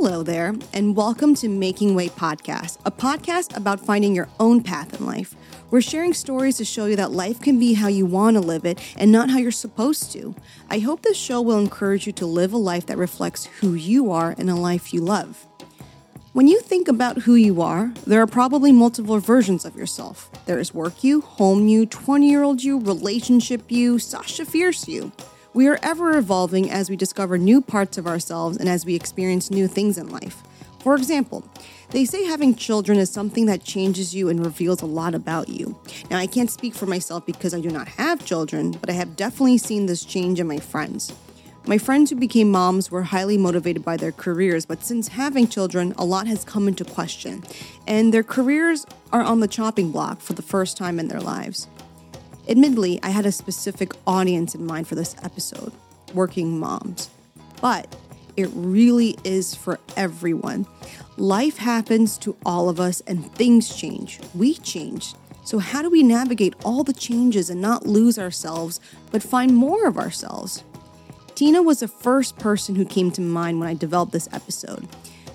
Hello 0.00 0.22
there, 0.22 0.54
and 0.72 0.94
welcome 0.94 1.34
to 1.34 1.48
Making 1.48 1.96
Way 1.96 2.08
Podcast, 2.08 2.78
a 2.84 2.90
podcast 2.92 3.56
about 3.56 3.80
finding 3.80 4.14
your 4.14 4.28
own 4.38 4.62
path 4.62 4.94
in 4.94 5.04
life. 5.04 5.34
We're 5.72 5.80
sharing 5.80 6.14
stories 6.14 6.56
to 6.58 6.64
show 6.64 6.86
you 6.86 6.94
that 6.94 7.10
life 7.10 7.40
can 7.40 7.58
be 7.58 7.74
how 7.74 7.88
you 7.88 8.06
want 8.06 8.36
to 8.36 8.40
live 8.40 8.64
it 8.64 8.78
and 8.96 9.10
not 9.10 9.28
how 9.28 9.38
you're 9.38 9.50
supposed 9.50 10.12
to. 10.12 10.36
I 10.70 10.78
hope 10.78 11.02
this 11.02 11.16
show 11.16 11.42
will 11.42 11.58
encourage 11.58 12.06
you 12.06 12.12
to 12.12 12.26
live 12.26 12.52
a 12.52 12.58
life 12.58 12.86
that 12.86 12.96
reflects 12.96 13.46
who 13.46 13.74
you 13.74 14.12
are 14.12 14.36
and 14.38 14.48
a 14.48 14.54
life 14.54 14.94
you 14.94 15.00
love. 15.00 15.48
When 16.32 16.46
you 16.46 16.60
think 16.60 16.86
about 16.86 17.22
who 17.22 17.34
you 17.34 17.60
are, 17.60 17.92
there 18.06 18.22
are 18.22 18.28
probably 18.28 18.70
multiple 18.70 19.18
versions 19.18 19.64
of 19.64 19.74
yourself. 19.74 20.30
There 20.46 20.60
is 20.60 20.72
work 20.72 21.02
you, 21.02 21.22
home 21.22 21.66
you, 21.66 21.86
20 21.86 22.30
year 22.30 22.44
old 22.44 22.62
you, 22.62 22.78
relationship 22.78 23.68
you, 23.68 23.98
Sasha 23.98 24.44
Fierce 24.44 24.86
you. 24.86 25.10
We 25.54 25.66
are 25.66 25.78
ever 25.82 26.18
evolving 26.18 26.70
as 26.70 26.90
we 26.90 26.96
discover 26.96 27.38
new 27.38 27.62
parts 27.62 27.96
of 27.96 28.06
ourselves 28.06 28.58
and 28.58 28.68
as 28.68 28.84
we 28.84 28.94
experience 28.94 29.50
new 29.50 29.66
things 29.66 29.96
in 29.96 30.10
life. 30.10 30.42
For 30.80 30.94
example, 30.94 31.42
they 31.90 32.04
say 32.04 32.24
having 32.24 32.54
children 32.54 32.98
is 32.98 33.10
something 33.10 33.46
that 33.46 33.64
changes 33.64 34.14
you 34.14 34.28
and 34.28 34.44
reveals 34.44 34.82
a 34.82 34.86
lot 34.86 35.14
about 35.14 35.48
you. 35.48 35.78
Now, 36.10 36.18
I 36.18 36.26
can't 36.26 36.50
speak 36.50 36.74
for 36.74 36.84
myself 36.84 37.24
because 37.24 37.54
I 37.54 37.60
do 37.60 37.70
not 37.70 37.88
have 37.88 38.26
children, 38.26 38.72
but 38.72 38.90
I 38.90 38.92
have 38.92 39.16
definitely 39.16 39.56
seen 39.56 39.86
this 39.86 40.04
change 40.04 40.38
in 40.38 40.46
my 40.46 40.58
friends. 40.58 41.12
My 41.66 41.78
friends 41.78 42.10
who 42.10 42.16
became 42.16 42.50
moms 42.50 42.90
were 42.90 43.02
highly 43.02 43.38
motivated 43.38 43.84
by 43.84 43.96
their 43.96 44.12
careers, 44.12 44.64
but 44.66 44.84
since 44.84 45.08
having 45.08 45.48
children, 45.48 45.94
a 45.98 46.04
lot 46.04 46.26
has 46.26 46.44
come 46.44 46.68
into 46.68 46.84
question, 46.84 47.42
and 47.86 48.12
their 48.12 48.22
careers 48.22 48.86
are 49.12 49.22
on 49.22 49.40
the 49.40 49.48
chopping 49.48 49.90
block 49.90 50.20
for 50.20 50.34
the 50.34 50.42
first 50.42 50.76
time 50.76 50.98
in 50.98 51.08
their 51.08 51.20
lives. 51.20 51.68
Admittedly, 52.48 52.98
I 53.02 53.10
had 53.10 53.26
a 53.26 53.32
specific 53.32 53.92
audience 54.06 54.54
in 54.54 54.64
mind 54.64 54.88
for 54.88 54.94
this 54.94 55.14
episode 55.22 55.72
working 56.14 56.58
moms, 56.58 57.10
but 57.60 57.94
it 58.38 58.48
really 58.54 59.18
is 59.22 59.54
for 59.54 59.78
everyone. 59.96 60.66
Life 61.18 61.58
happens 61.58 62.16
to 62.18 62.36
all 62.46 62.70
of 62.70 62.80
us, 62.80 63.02
and 63.06 63.30
things 63.34 63.76
change. 63.76 64.18
We 64.34 64.54
change. 64.54 65.14
So, 65.44 65.58
how 65.58 65.82
do 65.82 65.90
we 65.90 66.02
navigate 66.02 66.54
all 66.64 66.84
the 66.84 66.94
changes 66.94 67.50
and 67.50 67.60
not 67.60 67.86
lose 67.86 68.18
ourselves, 68.18 68.80
but 69.10 69.22
find 69.22 69.54
more 69.54 69.86
of 69.86 69.98
ourselves? 69.98 70.64
Tina 71.34 71.62
was 71.62 71.80
the 71.80 71.88
first 71.88 72.38
person 72.38 72.76
who 72.76 72.84
came 72.86 73.10
to 73.10 73.20
mind 73.20 73.60
when 73.60 73.68
I 73.68 73.74
developed 73.74 74.12
this 74.12 74.28
episode. 74.32 74.88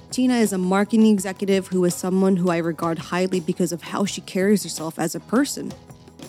Tina 0.10 0.36
is 0.36 0.54
a 0.54 0.58
marketing 0.58 1.08
executive 1.08 1.68
who 1.68 1.84
is 1.86 1.94
someone 1.96 2.38
who 2.38 2.50
I 2.50 2.58
regard 2.58 2.98
highly 2.98 3.40
because 3.40 3.72
of 3.72 3.82
how 3.84 4.06
she 4.06 4.22
carries 4.22 4.64
herself 4.64 4.98
as 4.98 5.16
a 5.16 5.20
person. 5.20 5.74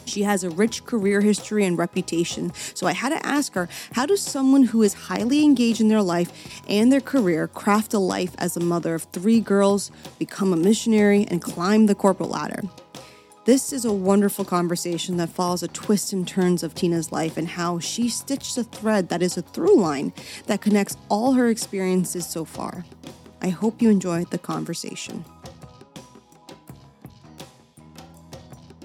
She 0.04 0.22
has 0.22 0.44
a 0.44 0.50
rich 0.50 0.84
career 0.84 1.20
history 1.20 1.64
and 1.64 1.78
reputation, 1.78 2.52
so 2.74 2.86
I 2.86 2.92
had 2.92 3.10
to 3.10 3.26
ask 3.26 3.54
her 3.54 3.68
how 3.92 4.06
does 4.06 4.20
someone 4.20 4.64
who 4.64 4.82
is 4.82 4.94
highly 4.94 5.44
engaged 5.44 5.80
in 5.80 5.88
their 5.88 6.02
life 6.02 6.60
and 6.68 6.92
their 6.92 7.00
career 7.00 7.48
craft 7.48 7.94
a 7.94 7.98
life 7.98 8.34
as 8.38 8.56
a 8.56 8.60
mother 8.60 8.94
of 8.94 9.04
three 9.04 9.40
girls, 9.40 9.90
become 10.18 10.52
a 10.52 10.56
missionary, 10.56 11.26
and 11.30 11.42
climb 11.42 11.86
the 11.86 11.94
corporate 11.94 12.30
ladder? 12.30 12.62
This 13.44 13.74
is 13.74 13.84
a 13.84 13.92
wonderful 13.92 14.46
conversation 14.46 15.18
that 15.18 15.28
follows 15.28 15.60
the 15.60 15.68
twists 15.68 16.14
and 16.14 16.26
turns 16.26 16.62
of 16.62 16.74
Tina's 16.74 17.12
life 17.12 17.36
and 17.36 17.46
how 17.46 17.78
she 17.78 18.08
stitched 18.08 18.56
a 18.56 18.64
thread 18.64 19.10
that 19.10 19.22
is 19.22 19.36
a 19.36 19.42
through 19.42 19.76
line 19.76 20.14
that 20.46 20.62
connects 20.62 20.96
all 21.10 21.34
her 21.34 21.48
experiences 21.48 22.26
so 22.26 22.46
far. 22.46 22.86
I 23.42 23.50
hope 23.50 23.82
you 23.82 23.90
enjoyed 23.90 24.30
the 24.30 24.38
conversation. 24.38 25.26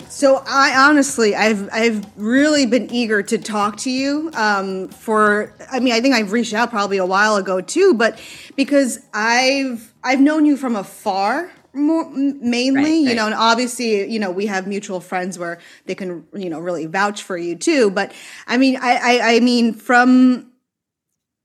So 0.09 0.43
I 0.47 0.89
honestly, 0.89 1.35
I've 1.35 1.69
I've 1.71 2.03
really 2.17 2.65
been 2.65 2.91
eager 2.91 3.21
to 3.21 3.37
talk 3.37 3.77
to 3.77 3.91
you. 3.91 4.31
Um, 4.33 4.89
for 4.89 5.53
I 5.71 5.79
mean, 5.79 5.93
I 5.93 6.01
think 6.01 6.15
I've 6.15 6.31
reached 6.31 6.53
out 6.53 6.71
probably 6.71 6.97
a 6.97 7.05
while 7.05 7.35
ago 7.35 7.61
too, 7.61 7.93
but 7.93 8.19
because 8.55 8.99
I've 9.13 9.93
I've 10.03 10.19
known 10.19 10.45
you 10.45 10.57
from 10.57 10.75
afar 10.75 11.51
more 11.73 12.09
mainly 12.09 12.81
right, 12.81 12.89
you 12.89 13.07
right. 13.09 13.15
know 13.15 13.27
and 13.27 13.35
obviously 13.35 14.09
you 14.09 14.17
know 14.17 14.31
we 14.31 14.47
have 14.47 14.65
mutual 14.65 14.99
friends 14.99 15.37
where 15.37 15.59
they 15.85 15.93
can 15.93 16.25
you 16.33 16.49
know 16.49 16.59
really 16.59 16.87
vouch 16.87 17.21
for 17.21 17.37
you 17.37 17.55
too 17.55 17.91
but 17.91 18.11
i 18.47 18.57
mean 18.57 18.75
i 18.77 18.95
i, 18.95 19.35
I 19.35 19.39
mean 19.39 19.75
from 19.75 20.51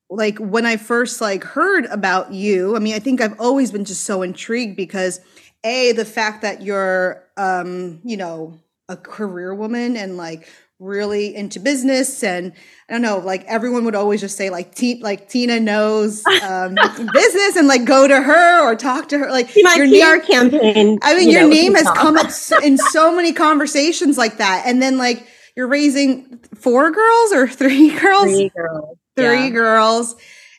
like 0.08 0.38
when 0.38 0.64
i 0.64 0.78
first 0.78 1.20
like 1.20 1.44
heard 1.44 1.84
about 1.86 2.32
you 2.32 2.74
i 2.74 2.78
mean 2.78 2.94
i 2.94 2.98
think 2.98 3.20
i've 3.20 3.38
always 3.38 3.70
been 3.70 3.84
just 3.84 4.04
so 4.04 4.22
intrigued 4.22 4.76
because 4.76 5.20
a 5.64 5.92
the 5.92 6.04
fact 6.04 6.42
that 6.42 6.62
you're 6.62 7.24
um 7.36 8.00
you 8.04 8.16
know 8.16 8.58
a 8.88 8.96
career 8.96 9.54
woman 9.54 9.96
and 9.96 10.16
like 10.16 10.46
really 10.80 11.34
into 11.34 11.60
business 11.60 12.22
and 12.22 12.52
I 12.88 12.92
don't 12.92 13.02
know, 13.02 13.18
like 13.18 13.44
everyone 13.44 13.84
would 13.84 13.94
always 13.94 14.20
just 14.20 14.36
say 14.36 14.50
like 14.50 14.74
T- 14.74 15.00
like 15.00 15.28
Tina 15.28 15.60
knows 15.60 16.24
um, 16.26 16.74
business 17.12 17.56
and 17.56 17.66
like 17.66 17.84
go 17.84 18.06
to 18.06 18.20
her 18.20 18.60
or 18.62 18.76
talk 18.76 19.08
to 19.08 19.18
her. 19.18 19.30
Like 19.30 19.50
my 19.62 19.74
your 19.76 19.86
PR 19.86 20.18
name, 20.18 20.50
campaign. 20.50 20.98
I 21.02 21.14
mean, 21.14 21.28
you 21.28 21.38
your 21.38 21.42
know, 21.42 21.48
name 21.48 21.74
has 21.76 21.88
come 21.90 22.16
up 22.16 22.30
in 22.62 22.76
so 22.76 23.14
many 23.14 23.32
conversations 23.32 24.18
like 24.18 24.38
that, 24.38 24.64
and 24.66 24.82
then 24.82 24.98
like 24.98 25.26
you're 25.56 25.68
raising 25.68 26.38
four 26.54 26.90
girls 26.90 27.32
or 27.32 27.48
three 27.48 27.90
girls, 27.98 28.24
three 28.24 28.50
girls, 28.54 28.98
three 29.16 29.44
yeah. 29.44 29.50
girls. 29.50 30.16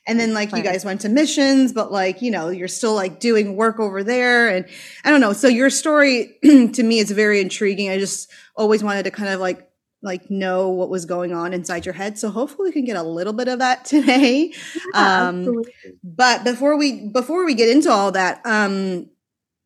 And 0.08 0.20
then 0.20 0.34
like 0.34 0.52
you 0.56 0.62
guys 0.62 0.86
went 0.86 1.02
to 1.02 1.10
missions, 1.10 1.74
but 1.74 1.92
like, 1.92 2.22
you 2.22 2.30
know, 2.30 2.50
you're 2.50 2.68
still 2.68 2.94
like 2.94 3.20
doing 3.20 3.56
work 3.56 3.80
over 3.80 4.04
there. 4.04 4.50
And 4.50 4.66
I 5.04 5.10
don't 5.10 5.22
know. 5.22 5.34
So 5.34 5.48
your 5.48 5.72
story 5.72 6.38
to 6.44 6.84
me 6.84 7.00
is 7.00 7.10
very 7.10 7.42
intriguing. 7.42 7.90
I 7.90 7.98
just 7.98 8.30
always 8.56 8.84
wanted 8.84 9.04
to 9.04 9.12
kind 9.12 9.30
of 9.30 9.40
like 9.40 9.68
like 10.04 10.30
know 10.30 10.70
what 10.70 10.90
was 10.90 11.06
going 11.06 11.34
on 11.34 11.54
inside 11.54 11.86
your 11.86 11.94
head. 11.94 12.18
So 12.18 12.30
hopefully 12.30 12.70
we 12.70 12.74
can 12.74 12.86
get 12.86 12.96
a 12.96 13.04
little 13.04 13.34
bit 13.34 13.48
of 13.48 13.60
that 13.60 13.84
today. 13.86 14.54
Yeah, 14.94 15.28
um, 15.28 15.64
but 16.04 16.44
before 16.44 16.78
we 16.78 17.10
before 17.10 17.46
we 17.46 17.56
get 17.56 17.70
into 17.70 17.90
all 17.90 18.12
that, 18.12 18.46
um, 18.46 19.10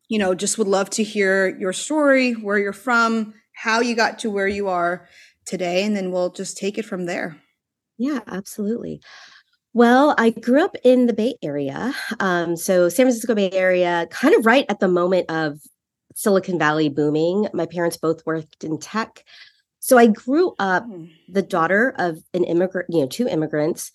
you 0.08 0.18
know, 0.18 0.34
just 0.34 0.58
would 0.58 0.66
love 0.66 0.90
to 0.90 1.04
hear 1.04 1.56
your 1.58 1.72
story, 1.72 2.32
where 2.32 2.58
you're 2.58 2.72
from, 2.72 3.34
how 3.54 3.80
you 3.80 3.94
got 3.94 4.18
to 4.20 4.30
where 4.30 4.48
you 4.48 4.68
are 4.68 5.06
today, 5.44 5.84
and 5.84 5.94
then 5.94 6.10
we'll 6.10 6.30
just 6.30 6.56
take 6.56 6.78
it 6.78 6.84
from 6.84 7.06
there. 7.06 7.36
Yeah, 7.98 8.20
absolutely. 8.26 9.02
Well, 9.72 10.14
I 10.18 10.30
grew 10.30 10.64
up 10.64 10.76
in 10.82 11.06
the 11.06 11.12
Bay 11.12 11.36
Area. 11.42 11.94
Um, 12.18 12.56
so 12.56 12.88
San 12.88 13.06
Francisco 13.06 13.34
Bay 13.34 13.50
Area, 13.52 14.08
kind 14.10 14.34
of 14.34 14.44
right 14.44 14.66
at 14.68 14.80
the 14.80 14.88
moment 14.88 15.30
of 15.30 15.60
Silicon 16.14 16.58
Valley 16.58 16.88
booming. 16.88 17.48
My 17.52 17.66
parents 17.66 17.96
both 17.96 18.26
worked 18.26 18.64
in 18.64 18.78
tech. 18.78 19.24
So 19.78 19.96
I 19.96 20.08
grew 20.08 20.54
up 20.58 20.84
hmm. 20.84 21.06
the 21.28 21.42
daughter 21.42 21.94
of 21.98 22.18
an 22.34 22.44
immigrant, 22.44 22.88
you 22.90 23.00
know, 23.00 23.06
two 23.06 23.28
immigrants. 23.28 23.92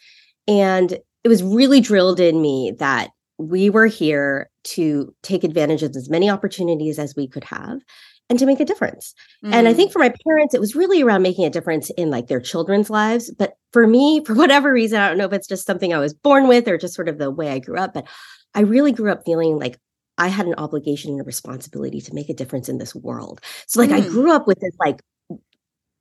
And 0.47 0.97
it 1.23 1.27
was 1.27 1.43
really 1.43 1.81
drilled 1.81 2.19
in 2.19 2.41
me 2.41 2.71
that 2.79 3.09
we 3.37 3.69
were 3.69 3.87
here 3.87 4.49
to 4.63 5.13
take 5.23 5.43
advantage 5.43 5.83
of 5.83 5.95
as 5.95 6.09
many 6.09 6.29
opportunities 6.29 6.97
as 6.97 7.15
we 7.15 7.27
could 7.27 7.43
have 7.43 7.81
and 8.29 8.39
to 8.39 8.45
make 8.45 8.59
a 8.59 8.65
difference. 8.65 9.13
Mm. 9.43 9.53
And 9.53 9.67
I 9.67 9.73
think 9.73 9.89
mm. 9.89 9.93
for 9.93 9.99
my 9.99 10.13
parents, 10.25 10.53
it 10.53 10.61
was 10.61 10.75
really 10.75 11.01
around 11.01 11.21
making 11.21 11.45
a 11.45 11.49
difference 11.49 11.89
in 11.91 12.09
like 12.09 12.27
their 12.27 12.39
children's 12.39 12.89
lives. 12.89 13.31
But 13.31 13.57
for 13.71 13.87
me, 13.87 14.23
for 14.25 14.33
whatever 14.33 14.71
reason, 14.71 14.99
I 14.99 15.07
don't 15.07 15.17
know 15.17 15.25
if 15.25 15.33
it's 15.33 15.47
just 15.47 15.67
something 15.67 15.93
I 15.93 15.99
was 15.99 16.13
born 16.13 16.47
with 16.47 16.67
or 16.67 16.77
just 16.77 16.95
sort 16.95 17.09
of 17.09 17.17
the 17.17 17.31
way 17.31 17.49
I 17.49 17.59
grew 17.59 17.77
up, 17.77 17.93
but 17.93 18.07
I 18.53 18.61
really 18.61 18.91
grew 18.91 19.11
up 19.11 19.23
feeling 19.25 19.59
like 19.59 19.79
I 20.17 20.27
had 20.27 20.45
an 20.45 20.55
obligation 20.57 21.11
and 21.11 21.21
a 21.21 21.25
responsibility 21.25 21.99
to 22.01 22.13
make 22.13 22.29
a 22.29 22.33
difference 22.33 22.69
in 22.69 22.77
this 22.77 22.95
world. 22.95 23.41
So 23.67 23.81
like 23.81 23.89
mm. 23.89 24.01
I 24.01 24.07
grew 24.07 24.31
up 24.31 24.47
with 24.47 24.59
this 24.59 24.75
like 24.79 25.01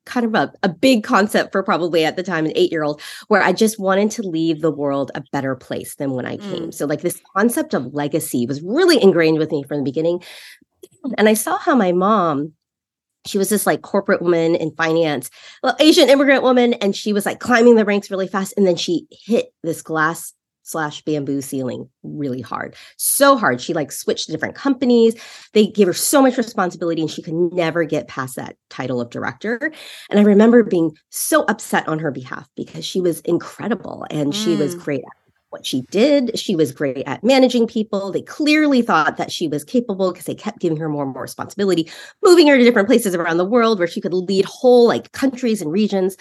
kind 0.07 0.27
of 0.27 0.35
a, 0.35 0.53
a 0.63 0.69
big 0.69 1.03
concept 1.03 1.53
for 1.53 1.63
probably 1.63 2.05
at 2.05 2.17
the 2.17 2.23
time 2.23 2.45
an 2.45 2.53
eight 2.55 2.71
year 2.71 2.83
old 2.83 3.01
where 3.29 3.43
i 3.43 3.53
just 3.53 3.79
wanted 3.79 4.11
to 4.11 4.23
leave 4.23 4.61
the 4.61 4.71
world 4.71 5.11
a 5.15 5.23
better 5.33 5.55
place 5.57 5.95
than 5.95 6.13
when 6.13 6.27
i 6.27 6.37
came 6.37 6.67
mm. 6.67 6.75
so 6.75 6.85
like 6.87 7.01
this 7.01 7.21
concept 7.35 7.75
of 7.75 7.95
legacy 7.95 8.45
was 8.47 8.63
really 8.63 9.03
ingrained 9.03 9.39
with 9.39 9.51
me 9.51 9.63
from 9.63 9.79
the 9.79 9.85
beginning 9.85 10.23
and 11.19 11.29
i 11.29 11.35
saw 11.35 11.59
how 11.59 11.75
my 11.75 11.93
mom 11.93 12.53
she 13.27 13.39
was 13.39 13.49
this 13.49 13.67
like 13.67 13.83
corporate 13.83 14.23
woman 14.23 14.55
in 14.55 14.71
finance 14.73 15.31
well 15.63 15.77
asian 15.81 16.09
immigrant 16.09 16.43
woman 16.43 16.75
and 16.75 16.95
she 16.97 17.13
was 17.13 17.27
like 17.27 17.41
climbing 17.41 17.75
the 17.75 17.85
ranks 17.85 18.11
really 18.11 18.29
fast 18.29 18.55
and 18.57 18.67
then 18.67 18.77
she 18.77 19.07
hit 19.11 19.53
this 19.63 19.83
glass 19.83 20.33
slash 20.67 21.03
bamboo 21.03 21.43
ceiling 21.43 21.89
really 22.03 22.41
hard 22.41 22.75
so 22.97 23.37
hard 23.37 23.61
she 23.61 23.75
like 23.75 23.93
switched 23.93 24.27
to 24.27 24.33
different 24.33 24.55
companies 24.55 25.15
they 25.53 25.67
gave 25.67 25.87
her 25.87 25.93
so 25.93 26.23
much 26.23 26.39
responsibility 26.39 27.03
and 27.03 27.11
she 27.11 27.21
could 27.21 27.35
never 27.35 27.85
get 27.85 28.09
past 28.09 28.37
that 28.37 28.57
title 28.71 28.99
of 28.99 29.11
director 29.11 29.71
and 30.09 30.19
i 30.19 30.23
remember 30.23 30.63
being 30.63 30.91
so 31.11 31.45
upset 31.45 31.87
on 31.87 31.99
her 31.99 32.11
behalf 32.11 32.49
because 32.57 32.85
she 32.85 33.01
was 33.01 33.21
incredible 33.21 34.07
and 34.11 34.33
mm. 34.33 34.45
she 34.45 34.57
was 34.57 34.75
mm. 34.75 34.83
great 34.83 35.01
at 35.01 35.24
what 35.55 35.65
she 35.65 35.83
did. 35.83 36.37
She 36.37 36.57
was 36.57 36.73
great 36.73 37.05
at 37.07 37.23
managing 37.23 37.69
people. 37.69 38.11
They 38.11 38.23
clearly 38.23 38.83
thought 38.83 39.17
that 39.19 39.31
she 39.31 39.47
was 39.47 39.63
capable 39.63 40.11
because 40.11 40.27
they 40.27 40.35
kept 40.35 40.59
giving 40.59 40.79
her 40.79 40.89
more 40.89 41.05
and 41.05 41.13
more 41.13 41.23
responsibility 41.23 41.89
moving 42.25 42.49
her 42.49 42.59
to 42.59 42.65
different 42.65 42.89
places 42.89 43.15
around 43.15 43.37
the 43.37 43.45
world 43.45 43.79
where 43.79 43.87
she 43.87 44.01
could 44.01 44.13
lead 44.13 44.45
whole 44.47 44.89
like 44.89 45.13
countries 45.13 45.63
and 45.63 45.71
regions. 45.71 46.17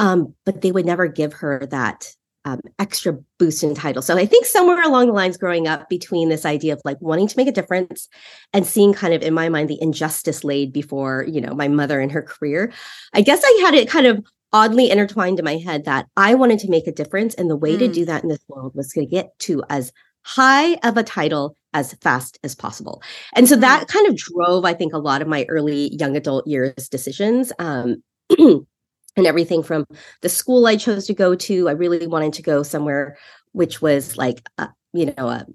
Um, 0.00 0.34
but 0.44 0.62
they 0.62 0.72
would 0.72 0.84
never 0.84 1.06
give 1.06 1.32
her 1.34 1.64
that 1.70 2.12
um, 2.44 2.60
extra 2.80 3.18
boost 3.38 3.62
in 3.62 3.74
title. 3.74 4.02
So 4.02 4.16
I 4.16 4.26
think 4.26 4.46
somewhere 4.46 4.82
along 4.82 5.06
the 5.06 5.12
lines 5.12 5.36
growing 5.36 5.68
up 5.68 5.88
between 5.88 6.28
this 6.28 6.44
idea 6.44 6.72
of 6.72 6.82
like 6.84 6.96
wanting 7.00 7.28
to 7.28 7.36
make 7.36 7.48
a 7.48 7.52
difference 7.52 8.08
and 8.52 8.66
seeing 8.66 8.92
kind 8.92 9.14
of 9.14 9.22
in 9.22 9.32
my 9.32 9.48
mind 9.48 9.68
the 9.68 9.80
injustice 9.80 10.42
laid 10.42 10.72
before, 10.72 11.24
you 11.28 11.40
know, 11.40 11.54
my 11.54 11.68
mother 11.68 12.00
and 12.00 12.10
her 12.10 12.22
career, 12.22 12.72
I 13.12 13.22
guess 13.22 13.42
I 13.44 13.60
had 13.64 13.74
it 13.74 13.88
kind 13.88 14.06
of 14.06 14.24
oddly 14.52 14.90
intertwined 14.90 15.38
in 15.38 15.44
my 15.44 15.56
head 15.56 15.84
that 15.84 16.06
I 16.16 16.34
wanted 16.34 16.58
to 16.60 16.70
make 16.70 16.86
a 16.86 16.92
difference. 16.92 17.34
And 17.34 17.50
the 17.50 17.56
way 17.56 17.76
mm. 17.76 17.80
to 17.80 17.88
do 17.88 18.04
that 18.04 18.22
in 18.22 18.28
this 18.28 18.44
world 18.48 18.74
was 18.74 18.90
to 18.92 19.04
get 19.04 19.38
to 19.40 19.62
as 19.68 19.92
high 20.22 20.74
of 20.76 20.96
a 20.96 21.02
title 21.02 21.56
as 21.72 21.94
fast 21.94 22.38
as 22.42 22.54
possible. 22.54 23.02
And 23.34 23.48
so 23.48 23.56
that 23.56 23.88
kind 23.88 24.06
of 24.08 24.16
drove, 24.16 24.64
I 24.64 24.74
think, 24.74 24.92
a 24.92 24.98
lot 24.98 25.22
of 25.22 25.28
my 25.28 25.44
early 25.48 25.94
young 25.94 26.16
adult 26.16 26.46
years 26.46 26.88
decisions. 26.88 27.52
Um, 27.58 28.02
and 28.38 29.26
everything 29.26 29.62
from 29.62 29.86
the 30.20 30.28
school 30.28 30.66
I 30.66 30.76
chose 30.76 31.06
to 31.06 31.14
go 31.14 31.34
to, 31.34 31.68
I 31.68 31.72
really 31.72 32.06
wanted 32.06 32.34
to 32.34 32.42
go 32.42 32.62
somewhere 32.62 33.16
which 33.56 33.80
was 33.80 34.18
like, 34.18 34.46
a, 34.58 34.68
you 34.92 35.06
know, 35.06 35.28
a, 35.28 35.46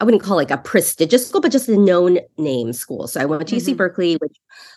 I 0.00 0.04
wouldn't 0.04 0.22
call 0.22 0.36
like 0.36 0.50
a 0.50 0.56
prestigious 0.56 1.28
school, 1.28 1.42
but 1.42 1.52
just 1.52 1.68
a 1.68 1.76
known 1.76 2.20
name 2.38 2.72
school. 2.72 3.06
So 3.06 3.20
I 3.20 3.26
went 3.26 3.46
to 3.48 3.56
mm-hmm. 3.56 3.72
UC 3.72 3.76
Berkeley, 3.76 4.14
which 4.14 4.34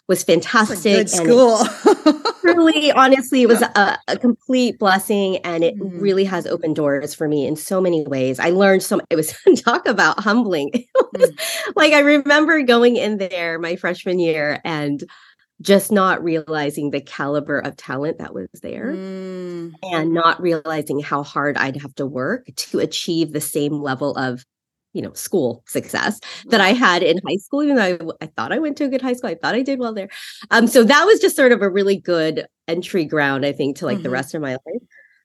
was 0.10 0.22
fantastic. 0.22 0.84
good 0.84 1.10
school. 1.10 1.60
really, 2.44 2.92
honestly, 2.92 3.42
it 3.42 3.48
was 3.48 3.62
a, 3.62 3.98
a, 4.07 4.18
complete 4.18 4.80
blessing, 4.80 5.38
and 5.38 5.63
it 5.63 5.78
mm-hmm. 5.78 6.00
really 6.00 6.24
has 6.25 6.45
opened 6.45 6.75
doors 6.75 7.13
for 7.13 7.28
me 7.28 7.48
in 7.48 7.56
so 7.56 7.81
many 7.81 8.04
ways. 8.06 8.40
I 8.40 8.50
learned 8.50 8.84
so. 8.84 9.00
It 9.10 9.16
was 9.16 9.34
talk 9.63 9.88
about 9.88 10.19
humbling. 10.19 10.72
Was, 11.13 11.30
mm-hmm. 11.30 11.72
Like 11.75 11.94
I 11.94 12.00
remember 12.00 12.62
going 12.63 12.95
in 12.95 13.18
there 13.18 13.60
my 13.60 13.75
freshman 13.75 14.19
year 14.19 14.60
and 14.63 15.04
just 15.62 15.92
not 15.92 16.24
realizing 16.24 16.90
the 16.92 17.01
caliber 17.01 17.60
of 17.60 17.78
talent 17.78 18.18
that 18.18 18.34
was 18.34 18.50
there 18.62 18.94
mm. 18.94 19.72
and 19.84 20.13
not 20.13 20.42
realizing 20.42 21.00
how 21.00 21.24
hard 21.24 21.57
I'd 21.57 21.78
have 21.78 21.95
to 21.95 22.06
work 22.06 22.48
to 22.56 22.80
achieve 22.80 23.31
the 23.31 23.42
same 23.42 23.81
level 23.81 24.16
of 24.18 24.45
you 24.94 25.01
know 25.01 25.13
school 25.13 25.63
success 25.68 26.19
that 26.45 26.62
i 26.62 26.69
had 26.69 27.04
in 27.04 27.19
high 27.28 27.36
school 27.36 27.63
even 27.63 27.75
though 27.75 28.16
I, 28.22 28.25
I, 28.25 28.28
thought 28.28 28.54
i 28.54 28.60
went 28.60 28.78
to 28.78 28.86
a 28.86 28.88
good 28.88 29.01
high 29.01 29.13
school 29.13 29.30
i 29.30 29.36
thought 29.36 29.56
i 29.56 29.62
did 29.62 29.80
well 29.80 29.94
there 29.94 30.10
um 30.51 30.68
so 30.68 30.84
that 30.84 31.06
was 31.06 31.19
just 31.19 31.36
sort 31.36 31.51
of 31.51 31.62
a 31.62 31.69
really 31.69 31.98
good 31.98 32.45
entry 32.68 33.06
ground 33.06 33.45
i 33.45 33.51
think 33.51 33.78
to 33.78 33.86
like 33.86 33.95
mm-hmm. 33.95 34.04
the 34.04 34.10
rest 34.10 34.34
of 34.34 34.42
my 34.42 34.51
life 34.51 34.84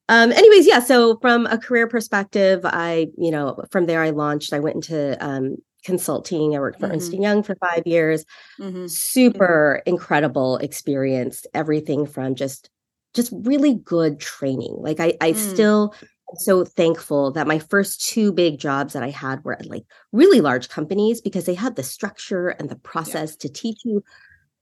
um 0.09 0.33
anyways 0.33 0.67
yeah 0.67 0.81
so 0.81 1.19
from 1.21 1.47
a 1.47 1.59
career 1.59 1.87
perspective 1.87 2.63
i 2.65 3.07
you 3.17 3.31
know 3.31 3.63
from 3.71 3.87
there 3.87 4.03
i 4.03 4.11
launched 4.11 4.53
i 4.53 4.59
went 4.59 4.77
into 4.77 5.17
um 5.25 5.57
consulting 5.85 6.57
i 6.57 6.59
worked 6.59 6.81
for 6.81 6.87
mm-hmm. 6.87 6.95
ernst 6.95 7.13
and 7.13 7.23
young 7.23 7.43
for 7.43 7.55
five 7.57 7.87
years 7.87 8.25
mm-hmm. 8.61 8.87
super 8.87 9.83
incredible 9.87 10.57
experience 10.59 11.47
everything 11.55 12.05
from 12.07 12.35
just 12.35 12.71
just 13.15 13.33
really 13.43 13.75
good 13.75 14.19
training 14.21 14.75
like 14.79 15.01
i 15.01 15.17
i 15.21 15.33
mm. 15.33 15.37
still 15.37 15.95
so 16.37 16.65
thankful 16.65 17.33
that 17.33 17.47
my 17.47 17.59
first 17.59 18.07
two 18.07 18.33
big 18.33 18.59
jobs 18.59 18.93
that 18.93 19.03
I 19.03 19.11
had 19.11 19.43
were 19.45 19.55
at 19.55 19.67
like 19.67 19.85
really 20.13 20.41
large 20.41 20.69
companies 20.69 21.21
because 21.21 21.47
they 21.47 21.55
had 21.55 21.77
the 21.77 21.83
structure 21.83 22.49
and 22.49 22.69
the 22.69 22.77
process 22.77 23.33
yeah. 23.33 23.49
to 23.49 23.53
teach 23.55 23.79
you 23.85 24.03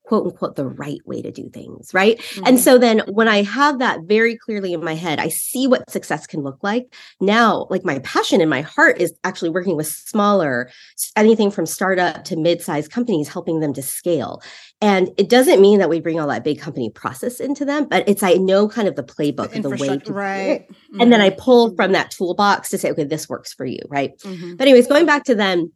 quote 0.06 0.24
unquote 0.24 0.56
the 0.56 0.66
right 0.66 1.00
way 1.04 1.20
to 1.20 1.30
do 1.30 1.48
things 1.50 1.92
right 1.92 2.18
mm-hmm. 2.18 2.46
and 2.46 2.60
so 2.60 2.78
then 2.78 3.00
when 3.08 3.28
i 3.28 3.42
have 3.42 3.78
that 3.78 4.00
very 4.02 4.36
clearly 4.36 4.72
in 4.72 4.82
my 4.82 4.94
head 4.94 5.18
i 5.18 5.28
see 5.28 5.66
what 5.66 5.88
success 5.90 6.26
can 6.26 6.42
look 6.42 6.58
like 6.62 6.94
now 7.20 7.66
like 7.70 7.84
my 7.84 7.98
passion 8.00 8.40
in 8.40 8.48
my 8.48 8.60
heart 8.60 9.00
is 9.00 9.12
actually 9.24 9.50
working 9.50 9.76
with 9.76 9.86
smaller 9.86 10.70
anything 11.16 11.50
from 11.50 11.66
startup 11.66 12.24
to 12.24 12.36
mid-sized 12.36 12.90
companies 12.90 13.28
helping 13.28 13.60
them 13.60 13.72
to 13.72 13.82
scale 13.82 14.40
and 14.80 15.10
it 15.16 15.28
doesn't 15.28 15.60
mean 15.60 15.78
that 15.78 15.88
we 15.88 16.00
bring 16.00 16.20
all 16.20 16.28
that 16.28 16.44
big 16.44 16.60
company 16.60 16.90
process 16.90 17.40
into 17.40 17.64
them 17.64 17.86
but 17.88 18.08
it's 18.08 18.22
i 18.22 18.34
know 18.34 18.68
kind 18.68 18.88
of 18.88 18.96
the 18.96 19.02
playbook 19.02 19.50
the, 19.52 19.60
the 19.60 19.70
way 19.70 19.98
to 19.98 20.12
right 20.12 20.68
mm-hmm. 20.68 21.00
and 21.00 21.12
then 21.12 21.20
i 21.20 21.30
pull 21.30 21.74
from 21.74 21.92
that 21.92 22.10
toolbox 22.10 22.68
to 22.68 22.78
say 22.78 22.90
okay 22.90 23.04
this 23.04 23.28
works 23.28 23.52
for 23.52 23.66
you 23.66 23.80
right 23.88 24.16
mm-hmm. 24.20 24.54
but 24.56 24.66
anyways 24.66 24.86
going 24.86 25.06
back 25.06 25.24
to 25.24 25.34
them 25.34 25.72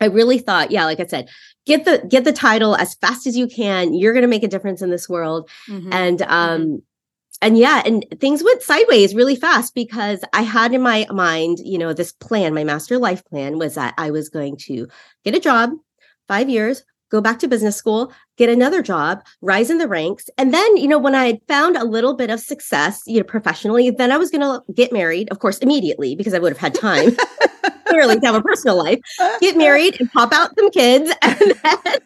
I 0.00 0.06
really 0.06 0.38
thought, 0.38 0.70
yeah, 0.70 0.84
like 0.84 1.00
I 1.00 1.06
said, 1.06 1.28
get 1.64 1.84
the 1.84 2.06
get 2.08 2.24
the 2.24 2.32
title 2.32 2.76
as 2.76 2.94
fast 2.96 3.26
as 3.26 3.36
you 3.36 3.46
can. 3.46 3.94
You're 3.94 4.12
going 4.12 4.22
to 4.22 4.28
make 4.28 4.44
a 4.44 4.48
difference 4.48 4.82
in 4.82 4.90
this 4.90 5.08
world. 5.08 5.50
Mm-hmm. 5.68 5.92
And 5.92 6.18
mm-hmm. 6.18 6.32
um 6.32 6.82
and 7.42 7.58
yeah, 7.58 7.82
and 7.84 8.04
things 8.18 8.42
went 8.42 8.62
sideways 8.62 9.14
really 9.14 9.36
fast 9.36 9.74
because 9.74 10.24
I 10.32 10.42
had 10.42 10.72
in 10.72 10.80
my 10.80 11.06
mind, 11.10 11.58
you 11.62 11.76
know, 11.76 11.92
this 11.92 12.12
plan, 12.12 12.54
my 12.54 12.64
master 12.64 12.98
life 12.98 13.24
plan 13.26 13.58
was 13.58 13.74
that 13.74 13.94
I 13.98 14.10
was 14.10 14.30
going 14.30 14.56
to 14.58 14.88
get 15.22 15.34
a 15.34 15.40
job, 15.40 15.70
5 16.28 16.48
years, 16.48 16.82
go 17.10 17.20
back 17.20 17.38
to 17.40 17.48
business 17.48 17.76
school, 17.76 18.12
get 18.36 18.48
another 18.48 18.82
job, 18.82 19.22
rise 19.42 19.70
in 19.70 19.78
the 19.78 19.88
ranks. 19.88 20.28
And 20.38 20.52
then, 20.52 20.76
you 20.76 20.88
know, 20.88 20.98
when 20.98 21.14
I 21.14 21.26
had 21.26 21.40
found 21.46 21.76
a 21.76 21.84
little 21.84 22.14
bit 22.14 22.30
of 22.30 22.40
success, 22.40 23.02
you 23.06 23.18
know, 23.18 23.24
professionally, 23.24 23.90
then 23.90 24.12
I 24.12 24.16
was 24.16 24.30
going 24.30 24.40
to 24.40 24.62
get 24.72 24.92
married, 24.92 25.30
of 25.30 25.38
course, 25.38 25.58
immediately 25.58 26.16
because 26.16 26.34
I 26.34 26.38
would 26.38 26.52
have 26.52 26.58
had 26.58 26.74
time. 26.74 27.16
clearly 27.96 28.20
to 28.20 28.26
have 28.26 28.34
a 28.34 28.42
personal 28.42 28.76
life, 28.76 29.00
get 29.40 29.56
married 29.56 29.98
and 30.00 30.10
pop 30.12 30.32
out 30.32 30.50
some 30.58 30.70
kids 30.70 31.10
and 31.22 31.38
then 31.40 31.98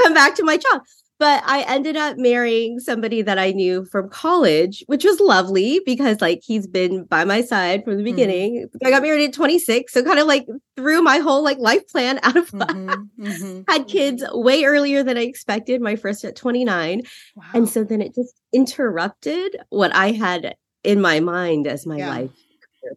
come 0.00 0.14
back 0.14 0.34
to 0.36 0.44
my 0.44 0.56
job. 0.56 0.82
But 1.20 1.44
I 1.46 1.62
ended 1.62 1.96
up 1.96 2.18
marrying 2.18 2.80
somebody 2.80 3.22
that 3.22 3.38
I 3.38 3.52
knew 3.52 3.84
from 3.84 4.08
college, 4.08 4.82
which 4.88 5.04
was 5.04 5.20
lovely 5.20 5.80
because 5.86 6.20
like 6.20 6.40
he's 6.42 6.66
been 6.66 7.04
by 7.04 7.24
my 7.24 7.40
side 7.40 7.84
from 7.84 7.92
the 7.92 7.98
mm-hmm. 7.98 8.04
beginning. 8.04 8.66
Mm-hmm. 8.66 8.86
I 8.86 8.90
got 8.90 9.02
married 9.02 9.28
at 9.28 9.32
26, 9.32 9.92
so 9.92 10.02
kind 10.02 10.18
of 10.18 10.26
like 10.26 10.46
threw 10.76 11.02
my 11.02 11.18
whole 11.18 11.44
like 11.44 11.58
life 11.58 11.86
plan 11.88 12.18
out 12.24 12.36
of 12.36 12.50
mm-hmm. 12.50 13.04
mm-hmm. 13.24 13.60
Had 13.68 13.86
kids 13.86 14.24
way 14.32 14.64
earlier 14.64 15.04
than 15.04 15.16
I 15.16 15.22
expected, 15.22 15.80
my 15.80 15.94
first 15.94 16.24
at 16.24 16.34
29. 16.34 17.02
Wow. 17.36 17.44
And 17.54 17.68
so 17.68 17.84
then 17.84 18.02
it 18.02 18.14
just 18.14 18.34
interrupted 18.52 19.56
what 19.68 19.94
I 19.94 20.10
had 20.10 20.56
in 20.82 21.00
my 21.00 21.20
mind 21.20 21.68
as 21.68 21.86
my 21.86 21.98
yeah. 21.98 22.10
life 22.10 22.30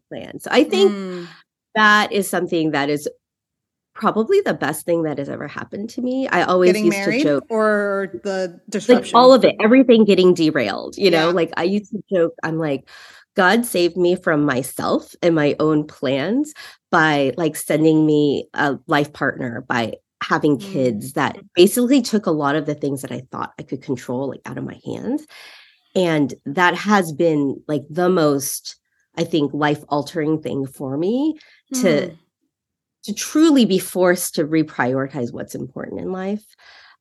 plan. 0.10 0.40
So 0.40 0.50
I 0.52 0.64
think 0.64 0.92
mm 0.92 1.28
that 1.78 2.12
is 2.12 2.30
something 2.30 2.72
that 2.72 2.90
is 2.90 3.08
probably 3.94 4.42
the 4.42 4.54
best 4.54 4.86
thing 4.86 5.04
that 5.04 5.18
has 5.18 5.30
ever 5.30 5.48
happened 5.48 5.90
to 5.90 6.02
me. 6.02 6.28
I 6.28 6.44
always 6.44 6.70
getting 6.70 6.86
used 6.86 6.98
married 6.98 7.20
to 7.20 7.24
joke 7.24 7.46
or 7.50 8.20
the 8.24 8.60
disruption, 8.70 9.14
like 9.14 9.16
all 9.16 9.34
of 9.34 9.44
it, 9.44 9.56
everything 9.60 10.06
getting 10.06 10.34
derailed. 10.34 10.98
You 10.98 11.12
know, 11.12 11.28
yeah. 11.28 11.34
like 11.34 11.52
I 11.58 11.64
used 11.64 11.92
to 11.92 12.04
joke, 12.14 12.34
I'm 12.44 12.58
like, 12.58 12.88
God 13.36 13.66
saved 13.66 13.98
me 13.98 14.16
from 14.16 14.46
myself 14.46 15.16
and 15.22 15.36
my 15.36 15.56
own 15.60 15.86
plans 15.86 16.54
by 16.92 17.34
like 17.38 17.56
sending 17.56 18.06
me 18.06 18.48
a 18.54 18.78
life 18.88 19.14
partner, 19.14 19.66
by 19.68 19.94
having 20.24 20.58
mm. 20.58 20.72
kids 20.72 21.14
that 21.14 21.38
basically 21.56 22.02
took 22.02 22.26
a 22.26 22.32
lot 22.32 22.56
of 22.56 22.66
the 22.66 22.76
things 22.76 23.02
that 23.02 23.12
I 23.12 23.24
thought 23.32 23.54
I 23.60 23.64
could 23.64 23.82
control 23.82 24.30
like 24.30 24.42
out 24.46 24.58
of 24.58 24.64
my 24.64 24.80
hands. 24.86 25.26
And 25.96 26.34
that 26.46 26.76
has 26.76 27.12
been 27.12 27.62
like 27.68 27.84
the 27.90 28.10
most, 28.10 28.76
I 29.16 29.24
think, 29.24 29.54
life 29.54 29.84
altering 29.90 30.42
thing 30.42 30.66
for 30.66 30.98
me 30.98 31.40
to 31.74 31.80
mm. 31.80 32.18
to 33.04 33.14
truly 33.14 33.66
be 33.66 33.80
forced 33.80 34.36
to 34.36 34.46
reprioritize 34.46 35.34
what's 35.34 35.56
important 35.56 36.02
in 36.02 36.12
life 36.12 36.44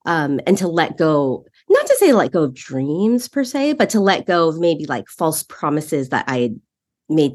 um, 0.07 0.41
and 0.47 0.59
to 0.59 0.69
let 0.69 0.97
go 0.97 1.45
not 1.69 1.87
to 1.87 1.97
say 1.97 2.13
let 2.13 2.33
go 2.33 2.45
of 2.45 2.55
dreams 2.55 3.29
per 3.29 3.45
se 3.45 3.75
but 3.75 3.91
to 3.91 4.01
let 4.01 4.27
go 4.27 4.49
of 4.49 4.59
maybe 4.59 4.87
like 4.87 5.09
false 5.09 5.43
promises 5.43 6.11
that 6.11 6.25
i 6.29 6.53
made 7.09 7.33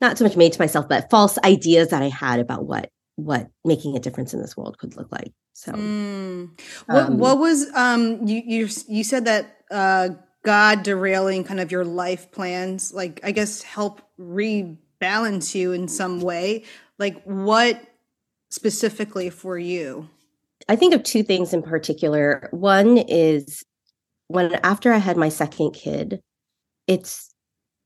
not 0.00 0.18
so 0.18 0.24
much 0.24 0.36
made 0.36 0.52
to 0.52 0.60
myself 0.60 0.88
but 0.88 1.10
false 1.10 1.38
ideas 1.44 1.88
that 1.88 2.02
i 2.02 2.08
had 2.08 2.40
about 2.40 2.66
what 2.66 2.90
what 3.16 3.48
making 3.64 3.96
a 3.96 4.00
difference 4.00 4.34
in 4.34 4.40
this 4.40 4.56
world 4.56 4.78
could 4.78 4.96
look 4.96 5.10
like 5.12 5.32
so 5.52 5.72
mm. 5.72 6.48
what, 6.86 7.06
um, 7.06 7.18
what 7.18 7.38
was 7.38 7.70
um 7.74 8.26
you 8.26 8.42
you 8.44 8.68
you 8.88 9.04
said 9.04 9.26
that 9.26 9.58
uh 9.70 10.08
god 10.44 10.82
derailing 10.82 11.44
kind 11.44 11.60
of 11.60 11.70
your 11.70 11.84
life 11.84 12.30
plans 12.32 12.92
like 12.92 13.20
i 13.22 13.30
guess 13.30 13.62
help 13.62 14.02
re 14.18 14.76
balance 14.98 15.54
you 15.54 15.72
in 15.72 15.88
some 15.88 16.20
way. 16.20 16.64
Like 16.98 17.22
what 17.24 17.80
specifically 18.50 19.30
for 19.30 19.58
you? 19.58 20.08
I 20.68 20.76
think 20.76 20.94
of 20.94 21.02
two 21.02 21.22
things 21.22 21.52
in 21.52 21.62
particular. 21.62 22.48
One 22.52 22.98
is 22.98 23.64
when 24.28 24.54
after 24.64 24.92
I 24.92 24.98
had 24.98 25.16
my 25.16 25.28
second 25.28 25.72
kid, 25.72 26.20
it's 26.86 27.33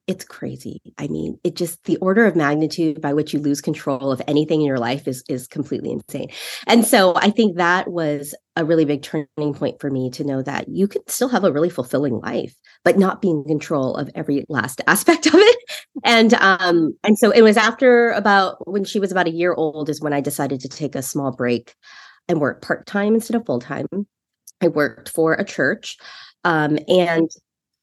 it's 0.09 0.25
crazy. 0.25 0.81
I 0.97 1.07
mean, 1.07 1.39
it 1.45 1.55
just 1.55 1.85
the 1.85 1.99
order 1.99 2.25
of 2.25 2.35
magnitude 2.35 3.01
by 3.01 3.13
which 3.13 3.35
you 3.35 3.41
lose 3.41 3.61
control 3.61 4.11
of 4.11 4.23
anything 4.27 4.63
in 4.63 4.67
your 4.67 4.79
life 4.79 5.07
is 5.07 5.23
is 5.29 5.47
completely 5.47 5.93
insane. 5.93 6.31
And 6.67 6.85
so 6.85 7.15
I 7.17 7.31
think 7.31 7.59
that 7.59 7.91
was 7.91 8.35
a 8.57 8.65
really 8.65 8.87
big 8.87 9.03
turning 9.03 9.55
point 9.55 9.81
for 9.81 9.91
me 9.91 10.11
to 10.13 10.25
know 10.25 10.41
that 10.43 10.67
you 10.69 10.89
can 10.89 11.03
still 11.09 11.29
have 11.29 11.45
a 11.45 11.53
really 11.53 11.69
fulfilling 11.69 12.21
life, 12.21 12.55
but 12.85 12.99
not 12.99 13.21
be 13.21 13.29
in 13.29 13.45
control 13.45 13.95
of 13.97 14.11
every 14.15 14.47
last 14.49 14.81
aspect 14.87 15.27
of 15.27 15.35
it. 15.37 15.57
And 16.05 16.33
um 16.35 16.95
and 17.05 17.19
so 17.19 17.31
it 17.31 17.43
was 17.43 17.59
after 17.59 18.11
about 18.13 18.67
when 18.67 18.85
she 18.85 18.99
was 18.99 19.13
about 19.13 19.29
a 19.29 19.33
year 19.33 19.53
old 19.53 19.91
is 19.91 20.01
when 20.01 20.15
I 20.15 20.23
decided 20.23 20.61
to 20.61 20.69
take 20.69 20.95
a 20.95 21.03
small 21.03 21.33
break 21.33 21.75
and 22.29 22.41
work 22.41 22.63
part-time 22.63 23.15
instead 23.15 23.37
of 23.37 23.45
full-time. 23.45 23.87
I 24.63 24.69
worked 24.69 25.11
for 25.11 25.35
a 25.35 25.45
church. 25.45 25.99
Um, 26.45 26.79
and 26.89 27.31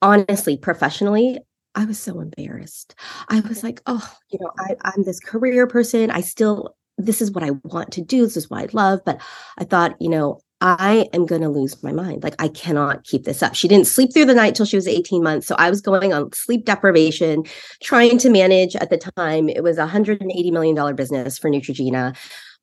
honestly, 0.02 0.58
professionally, 0.58 1.40
I 1.76 1.86
was 1.86 2.00
so 2.00 2.20
embarrassed. 2.20 2.96
I 3.28 3.42
was 3.42 3.64
like, 3.64 3.82
oh, 3.86 4.10
you 4.32 4.40
know, 4.42 4.52
I, 4.58 4.76
I'm 4.84 5.04
this 5.04 5.20
career 5.20 5.68
person. 5.68 6.10
I 6.10 6.22
still, 6.22 6.76
this 6.98 7.22
is 7.22 7.32
what 7.32 7.44
I 7.44 7.52
want 7.64 7.92
to 7.94 8.02
do. 8.02 8.24
This 8.24 8.38
is 8.38 8.50
what 8.50 8.64
I 8.64 8.68
love. 8.72 9.02
But 9.06 9.22
I 9.58 9.66
thought, 9.66 10.02
you 10.02 10.10
know, 10.10 10.40
I 10.62 11.10
am 11.14 11.26
going 11.26 11.42
to 11.42 11.50
lose 11.50 11.84
my 11.84 11.92
mind. 11.92 12.24
Like, 12.24 12.36
I 12.40 12.48
cannot 12.48 13.04
keep 13.04 13.26
this 13.26 13.44
up. 13.44 13.56
She 13.56 13.68
didn't 13.68 13.88
sleep 13.88 14.14
through 14.14 14.26
the 14.26 14.34
night 14.34 14.56
till 14.56 14.66
she 14.66 14.78
was 14.78 14.88
18 14.88 15.22
months. 15.22 15.48
So 15.48 15.56
I 15.60 15.70
was 15.70 15.82
going 15.82 16.14
on 16.14 16.32
sleep 16.32 16.64
deprivation, 16.66 17.44
trying 17.84 18.18
to 18.20 18.30
manage 18.30 18.76
at 18.78 18.90
the 18.90 18.98
time. 18.98 19.50
It 19.50 19.64
was 19.64 19.78
a 19.78 19.86
$180 19.86 20.52
million 20.52 20.96
business 20.96 21.38
for 21.38 21.50
Neutrogena. 21.50 22.16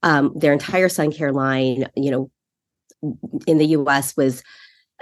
Um, 0.03 0.33
their 0.35 0.55
entire 0.55 0.89
sun 0.89 1.13
care 1.13 1.33
line, 1.33 1.87
you 1.95 2.11
know, 2.11 2.31
in 3.47 3.59
the 3.59 3.67
US 3.67 4.17
was 4.17 4.43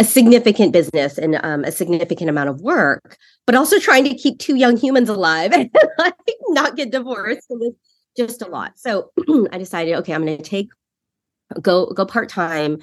a 0.01 0.05
significant 0.05 0.73
business 0.73 1.19
and 1.19 1.39
um, 1.45 1.63
a 1.63 1.71
significant 1.71 2.31
amount 2.31 2.49
of 2.49 2.63
work, 2.63 3.19
but 3.47 3.55
also 3.55 3.79
trying 3.79 4.03
to 4.05 4.15
keep 4.15 4.39
two 4.39 4.57
young 4.57 4.77
humans 4.77 5.11
alive 5.11 5.53
and 5.55 5.71
like 5.99 6.15
not 6.49 6.75
get 6.75 6.91
divorced. 6.91 7.47
In 7.51 7.61
this 7.61 7.75
just 8.17 8.43
a 8.43 8.49
lot. 8.49 8.73
So 8.77 9.13
I 9.53 9.59
decided, 9.59 9.95
okay, 9.97 10.15
I'm 10.15 10.25
going 10.25 10.39
to 10.39 10.43
take 10.43 10.69
go 11.61 11.87
go 11.87 12.07
part 12.07 12.29
time 12.29 12.79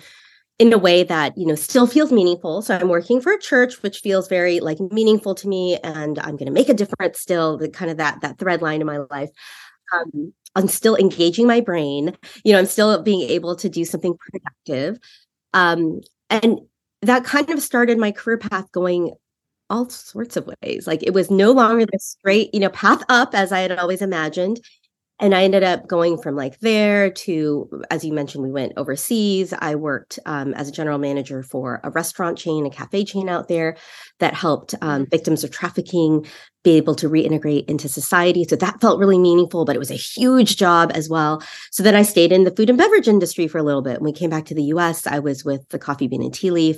in 0.59 0.73
a 0.73 0.77
way 0.77 1.03
that 1.03 1.37
you 1.37 1.45
know 1.45 1.55
still 1.55 1.87
feels 1.87 2.11
meaningful. 2.11 2.61
So 2.61 2.75
i'm 2.75 2.89
working 2.89 3.21
for 3.21 3.31
a 3.31 3.39
church 3.39 3.81
which 3.81 3.99
feels 3.99 4.27
very 4.27 4.59
like 4.59 4.79
meaningful 4.79 5.35
to 5.35 5.47
me 5.47 5.77
and 5.83 6.19
i'm 6.19 6.35
going 6.35 6.47
to 6.47 6.51
make 6.51 6.67
a 6.67 6.73
difference 6.73 7.19
still 7.19 7.57
the 7.57 7.69
kind 7.69 7.89
of 7.89 7.97
that 7.97 8.21
that 8.21 8.37
thread 8.39 8.61
line 8.61 8.81
in 8.81 8.87
my 8.87 8.99
life. 9.09 9.29
Um, 9.93 10.33
i'm 10.55 10.67
still 10.67 10.95
engaging 10.95 11.47
my 11.47 11.61
brain. 11.61 12.17
You 12.43 12.53
know 12.53 12.59
i'm 12.59 12.65
still 12.65 13.01
being 13.01 13.21
able 13.29 13.55
to 13.55 13.69
do 13.69 13.85
something 13.85 14.15
productive. 14.17 14.99
Um, 15.53 16.01
and 16.29 16.59
that 17.01 17.23
kind 17.23 17.49
of 17.49 17.61
started 17.61 17.97
my 17.97 18.11
career 18.11 18.37
path 18.37 18.71
going 18.71 19.13
all 19.69 19.89
sorts 19.89 20.37
of 20.37 20.49
ways. 20.61 20.87
Like 20.87 21.03
it 21.03 21.13
was 21.13 21.29
no 21.29 21.51
longer 21.51 21.85
the 21.85 21.99
straight 21.99 22.53
you 22.53 22.59
know 22.59 22.69
path 22.69 23.03
up 23.09 23.35
as 23.35 23.51
i 23.51 23.59
had 23.59 23.77
always 23.77 24.01
imagined 24.01 24.59
and 25.19 25.33
I 25.33 25.43
ended 25.43 25.63
up 25.63 25.87
going 25.87 26.19
from 26.21 26.35
like 26.35 26.59
there 26.59 27.09
to, 27.09 27.83
as 27.89 28.05
you 28.05 28.13
mentioned, 28.13 28.43
we 28.43 28.51
went 28.51 28.73
overseas. 28.77 29.51
I 29.57 29.73
worked 29.73 30.19
um, 30.27 30.53
as 30.53 30.69
a 30.69 30.71
general 30.71 30.99
manager 30.99 31.41
for 31.41 31.81
a 31.83 31.89
restaurant 31.89 32.37
chain, 32.37 32.65
a 32.67 32.69
cafe 32.69 33.03
chain 33.03 33.27
out 33.27 33.47
there 33.47 33.77
that 34.19 34.35
helped 34.35 34.75
um, 34.81 35.01
mm-hmm. 35.01 35.09
victims 35.09 35.43
of 35.43 35.49
trafficking 35.49 36.25
be 36.63 36.77
able 36.77 36.93
to 36.95 37.09
reintegrate 37.09 37.65
into 37.67 37.89
society. 37.89 38.43
So 38.43 38.55
that 38.57 38.79
felt 38.79 38.99
really 38.99 39.17
meaningful, 39.17 39.65
but 39.65 39.75
it 39.75 39.79
was 39.79 39.89
a 39.89 39.95
huge 39.95 40.57
job 40.57 40.91
as 40.93 41.09
well. 41.09 41.41
So 41.71 41.81
then 41.81 41.95
I 41.95 42.03
stayed 42.03 42.31
in 42.31 42.43
the 42.43 42.51
food 42.51 42.69
and 42.69 42.77
beverage 42.77 43.07
industry 43.07 43.47
for 43.47 43.57
a 43.57 43.63
little 43.63 43.81
bit. 43.81 44.01
When 44.01 44.11
we 44.11 44.17
came 44.17 44.29
back 44.29 44.45
to 44.45 44.55
the 44.55 44.63
US, 44.63 45.07
I 45.07 45.17
was 45.19 45.43
with 45.43 45.67
the 45.69 45.79
Coffee 45.79 46.07
Bean 46.07 46.21
and 46.21 46.33
Tea 46.33 46.51
Leaf, 46.51 46.77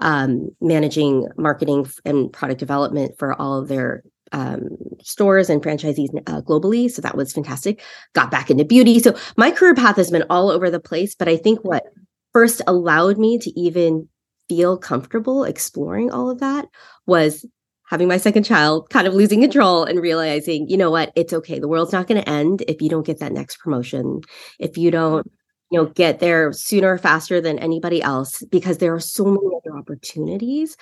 um, 0.00 0.48
managing 0.60 1.28
marketing 1.36 1.86
and 2.04 2.32
product 2.32 2.60
development 2.60 3.18
for 3.18 3.34
all 3.34 3.58
of 3.58 3.68
their 3.68 4.02
um, 4.34 4.76
stores 5.00 5.48
and 5.48 5.62
franchisees 5.62 6.10
uh, 6.26 6.42
globally. 6.42 6.90
So 6.90 7.00
that 7.02 7.16
was 7.16 7.32
fantastic. 7.32 7.80
Got 8.14 8.30
back 8.30 8.50
into 8.50 8.64
beauty. 8.64 8.98
So 8.98 9.16
my 9.36 9.50
career 9.50 9.74
path 9.74 9.96
has 9.96 10.10
been 10.10 10.24
all 10.28 10.50
over 10.50 10.70
the 10.70 10.80
place. 10.80 11.14
But 11.14 11.28
I 11.28 11.36
think 11.36 11.60
what 11.62 11.84
first 12.32 12.60
allowed 12.66 13.16
me 13.16 13.38
to 13.38 13.50
even 13.58 14.08
feel 14.48 14.76
comfortable 14.76 15.44
exploring 15.44 16.10
all 16.10 16.28
of 16.28 16.40
that 16.40 16.66
was 17.06 17.46
having 17.88 18.08
my 18.08 18.16
second 18.16 18.44
child, 18.44 18.90
kind 18.90 19.06
of 19.06 19.14
losing 19.14 19.40
control 19.40 19.84
and 19.84 20.00
realizing, 20.00 20.68
you 20.68 20.76
know 20.76 20.90
what, 20.90 21.12
it's 21.14 21.32
okay. 21.32 21.58
The 21.60 21.68
world's 21.68 21.92
not 21.92 22.08
going 22.08 22.20
to 22.20 22.28
end 22.28 22.62
if 22.66 22.82
you 22.82 22.88
don't 22.88 23.06
get 23.06 23.20
that 23.20 23.32
next 23.32 23.58
promotion, 23.58 24.20
if 24.58 24.76
you 24.76 24.90
don't, 24.90 25.30
you 25.70 25.78
know, 25.78 25.86
get 25.86 26.18
there 26.18 26.52
sooner 26.52 26.98
faster 26.98 27.40
than 27.40 27.58
anybody 27.58 28.02
else, 28.02 28.42
because 28.50 28.78
there 28.78 28.94
are 28.94 29.00
so 29.00 29.24
many 29.24 29.46
other 29.56 29.78
opportunities 29.78 30.76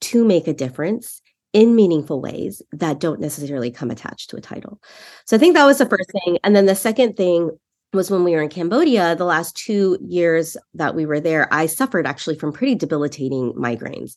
to 0.00 0.24
make 0.24 0.46
a 0.46 0.52
difference 0.52 1.22
in 1.52 1.74
meaningful 1.74 2.20
ways 2.20 2.62
that 2.72 3.00
don't 3.00 3.20
necessarily 3.20 3.70
come 3.70 3.90
attached 3.90 4.30
to 4.30 4.36
a 4.36 4.40
title. 4.40 4.80
So 5.24 5.36
I 5.36 5.38
think 5.38 5.54
that 5.54 5.64
was 5.64 5.78
the 5.78 5.86
first 5.86 6.10
thing. 6.24 6.38
And 6.44 6.54
then 6.54 6.66
the 6.66 6.74
second 6.74 7.16
thing 7.16 7.50
was 7.92 8.10
when 8.10 8.24
we 8.24 8.32
were 8.32 8.42
in 8.42 8.50
Cambodia, 8.50 9.16
the 9.16 9.24
last 9.24 9.56
two 9.56 9.98
years 10.06 10.56
that 10.74 10.94
we 10.94 11.06
were 11.06 11.20
there, 11.20 11.52
I 11.52 11.66
suffered 11.66 12.06
actually 12.06 12.38
from 12.38 12.52
pretty 12.52 12.74
debilitating 12.74 13.54
migraines. 13.54 14.14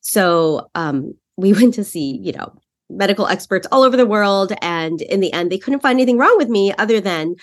So 0.00 0.70
um, 0.74 1.14
we 1.36 1.52
went 1.52 1.74
to 1.74 1.84
see, 1.84 2.18
you 2.22 2.32
know, 2.32 2.52
medical 2.90 3.26
experts 3.26 3.66
all 3.72 3.84
over 3.84 3.96
the 3.96 4.06
world. 4.06 4.52
And 4.60 5.00
in 5.02 5.20
the 5.20 5.32
end, 5.32 5.50
they 5.50 5.58
couldn't 5.58 5.80
find 5.80 5.96
anything 5.96 6.18
wrong 6.18 6.36
with 6.36 6.48
me 6.48 6.74
other 6.74 7.00
than 7.00 7.36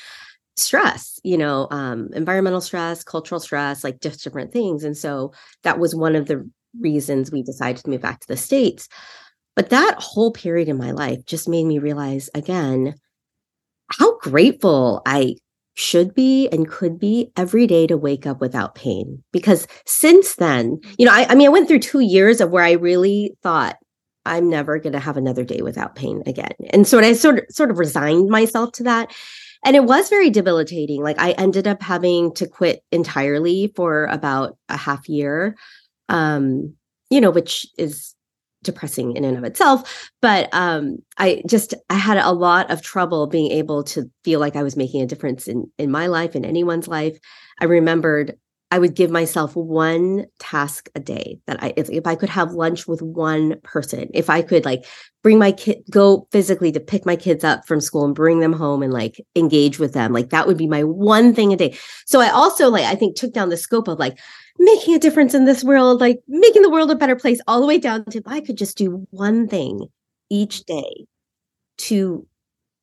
stress, 0.58 1.20
you 1.24 1.38
know, 1.38 1.68
um, 1.72 2.10
environmental 2.14 2.62
stress, 2.62 3.04
cultural 3.04 3.40
stress, 3.40 3.84
like 3.84 4.02
just 4.02 4.24
different 4.24 4.52
things. 4.52 4.84
And 4.84 4.98
so 4.98 5.34
that 5.64 5.80
was 5.80 5.96
one 5.96 6.16
of 6.16 6.28
the 6.28 6.48
reasons 6.80 7.32
we 7.32 7.42
decided 7.42 7.84
to 7.84 7.90
move 7.90 8.02
back 8.02 8.20
to 8.20 8.28
the 8.28 8.38
States. 8.38 8.88
But 9.60 9.72
that 9.72 9.96
whole 10.00 10.32
period 10.32 10.70
in 10.70 10.78
my 10.78 10.92
life 10.92 11.26
just 11.26 11.50
made 11.50 11.66
me 11.66 11.80
realize 11.80 12.30
again 12.34 12.96
how 13.92 14.18
grateful 14.20 15.02
I 15.06 15.36
should 15.74 16.16
be 16.16 16.48
and 16.48 16.66
could 16.66 16.98
be 16.98 17.34
every 17.36 17.68
day 17.68 17.86
to 17.88 17.98
wake 17.98 18.26
up 18.26 18.40
without 18.40 18.74
pain. 18.76 19.22
Because 19.34 19.68
since 19.86 20.36
then, 20.36 20.80
you 20.98 21.06
know, 21.06 21.12
I, 21.12 21.26
I 21.28 21.36
mean, 21.36 21.48
I 21.48 21.52
went 21.52 21.68
through 21.68 21.80
two 21.80 22.00
years 22.00 22.40
of 22.40 22.52
where 22.52 22.64
I 22.64 22.72
really 22.72 23.36
thought 23.44 23.76
I'm 24.26 24.50
never 24.50 24.80
going 24.80 24.94
to 24.94 25.00
have 25.00 25.18
another 25.18 25.44
day 25.44 25.62
without 25.62 25.94
pain 25.94 26.24
again. 26.26 26.56
And 26.70 26.88
so 26.88 26.98
I 27.00 27.12
sort 27.12 27.40
of 27.40 27.44
sort 27.50 27.70
of 27.70 27.80
resigned 27.80 28.30
myself 28.30 28.72
to 28.76 28.84
that. 28.84 29.14
And 29.66 29.76
it 29.76 29.84
was 29.84 30.08
very 30.08 30.30
debilitating. 30.30 31.04
Like 31.04 31.20
I 31.20 31.32
ended 31.32 31.68
up 31.68 31.84
having 31.84 32.34
to 32.36 32.48
quit 32.48 32.82
entirely 32.94 33.74
for 33.76 34.06
about 34.06 34.58
a 34.70 34.78
half 34.78 35.10
year. 35.10 35.58
Um, 36.08 36.76
you 37.10 37.20
know, 37.20 37.32
which 37.32 37.68
is 37.78 38.16
depressing 38.64 39.16
in 39.16 39.24
and 39.24 39.38
of 39.38 39.44
itself 39.44 40.10
but 40.22 40.50
um 40.54 40.98
i 41.18 41.42
just 41.48 41.74
i 41.90 41.96
had 41.96 42.18
a 42.18 42.32
lot 42.32 42.70
of 42.70 42.82
trouble 42.82 43.26
being 43.26 43.52
able 43.52 43.84
to 43.84 44.10
feel 44.24 44.40
like 44.40 44.56
i 44.56 44.64
was 44.64 44.76
making 44.76 45.02
a 45.02 45.06
difference 45.06 45.48
in 45.48 45.70
in 45.78 45.90
my 45.90 46.08
life 46.08 46.36
in 46.36 46.46
anyone's 46.46 46.88
life. 46.88 47.18
I 47.62 47.66
remembered 47.66 48.38
I 48.72 48.78
would 48.78 48.96
give 48.96 49.10
myself 49.10 49.56
one 49.56 50.26
task 50.38 50.90
a 50.94 51.00
day 51.00 51.40
that 51.48 51.62
I, 51.62 51.74
if, 51.76 51.90
if, 51.90 52.06
I 52.06 52.14
could 52.14 52.30
have 52.30 52.52
lunch 52.52 52.88
with 52.88 53.02
one 53.02 53.60
person, 53.64 54.10
if 54.14 54.30
I 54.30 54.44
could 54.44 54.64
like 54.64 54.86
bring 55.24 55.40
my 55.40 55.52
kid, 55.52 55.80
go 55.90 56.28
physically 56.32 56.72
to 56.74 56.80
pick 56.80 57.04
my 57.04 57.16
kids 57.16 57.44
up 57.44 57.66
from 57.66 57.82
school 57.82 58.06
and 58.06 58.14
bring 58.14 58.42
them 58.42 58.54
home 58.54 58.84
and 58.84 58.94
like 58.94 59.20
engage 59.36 59.80
with 59.80 59.94
them, 59.94 60.14
like 60.14 60.30
that 60.30 60.46
would 60.46 60.58
be 60.58 60.68
my 60.68 60.84
one 60.84 61.34
thing 61.34 61.52
a 61.52 61.58
day. 61.58 61.76
So 62.06 62.20
I 62.20 62.30
also 62.30 62.70
like, 62.70 62.86
I 62.86 62.94
think 62.94 63.16
took 63.16 63.34
down 63.34 63.50
the 63.50 63.58
scope 63.58 63.88
of 63.88 63.98
like 63.98 64.20
making 64.60 64.94
a 64.94 65.00
difference 65.00 65.34
in 65.34 65.46
this 65.46 65.64
world, 65.64 66.00
like 66.00 66.20
making 66.28 66.62
the 66.62 66.70
world 66.70 66.92
a 66.92 66.96
better 66.96 67.16
place 67.16 67.42
all 67.48 67.62
the 67.62 67.68
way 67.68 67.80
down 67.80 68.06
to 68.06 68.20
if 68.20 68.28
I 68.28 68.40
could 68.40 68.58
just 68.58 68.78
do 68.78 69.08
one 69.10 69.48
thing 69.48 69.88
each 70.30 70.64
day 70.66 71.06
to 71.78 72.28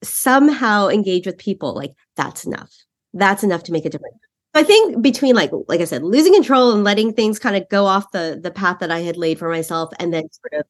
somehow 0.02 0.88
engage 0.88 1.26
with 1.26 1.38
people, 1.38 1.74
like 1.74 1.92
that's 2.16 2.44
enough. 2.44 2.72
That's 3.14 3.44
enough 3.44 3.62
to 3.64 3.72
make 3.72 3.84
a 3.84 3.90
difference. 3.90 4.18
I 4.56 4.62
think 4.62 5.02
between 5.02 5.34
like 5.34 5.50
like 5.68 5.80
I 5.80 5.84
said, 5.84 6.02
losing 6.02 6.34
control 6.34 6.72
and 6.72 6.82
letting 6.82 7.12
things 7.12 7.38
kind 7.38 7.56
of 7.56 7.68
go 7.68 7.86
off 7.86 8.10
the 8.12 8.40
the 8.42 8.50
path 8.50 8.78
that 8.80 8.90
I 8.90 9.00
had 9.00 9.16
laid 9.16 9.38
for 9.38 9.48
myself, 9.50 9.92
and 9.98 10.12
then 10.12 10.24
sort 10.30 10.60
of 10.60 10.66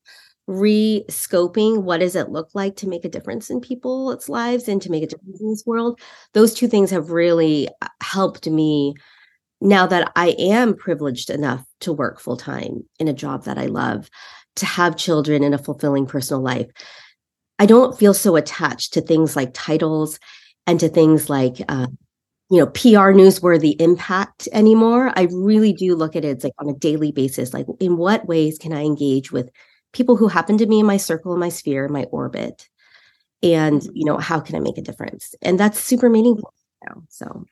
re-scoping 0.48 1.82
what 1.82 1.98
does 1.98 2.14
it 2.14 2.30
look 2.30 2.48
like 2.54 2.76
to 2.76 2.88
make 2.88 3.04
a 3.04 3.08
difference 3.08 3.50
in 3.50 3.60
people's 3.60 4.28
lives 4.28 4.68
and 4.68 4.80
to 4.82 4.90
make 4.90 5.02
a 5.02 5.06
difference 5.06 5.40
in 5.40 5.50
this 5.50 5.64
world. 5.66 6.00
Those 6.34 6.54
two 6.54 6.68
things 6.68 6.90
have 6.90 7.10
really 7.10 7.68
uh, 7.82 7.88
helped 8.00 8.46
me 8.46 8.94
now 9.60 9.86
that 9.86 10.12
I 10.14 10.36
am 10.38 10.74
privileged 10.74 11.30
enough 11.30 11.64
to 11.80 11.92
work 11.92 12.20
full 12.20 12.36
time 12.36 12.84
in 13.00 13.08
a 13.08 13.12
job 13.12 13.44
that 13.44 13.58
I 13.58 13.66
love, 13.66 14.08
to 14.56 14.66
have 14.66 14.96
children 14.96 15.42
in 15.42 15.54
a 15.54 15.58
fulfilling 15.58 16.06
personal 16.06 16.42
life. 16.42 16.68
I 17.58 17.66
don't 17.66 17.98
feel 17.98 18.14
so 18.14 18.36
attached 18.36 18.94
to 18.94 19.00
things 19.00 19.34
like 19.34 19.50
titles 19.54 20.18
and 20.66 20.78
to 20.80 20.88
things 20.88 21.30
like 21.30 21.56
uh, 21.68 21.86
you 22.50 22.58
know 22.58 22.66
pr 22.66 23.12
newsworthy 23.12 23.80
impact 23.80 24.48
anymore. 24.52 25.12
I 25.16 25.28
really 25.32 25.72
do 25.72 25.94
look 25.94 26.16
at 26.16 26.24
it 26.24 26.44
like 26.44 26.52
on 26.58 26.68
a 26.68 26.74
daily 26.74 27.12
basis 27.12 27.52
like 27.52 27.66
in 27.80 27.96
what 27.96 28.26
ways 28.26 28.58
can 28.58 28.72
i 28.72 28.84
engage 28.84 29.32
with 29.32 29.50
people 29.92 30.16
who 30.16 30.28
happen 30.28 30.58
to 30.58 30.66
be 30.66 30.78
in 30.78 30.86
my 30.86 30.96
circle 30.96 31.32
in 31.32 31.40
my 31.40 31.48
sphere 31.48 31.86
in 31.86 31.92
my 31.92 32.04
orbit? 32.04 32.68
And 33.42 33.82
you 33.94 34.04
know 34.04 34.18
how 34.18 34.40
can 34.40 34.54
i 34.56 34.60
make 34.60 34.78
a 34.78 34.82
difference? 34.82 35.34
And 35.42 35.58
that's 35.58 35.78
super 35.78 36.08
meaningful 36.08 36.52
now 36.86 37.02
so. 37.08 37.44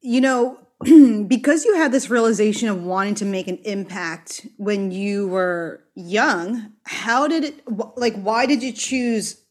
You 0.00 0.20
know 0.20 0.58
because 1.28 1.64
you 1.64 1.76
had 1.76 1.92
this 1.92 2.10
realization 2.10 2.68
of 2.68 2.82
wanting 2.82 3.14
to 3.14 3.24
make 3.24 3.46
an 3.46 3.58
impact 3.64 4.46
when 4.56 4.90
you 4.90 5.28
were 5.28 5.84
young 5.94 6.72
how 6.84 7.28
did 7.28 7.44
it 7.44 7.62
like 7.96 8.14
why 8.16 8.46
did 8.46 8.62
you 8.62 8.72
choose 8.72 9.41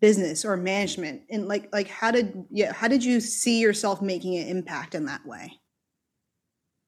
business 0.00 0.44
or 0.44 0.56
management 0.56 1.22
and 1.30 1.48
like 1.48 1.68
like 1.72 1.88
how 1.88 2.10
did 2.10 2.44
yeah 2.50 2.72
how 2.72 2.88
did 2.88 3.04
you 3.04 3.20
see 3.20 3.60
yourself 3.60 4.00
making 4.00 4.36
an 4.36 4.48
impact 4.48 4.94
in 4.94 5.06
that 5.06 5.24
way? 5.26 5.52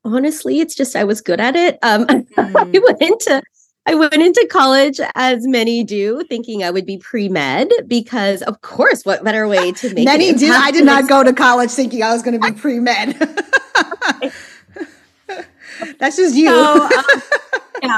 Honestly 0.05 0.61
it's 0.61 0.75
just 0.75 0.97
i 0.97 1.05
was 1.05 1.21
good 1.21 1.41
at 1.41 1.57
it. 1.57 1.79
Um 1.83 2.07
mm. 2.07 2.57
i 2.57 2.79
went 2.79 3.03
into 3.03 3.43
i 3.87 3.95
went 3.95 4.15
into 4.15 4.47
college 4.51 5.01
as 5.15 5.47
many 5.47 5.85
do 5.85 6.23
thinking 6.29 6.65
i 6.65 6.71
would 6.71 6.87
be 6.87 6.99
pre-med 6.99 7.69
because 7.87 8.43
of 8.43 8.61
course 8.63 9.05
what 9.05 9.25
better 9.25 9.47
way 9.47 9.73
to 9.73 9.89
make 9.95 10.05
many 10.05 10.33
did 10.33 10.51
i 10.51 10.71
did 10.71 10.85
not 10.85 11.09
go 11.09 11.23
to 11.23 11.33
college 11.33 11.71
thinking 11.71 12.03
i 12.03 12.13
was 12.13 12.23
going 12.23 12.41
to 12.41 12.53
be 12.53 12.59
pre-med. 12.59 13.17
That's 15.99 16.17
just 16.17 16.35
you. 16.35 16.49
So, 16.49 16.85
um, 16.85 16.91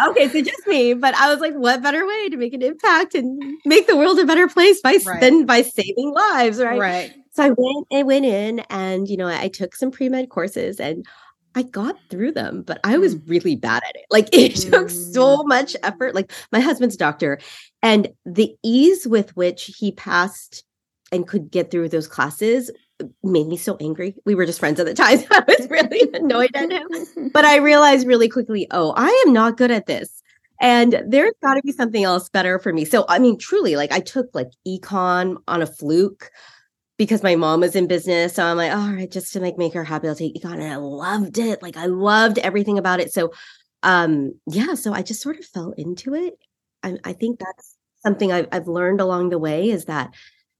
yeah, 0.00 0.10
okay, 0.10 0.28
so 0.28 0.42
just 0.42 0.66
me. 0.66 0.94
But 0.94 1.14
I 1.14 1.30
was 1.30 1.40
like, 1.40 1.54
what 1.54 1.82
better 1.82 2.06
way 2.06 2.28
to 2.28 2.36
make 2.36 2.54
an 2.54 2.62
impact 2.62 3.14
and 3.14 3.42
make 3.64 3.86
the 3.86 3.96
world 3.96 4.18
a 4.18 4.24
better 4.24 4.48
place 4.48 4.80
by 4.80 4.98
right. 5.04 5.20
than 5.20 5.46
by 5.46 5.62
saving 5.62 6.12
lives, 6.14 6.60
right? 6.60 6.78
Right. 6.78 7.14
So 7.32 7.44
I 7.44 7.50
went 7.50 7.86
I 7.92 8.02
went 8.02 8.24
in 8.24 8.60
and 8.70 9.08
you 9.08 9.16
know, 9.16 9.28
I 9.28 9.48
took 9.48 9.74
some 9.76 9.90
pre-med 9.90 10.30
courses 10.30 10.80
and 10.80 11.06
I 11.54 11.62
got 11.62 11.96
through 12.10 12.32
them, 12.32 12.62
but 12.62 12.78
I 12.84 12.98
was 12.98 13.16
mm. 13.16 13.28
really 13.28 13.56
bad 13.56 13.82
at 13.88 13.96
it. 13.96 14.06
Like 14.10 14.28
it 14.32 14.56
took 14.56 14.90
so 14.90 15.38
mm. 15.38 15.48
much 15.48 15.76
effort. 15.82 16.14
Like 16.14 16.32
my 16.52 16.60
husband's 16.60 16.96
doctor 16.96 17.38
and 17.82 18.08
the 18.24 18.54
ease 18.62 19.06
with 19.06 19.36
which 19.36 19.74
he 19.78 19.92
passed 19.92 20.64
and 21.12 21.26
could 21.26 21.50
get 21.50 21.70
through 21.70 21.88
those 21.88 22.06
classes 22.06 22.70
made 23.22 23.46
me 23.46 23.56
so 23.56 23.76
angry. 23.80 24.14
We 24.24 24.34
were 24.34 24.46
just 24.46 24.60
friends 24.60 24.80
at 24.80 24.86
the 24.86 24.94
time. 24.94 25.18
So 25.18 25.26
I 25.30 25.44
was 25.46 25.68
really 25.70 26.10
annoyed 26.14 26.54
at 26.54 26.70
him. 26.70 27.30
But 27.32 27.44
I 27.44 27.56
realized 27.56 28.06
really 28.06 28.28
quickly, 28.28 28.66
oh, 28.70 28.92
I 28.96 29.24
am 29.26 29.32
not 29.32 29.56
good 29.56 29.70
at 29.70 29.86
this. 29.86 30.22
And 30.60 31.02
there's 31.06 31.32
got 31.42 31.54
to 31.54 31.62
be 31.62 31.72
something 31.72 32.04
else 32.04 32.28
better 32.28 32.58
for 32.58 32.72
me. 32.72 32.84
So, 32.84 33.06
I 33.08 33.18
mean, 33.18 33.38
truly, 33.38 33.76
like 33.76 33.92
I 33.92 34.00
took 34.00 34.28
like 34.34 34.48
econ 34.66 35.36
on 35.48 35.62
a 35.62 35.66
fluke 35.66 36.30
because 36.98 37.22
my 37.22 37.34
mom 37.34 37.60
was 37.60 37.74
in 37.74 37.86
business. 37.86 38.34
So 38.34 38.44
I'm 38.44 38.58
like, 38.58 38.72
all 38.72 38.92
right, 38.92 39.10
just 39.10 39.32
to 39.32 39.40
make 39.40 39.56
make 39.56 39.72
her 39.72 39.84
happy, 39.84 40.06
I'll 40.06 40.14
take 40.14 40.34
econ. 40.34 40.54
And 40.54 40.64
I 40.64 40.76
loved 40.76 41.38
it. 41.38 41.62
Like 41.62 41.78
I 41.78 41.86
loved 41.86 42.38
everything 42.38 42.76
about 42.78 43.00
it. 43.00 43.10
So 43.10 43.32
um 43.82 44.34
yeah, 44.46 44.74
so 44.74 44.92
I 44.92 45.00
just 45.00 45.22
sort 45.22 45.38
of 45.38 45.46
fell 45.46 45.72
into 45.78 46.14
it. 46.14 46.34
I, 46.82 46.98
I 47.04 47.14
think 47.14 47.38
that's 47.38 47.76
something 48.02 48.30
I've 48.30 48.48
I've 48.52 48.68
learned 48.68 49.00
along 49.00 49.30
the 49.30 49.38
way 49.38 49.70
is 49.70 49.86
that 49.86 50.12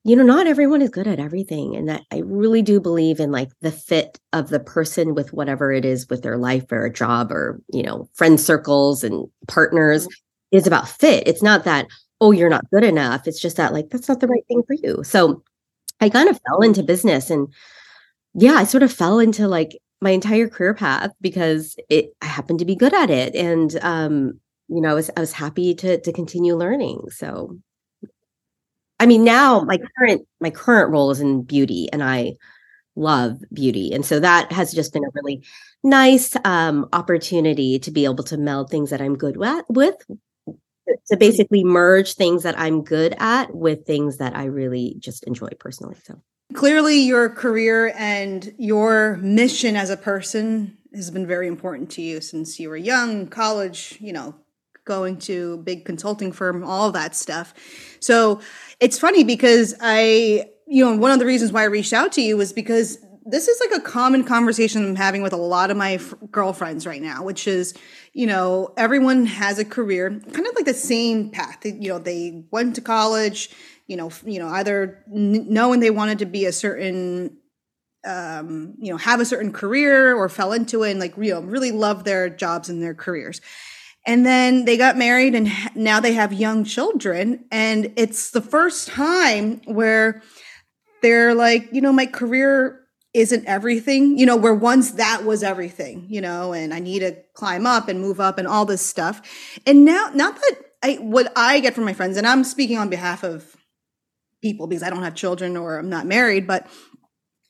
you 0.05 0.17
know 0.17 0.23
not 0.23 0.47
everyone 0.47 0.81
is 0.83 0.91
good 0.91 1.07
at 1.07 1.21
everything 1.21 1.77
and 1.77 1.89
that 1.89 2.03
i 2.11 2.19
really 2.25 2.63
do 2.63 2.81
believe 2.81 3.21
in 3.21 3.31
like 3.31 3.51
the 3.61 3.73
fit 3.73 4.19
of 4.33 4.49
the 4.49 4.61
person 4.61 5.15
with 5.15 5.33
whatever 5.33 5.73
it 5.73 5.85
is 5.85 6.09
with 6.09 6.23
their 6.23 6.39
life 6.39 6.71
or 6.73 6.85
a 6.85 6.93
job 6.93 7.31
or 7.31 7.61
you 7.73 7.83
know 7.83 8.09
friend 8.15 8.41
circles 8.41 9.05
and 9.05 9.27
partners 9.47 10.05
mm-hmm. 10.07 10.57
is 10.57 10.67
about 10.67 10.89
fit 10.89 11.27
it's 11.27 11.43
not 11.43 11.65
that 11.65 11.87
oh 12.21 12.31
you're 12.31 12.51
not 12.51 12.69
good 12.71 12.85
enough 12.85 13.27
it's 13.27 13.41
just 13.41 13.57
that 13.57 13.73
like 13.73 13.91
that's 13.91 14.09
not 14.09 14.21
the 14.21 14.29
right 14.29 14.45
thing 14.49 14.63
for 14.67 14.75
you 14.75 15.03
so 15.05 15.43
I 16.01 16.09
kind 16.09 16.29
of 16.29 16.41
fell 16.47 16.63
into 16.63 16.83
business 16.83 17.31
and 17.31 17.49
yeah, 18.35 18.55
I 18.55 18.65
sort 18.65 18.83
of 18.83 18.93
fell 18.93 19.19
into 19.19 19.49
like 19.49 19.79
my 20.01 20.11
entire 20.11 20.49
career 20.49 20.75
path 20.75 21.13
because 21.21 21.77
it 21.89 22.15
I 22.23 22.27
happened 22.27 22.59
to 22.61 22.65
be 22.65 22.77
good 22.77 22.95
at 22.95 23.11
it. 23.11 23.35
And 23.35 23.79
um, 23.83 24.41
you 24.69 24.81
know, 24.81 24.91
I 24.91 24.95
was 24.95 25.11
I 25.17 25.21
was 25.21 25.33
happy 25.33 25.75
to 25.77 26.01
to 26.01 26.13
continue 26.13 26.57
learning. 26.57 27.03
So 27.11 27.59
I 29.01 29.07
mean 29.07 29.25
now 29.25 29.63
my 29.63 29.79
current 29.99 30.29
my 30.41 30.51
current 30.51 30.93
role 30.93 31.11
is 31.11 31.21
in 31.21 31.43
beauty 31.43 31.89
and 31.93 32.05
I 32.05 32.35
love 32.95 33.41
beauty. 33.53 33.93
And 33.93 34.05
so 34.05 34.21
that 34.21 34.53
has 34.53 34.73
just 34.73 34.93
been 34.93 35.05
a 35.05 35.11
really 35.15 35.43
nice 35.83 36.37
um 36.45 36.89
opportunity 36.93 37.79
to 37.81 37.91
be 37.91 38.05
able 38.05 38.23
to 38.25 38.37
meld 38.37 38.71
things 38.71 38.91
that 38.91 39.01
I'm 39.01 39.17
good 39.17 39.43
at 39.43 39.65
with 39.69 39.97
to 41.07 41.17
basically 41.17 41.65
merge 41.65 42.15
things 42.15 42.43
that 42.43 42.59
I'm 42.59 42.83
good 42.83 43.15
at 43.19 43.55
with 43.55 43.87
things 43.87 44.19
that 44.19 44.37
I 44.37 44.45
really 44.45 44.97
just 44.99 45.25
enjoy 45.25 45.51
personally. 45.59 45.97
So 46.05 46.21
clearly, 46.55 47.01
your 47.01 47.29
career 47.31 47.93
and 47.97 48.53
your 48.59 49.17
mission 49.19 49.77
as 49.77 49.91
a 49.91 49.97
person 49.97 50.77
has 50.95 51.11
been 51.11 51.27
very 51.27 51.47
important 51.47 51.91
to 51.93 52.03
you 52.03 52.21
since 52.21 52.59
you 52.59 52.69
were 52.69 52.77
young, 52.77 53.29
college, 53.29 53.97
you 54.01 54.13
know, 54.13 54.35
going 54.91 55.17
to 55.17 55.59
big 55.59 55.85
consulting 55.85 56.33
firm, 56.33 56.65
all 56.65 56.91
that 56.91 57.15
stuff. 57.15 57.55
So 58.01 58.41
it's 58.81 58.99
funny 58.99 59.23
because 59.23 59.73
I, 59.81 60.51
you 60.67 60.85
know, 60.85 60.97
one 60.97 61.13
of 61.13 61.21
the 61.21 61.27
reasons 61.27 61.53
why 61.53 61.63
I 61.63 61.67
reached 61.67 61.93
out 61.93 62.11
to 62.13 62.21
you 62.21 62.37
was 62.37 62.53
because 62.53 62.99
this 63.25 63.47
is 63.47 63.61
like 63.61 63.79
a 63.79 63.85
common 63.85 64.25
conversation 64.25 64.85
I'm 64.85 64.97
having 64.97 65.23
with 65.23 65.33
a 65.33 65.37
lot 65.37 65.71
of 65.71 65.77
my 65.77 65.93
f- 65.95 66.13
girlfriends 66.33 66.89
right 66.89 67.01
now, 67.01 67.23
which 67.23 67.47
is, 67.47 67.73
you 68.15 68.27
know, 68.27 68.75
everyone 68.77 69.27
has 69.27 69.61
a 69.61 69.65
career, 69.65 70.11
kind 70.11 70.47
of 70.47 70.55
like 70.57 70.65
the 70.65 70.75
same 70.75 71.31
path. 71.31 71.65
You 71.65 71.91
know, 71.91 71.99
they 72.01 72.45
went 72.51 72.75
to 72.75 72.81
college, 72.81 73.51
you 73.87 73.97
know, 73.97 74.11
you 74.25 74.41
know, 74.41 74.49
either 74.49 75.05
n- 75.15 75.47
knowing 75.49 75.79
they 75.79 75.91
wanted 75.91 76.19
to 76.19 76.27
be 76.27 76.47
a 76.47 76.53
certain, 76.53 77.37
um, 78.05 78.75
you 78.81 78.91
know, 78.91 78.97
have 78.97 79.21
a 79.21 79.25
certain 79.25 79.53
career 79.53 80.17
or 80.17 80.29
fell 80.29 80.53
into 80.53 80.83
it 80.83 80.91
and 80.91 80.99
like, 80.99 81.17
you 81.17 81.33
know, 81.33 81.43
really 81.43 81.71
love 81.71 82.03
their 82.03 82.29
jobs 82.29 82.69
and 82.69 82.83
their 82.83 82.95
careers. 82.95 83.41
And 84.07 84.25
then 84.25 84.65
they 84.65 84.77
got 84.77 84.97
married 84.97 85.35
and 85.35 85.51
now 85.75 86.01
they 86.01 86.15
have 86.15 86.33
young 86.33 86.65
children. 86.65 87.45
And 87.51 87.93
it's 87.97 88.31
the 88.31 88.41
first 88.41 88.89
time 88.89 89.61
where 89.67 90.23
they're 91.03 91.35
like, 91.35 91.69
you 91.73 91.81
know, 91.81 91.93
my 91.93 92.07
career 92.07 92.81
isn't 93.13 93.45
everything, 93.47 94.19
you 94.19 94.25
know, 94.25 94.37
where 94.37 94.55
once 94.55 94.93
that 94.93 95.25
was 95.25 95.43
everything, 95.43 96.07
you 96.09 96.21
know, 96.21 96.53
and 96.53 96.73
I 96.73 96.79
need 96.79 97.01
to 97.01 97.17
climb 97.35 97.67
up 97.67 97.89
and 97.89 98.01
move 98.01 98.21
up 98.21 98.39
and 98.39 98.47
all 98.47 98.65
this 98.65 98.85
stuff. 98.85 99.21
And 99.67 99.85
now, 99.85 100.11
not 100.15 100.37
that 100.37 100.57
I, 100.83 100.95
what 100.95 101.33
I 101.37 101.61
get 101.61 101.75
from 101.75 101.85
my 101.85 101.93
friends, 101.93 102.17
and 102.17 102.27
I'm 102.27 102.45
speaking 102.45 102.79
on 102.79 102.89
behalf 102.89 103.25
of 103.25 103.57
people 104.41 104.67
because 104.67 104.83
I 104.83 104.91
don't 104.91 105.03
have 105.03 105.15
children 105.15 105.57
or 105.57 105.79
I'm 105.79 105.89
not 105.89 106.07
married, 106.07 106.47
but 106.47 106.69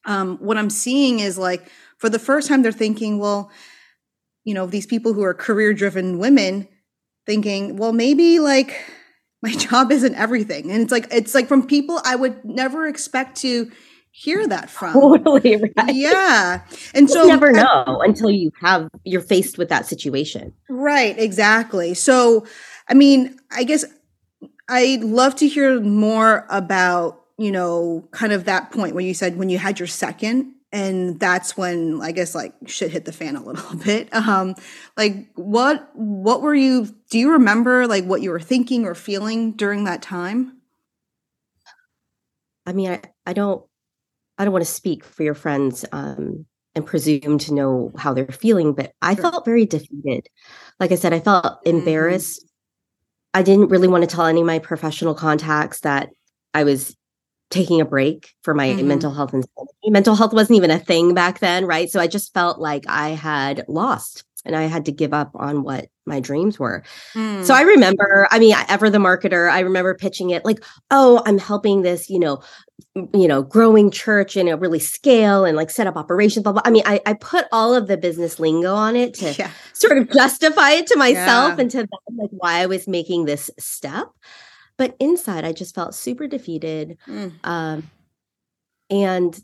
um, 0.06 0.38
what 0.38 0.56
I'm 0.56 0.70
seeing 0.70 1.20
is 1.20 1.36
like 1.36 1.70
for 1.98 2.08
the 2.08 2.18
first 2.18 2.48
time 2.48 2.62
they're 2.62 2.72
thinking, 2.72 3.18
well, 3.18 3.50
you 4.50 4.54
know, 4.54 4.66
these 4.66 4.84
people 4.84 5.12
who 5.12 5.22
are 5.22 5.32
career 5.32 5.72
driven 5.72 6.18
women 6.18 6.66
thinking, 7.24 7.76
well, 7.76 7.92
maybe 7.92 8.40
like 8.40 8.84
my 9.42 9.52
job 9.52 9.92
isn't 9.92 10.16
everything. 10.16 10.72
And 10.72 10.82
it's 10.82 10.90
like, 10.90 11.06
it's 11.12 11.36
like 11.36 11.46
from 11.46 11.64
people 11.64 12.00
I 12.04 12.16
would 12.16 12.44
never 12.44 12.88
expect 12.88 13.36
to 13.42 13.70
hear 14.10 14.44
that 14.48 14.68
from. 14.68 14.92
Totally 14.94 15.54
right. 15.54 15.94
Yeah. 15.94 16.62
And 16.94 17.08
you 17.08 17.14
so 17.14 17.26
never 17.28 17.52
know 17.52 18.02
until 18.04 18.28
you 18.28 18.50
have 18.60 18.88
you're 19.04 19.20
faced 19.20 19.56
with 19.56 19.68
that 19.68 19.86
situation. 19.86 20.52
Right, 20.68 21.16
exactly. 21.16 21.94
So 21.94 22.44
I 22.88 22.94
mean, 22.94 23.38
I 23.52 23.62
guess 23.62 23.84
I'd 24.68 25.04
love 25.04 25.36
to 25.36 25.46
hear 25.46 25.80
more 25.80 26.44
about, 26.50 27.24
you 27.38 27.52
know, 27.52 28.08
kind 28.10 28.32
of 28.32 28.46
that 28.46 28.72
point 28.72 28.96
where 28.96 29.04
you 29.04 29.14
said 29.14 29.36
when 29.36 29.48
you 29.48 29.58
had 29.58 29.78
your 29.78 29.86
second 29.86 30.54
and 30.72 31.18
that's 31.18 31.56
when 31.56 32.00
I 32.00 32.12
guess 32.12 32.34
like 32.34 32.54
shit 32.66 32.90
hit 32.90 33.04
the 33.04 33.12
fan 33.12 33.36
a 33.36 33.42
little 33.42 33.76
bit. 33.84 34.12
Um 34.14 34.54
like 34.96 35.14
what 35.34 35.90
what 35.94 36.42
were 36.42 36.54
you 36.54 36.94
do 37.10 37.18
you 37.18 37.32
remember 37.32 37.86
like 37.86 38.04
what 38.04 38.22
you 38.22 38.30
were 38.30 38.40
thinking 38.40 38.84
or 38.84 38.94
feeling 38.94 39.52
during 39.52 39.84
that 39.84 40.02
time? 40.02 40.60
I 42.66 42.72
mean, 42.72 42.90
I, 42.90 43.00
I 43.26 43.32
don't 43.32 43.64
I 44.38 44.44
don't 44.44 44.52
want 44.52 44.64
to 44.64 44.72
speak 44.72 45.04
for 45.04 45.22
your 45.22 45.34
friends 45.34 45.84
um, 45.92 46.46
and 46.74 46.86
presume 46.86 47.36
to 47.38 47.52
know 47.52 47.92
how 47.98 48.14
they're 48.14 48.26
feeling, 48.28 48.72
but 48.72 48.92
I 49.02 49.14
sure. 49.14 49.22
felt 49.22 49.44
very 49.44 49.66
defeated. 49.66 50.28
Like 50.78 50.92
I 50.92 50.94
said, 50.94 51.12
I 51.12 51.20
felt 51.20 51.44
mm-hmm. 51.44 51.76
embarrassed. 51.76 52.46
I 53.34 53.42
didn't 53.42 53.68
really 53.68 53.86
want 53.86 54.08
to 54.08 54.14
tell 54.14 54.24
any 54.24 54.40
of 54.40 54.46
my 54.46 54.58
professional 54.58 55.14
contacts 55.14 55.80
that 55.80 56.08
I 56.54 56.64
was 56.64 56.96
taking 57.50 57.80
a 57.80 57.84
break 57.84 58.34
for 58.42 58.54
my 58.54 58.68
mm-hmm. 58.68 58.88
mental 58.88 59.12
health 59.12 59.32
and 59.32 59.44
mental 59.86 60.14
health 60.14 60.32
wasn't 60.32 60.56
even 60.56 60.70
a 60.70 60.78
thing 60.78 61.14
back 61.14 61.40
then, 61.40 61.66
right? 61.66 61.90
So 61.90 62.00
I 62.00 62.06
just 62.06 62.32
felt 62.32 62.60
like 62.60 62.84
I 62.88 63.10
had 63.10 63.64
lost 63.68 64.24
and 64.44 64.56
I 64.56 64.62
had 64.62 64.86
to 64.86 64.92
give 64.92 65.12
up 65.12 65.32
on 65.34 65.62
what 65.62 65.88
my 66.06 66.20
dreams 66.20 66.58
were. 66.58 66.82
Mm. 67.14 67.44
So 67.44 67.54
I 67.54 67.62
remember, 67.62 68.26
I 68.30 68.38
mean, 68.38 68.54
ever 68.68 68.88
the 68.88 68.98
marketer, 68.98 69.50
I 69.50 69.60
remember 69.60 69.94
pitching 69.94 70.30
it 70.30 70.44
like, 70.44 70.64
oh, 70.90 71.22
I'm 71.26 71.38
helping 71.38 71.82
this, 71.82 72.08
you 72.08 72.18
know, 72.18 72.42
you 72.94 73.28
know, 73.28 73.42
growing 73.42 73.90
church 73.90 74.36
and 74.36 74.48
you 74.48 74.54
know, 74.54 74.60
really 74.60 74.78
scale 74.78 75.44
and 75.44 75.56
like 75.56 75.70
set 75.70 75.86
up 75.86 75.96
operations, 75.96 76.42
blah, 76.42 76.52
blah. 76.52 76.62
I 76.64 76.70
mean, 76.70 76.82
I, 76.86 77.00
I 77.04 77.12
put 77.14 77.46
all 77.52 77.74
of 77.74 77.86
the 77.86 77.96
business 77.96 78.40
lingo 78.40 78.74
on 78.74 78.96
it 78.96 79.14
to 79.14 79.32
yeah. 79.38 79.50
sort 79.72 79.98
of 79.98 80.10
justify 80.10 80.70
it 80.72 80.86
to 80.88 80.96
myself 80.96 81.54
yeah. 81.56 81.60
and 81.60 81.70
to 81.72 81.78
them, 81.78 82.16
like 82.16 82.30
why 82.30 82.60
I 82.60 82.66
was 82.66 82.88
making 82.88 83.26
this 83.26 83.50
step. 83.58 84.08
But 84.80 84.96
inside, 84.98 85.44
I 85.44 85.52
just 85.52 85.74
felt 85.74 85.94
super 85.94 86.26
defeated. 86.26 86.96
Mm. 87.06 87.34
Um, 87.44 87.90
and 88.88 89.38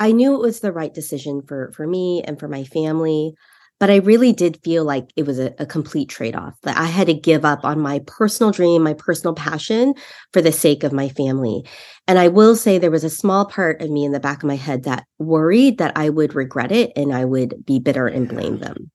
I 0.00 0.10
knew 0.10 0.34
it 0.34 0.40
was 0.40 0.58
the 0.58 0.72
right 0.72 0.92
decision 0.92 1.42
for 1.46 1.70
for 1.70 1.86
me 1.86 2.20
and 2.24 2.36
for 2.36 2.48
my 2.48 2.64
family, 2.64 3.32
but 3.78 3.88
I 3.88 3.98
really 3.98 4.32
did 4.32 4.58
feel 4.64 4.82
like 4.82 5.12
it 5.14 5.24
was 5.24 5.38
a, 5.38 5.54
a 5.60 5.66
complete 5.66 6.08
trade 6.08 6.34
off. 6.34 6.54
That 6.64 6.78
I 6.78 6.86
had 6.86 7.06
to 7.06 7.14
give 7.14 7.44
up 7.44 7.64
on 7.64 7.78
my 7.78 8.00
personal 8.08 8.50
dream, 8.50 8.82
my 8.82 8.94
personal 8.94 9.36
passion, 9.36 9.94
for 10.32 10.42
the 10.42 10.50
sake 10.50 10.82
of 10.82 10.92
my 10.92 11.08
family. 11.08 11.64
And 12.08 12.18
I 12.18 12.26
will 12.26 12.56
say 12.56 12.76
there 12.76 12.90
was 12.90 13.04
a 13.04 13.08
small 13.08 13.44
part 13.44 13.80
of 13.80 13.88
me 13.88 14.04
in 14.04 14.10
the 14.10 14.18
back 14.18 14.38
of 14.38 14.48
my 14.48 14.56
head 14.56 14.82
that 14.82 15.06
worried 15.20 15.78
that 15.78 15.92
I 15.94 16.08
would 16.08 16.34
regret 16.34 16.72
it 16.72 16.90
and 16.96 17.14
I 17.14 17.24
would 17.24 17.64
be 17.64 17.78
bitter 17.78 18.08
and 18.08 18.28
blame 18.28 18.58
them. 18.58 18.90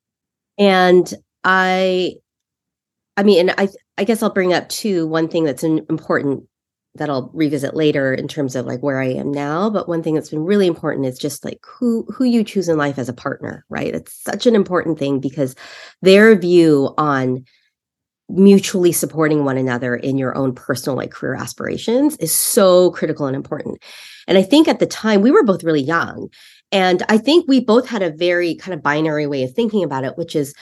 And 0.57 1.13
I, 1.45 2.15
I 3.15 3.23
mean, 3.23 3.39
and 3.47 3.55
I 3.57 3.69
I 3.97 4.03
guess 4.03 4.21
I'll 4.21 4.29
bring 4.29 4.53
up 4.53 4.67
too 4.69 5.07
one 5.07 5.27
thing 5.27 5.43
that's 5.43 5.63
important 5.63 6.43
that 6.95 7.09
I'll 7.09 7.29
revisit 7.33 7.75
later 7.75 8.13
in 8.13 8.27
terms 8.27 8.55
of 8.55 8.65
like 8.65 8.81
where 8.81 9.01
I 9.01 9.07
am 9.07 9.31
now. 9.31 9.69
But 9.69 9.87
one 9.87 10.01
thing 10.01 10.15
that's 10.15 10.29
been 10.29 10.45
really 10.45 10.67
important 10.67 11.05
is 11.05 11.19
just 11.19 11.43
like 11.43 11.59
who 11.65 12.05
who 12.13 12.23
you 12.23 12.43
choose 12.43 12.69
in 12.69 12.77
life 12.77 12.97
as 12.97 13.09
a 13.09 13.13
partner, 13.13 13.65
right? 13.69 13.93
It's 13.93 14.15
such 14.23 14.45
an 14.45 14.55
important 14.55 14.97
thing 14.97 15.19
because 15.19 15.55
their 16.01 16.35
view 16.35 16.93
on 16.97 17.43
mutually 18.27 18.91
supporting 18.91 19.45
one 19.45 19.57
another 19.57 19.95
in 19.95 20.17
your 20.17 20.35
own 20.35 20.53
personal 20.55 20.97
like 20.97 21.11
career 21.11 21.35
aspirations 21.35 22.15
is 22.17 22.33
so 22.33 22.91
critical 22.91 23.27
and 23.27 23.35
important. 23.35 23.77
And 24.27 24.37
I 24.37 24.41
think 24.41 24.67
at 24.67 24.79
the 24.79 24.87
time 24.87 25.21
we 25.21 25.31
were 25.31 25.43
both 25.43 25.63
really 25.63 25.83
young. 25.83 26.29
And 26.71 27.03
I 27.07 27.19
think 27.19 27.47
we 27.47 27.59
both 27.59 27.87
had 27.87 28.01
a 28.01 28.09
very 28.09 28.55
kind 28.55 28.73
of 28.73 28.81
binary 28.81 29.27
way 29.27 29.43
of 29.43 29.53
thinking 29.53 29.83
about 29.83 30.03
it, 30.03 30.17
which 30.17 30.35
is 30.35 30.55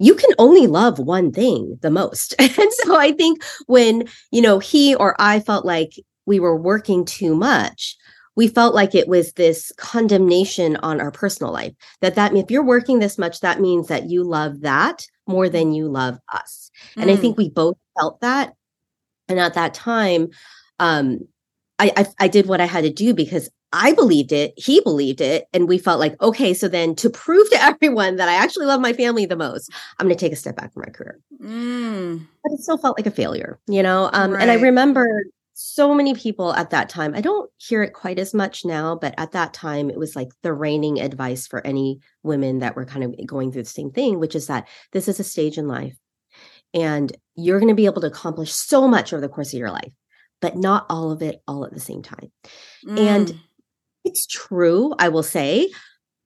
you 0.00 0.14
can 0.14 0.30
only 0.38 0.66
love 0.66 0.98
one 0.98 1.30
thing 1.30 1.78
the 1.82 1.90
most. 1.90 2.34
And 2.40 2.72
so 2.72 2.96
I 2.96 3.12
think 3.12 3.44
when, 3.66 4.08
you 4.32 4.40
know, 4.40 4.58
he 4.58 4.94
or 4.94 5.14
I 5.20 5.40
felt 5.40 5.64
like 5.64 5.92
we 6.26 6.40
were 6.40 6.56
working 6.56 7.04
too 7.04 7.34
much, 7.34 7.96
we 8.36 8.48
felt 8.48 8.74
like 8.74 8.94
it 8.94 9.08
was 9.08 9.32
this 9.32 9.70
condemnation 9.76 10.76
on 10.76 11.00
our 11.00 11.10
personal 11.10 11.52
life 11.52 11.74
that 12.00 12.14
that 12.14 12.34
if 12.34 12.50
you're 12.50 12.64
working 12.64 12.98
this 12.98 13.18
much 13.18 13.40
that 13.40 13.60
means 13.60 13.88
that 13.88 14.08
you 14.08 14.24
love 14.24 14.62
that 14.62 15.06
more 15.26 15.48
than 15.48 15.72
you 15.72 15.88
love 15.88 16.18
us 16.32 16.70
mm. 16.94 17.02
and 17.02 17.10
i 17.10 17.16
think 17.16 17.34
mm. 17.34 17.38
we 17.38 17.50
both 17.50 17.76
felt 17.98 18.20
that 18.20 18.54
and 19.28 19.38
at 19.38 19.54
that 19.54 19.74
time 19.74 20.28
um 20.78 21.18
I, 21.78 21.92
I, 21.96 22.06
I 22.20 22.28
did 22.28 22.46
what 22.46 22.60
i 22.60 22.66
had 22.66 22.84
to 22.84 22.90
do 22.90 23.12
because 23.12 23.50
I 23.72 23.92
believed 23.92 24.32
it, 24.32 24.52
he 24.56 24.80
believed 24.80 25.20
it, 25.20 25.46
and 25.52 25.68
we 25.68 25.78
felt 25.78 26.00
like, 26.00 26.20
okay, 26.20 26.52
so 26.54 26.68
then 26.68 26.94
to 26.96 27.10
prove 27.10 27.48
to 27.50 27.62
everyone 27.62 28.16
that 28.16 28.28
I 28.28 28.34
actually 28.34 28.66
love 28.66 28.80
my 28.80 28.92
family 28.92 29.26
the 29.26 29.36
most, 29.36 29.70
I'm 29.98 30.06
going 30.06 30.16
to 30.16 30.24
take 30.24 30.32
a 30.32 30.36
step 30.36 30.56
back 30.56 30.72
from 30.72 30.84
my 30.86 30.92
career. 30.92 31.20
Mm. 31.42 32.26
But 32.42 32.52
it 32.52 32.60
still 32.60 32.78
felt 32.78 32.98
like 32.98 33.06
a 33.06 33.10
failure, 33.10 33.58
you 33.68 33.82
know? 33.82 34.10
Um, 34.12 34.32
right. 34.32 34.42
And 34.42 34.50
I 34.50 34.54
remember 34.54 35.24
so 35.54 35.94
many 35.94 36.14
people 36.14 36.54
at 36.54 36.70
that 36.70 36.88
time. 36.88 37.14
I 37.14 37.20
don't 37.20 37.50
hear 37.58 37.82
it 37.82 37.92
quite 37.92 38.18
as 38.18 38.32
much 38.32 38.64
now, 38.64 38.94
but 38.94 39.14
at 39.18 39.32
that 39.32 39.52
time, 39.52 39.90
it 39.90 39.98
was 39.98 40.16
like 40.16 40.30
the 40.42 40.54
reigning 40.54 41.00
advice 41.00 41.46
for 41.46 41.64
any 41.66 42.00
women 42.22 42.60
that 42.60 42.76
were 42.76 42.86
kind 42.86 43.04
of 43.04 43.14
going 43.26 43.52
through 43.52 43.64
the 43.64 43.68
same 43.68 43.90
thing, 43.90 44.18
which 44.18 44.34
is 44.34 44.46
that 44.46 44.66
this 44.92 45.06
is 45.06 45.20
a 45.20 45.24
stage 45.24 45.58
in 45.58 45.68
life 45.68 45.96
and 46.74 47.12
you're 47.34 47.58
going 47.58 47.68
to 47.68 47.74
be 47.74 47.86
able 47.86 48.00
to 48.00 48.06
accomplish 48.06 48.52
so 48.52 48.86
much 48.86 49.12
over 49.12 49.20
the 49.20 49.28
course 49.28 49.52
of 49.52 49.58
your 49.58 49.70
life, 49.70 49.92
but 50.40 50.56
not 50.56 50.86
all 50.88 51.10
of 51.10 51.22
it 51.22 51.42
all 51.46 51.64
at 51.64 51.72
the 51.72 51.80
same 51.80 52.02
time. 52.02 52.30
Mm. 52.86 52.98
And 52.98 53.40
it's 54.04 54.26
true, 54.26 54.94
I 54.98 55.08
will 55.08 55.22
say, 55.22 55.70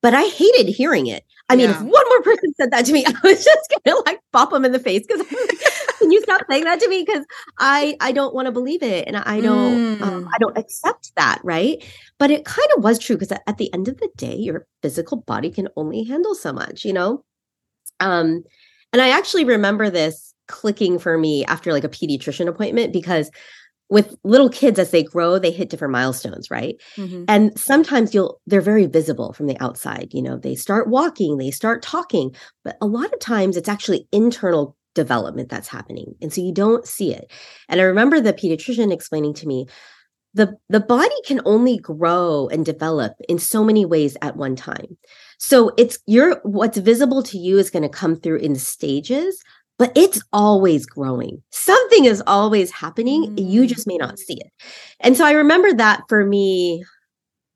but 0.02 0.14
I 0.14 0.24
hated 0.24 0.68
hearing 0.68 1.06
it. 1.06 1.24
I 1.48 1.56
mean, 1.56 1.68
yeah. 1.68 1.76
if 1.76 1.82
one 1.82 2.08
more 2.08 2.22
person 2.22 2.54
said 2.54 2.70
that 2.70 2.86
to 2.86 2.92
me, 2.92 3.04
I 3.06 3.14
was 3.22 3.44
just 3.44 3.74
gonna 3.84 4.00
like 4.06 4.20
pop 4.32 4.50
them 4.50 4.64
in 4.64 4.72
the 4.72 4.78
face 4.78 5.06
because 5.06 5.26
can 5.98 6.10
you 6.10 6.20
stop 6.22 6.42
saying 6.50 6.64
that 6.64 6.80
to 6.80 6.88
me? 6.88 7.04
Because 7.06 7.24
I 7.58 7.96
I 8.00 8.12
don't 8.12 8.34
want 8.34 8.46
to 8.46 8.52
believe 8.52 8.82
it 8.82 9.06
and 9.06 9.16
I 9.16 9.40
don't 9.40 9.74
um, 9.74 9.98
mm. 9.98 10.02
um, 10.02 10.28
I 10.34 10.38
don't 10.38 10.56
accept 10.56 11.12
that, 11.16 11.40
right? 11.44 11.82
But 12.18 12.30
it 12.30 12.44
kind 12.44 12.68
of 12.76 12.82
was 12.82 12.98
true 12.98 13.16
because 13.16 13.32
at 13.46 13.58
the 13.58 13.72
end 13.72 13.88
of 13.88 13.98
the 13.98 14.08
day, 14.16 14.34
your 14.34 14.66
physical 14.82 15.18
body 15.18 15.50
can 15.50 15.68
only 15.76 16.04
handle 16.04 16.34
so 16.34 16.52
much, 16.52 16.84
you 16.84 16.92
know. 16.92 17.24
Um, 18.00 18.44
and 18.92 19.02
I 19.02 19.10
actually 19.10 19.44
remember 19.44 19.90
this 19.90 20.34
clicking 20.48 20.98
for 20.98 21.16
me 21.16 21.44
after 21.46 21.72
like 21.72 21.84
a 21.84 21.88
pediatrician 21.88 22.48
appointment 22.48 22.92
because 22.92 23.30
with 23.90 24.16
little 24.24 24.48
kids 24.48 24.78
as 24.78 24.90
they 24.90 25.02
grow 25.02 25.38
they 25.38 25.50
hit 25.50 25.70
different 25.70 25.92
milestones 25.92 26.50
right? 26.50 26.76
Mm-hmm. 26.96 27.24
and 27.28 27.58
sometimes 27.58 28.14
you'll 28.14 28.40
they're 28.46 28.60
very 28.60 28.86
visible 28.86 29.32
from 29.32 29.46
the 29.46 29.60
outside 29.60 30.08
you 30.12 30.22
know 30.22 30.36
they 30.36 30.54
start 30.54 30.88
walking 30.88 31.36
they 31.36 31.50
start 31.50 31.82
talking 31.82 32.34
but 32.64 32.76
a 32.80 32.86
lot 32.86 33.12
of 33.12 33.20
times 33.20 33.56
it's 33.56 33.68
actually 33.68 34.08
internal 34.12 34.76
development 34.94 35.48
that's 35.48 35.68
happening 35.68 36.14
and 36.22 36.32
so 36.32 36.40
you 36.40 36.52
don't 36.52 36.86
see 36.86 37.12
it. 37.12 37.30
And 37.68 37.80
i 37.80 37.84
remember 37.84 38.20
the 38.20 38.32
pediatrician 38.32 38.92
explaining 38.92 39.34
to 39.34 39.46
me 39.46 39.66
the 40.34 40.56
the 40.68 40.80
body 40.80 41.14
can 41.24 41.40
only 41.44 41.78
grow 41.78 42.48
and 42.48 42.66
develop 42.66 43.14
in 43.28 43.38
so 43.38 43.64
many 43.64 43.86
ways 43.86 44.16
at 44.20 44.36
one 44.36 44.56
time. 44.56 44.98
So 45.38 45.70
it's 45.78 45.98
your 46.06 46.40
what's 46.42 46.78
visible 46.78 47.22
to 47.24 47.38
you 47.38 47.56
is 47.58 47.70
going 47.70 47.84
to 47.84 47.88
come 47.88 48.16
through 48.16 48.38
in 48.38 48.56
stages 48.56 49.40
but 49.78 49.92
it's 49.96 50.22
always 50.32 50.86
growing. 50.86 51.42
Something 51.50 52.04
is 52.04 52.22
always 52.26 52.70
happening. 52.70 53.34
Mm. 53.36 53.50
You 53.50 53.66
just 53.66 53.86
may 53.86 53.96
not 53.96 54.18
see 54.18 54.40
it. 54.40 54.52
And 55.00 55.16
so 55.16 55.24
I 55.24 55.32
remember 55.32 55.72
that 55.74 56.02
for 56.08 56.24
me, 56.24 56.84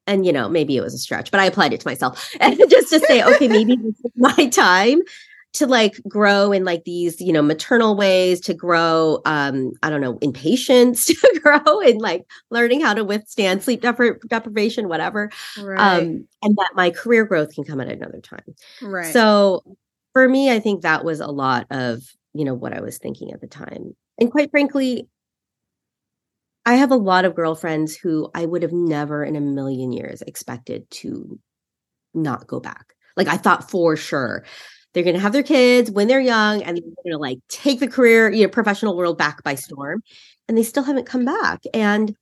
and 0.06 0.24
you 0.26 0.32
know, 0.32 0.48
maybe 0.48 0.76
it 0.76 0.80
was 0.80 0.94
a 0.94 0.98
stretch, 0.98 1.30
but 1.30 1.40
I 1.40 1.44
applied 1.44 1.72
it 1.72 1.80
to 1.80 1.88
myself 1.88 2.30
and 2.40 2.58
just 2.68 2.90
to 2.90 3.00
say, 3.00 3.22
okay, 3.22 3.48
maybe 3.48 3.76
this 3.76 3.94
is 4.04 4.12
my 4.16 4.48
time 4.48 5.00
to 5.54 5.66
like 5.66 6.00
grow 6.06 6.52
in 6.52 6.64
like 6.64 6.84
these, 6.84 7.20
you 7.20 7.32
know, 7.32 7.40
maternal 7.40 7.96
ways, 7.96 8.40
to 8.40 8.52
grow, 8.52 9.20
um, 9.24 9.72
I 9.82 9.88
don't 9.88 10.02
know, 10.02 10.18
in 10.20 10.32
patience, 10.32 11.06
to 11.06 11.40
grow 11.42 11.80
in 11.80 11.98
like 11.98 12.26
learning 12.50 12.80
how 12.80 12.94
to 12.94 13.04
withstand 13.04 13.62
sleep 13.62 13.80
depri- 13.80 14.20
deprivation, 14.28 14.88
whatever. 14.88 15.30
Right. 15.58 15.78
Um, 15.78 16.28
and 16.42 16.56
that 16.56 16.70
my 16.74 16.90
career 16.90 17.24
growth 17.24 17.54
can 17.54 17.64
come 17.64 17.80
at 17.80 17.88
another 17.88 18.20
time. 18.20 18.54
Right. 18.82 19.12
So 19.12 19.62
for 20.12 20.28
me, 20.28 20.50
I 20.50 20.60
think 20.60 20.82
that 20.82 21.04
was 21.04 21.20
a 21.20 21.26
lot 21.26 21.66
of, 21.70 22.02
you 22.34 22.44
know, 22.44 22.54
what 22.54 22.72
I 22.72 22.80
was 22.80 22.98
thinking 22.98 23.32
at 23.32 23.40
the 23.40 23.46
time. 23.46 23.96
And 24.18 24.30
quite 24.30 24.50
frankly, 24.50 25.08
I 26.66 26.74
have 26.74 26.90
a 26.90 26.96
lot 26.96 27.24
of 27.24 27.34
girlfriends 27.34 27.96
who 27.96 28.30
I 28.34 28.44
would 28.44 28.62
have 28.62 28.72
never 28.72 29.24
in 29.24 29.36
a 29.36 29.40
million 29.40 29.92
years 29.92 30.22
expected 30.22 30.90
to 30.90 31.38
not 32.14 32.46
go 32.46 32.60
back. 32.60 32.94
Like 33.16 33.28
I 33.28 33.36
thought 33.36 33.70
for 33.70 33.96
sure 33.96 34.44
they're 34.92 35.02
going 35.02 35.14
to 35.14 35.20
have 35.20 35.32
their 35.32 35.42
kids 35.42 35.90
when 35.90 36.08
they're 36.08 36.20
young 36.20 36.62
and 36.62 36.76
they're 36.76 36.82
going 36.82 37.12
to 37.12 37.18
like 37.18 37.38
take 37.48 37.80
the 37.80 37.88
career, 37.88 38.30
you 38.30 38.42
know, 38.42 38.48
professional 38.48 38.96
world 38.96 39.18
back 39.18 39.42
by 39.42 39.54
storm. 39.54 40.02
And 40.48 40.56
they 40.56 40.62
still 40.62 40.82
haven't 40.82 41.06
come 41.06 41.24
back. 41.24 41.60
And 41.74 42.14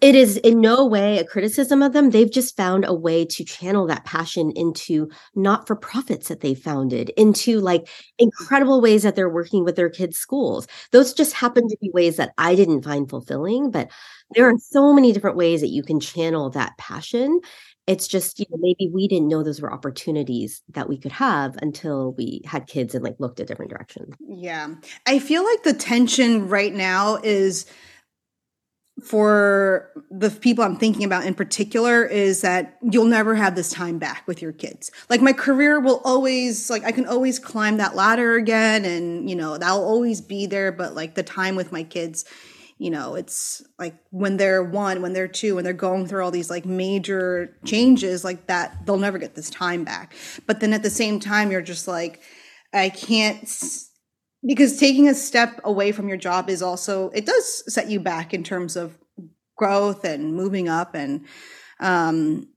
it 0.00 0.14
is 0.14 0.36
in 0.38 0.60
no 0.60 0.86
way 0.86 1.18
a 1.18 1.24
criticism 1.24 1.82
of 1.82 1.92
them. 1.92 2.10
They've 2.10 2.30
just 2.30 2.56
found 2.56 2.84
a 2.84 2.94
way 2.94 3.24
to 3.24 3.44
channel 3.44 3.86
that 3.88 4.04
passion 4.04 4.52
into 4.52 5.10
not 5.34 5.66
for 5.66 5.74
profits 5.74 6.28
that 6.28 6.40
they 6.40 6.54
founded, 6.54 7.10
into 7.16 7.58
like 7.60 7.88
incredible 8.18 8.80
ways 8.80 9.02
that 9.02 9.16
they're 9.16 9.28
working 9.28 9.64
with 9.64 9.74
their 9.74 9.90
kids' 9.90 10.18
schools. 10.18 10.68
Those 10.92 11.12
just 11.12 11.32
happen 11.32 11.68
to 11.68 11.76
be 11.80 11.90
ways 11.92 12.16
that 12.16 12.32
I 12.38 12.54
didn't 12.54 12.82
find 12.82 13.10
fulfilling, 13.10 13.70
but 13.70 13.90
there 14.34 14.48
are 14.48 14.58
so 14.58 14.92
many 14.92 15.12
different 15.12 15.36
ways 15.36 15.60
that 15.60 15.68
you 15.68 15.82
can 15.82 15.98
channel 16.00 16.48
that 16.50 16.78
passion. 16.78 17.40
It's 17.88 18.06
just, 18.06 18.38
you 18.38 18.46
know, 18.50 18.58
maybe 18.60 18.88
we 18.92 19.08
didn't 19.08 19.26
know 19.26 19.42
those 19.42 19.60
were 19.60 19.72
opportunities 19.72 20.62
that 20.68 20.88
we 20.88 20.96
could 20.96 21.10
have 21.10 21.56
until 21.60 22.12
we 22.12 22.42
had 22.44 22.68
kids 22.68 22.94
and 22.94 23.02
like 23.02 23.16
looked 23.18 23.40
at 23.40 23.48
different 23.48 23.72
directions. 23.72 24.14
Yeah. 24.20 24.74
I 25.06 25.18
feel 25.18 25.44
like 25.44 25.64
the 25.64 25.74
tension 25.74 26.48
right 26.48 26.72
now 26.72 27.16
is 27.24 27.66
for 29.02 29.90
the 30.10 30.30
people 30.30 30.62
I'm 30.64 30.76
thinking 30.76 31.04
about 31.04 31.26
in 31.26 31.34
particular 31.34 32.04
is 32.04 32.42
that 32.42 32.78
you'll 32.82 33.04
never 33.04 33.34
have 33.34 33.56
this 33.56 33.70
time 33.70 33.98
back 33.98 34.26
with 34.28 34.40
your 34.40 34.52
kids. 34.52 34.92
Like 35.10 35.20
my 35.20 35.32
career 35.32 35.80
will 35.80 36.00
always 36.04 36.70
like 36.70 36.84
I 36.84 36.92
can 36.92 37.06
always 37.06 37.38
climb 37.38 37.78
that 37.78 37.96
ladder 37.96 38.36
again 38.36 38.84
and 38.84 39.28
you 39.28 39.34
know 39.34 39.58
that'll 39.58 39.84
always 39.84 40.20
be 40.20 40.46
there 40.46 40.70
but 40.70 40.94
like 40.94 41.14
the 41.14 41.22
time 41.22 41.56
with 41.56 41.72
my 41.72 41.82
kids 41.82 42.24
you 42.78 42.90
know 42.90 43.14
it's 43.14 43.62
like 43.78 43.94
when 44.10 44.36
they're 44.36 44.62
one 44.62 45.02
when 45.02 45.12
they're 45.12 45.28
two 45.28 45.54
when 45.54 45.64
they're 45.64 45.72
going 45.72 46.06
through 46.06 46.24
all 46.24 46.30
these 46.30 46.50
like 46.50 46.64
major 46.64 47.56
changes 47.64 48.24
like 48.24 48.46
that 48.46 48.86
they'll 48.86 48.98
never 48.98 49.18
get 49.18 49.34
this 49.34 49.50
time 49.50 49.84
back 49.84 50.14
but 50.46 50.60
then 50.60 50.72
at 50.72 50.82
the 50.82 50.90
same 50.90 51.20
time 51.20 51.52
you're 51.52 51.62
just 51.62 51.86
like 51.86 52.22
i 52.72 52.88
can't 52.88 53.48
because 54.44 54.78
taking 54.78 55.08
a 55.08 55.14
step 55.14 55.60
away 55.64 55.92
from 55.92 56.08
your 56.08 56.16
job 56.16 56.48
is 56.50 56.62
also 56.62 57.10
it 57.10 57.26
does 57.26 57.72
set 57.72 57.88
you 57.88 58.00
back 58.00 58.34
in 58.34 58.42
terms 58.42 58.76
of 58.76 58.98
growth 59.56 60.04
and 60.04 60.34
moving 60.34 60.68
up 60.68 60.94
and 60.94 61.26
um 61.80 62.48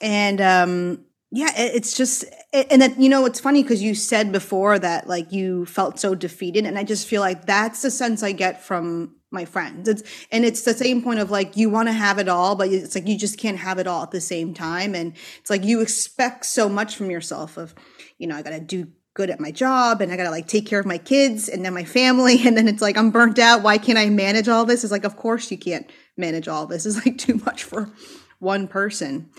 and 0.00 0.40
um 0.40 1.04
yeah 1.30 1.50
it's 1.56 1.96
just 1.96 2.24
and 2.52 2.80
that 2.80 2.98
you 2.98 3.08
know 3.08 3.26
it's 3.26 3.40
funny 3.40 3.62
because 3.62 3.82
you 3.82 3.94
said 3.94 4.32
before 4.32 4.78
that 4.78 5.06
like 5.08 5.32
you 5.32 5.66
felt 5.66 5.98
so 5.98 6.14
defeated 6.14 6.64
and 6.64 6.78
i 6.78 6.84
just 6.84 7.06
feel 7.06 7.20
like 7.20 7.46
that's 7.46 7.82
the 7.82 7.90
sense 7.90 8.22
i 8.22 8.32
get 8.32 8.62
from 8.62 9.16
my 9.30 9.44
friends. 9.44 9.88
It's 9.88 10.02
and 10.30 10.44
it's 10.44 10.62
the 10.62 10.74
same 10.74 11.02
point 11.02 11.20
of 11.20 11.30
like 11.30 11.56
you 11.56 11.68
want 11.68 11.88
to 11.88 11.92
have 11.92 12.18
it 12.18 12.28
all 12.28 12.54
but 12.54 12.68
it's 12.68 12.94
like 12.94 13.08
you 13.08 13.18
just 13.18 13.38
can't 13.38 13.58
have 13.58 13.78
it 13.78 13.86
all 13.86 14.02
at 14.02 14.10
the 14.10 14.20
same 14.20 14.54
time 14.54 14.94
and 14.94 15.14
it's 15.40 15.50
like 15.50 15.64
you 15.64 15.80
expect 15.80 16.46
so 16.46 16.68
much 16.68 16.96
from 16.96 17.10
yourself 17.10 17.56
of 17.56 17.74
you 18.18 18.26
know 18.26 18.36
i 18.36 18.42
gotta 18.42 18.60
do 18.60 18.86
good 19.16 19.30
at 19.30 19.40
my 19.40 19.50
job 19.50 20.02
and 20.02 20.12
I 20.12 20.16
gotta 20.16 20.30
like 20.30 20.46
take 20.46 20.66
care 20.66 20.78
of 20.78 20.84
my 20.84 20.98
kids 20.98 21.48
and 21.48 21.64
then 21.64 21.72
my 21.74 21.84
family. 21.84 22.36
And 22.46 22.56
then 22.56 22.68
it's 22.68 22.82
like, 22.82 22.96
I'm 22.96 23.10
burnt 23.10 23.38
out. 23.38 23.62
Why 23.62 23.78
can't 23.78 23.98
I 23.98 24.08
manage 24.10 24.46
all 24.46 24.64
this? 24.64 24.84
It's 24.84 24.92
like, 24.92 25.04
of 25.04 25.16
course 25.16 25.50
you 25.50 25.58
can't 25.58 25.90
manage 26.16 26.46
all 26.46 26.66
this. 26.66 26.86
It's 26.86 27.04
like 27.04 27.18
too 27.26 27.40
much 27.44 27.64
for 27.64 27.90
one 28.38 28.68
person. 28.68 29.30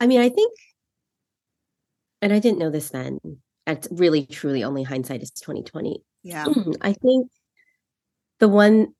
I 0.00 0.06
mean, 0.06 0.20
I 0.20 0.28
think, 0.28 0.52
and 2.22 2.32
I 2.32 2.38
didn't 2.38 2.60
know 2.60 2.70
this 2.70 2.90
then. 2.90 3.18
It's 3.66 3.88
really, 3.90 4.24
truly 4.24 4.64
only 4.64 4.84
hindsight 4.84 5.22
is 5.22 5.32
2020. 5.32 6.02
Yeah. 6.22 6.46
I 6.80 6.92
think 6.92 7.28
the 8.38 8.48
one 8.48 8.94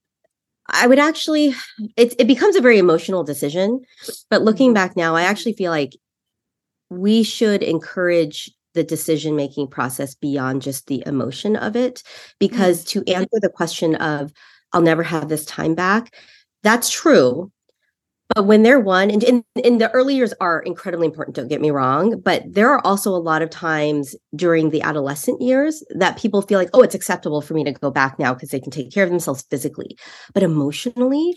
I 0.66 0.86
would 0.86 0.98
actually, 0.98 1.54
it, 1.96 2.14
it 2.18 2.26
becomes 2.26 2.56
a 2.56 2.60
very 2.60 2.78
emotional 2.78 3.22
decision. 3.22 3.82
But 4.30 4.42
looking 4.42 4.70
mm-hmm. 4.70 4.74
back 4.74 4.96
now, 4.96 5.14
I 5.14 5.22
actually 5.22 5.54
feel 5.54 5.70
like 5.70 5.92
we 6.90 7.22
should 7.22 7.62
encourage 7.62 8.50
the 8.74 8.84
decision 8.84 9.36
making 9.36 9.68
process 9.68 10.14
beyond 10.14 10.62
just 10.62 10.86
the 10.86 11.02
emotion 11.06 11.56
of 11.56 11.76
it. 11.76 12.02
Because 12.38 12.84
mm-hmm. 12.84 13.02
to 13.02 13.12
answer 13.12 13.38
the 13.40 13.50
question 13.50 13.94
of 13.96 14.32
i'll 14.74 14.80
never 14.80 15.02
have 15.02 15.28
this 15.28 15.44
time 15.44 15.74
back 15.74 16.14
that's 16.62 16.90
true. 16.90 17.50
But 18.34 18.46
when 18.46 18.62
they're 18.62 18.80
one 18.80 19.10
and 19.10 19.22
in, 19.22 19.44
in 19.56 19.76
the 19.76 19.90
early 19.90 20.14
years 20.14 20.32
are 20.40 20.60
incredibly 20.60 21.06
important 21.06 21.36
don't 21.36 21.48
get 21.48 21.60
me 21.60 21.70
wrong 21.70 22.18
but 22.18 22.42
there 22.48 22.70
are 22.70 22.80
also 22.82 23.10
a 23.10 23.20
lot 23.20 23.42
of 23.42 23.50
times 23.50 24.16
during 24.34 24.70
the 24.70 24.80
adolescent 24.80 25.42
years 25.42 25.84
that 25.90 26.16
people 26.16 26.40
feel 26.40 26.58
like 26.58 26.70
oh 26.72 26.80
it's 26.80 26.94
acceptable 26.94 27.42
for 27.42 27.52
me 27.52 27.62
to 27.62 27.72
go 27.72 27.90
back 27.90 28.18
now 28.18 28.32
because 28.32 28.48
they 28.48 28.60
can 28.60 28.70
take 28.70 28.90
care 28.90 29.04
of 29.04 29.10
themselves 29.10 29.44
physically. 29.50 29.98
But 30.32 30.42
emotionally 30.42 31.36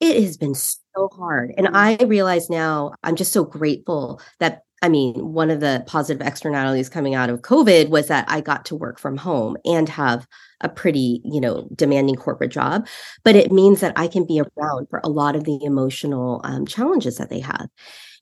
it 0.00 0.22
has 0.22 0.36
been 0.36 0.54
so 0.54 1.08
hard. 1.16 1.54
And 1.56 1.68
i 1.74 1.96
realize 2.04 2.50
now 2.50 2.92
i'm 3.02 3.16
just 3.16 3.32
so 3.32 3.44
grateful 3.44 4.20
that 4.40 4.64
I 4.82 4.88
mean, 4.88 5.14
one 5.32 5.50
of 5.50 5.60
the 5.60 5.84
positive 5.86 6.26
externalities 6.26 6.88
coming 6.88 7.14
out 7.14 7.28
of 7.28 7.42
COVID 7.42 7.90
was 7.90 8.08
that 8.08 8.24
I 8.28 8.40
got 8.40 8.64
to 8.66 8.74
work 8.74 8.98
from 8.98 9.16
home 9.16 9.56
and 9.64 9.88
have 9.88 10.26
a 10.62 10.68
pretty, 10.68 11.20
you 11.24 11.40
know, 11.40 11.68
demanding 11.74 12.16
corporate 12.16 12.50
job. 12.50 12.86
But 13.22 13.36
it 13.36 13.52
means 13.52 13.80
that 13.80 13.92
I 13.96 14.08
can 14.08 14.26
be 14.26 14.40
around 14.40 14.88
for 14.88 15.00
a 15.04 15.08
lot 15.10 15.36
of 15.36 15.44
the 15.44 15.58
emotional 15.62 16.40
um, 16.44 16.66
challenges 16.66 17.18
that 17.18 17.28
they 17.28 17.40
have. 17.40 17.68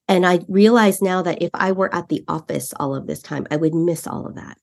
And 0.09 0.27
I 0.27 0.41
realize 0.49 1.01
now 1.01 1.23
that 1.23 1.43
if 1.43 1.51
I 1.55 1.73
were 1.73 1.95
at 1.95 2.09
the 2.09 2.25
office 2.27 2.73
all 2.81 2.95
of 2.95 3.07
this 3.07 3.23
time, 3.23 3.47
I 3.51 3.57
would 3.57 3.75
miss 3.75 4.07
all 4.07 4.27
of 4.27 4.35
that. 4.35 4.57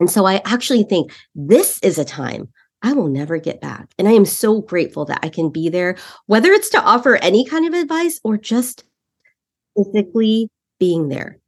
And 0.00 0.10
so 0.10 0.24
I 0.24 0.42
actually 0.44 0.82
think 0.82 1.12
this 1.34 1.78
is 1.82 1.98
a 1.98 2.04
time 2.04 2.48
I 2.82 2.94
will 2.94 3.08
never 3.08 3.38
get 3.38 3.60
back. 3.60 3.94
And 3.96 4.08
I 4.08 4.12
am 4.12 4.24
so 4.24 4.60
grateful 4.60 5.04
that 5.04 5.20
I 5.22 5.28
can 5.28 5.50
be 5.50 5.68
there, 5.68 5.96
whether 6.26 6.50
it's 6.50 6.70
to 6.70 6.82
offer 6.82 7.14
any 7.16 7.44
kind 7.44 7.66
of 7.66 7.80
advice 7.80 8.18
or 8.24 8.36
just 8.36 8.82
physically 9.76 10.50
being 10.82 11.08
there. 11.08 11.38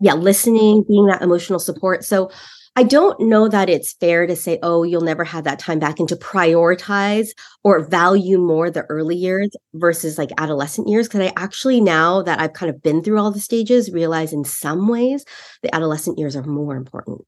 Yeah, 0.00 0.14
listening, 0.14 0.84
being 0.88 1.06
that 1.06 1.22
emotional 1.22 1.60
support. 1.60 2.04
So 2.04 2.32
I 2.74 2.82
don't 2.82 3.20
know 3.20 3.46
that 3.46 3.70
it's 3.70 3.92
fair 3.92 4.26
to 4.26 4.34
say, 4.34 4.58
oh, 4.64 4.82
you'll 4.82 5.00
never 5.00 5.22
have 5.22 5.44
that 5.44 5.60
time 5.60 5.78
back 5.78 6.00
and 6.00 6.08
to 6.08 6.16
prioritize 6.16 7.28
or 7.62 7.84
value 7.84 8.36
more 8.36 8.72
the 8.72 8.82
early 8.86 9.14
years 9.14 9.50
versus 9.74 10.18
like 10.18 10.30
adolescent 10.38 10.88
years. 10.88 11.06
Cause 11.06 11.20
I 11.20 11.32
actually, 11.36 11.80
now 11.80 12.20
that 12.22 12.40
I've 12.40 12.52
kind 12.52 12.68
of 12.68 12.82
been 12.82 13.00
through 13.00 13.20
all 13.20 13.30
the 13.30 13.38
stages, 13.38 13.92
realize 13.92 14.32
in 14.32 14.44
some 14.44 14.88
ways 14.88 15.24
the 15.62 15.72
adolescent 15.72 16.18
years 16.18 16.34
are 16.34 16.42
more 16.42 16.74
important. 16.74 17.24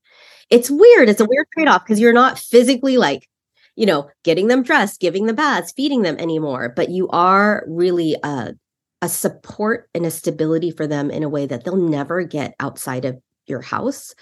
It's 0.50 0.68
weird. 0.68 1.08
It's 1.08 1.20
a 1.20 1.26
weird 1.26 1.46
trade 1.54 1.68
off 1.68 1.84
because 1.84 2.00
you're 2.00 2.12
not 2.12 2.40
physically 2.40 2.96
like, 2.96 3.28
you 3.76 3.86
know, 3.86 4.10
getting 4.24 4.48
them 4.48 4.64
dressed, 4.64 5.00
giving 5.00 5.26
them 5.26 5.36
baths, 5.36 5.72
feeding 5.76 6.02
them 6.02 6.18
anymore, 6.18 6.72
but 6.74 6.90
you 6.90 7.08
are 7.10 7.64
really 7.68 8.16
a, 8.24 8.54
a 9.02 9.08
support 9.08 9.88
and 9.94 10.06
a 10.06 10.10
stability 10.10 10.70
for 10.70 10.86
them 10.86 11.10
in 11.10 11.22
a 11.22 11.28
way 11.28 11.46
that 11.46 11.64
they'll 11.64 11.76
never 11.76 12.22
get 12.22 12.54
outside 12.60 13.04
of 13.04 13.20
your 13.46 13.60
house 13.60 14.14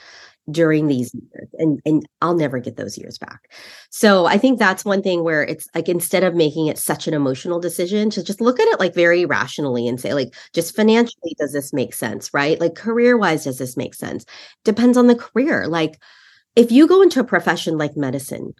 during 0.51 0.89
these 0.89 1.15
years 1.15 1.49
and 1.55 1.81
and 1.87 2.07
I'll 2.21 2.35
never 2.35 2.59
get 2.59 2.77
those 2.77 2.99
years 2.99 3.17
back. 3.17 3.51
So 3.89 4.27
I 4.27 4.37
think 4.37 4.59
that's 4.59 4.85
one 4.85 5.03
thing 5.03 5.25
where 5.25 5.43
it's 5.43 5.69
like 5.75 5.89
instead 5.89 6.23
of 6.23 6.35
making 6.35 6.67
it 6.67 6.79
such 6.79 7.09
an 7.09 7.15
emotional 7.15 7.61
decision 7.61 8.11
to 8.11 8.23
just 8.23 8.43
look 8.43 8.61
at 8.61 8.69
it 8.69 8.79
like 8.79 8.95
very 8.95 9.25
rationally 9.25 9.89
and 9.89 9.99
say 9.99 10.13
like 10.13 10.35
just 10.53 10.77
financially 10.77 11.35
does 11.39 11.53
this 11.53 11.73
make 11.73 11.95
sense, 11.95 12.33
right? 12.35 12.61
Like 12.61 12.75
career-wise 12.75 13.45
does 13.45 13.59
this 13.59 13.77
make 13.77 13.95
sense? 13.95 14.27
Depends 14.65 14.99
on 14.99 15.07
the 15.07 15.15
career. 15.15 15.67
Like 15.67 15.99
if 16.57 16.71
you 16.71 16.87
go 16.87 17.01
into 17.01 17.21
a 17.21 17.25
profession 17.25 17.79
like 17.79 17.97
medicine, 17.97 18.53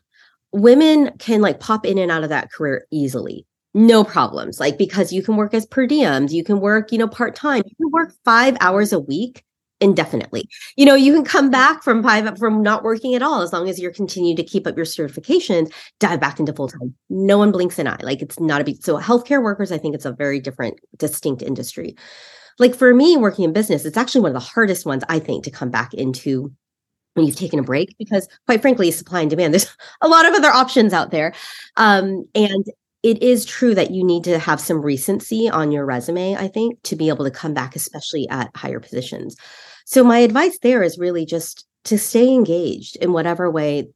women 0.53 1.11
can 1.19 1.43
like 1.43 1.61
pop 1.61 1.85
in 1.85 1.99
and 1.99 2.11
out 2.11 2.23
of 2.23 2.31
that 2.31 2.51
career 2.51 2.87
easily 2.91 3.47
no 3.75 4.05
problems 4.05 4.61
like 4.61 4.79
because 4.79 5.13
you 5.13 5.23
can 5.23 5.37
work 5.37 5.53
as 5.53 5.67
per 5.67 5.87
diems 5.87 6.31
you 6.31 6.45
can 6.45 6.61
work 6.61 6.93
you 6.93 6.99
know 6.99 7.09
part-time 7.09 7.63
you 7.67 7.75
can 7.77 7.91
work 7.91 8.13
five 8.25 8.57
hours 8.61 8.93
a 8.93 9.01
week 9.01 9.45
indefinitely. 9.81 10.49
You 10.77 10.87
know, 10.87 10.95
you 10.95 11.13
can 11.13 11.25
come 11.25 11.51
back 11.51 11.83
from 11.83 12.03
five 12.03 12.39
from 12.39 12.63
not 12.63 12.83
working 12.83 13.15
at 13.15 13.23
all 13.23 13.43
as 13.43 13.53
long 13.53 13.69
as 13.69 13.79
you're 13.79 13.93
continuing 13.93 14.37
to 14.37 14.43
keep 14.43 14.67
up 14.67 14.77
your 14.77 14.87
certifications, 14.87 15.73
dive 16.01 16.21
back 16.21 16.41
into 16.41 16.53
full 16.53 16.69
time. 16.69 16.95
No 17.11 17.39
one 17.39 17.53
blinks 17.53 17.79
an 17.79 17.87
eye. 17.87 17.99
Like 18.01 18.23
it's 18.23 18.41
not 18.41 18.61
a 18.61 18.65
big 18.65 18.83
so 18.83 18.99
healthcare 18.99 19.43
workers, 19.43 19.73
I 19.73 19.79
think 19.79 19.95
it's 19.95 20.07
a 20.07 20.13
very 20.13 20.41
different, 20.41 20.81
distinct 20.97 21.43
industry. 21.43 21.97
Like 22.59 22.75
for 22.75 22.95
me, 22.95 23.17
working 23.17 23.45
in 23.45 23.53
business, 23.53 23.85
it's 23.85 23.97
actually 23.97 24.23
one 24.23 24.31
of 24.31 24.41
the 24.41 24.49
hardest 24.49 24.87
ones, 24.87 25.03
I 25.09 25.19
think, 25.19 25.45
to 25.45 25.51
come 25.51 25.71
back 25.71 25.93
into 25.93 26.53
when 27.15 27.27
you've 27.27 27.37
taken 27.37 27.59
a 27.59 27.63
break 27.63 27.95
because 27.99 28.27
quite 28.47 28.61
frankly 28.61 28.91
supply 28.91 29.21
and 29.21 29.31
demand 29.31 29.55
there's 29.55 29.69
a 30.01 30.09
lot 30.09 30.27
of 30.27 30.35
other 30.35 30.51
options 30.51 30.93
out 30.93 31.13
there 31.13 31.33
um, 31.77 32.25
and 32.35 32.65
it 33.05 33.23
is 33.23 33.45
true 33.45 33.75
that 33.75 33.93
you 33.93 34.03
need 34.03 34.25
to 34.25 34.39
have 34.39 34.61
some 34.61 34.81
recency 34.81 35.49
on 35.49 35.71
your 35.71 35.85
resume 35.85 36.35
i 36.37 36.49
think 36.49 36.83
to 36.83 36.97
be 36.97 37.09
able 37.09 37.25
to 37.25 37.31
come 37.31 37.55
back 37.55 37.71
mm-hmm. 37.71 37.79
especially 37.79 38.29
at 38.31 38.51
higher 38.57 38.81
positions. 38.81 39.37
So 39.85 40.03
my 40.03 40.19
advice 40.19 40.59
there 40.63 40.83
is 40.83 40.99
really 40.99 41.27
just 41.27 41.67
to 41.85 41.99
stay 41.99 42.33
engaged 42.33 42.97
in 42.97 43.13
whatever 43.13 43.51
way 43.51 43.89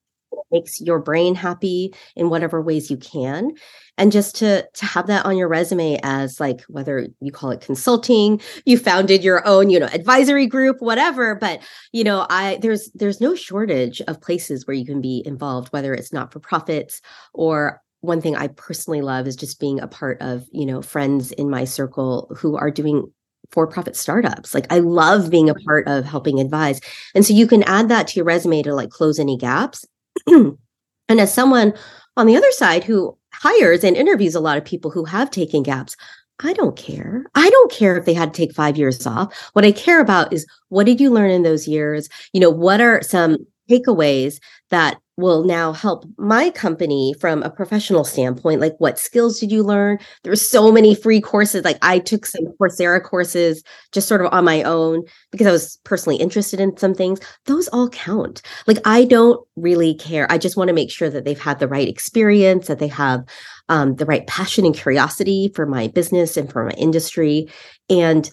makes 0.50 0.80
your 0.80 0.98
brain 0.98 1.34
happy 1.34 1.94
in 2.14 2.28
whatever 2.30 2.60
ways 2.60 2.90
you 2.90 2.96
can 2.96 3.50
and 3.96 4.12
just 4.12 4.36
to 4.36 4.66
to 4.74 4.86
have 4.86 5.06
that 5.06 5.24
on 5.24 5.36
your 5.36 5.48
resume 5.48 5.98
as 6.02 6.38
like 6.38 6.60
whether 6.68 7.06
you 7.20 7.32
call 7.32 7.50
it 7.50 7.62
consulting 7.62 8.40
you 8.66 8.78
founded 8.78 9.24
your 9.24 9.46
own 9.46 9.70
you 9.70 9.78
know 9.78 9.88
advisory 9.92 10.46
group 10.46 10.76
whatever 10.80 11.34
but 11.34 11.60
you 11.92 12.04
know 12.04 12.26
i 12.28 12.58
there's 12.60 12.90
there's 12.94 13.20
no 13.20 13.34
shortage 13.34 14.00
of 14.02 14.20
places 14.20 14.66
where 14.66 14.76
you 14.76 14.84
can 14.84 15.00
be 15.00 15.22
involved 15.26 15.72
whether 15.72 15.94
it's 15.94 16.12
not 16.12 16.32
for 16.32 16.40
profits 16.40 17.00
or 17.32 17.80
one 18.00 18.20
thing 18.20 18.36
i 18.36 18.46
personally 18.48 19.02
love 19.02 19.26
is 19.26 19.36
just 19.36 19.60
being 19.60 19.80
a 19.80 19.88
part 19.88 20.20
of 20.20 20.46
you 20.52 20.64
know 20.64 20.82
friends 20.82 21.32
in 21.32 21.50
my 21.50 21.64
circle 21.64 22.30
who 22.36 22.56
are 22.56 22.70
doing 22.70 23.10
for 23.50 23.66
profit 23.66 23.96
startups. 23.96 24.54
Like 24.54 24.70
I 24.72 24.78
love 24.78 25.30
being 25.30 25.48
a 25.48 25.54
part 25.54 25.86
of 25.88 26.04
helping 26.04 26.40
advise. 26.40 26.80
And 27.14 27.24
so 27.24 27.32
you 27.32 27.46
can 27.46 27.62
add 27.64 27.88
that 27.88 28.08
to 28.08 28.16
your 28.16 28.24
resume 28.24 28.62
to 28.62 28.74
like 28.74 28.90
close 28.90 29.18
any 29.18 29.36
gaps. 29.36 29.86
and 30.26 30.58
as 31.08 31.32
someone 31.32 31.72
on 32.16 32.26
the 32.26 32.36
other 32.36 32.50
side 32.52 32.84
who 32.84 33.16
hires 33.32 33.84
and 33.84 33.96
interviews 33.96 34.34
a 34.34 34.40
lot 34.40 34.58
of 34.58 34.64
people 34.64 34.90
who 34.90 35.04
have 35.04 35.30
taken 35.30 35.62
gaps, 35.62 35.96
I 36.44 36.52
don't 36.52 36.76
care. 36.76 37.24
I 37.34 37.48
don't 37.50 37.72
care 37.72 37.96
if 37.96 38.04
they 38.04 38.14
had 38.14 38.32
to 38.32 38.36
take 38.36 38.54
five 38.54 38.76
years 38.76 39.06
off. 39.06 39.50
What 39.54 39.64
I 39.64 39.72
care 39.72 40.00
about 40.00 40.32
is 40.32 40.46
what 40.68 40.86
did 40.86 41.00
you 41.00 41.10
learn 41.10 41.30
in 41.30 41.42
those 41.42 41.66
years? 41.66 42.08
You 42.32 42.40
know, 42.40 42.50
what 42.50 42.80
are 42.80 43.02
some 43.02 43.38
takeaways 43.68 44.38
that 44.70 44.98
will 45.18 45.42
now 45.42 45.72
help 45.72 46.06
my 46.16 46.48
company 46.50 47.12
from 47.20 47.42
a 47.42 47.50
professional 47.50 48.04
standpoint 48.04 48.60
like 48.60 48.76
what 48.78 49.00
skills 49.00 49.40
did 49.40 49.50
you 49.50 49.64
learn? 49.64 49.98
There's 50.22 50.48
so 50.48 50.70
many 50.70 50.94
free 50.94 51.20
courses 51.20 51.64
like 51.64 51.78
i 51.82 51.98
took 51.98 52.24
some 52.24 52.46
coursera 52.58 53.02
courses 53.02 53.62
just 53.92 54.08
sort 54.08 54.24
of 54.24 54.32
on 54.32 54.44
my 54.44 54.62
own 54.62 55.02
because 55.32 55.46
i 55.46 55.52
was 55.52 55.78
personally 55.84 56.16
interested 56.16 56.60
in 56.60 56.76
some 56.76 56.94
things. 56.94 57.18
Those 57.46 57.68
all 57.68 57.88
count. 57.90 58.42
Like 58.66 58.78
i 58.84 59.04
don't 59.04 59.44
really 59.56 59.94
care. 59.94 60.30
I 60.30 60.38
just 60.38 60.56
want 60.56 60.68
to 60.68 60.74
make 60.74 60.90
sure 60.90 61.10
that 61.10 61.24
they've 61.24 61.38
had 61.38 61.58
the 61.58 61.68
right 61.68 61.88
experience 61.88 62.68
that 62.68 62.78
they 62.78 62.88
have 62.88 63.24
um, 63.68 63.96
the 63.96 64.06
right 64.06 64.26
passion 64.26 64.64
and 64.64 64.74
curiosity 64.74 65.50
for 65.54 65.66
my 65.66 65.88
business 65.88 66.36
and 66.36 66.50
for 66.50 66.64
my 66.64 66.72
industry. 66.72 67.48
And 67.90 68.30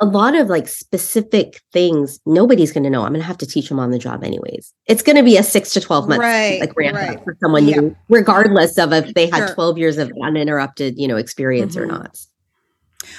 a 0.00 0.06
lot 0.06 0.34
of 0.34 0.48
like 0.48 0.68
specific 0.68 1.62
things 1.72 2.20
nobody's 2.26 2.72
going 2.72 2.84
to 2.84 2.90
know 2.90 3.02
i'm 3.02 3.12
going 3.12 3.20
to 3.20 3.26
have 3.26 3.38
to 3.38 3.46
teach 3.46 3.68
them 3.68 3.78
on 3.78 3.90
the 3.90 3.98
job 3.98 4.22
anyways 4.22 4.72
it's 4.86 5.02
going 5.02 5.16
to 5.16 5.22
be 5.22 5.36
a 5.36 5.42
six 5.42 5.70
to 5.70 5.80
12 5.80 6.08
months 6.08 6.20
right, 6.20 6.60
like 6.60 6.76
ramp 6.76 6.96
right. 6.96 7.16
up 7.16 7.24
for 7.24 7.36
someone 7.40 7.66
yeah. 7.66 7.76
new 7.76 7.96
regardless 8.08 8.76
of 8.78 8.92
if 8.92 9.14
they 9.14 9.26
had 9.26 9.46
sure. 9.46 9.54
12 9.54 9.78
years 9.78 9.98
of 9.98 10.12
uninterrupted 10.22 10.98
you 10.98 11.08
know 11.08 11.16
experience 11.16 11.76
mm-hmm. 11.76 11.90
or 11.90 11.98
not 11.98 12.18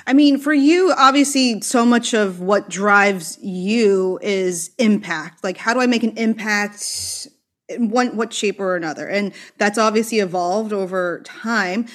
I 0.05 0.13
mean, 0.13 0.37
for 0.37 0.53
you, 0.53 0.93
obviously, 0.97 1.61
so 1.61 1.85
much 1.85 2.13
of 2.13 2.39
what 2.39 2.69
drives 2.69 3.37
you 3.41 4.19
is 4.21 4.71
impact. 4.77 5.43
Like, 5.43 5.57
how 5.57 5.73
do 5.73 5.79
I 5.79 5.87
make 5.87 6.03
an 6.03 6.17
impact 6.17 7.27
in 7.69 7.89
one 7.89 8.15
what 8.15 8.33
shape 8.33 8.59
or 8.59 8.75
another? 8.75 9.07
And 9.07 9.33
that's 9.57 9.77
obviously 9.77 10.19
evolved 10.19 10.73
over 10.73 11.21
time. 11.25 11.87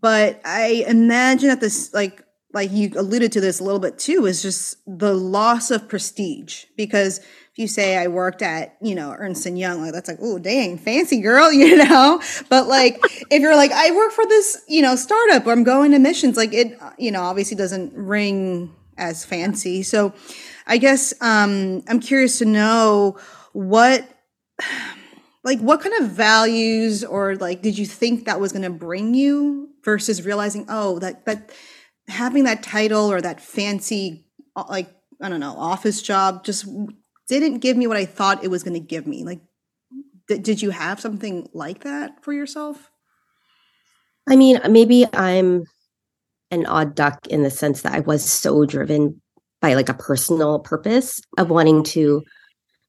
But 0.00 0.40
I 0.44 0.84
imagine 0.86 1.48
that 1.48 1.60
this, 1.60 1.92
like, 1.92 2.22
like 2.56 2.72
you 2.72 2.90
alluded 2.96 3.32
to 3.32 3.40
this 3.40 3.60
a 3.60 3.64
little 3.64 3.78
bit 3.78 3.98
too, 3.98 4.24
is 4.24 4.40
just 4.40 4.78
the 4.86 5.12
loss 5.12 5.70
of 5.70 5.88
prestige. 5.88 6.64
Because 6.74 7.18
if 7.18 7.52
you 7.56 7.68
say 7.68 7.98
I 7.98 8.06
worked 8.06 8.40
at, 8.40 8.78
you 8.80 8.94
know, 8.94 9.14
Ernst 9.16 9.44
and 9.44 9.58
Young, 9.58 9.82
like 9.82 9.92
that's 9.92 10.08
like, 10.08 10.20
oh 10.22 10.38
dang, 10.38 10.78
fancy 10.78 11.20
girl, 11.20 11.52
you 11.52 11.76
know. 11.76 12.22
But 12.48 12.66
like 12.66 12.98
if 13.30 13.42
you're 13.42 13.54
like, 13.54 13.72
I 13.72 13.92
work 13.92 14.10
for 14.10 14.24
this, 14.24 14.64
you 14.68 14.80
know, 14.80 14.96
startup 14.96 15.46
or 15.46 15.52
I'm 15.52 15.64
going 15.64 15.90
to 15.90 15.98
missions, 15.98 16.38
like 16.38 16.54
it, 16.54 16.78
you 16.98 17.10
know, 17.10 17.22
obviously 17.22 17.58
doesn't 17.58 17.92
ring 17.92 18.74
as 18.96 19.22
fancy. 19.22 19.82
So 19.82 20.14
I 20.66 20.78
guess 20.78 21.12
um 21.20 21.82
I'm 21.88 22.00
curious 22.00 22.38
to 22.38 22.46
know 22.46 23.18
what 23.52 24.08
like 25.44 25.60
what 25.60 25.82
kind 25.82 25.94
of 26.02 26.08
values 26.08 27.04
or 27.04 27.36
like 27.36 27.60
did 27.60 27.76
you 27.76 27.84
think 27.84 28.24
that 28.24 28.40
was 28.40 28.52
going 28.52 28.62
to 28.62 28.70
bring 28.70 29.12
you 29.12 29.68
versus 29.84 30.24
realizing 30.24 30.64
oh 30.70 30.98
that 31.00 31.26
that 31.26 31.50
having 32.08 32.44
that 32.44 32.62
title 32.62 33.10
or 33.10 33.20
that 33.20 33.40
fancy 33.40 34.26
uh, 34.54 34.64
like 34.68 34.88
I 35.20 35.28
don't 35.28 35.40
know 35.40 35.54
office 35.56 36.02
job 36.02 36.44
just 36.44 36.66
didn't 37.28 37.58
give 37.58 37.76
me 37.76 37.86
what 37.86 37.96
I 37.96 38.04
thought 38.04 38.44
it 38.44 38.50
was 38.50 38.62
going 38.62 38.74
to 38.74 38.86
give 38.86 39.06
me. 39.06 39.24
Like, 39.24 39.40
th- 40.28 40.42
did 40.42 40.62
you 40.62 40.70
have 40.70 41.00
something 41.00 41.48
like 41.52 41.82
that 41.84 42.22
for 42.22 42.32
yourself? 42.32 42.90
I 44.28 44.36
mean, 44.36 44.60
maybe 44.68 45.06
I'm 45.12 45.64
an 46.50 46.66
odd 46.66 46.94
duck 46.94 47.26
in 47.28 47.42
the 47.42 47.50
sense 47.50 47.82
that 47.82 47.94
I 47.94 48.00
was 48.00 48.24
so 48.24 48.64
driven 48.64 49.20
by 49.60 49.74
like 49.74 49.88
a 49.88 49.94
personal 49.94 50.60
purpose 50.60 51.20
of 51.38 51.50
wanting 51.50 51.82
to, 51.82 52.22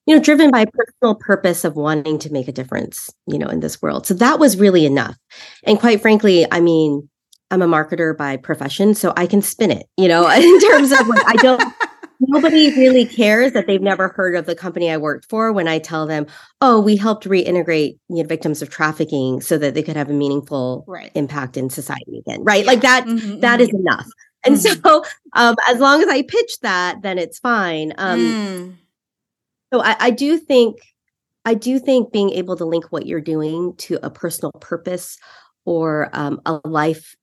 you 0.06 0.16
know, 0.16 0.22
driven 0.22 0.52
by 0.52 0.66
personal 0.66 1.16
purpose 1.16 1.64
of 1.64 1.76
wanting 1.76 2.20
to 2.20 2.32
make 2.32 2.48
a 2.48 2.52
difference, 2.52 3.10
you 3.26 3.40
know, 3.40 3.48
in 3.48 3.62
this 3.62 3.82
world. 3.82 4.06
So 4.06 4.14
that 4.16 4.40
was 4.40 4.58
really 4.58 4.86
enough. 4.86 5.16
And 5.64 5.80
quite 5.80 6.02
frankly, 6.02 6.46
I 6.52 6.60
mean, 6.60 7.10
I'm 7.50 7.62
a 7.62 7.68
marketer 7.68 8.16
by 8.16 8.38
profession, 8.38 8.94
so 8.94 9.14
I 9.16 9.26
can 9.26 9.42
spin 9.42 9.72
it, 9.72 9.88
you 9.98 10.08
know, 10.08 10.30
in 10.36 10.60
terms 10.60 10.92
of 10.92 11.08
like, 11.08 11.26
I 11.26 11.34
don't, 11.34 11.64
nobody 12.20 12.72
really 12.76 13.06
cares 13.06 13.54
that 13.54 13.68
they've 13.68 13.82
never 13.82 14.10
heard 14.10 14.36
of 14.36 14.46
the 14.46 14.56
company 14.56 14.92
I 14.92 14.98
worked 14.98 15.30
for 15.30 15.52
when 15.54 15.68
I 15.68 15.80
tell 15.80 16.06
them, 16.06 16.26
oh, 16.62 16.80
we 16.80 16.98
helped 16.98 17.26
reintegrate 17.26 17.98
you 18.10 18.24
know, 18.24 18.24
victims 18.24 18.62
of 18.62 18.70
trafficking 18.70 19.42
so 19.42 19.58
that 19.58 19.74
they 19.74 19.84
could 19.84 19.96
have 19.96 20.10
a 20.10 20.14
meaningful 20.14 20.84
right. 20.88 21.12
impact 21.16 21.58
in 21.58 21.70
society 21.70 22.20
again. 22.20 22.44
Right. 22.44 22.64
Yeah. 22.64 22.72
Like 22.72 22.82
that, 22.82 23.06
mm-hmm, 23.06 23.40
that 23.42 23.60
mm-hmm. 23.60 23.70
is 23.70 23.74
enough. 23.74 24.08
And 24.46 24.56
mm-hmm. 24.56 24.82
so 24.86 25.04
um, 25.34 25.56
as 25.68 25.80
long 25.80 26.02
as 26.02 26.10
I 26.10 26.24
pitch 26.24 26.60
that, 26.62 27.02
then 27.02 27.18
it's 27.18 27.40
fine. 27.40 27.94
Um, 27.98 28.20
mm. 28.20 28.76
So 29.74 29.82
I, 29.82 29.96
I 30.00 30.10
do 30.10 30.38
think, 30.38 30.78
I 31.46 31.54
do 31.54 31.80
think 31.80 32.12
being 32.12 32.32
able 32.32 32.56
to 32.58 32.66
link 32.66 32.86
what 32.90 33.06
you're 33.06 33.22
doing 33.22 33.76
to 33.78 34.00
a 34.04 34.10
personal 34.10 34.52
purpose 34.54 35.18
or 35.66 36.10
um, 36.14 36.42
a 36.46 36.60
life 36.66 37.16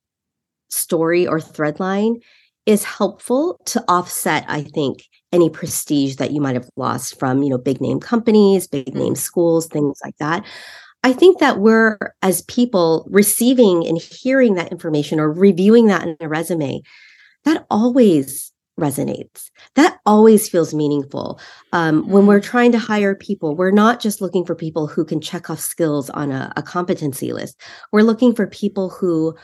story 0.69 1.27
or 1.27 1.39
thread 1.39 1.79
line 1.79 2.19
is 2.65 2.83
helpful 2.83 3.59
to 3.65 3.83
offset 3.87 4.45
i 4.47 4.61
think 4.61 5.03
any 5.31 5.49
prestige 5.49 6.15
that 6.15 6.31
you 6.31 6.41
might 6.41 6.55
have 6.55 6.69
lost 6.75 7.19
from 7.19 7.43
you 7.43 7.49
know 7.49 7.57
big 7.57 7.81
name 7.81 7.99
companies 7.99 8.67
big 8.67 8.93
name 8.95 9.13
mm. 9.13 9.17
schools 9.17 9.67
things 9.67 9.99
like 10.03 10.17
that 10.17 10.45
i 11.03 11.13
think 11.13 11.39
that 11.39 11.59
we're 11.59 11.97
as 12.21 12.41
people 12.43 13.05
receiving 13.09 13.85
and 13.85 14.01
hearing 14.01 14.55
that 14.55 14.71
information 14.71 15.19
or 15.19 15.31
reviewing 15.31 15.87
that 15.87 16.07
in 16.07 16.17
a 16.19 16.27
resume 16.27 16.81
that 17.43 17.65
always 17.69 18.51
resonates. 18.79 19.51
That 19.75 19.99
always 20.05 20.49
feels 20.49 20.73
meaningful. 20.73 21.39
Um. 21.71 22.07
When 22.09 22.25
we're 22.25 22.39
mm. 22.39 22.43
trying 22.43 22.71
to 22.73 22.79
hire 22.79 23.15
people, 23.15 23.55
we're 23.55 23.71
not 23.71 24.01
just 24.01 24.21
looking 24.21 24.45
for 24.45 24.55
people 24.55 24.87
who 24.87 25.05
can 25.05 25.21
check 25.21 25.49
off 25.49 25.59
skills 25.59 26.09
on 26.09 26.31
a, 26.31 26.51
a 26.55 26.63
competency 26.63 27.33
list. 27.33 27.59
We're 27.91 28.01
looking 28.01 28.35
for 28.35 28.47
people 28.47 28.89
who, 28.89 29.35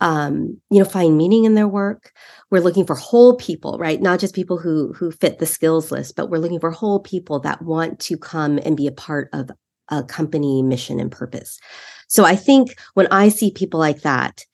um, 0.00 0.60
you 0.70 0.78
know, 0.78 0.84
find 0.84 1.16
meaning 1.16 1.44
in 1.44 1.54
their 1.54 1.68
work. 1.68 2.12
We're 2.50 2.62
looking 2.62 2.86
for 2.86 2.94
whole 2.94 3.36
people, 3.36 3.78
right? 3.78 4.00
Not 4.00 4.20
just 4.20 4.34
people 4.34 4.58
who 4.58 4.92
who 4.92 5.10
fit 5.10 5.38
the 5.38 5.46
skills 5.46 5.90
list, 5.90 6.16
but 6.16 6.30
we're 6.30 6.38
looking 6.38 6.60
for 6.60 6.70
whole 6.70 7.00
people 7.00 7.40
that 7.40 7.62
want 7.62 7.98
to 8.00 8.16
come 8.16 8.58
and 8.64 8.76
be 8.76 8.86
a 8.86 8.92
part 8.92 9.28
of 9.32 9.50
a 9.88 10.02
company 10.02 10.62
mission 10.62 11.00
and 11.00 11.10
purpose. 11.10 11.58
So 12.08 12.24
I 12.24 12.36
think 12.36 12.78
when 12.94 13.08
I 13.10 13.28
see 13.28 13.50
people 13.50 13.80
like 13.80 14.02
that, 14.02 14.44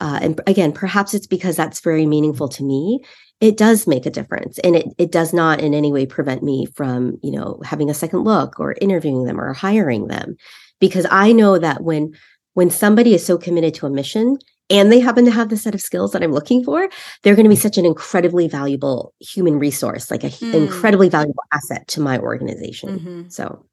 uh, 0.00 0.18
and 0.22 0.40
again, 0.46 0.72
perhaps 0.72 1.14
it's 1.14 1.26
because 1.26 1.56
that's 1.56 1.80
very 1.80 2.06
meaningful 2.06 2.48
to 2.48 2.64
me. 2.64 3.00
It 3.40 3.56
does 3.56 3.86
make 3.86 4.04
a 4.04 4.10
difference, 4.10 4.58
and 4.58 4.76
it 4.76 4.86
it 4.98 5.12
does 5.12 5.32
not 5.32 5.60
in 5.60 5.72
any 5.72 5.92
way 5.92 6.04
prevent 6.04 6.42
me 6.42 6.66
from 6.66 7.18
you 7.22 7.30
know 7.30 7.60
having 7.64 7.88
a 7.88 7.94
second 7.94 8.24
look 8.24 8.60
or 8.60 8.76
interviewing 8.82 9.24
them 9.24 9.40
or 9.40 9.54
hiring 9.54 10.08
them, 10.08 10.36
because 10.78 11.06
I 11.10 11.32
know 11.32 11.58
that 11.58 11.82
when 11.82 12.12
when 12.52 12.68
somebody 12.68 13.14
is 13.14 13.24
so 13.24 13.38
committed 13.38 13.74
to 13.74 13.86
a 13.86 13.90
mission 13.90 14.38
and 14.70 14.92
they 14.92 15.00
happen 15.00 15.24
to 15.24 15.30
have 15.30 15.48
the 15.48 15.56
set 15.56 15.74
of 15.74 15.80
skills 15.80 16.12
that 16.12 16.22
I'm 16.22 16.32
looking 16.32 16.64
for, 16.64 16.88
they're 17.22 17.34
going 17.34 17.44
to 17.44 17.50
be 17.50 17.56
such 17.56 17.76
an 17.76 17.84
incredibly 17.84 18.48
valuable 18.48 19.12
human 19.20 19.58
resource, 19.58 20.10
like 20.10 20.24
an 20.24 20.30
mm. 20.30 20.54
incredibly 20.54 21.08
valuable 21.08 21.42
asset 21.52 21.88
to 21.88 22.00
my 22.00 22.18
organization. 22.18 22.98
Mm-hmm. 22.98 23.28
So 23.28 23.66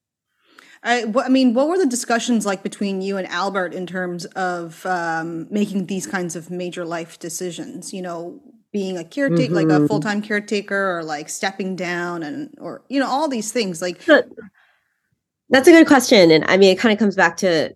I, 0.83 1.05
I, 1.23 1.29
mean, 1.29 1.53
what 1.53 1.67
were 1.67 1.77
the 1.77 1.85
discussions 1.85 2.45
like 2.45 2.63
between 2.63 3.01
you 3.01 3.17
and 3.17 3.27
Albert 3.27 3.73
in 3.73 3.87
terms 3.87 4.25
of 4.25 4.85
um, 4.85 5.47
making 5.51 5.87
these 5.87 6.07
kinds 6.07 6.35
of 6.35 6.49
major 6.49 6.85
life 6.85 7.19
decisions? 7.19 7.93
You 7.93 8.01
know, 8.01 8.41
being 8.71 8.97
a 8.97 9.03
caretaker, 9.03 9.53
mm-hmm. 9.53 9.53
like 9.53 9.65
a 9.67 9.79
mm-hmm. 9.79 9.87
full 9.87 9.99
time 9.99 10.21
caretaker, 10.21 10.97
or 10.97 11.03
like 11.03 11.29
stepping 11.29 11.75
down, 11.75 12.23
and 12.23 12.55
or 12.59 12.83
you 12.89 12.99
know, 12.99 13.07
all 13.07 13.27
these 13.27 13.51
things. 13.51 13.81
Like, 13.81 14.03
that's 14.05 15.67
a 15.67 15.71
good 15.71 15.87
question, 15.87 16.31
and 16.31 16.45
I 16.47 16.57
mean, 16.57 16.71
it 16.71 16.79
kind 16.79 16.93
of 16.93 16.99
comes 16.99 17.15
back 17.15 17.37
to 17.37 17.75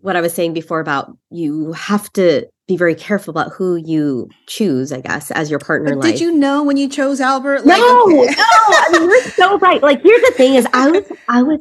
what 0.00 0.16
I 0.16 0.20
was 0.20 0.32
saying 0.32 0.52
before 0.52 0.80
about 0.80 1.16
you 1.30 1.72
have 1.72 2.12
to 2.14 2.46
be 2.66 2.76
very 2.76 2.94
careful 2.94 3.30
about 3.30 3.52
who 3.52 3.76
you 3.76 4.28
choose, 4.46 4.92
I 4.92 5.00
guess, 5.00 5.30
as 5.30 5.50
your 5.50 5.58
partner. 5.58 5.96
But 5.96 6.02
did 6.02 6.20
you 6.20 6.32
know 6.32 6.62
when 6.62 6.76
you 6.76 6.88
chose 6.88 7.20
Albert? 7.20 7.64
Like, 7.64 7.80
no, 7.80 8.04
okay. 8.04 8.34
no. 8.34 8.44
I 8.68 8.88
mean, 8.92 9.02
you're 9.08 9.22
so 9.30 9.58
right. 9.58 9.82
Like, 9.82 10.02
here's 10.02 10.22
the 10.22 10.32
thing: 10.36 10.54
is 10.54 10.66
I 10.72 10.90
was, 10.90 11.04
I 11.28 11.42
was 11.42 11.60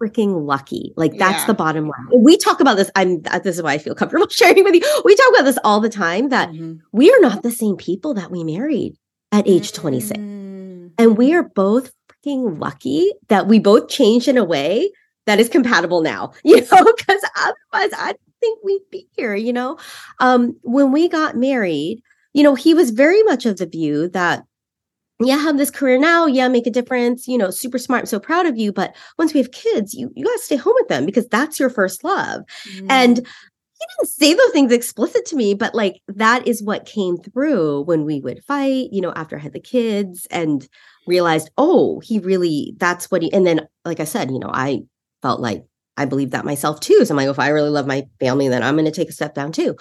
freaking 0.00 0.46
lucky. 0.46 0.92
Like 0.96 1.16
that's 1.18 1.42
yeah. 1.42 1.46
the 1.46 1.54
bottom 1.54 1.88
line. 1.88 2.22
We 2.22 2.36
talk 2.36 2.60
about 2.60 2.76
this. 2.76 2.90
I'm 2.94 3.22
this 3.22 3.56
is 3.56 3.62
why 3.62 3.74
I 3.74 3.78
feel 3.78 3.94
comfortable 3.94 4.28
sharing 4.30 4.64
with 4.64 4.74
you. 4.74 5.02
We 5.04 5.14
talk 5.14 5.28
about 5.30 5.44
this 5.44 5.58
all 5.64 5.80
the 5.80 5.88
time 5.88 6.28
that 6.30 6.50
mm-hmm. 6.50 6.74
we 6.92 7.12
are 7.12 7.20
not 7.20 7.42
the 7.42 7.50
same 7.50 7.76
people 7.76 8.14
that 8.14 8.30
we 8.30 8.44
married 8.44 8.96
at 9.32 9.46
age 9.46 9.72
26. 9.72 10.18
Mm-hmm. 10.18 10.88
And 10.98 11.16
we 11.16 11.34
are 11.34 11.42
both 11.42 11.92
freaking 12.10 12.58
lucky 12.58 13.12
that 13.28 13.46
we 13.46 13.58
both 13.58 13.88
changed 13.88 14.28
in 14.28 14.36
a 14.36 14.44
way 14.44 14.90
that 15.28 15.38
is 15.38 15.48
compatible 15.48 16.00
now, 16.00 16.32
you 16.42 16.56
know, 16.56 16.92
because 16.96 17.22
otherwise 17.36 17.92
I 17.96 18.14
think 18.40 18.58
we'd 18.64 18.90
be 18.90 19.06
here, 19.16 19.34
you 19.34 19.52
know. 19.52 19.78
Um, 20.20 20.56
when 20.62 20.90
we 20.90 21.08
got 21.08 21.36
married, 21.36 22.02
you 22.32 22.42
know, 22.42 22.54
he 22.54 22.74
was 22.74 22.90
very 22.90 23.22
much 23.24 23.46
of 23.46 23.58
the 23.58 23.66
view 23.66 24.08
that 24.08 24.44
yeah, 25.20 25.36
have 25.36 25.58
this 25.58 25.70
career 25.70 25.98
now. 25.98 26.26
Yeah, 26.26 26.46
make 26.46 26.66
a 26.66 26.70
difference. 26.70 27.26
You 27.26 27.38
know, 27.38 27.50
super 27.50 27.78
smart. 27.78 28.02
I'm 28.02 28.06
so 28.06 28.20
proud 28.20 28.46
of 28.46 28.56
you. 28.56 28.72
But 28.72 28.94
once 29.18 29.34
we 29.34 29.40
have 29.40 29.50
kids, 29.50 29.92
you 29.92 30.12
you 30.14 30.24
gotta 30.24 30.38
stay 30.38 30.56
home 30.56 30.74
with 30.76 30.88
them 30.88 31.04
because 31.06 31.26
that's 31.26 31.58
your 31.58 31.70
first 31.70 32.04
love. 32.04 32.42
Mm. 32.70 32.86
And 32.88 33.16
he 33.16 33.86
didn't 33.96 34.10
say 34.10 34.34
those 34.34 34.52
things 34.52 34.72
explicit 34.72 35.26
to 35.26 35.36
me, 35.36 35.54
but 35.54 35.74
like 35.74 36.00
that 36.08 36.46
is 36.46 36.62
what 36.62 36.86
came 36.86 37.16
through 37.16 37.82
when 37.82 38.04
we 38.04 38.20
would 38.20 38.44
fight, 38.44 38.88
you 38.92 39.00
know, 39.00 39.12
after 39.14 39.36
I 39.36 39.40
had 39.40 39.52
the 39.52 39.60
kids 39.60 40.26
and 40.30 40.68
realized, 41.06 41.50
oh, 41.58 42.00
he 42.00 42.20
really 42.20 42.74
that's 42.78 43.10
what 43.10 43.22
he 43.22 43.32
and 43.32 43.46
then 43.46 43.66
like 43.84 43.98
I 43.98 44.04
said, 44.04 44.30
you 44.30 44.38
know, 44.38 44.50
I 44.52 44.82
felt 45.22 45.40
like 45.40 45.64
I 45.96 46.04
believe 46.04 46.30
that 46.30 46.44
myself 46.44 46.80
too. 46.80 47.04
So 47.04 47.12
I'm 47.12 47.16
like, 47.16 47.28
if 47.28 47.38
I 47.38 47.48
really 47.48 47.70
love 47.70 47.86
my 47.86 48.06
family, 48.20 48.48
then 48.48 48.62
I'm 48.62 48.76
gonna 48.76 48.90
take 48.90 49.08
a 49.08 49.12
step 49.12 49.34
down 49.34 49.52
too. 49.52 49.76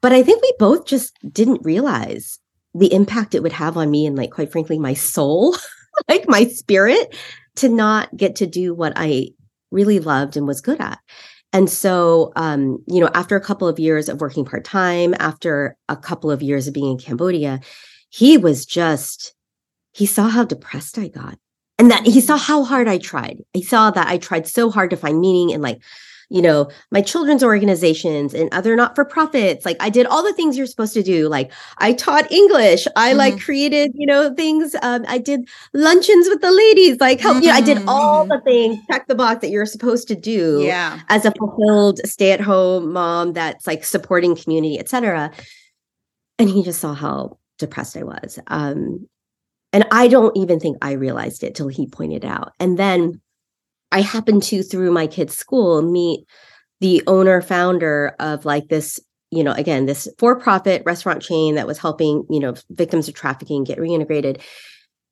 But 0.00 0.12
I 0.12 0.22
think 0.22 0.42
we 0.42 0.52
both 0.58 0.86
just 0.86 1.16
didn't 1.32 1.64
realize 1.64 2.38
the 2.74 2.92
impact 2.92 3.34
it 3.34 3.42
would 3.42 3.52
have 3.52 3.76
on 3.76 3.90
me 3.90 4.06
and 4.06 4.16
like 4.16 4.30
quite 4.30 4.50
frankly 4.50 4.78
my 4.78 4.94
soul 4.94 5.56
like 6.08 6.28
my 6.28 6.44
spirit 6.44 7.14
to 7.56 7.68
not 7.68 8.14
get 8.16 8.36
to 8.36 8.46
do 8.46 8.74
what 8.74 8.92
i 8.96 9.28
really 9.70 9.98
loved 9.98 10.36
and 10.36 10.46
was 10.46 10.60
good 10.60 10.80
at 10.80 10.98
and 11.52 11.68
so 11.68 12.32
um 12.36 12.82
you 12.86 13.00
know 13.00 13.10
after 13.14 13.36
a 13.36 13.44
couple 13.44 13.68
of 13.68 13.78
years 13.78 14.08
of 14.08 14.20
working 14.20 14.44
part-time 14.44 15.14
after 15.18 15.76
a 15.88 15.96
couple 15.96 16.30
of 16.30 16.42
years 16.42 16.66
of 16.66 16.74
being 16.74 16.92
in 16.92 16.98
cambodia 16.98 17.60
he 18.08 18.38
was 18.38 18.64
just 18.64 19.34
he 19.92 20.06
saw 20.06 20.28
how 20.28 20.44
depressed 20.44 20.98
i 20.98 21.08
got 21.08 21.38
and 21.82 21.90
that 21.90 22.06
he 22.06 22.20
saw 22.20 22.36
how 22.36 22.62
hard 22.62 22.86
i 22.86 22.96
tried 22.96 23.42
he 23.52 23.62
saw 23.62 23.90
that 23.90 24.06
i 24.06 24.16
tried 24.16 24.46
so 24.46 24.70
hard 24.70 24.88
to 24.90 24.96
find 24.96 25.20
meaning 25.20 25.52
and 25.52 25.62
like 25.62 25.80
you 26.32 26.40
know, 26.40 26.70
my 26.90 27.02
children's 27.02 27.44
organizations 27.44 28.32
and 28.32 28.48
other 28.54 28.74
not 28.74 28.94
for 28.94 29.04
profits. 29.04 29.66
Like 29.66 29.76
I 29.80 29.90
did 29.90 30.06
all 30.06 30.22
the 30.22 30.32
things 30.32 30.56
you're 30.56 30.66
supposed 30.66 30.94
to 30.94 31.02
do. 31.02 31.28
Like 31.28 31.52
I 31.76 31.92
taught 31.92 32.32
English. 32.32 32.88
I 32.96 33.10
mm-hmm. 33.10 33.18
like 33.18 33.40
created, 33.40 33.92
you 33.94 34.06
know, 34.06 34.34
things. 34.34 34.74
Um, 34.82 35.04
I 35.08 35.18
did 35.18 35.46
luncheons 35.74 36.30
with 36.30 36.40
the 36.40 36.50
ladies. 36.50 36.98
Like 37.00 37.20
help, 37.20 37.36
mm-hmm. 37.36 37.42
you 37.42 37.48
know, 37.50 37.56
I 37.56 37.60
did 37.60 37.84
all 37.86 38.24
the 38.24 38.36
mm-hmm. 38.36 38.44
things, 38.44 38.78
check 38.90 39.08
the 39.08 39.14
box 39.14 39.42
that 39.42 39.50
you're 39.50 39.66
supposed 39.66 40.08
to 40.08 40.14
do. 40.14 40.62
Yeah. 40.62 41.00
As 41.10 41.26
a 41.26 41.32
fulfilled 41.32 42.00
stay 42.06 42.32
at 42.32 42.40
home 42.40 42.94
mom 42.94 43.34
that's 43.34 43.66
like 43.66 43.84
supporting 43.84 44.34
community, 44.34 44.78
etc. 44.78 45.32
And 46.38 46.48
he 46.48 46.62
just 46.62 46.80
saw 46.80 46.94
how 46.94 47.36
depressed 47.58 47.94
I 47.94 48.04
was. 48.04 48.38
Um, 48.46 49.06
and 49.72 49.86
I 49.90 50.08
don't 50.08 50.36
even 50.36 50.60
think 50.60 50.76
I 50.82 50.92
realized 50.92 51.42
it 51.42 51.54
till 51.54 51.68
he 51.68 51.86
pointed 51.86 52.24
out. 52.24 52.52
And 52.60 52.78
then 52.78 53.20
I 53.90 54.00
happened 54.00 54.42
to, 54.44 54.62
through 54.62 54.92
my 54.92 55.06
kid's 55.06 55.36
school, 55.36 55.82
meet 55.82 56.26
the 56.80 57.02
owner 57.06 57.40
founder 57.40 58.14
of 58.18 58.44
like 58.44 58.68
this, 58.68 58.98
you 59.30 59.44
know, 59.44 59.52
again, 59.52 59.86
this 59.86 60.08
for 60.18 60.38
profit 60.38 60.82
restaurant 60.84 61.22
chain 61.22 61.54
that 61.54 61.66
was 61.66 61.78
helping, 61.78 62.24
you 62.28 62.40
know, 62.40 62.54
victims 62.70 63.08
of 63.08 63.14
trafficking 63.14 63.64
get 63.64 63.78
reintegrated. 63.78 64.40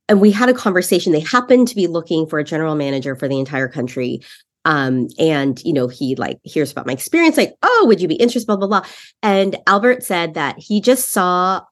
And 0.08 0.20
we 0.20 0.32
had 0.32 0.48
a 0.48 0.54
conversation. 0.54 1.12
They 1.12 1.20
happened 1.20 1.68
to 1.68 1.76
be 1.76 1.86
looking 1.86 2.26
for 2.26 2.38
a 2.38 2.44
general 2.44 2.74
manager 2.74 3.14
for 3.14 3.28
the 3.28 3.38
entire 3.38 3.68
country. 3.68 4.20
Um, 4.64 5.06
and 5.18 5.62
you 5.64 5.72
know, 5.72 5.88
he 5.88 6.16
like 6.16 6.38
hears 6.42 6.72
about 6.72 6.86
my 6.86 6.92
experience, 6.92 7.36
like, 7.36 7.54
oh, 7.62 7.84
would 7.86 8.00
you 8.00 8.08
be 8.08 8.16
interested? 8.16 8.46
Blah, 8.46 8.56
blah, 8.56 8.66
blah. 8.66 8.86
And 9.22 9.56
Albert 9.66 10.02
said 10.02 10.34
that 10.34 10.56
he 10.58 10.80
just 10.80 11.10
saw 11.10 11.62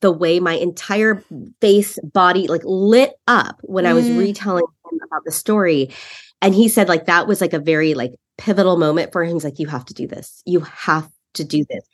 the 0.00 0.12
way 0.12 0.38
my 0.40 0.54
entire 0.54 1.22
face 1.60 1.98
body 2.00 2.46
like 2.46 2.62
lit 2.64 3.14
up 3.26 3.58
when 3.62 3.84
mm. 3.84 3.88
I 3.88 3.92
was 3.94 4.06
mm. 4.06 4.18
retelling 4.18 4.64
him 4.90 5.00
about 5.04 5.24
the 5.24 5.32
story 5.32 5.90
and 6.40 6.54
he 6.54 6.68
said 6.68 6.88
like 6.88 7.06
that 7.06 7.26
was 7.26 7.40
like 7.40 7.52
a 7.52 7.58
very 7.58 7.94
like 7.94 8.12
pivotal 8.36 8.76
moment 8.76 9.12
for 9.12 9.24
him 9.24 9.34
he's 9.34 9.44
like 9.44 9.58
you 9.58 9.66
have 9.66 9.84
to 9.86 9.94
do 9.94 10.06
this 10.06 10.42
you 10.46 10.60
have 10.60 11.08
to 11.34 11.44
do 11.44 11.64
this 11.68 11.84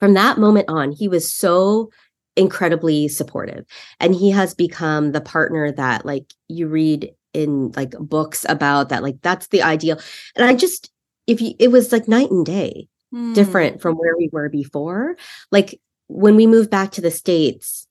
from 0.00 0.14
that 0.14 0.38
moment 0.38 0.68
on 0.68 0.92
he 0.92 1.08
was 1.08 1.32
so 1.32 1.90
incredibly 2.36 3.08
supportive 3.08 3.64
and 4.00 4.14
he 4.14 4.30
has 4.30 4.54
become 4.54 5.12
the 5.12 5.20
partner 5.20 5.70
that 5.72 6.04
like 6.04 6.32
you 6.48 6.66
read 6.68 7.10
in 7.32 7.72
like 7.76 7.92
books 7.98 8.44
about 8.48 8.88
that 8.88 9.02
like 9.02 9.16
that's 9.22 9.48
the 9.48 9.62
ideal 9.62 9.98
and 10.36 10.44
i 10.44 10.54
just 10.54 10.90
if 11.26 11.40
you 11.40 11.54
it 11.58 11.68
was 11.68 11.92
like 11.92 12.08
night 12.08 12.30
and 12.30 12.44
day 12.44 12.88
mm. 13.14 13.34
different 13.34 13.80
from 13.80 13.94
where 13.94 14.16
we 14.16 14.28
were 14.32 14.48
before 14.48 15.16
like 15.50 15.80
when 16.08 16.36
we 16.36 16.46
moved 16.46 16.70
back 16.70 16.90
to 16.92 17.00
the 17.00 17.10
states 17.10 17.86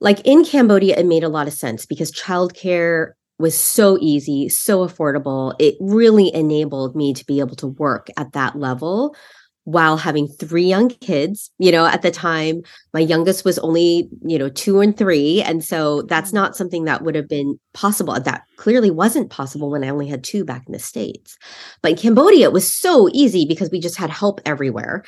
like 0.00 0.20
in 0.26 0.44
cambodia 0.44 0.96
it 0.98 1.06
made 1.06 1.24
a 1.24 1.28
lot 1.28 1.46
of 1.46 1.52
sense 1.52 1.86
because 1.86 2.12
childcare 2.12 3.12
was 3.38 3.58
so 3.58 3.98
easy, 4.00 4.48
so 4.48 4.86
affordable. 4.86 5.54
It 5.58 5.74
really 5.80 6.32
enabled 6.34 6.94
me 6.94 7.12
to 7.14 7.24
be 7.26 7.40
able 7.40 7.56
to 7.56 7.66
work 7.66 8.08
at 8.16 8.32
that 8.32 8.56
level 8.56 9.16
while 9.64 9.96
having 9.96 10.28
three 10.28 10.64
young 10.64 10.88
kids. 10.88 11.50
You 11.58 11.72
know, 11.72 11.86
at 11.86 12.02
the 12.02 12.10
time, 12.10 12.62
my 12.92 13.00
youngest 13.00 13.44
was 13.44 13.58
only, 13.58 14.08
you 14.24 14.38
know, 14.38 14.50
two 14.50 14.80
and 14.80 14.96
three. 14.96 15.42
And 15.42 15.64
so 15.64 16.02
that's 16.02 16.30
mm. 16.30 16.34
not 16.34 16.56
something 16.56 16.84
that 16.84 17.02
would 17.02 17.14
have 17.14 17.28
been 17.28 17.58
possible. 17.72 18.18
That 18.18 18.44
clearly 18.56 18.90
wasn't 18.90 19.30
possible 19.30 19.70
when 19.70 19.82
I 19.82 19.88
only 19.88 20.06
had 20.06 20.22
two 20.22 20.44
back 20.44 20.64
in 20.66 20.72
the 20.72 20.78
States. 20.78 21.36
But 21.82 21.92
in 21.92 21.98
Cambodia, 21.98 22.46
it 22.46 22.52
was 22.52 22.72
so 22.72 23.08
easy 23.12 23.46
because 23.46 23.70
we 23.70 23.80
just 23.80 23.96
had 23.96 24.10
help 24.10 24.40
everywhere. 24.44 25.02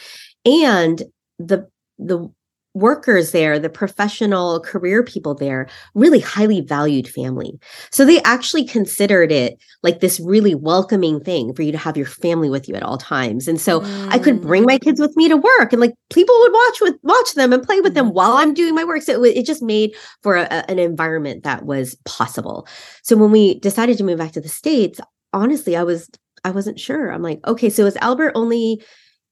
And 0.45 1.03
the 1.39 1.69
the 1.99 2.31
workers 2.77 3.31
there, 3.31 3.59
the 3.59 3.71
professional 3.71 4.61
career 4.61 5.03
people 5.03 5.35
there, 5.35 5.67
really 5.95 6.21
highly 6.21 6.61
valued 6.61 7.09
family. 7.09 7.59
So 7.91 8.05
they 8.05 8.21
actually 8.23 8.67
considered 8.67 9.33
it 9.33 9.57
like 9.83 10.01
this 10.01 10.21
really 10.21 10.55
welcoming 10.55 11.19
thing 11.21 11.55
for 11.55 11.63
you 11.63 11.73
to 11.73 11.79
have 11.79 11.97
your 11.97 12.07
family 12.07 12.51
with 12.51 12.69
you 12.69 12.75
at 12.75 12.83
all 12.83 12.99
times. 12.99 13.49
And 13.49 13.59
so 13.59 13.81
mm. 13.81 14.09
I 14.11 14.19
could 14.19 14.43
bring 14.43 14.65
my 14.65 14.79
kids 14.79 15.01
with 15.01 15.17
me 15.17 15.27
to 15.29 15.39
work 15.39 15.73
and 15.73 15.81
like 15.81 15.95
people 16.13 16.39
would 16.39 16.53
watch 16.53 16.81
with 16.83 16.95
watch 17.03 17.33
them 17.33 17.55
and 17.55 17.63
play 17.63 17.81
with 17.81 17.95
them 17.95 18.11
mm. 18.11 18.13
while 18.13 18.33
I'm 18.33 18.53
doing 18.53 18.75
my 18.75 18.85
work. 18.85 19.01
So 19.01 19.25
it, 19.25 19.39
it 19.39 19.47
just 19.47 19.63
made 19.63 19.97
for 20.23 20.37
a, 20.37 20.71
an 20.71 20.79
environment 20.79 21.45
that 21.45 21.65
was 21.65 21.97
possible. 22.05 22.69
So 23.03 23.17
when 23.17 23.31
we 23.31 23.59
decided 23.61 23.97
to 23.97 24.05
move 24.05 24.19
back 24.19 24.33
to 24.33 24.41
the 24.43 24.51
States, 24.51 25.01
honestly, 25.33 25.77
I 25.77 25.83
was 25.83 26.11
I 26.45 26.51
wasn't 26.51 26.79
sure. 26.79 27.11
I'm 27.11 27.23
like, 27.23 27.41
okay, 27.47 27.71
so 27.71 27.87
is 27.87 27.97
Albert 27.97 28.33
only 28.35 28.83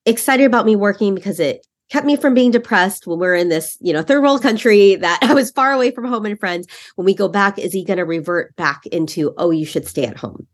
excited 0.07 0.46
about 0.46 0.64
me 0.64 0.76
working 0.76 1.14
because 1.14 1.38
it 1.38 1.66
kept 1.91 2.07
me 2.07 2.16
from 2.16 2.35
being 2.35 2.51
depressed 2.51 3.07
when 3.07 3.18
we're 3.18 3.35
in 3.35 3.49
this, 3.49 3.76
you 3.80 3.93
know, 3.93 4.03
third 4.03 4.22
world 4.22 4.43
country 4.43 4.97
that 4.97 5.18
I 5.22 5.35
was 5.35 5.51
far 5.51 5.72
away 5.72 5.91
from 5.91 6.07
home 6.07 6.26
and 6.26 6.39
friends. 6.39 6.66
When 6.97 7.05
we 7.05 7.14
go 7.14 7.28
back, 7.28 7.59
is 7.59 7.72
he 7.72 7.85
going 7.85 7.99
to 7.99 8.05
revert 8.05 8.55
back 8.57 8.87
into, 8.87 9.35
oh, 9.37 9.51
you 9.51 9.66
should 9.66 9.87
stay 9.87 10.05
at 10.05 10.16
home? 10.16 10.47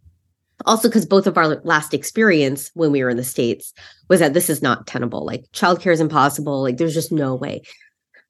Also, 0.66 0.89
because 0.89 1.07
both 1.07 1.26
of 1.26 1.39
our 1.39 1.57
last 1.64 1.95
experience 1.95 2.70
when 2.74 2.93
we 2.93 3.03
were 3.03 3.11
in 3.11 3.16
the 3.16 3.24
States 3.24 3.72
was 4.09 4.20
that 4.20 4.35
this 4.35 4.51
is 4.51 4.61
not 4.61 4.87
tenable. 4.87 5.24
Like 5.24 5.45
childcare 5.53 5.93
is 5.93 6.01
impossible. 6.01 6.61
Like 6.62 6.76
there's 6.76 6.95
just 6.95 7.12
no 7.12 7.35
way. 7.35 7.62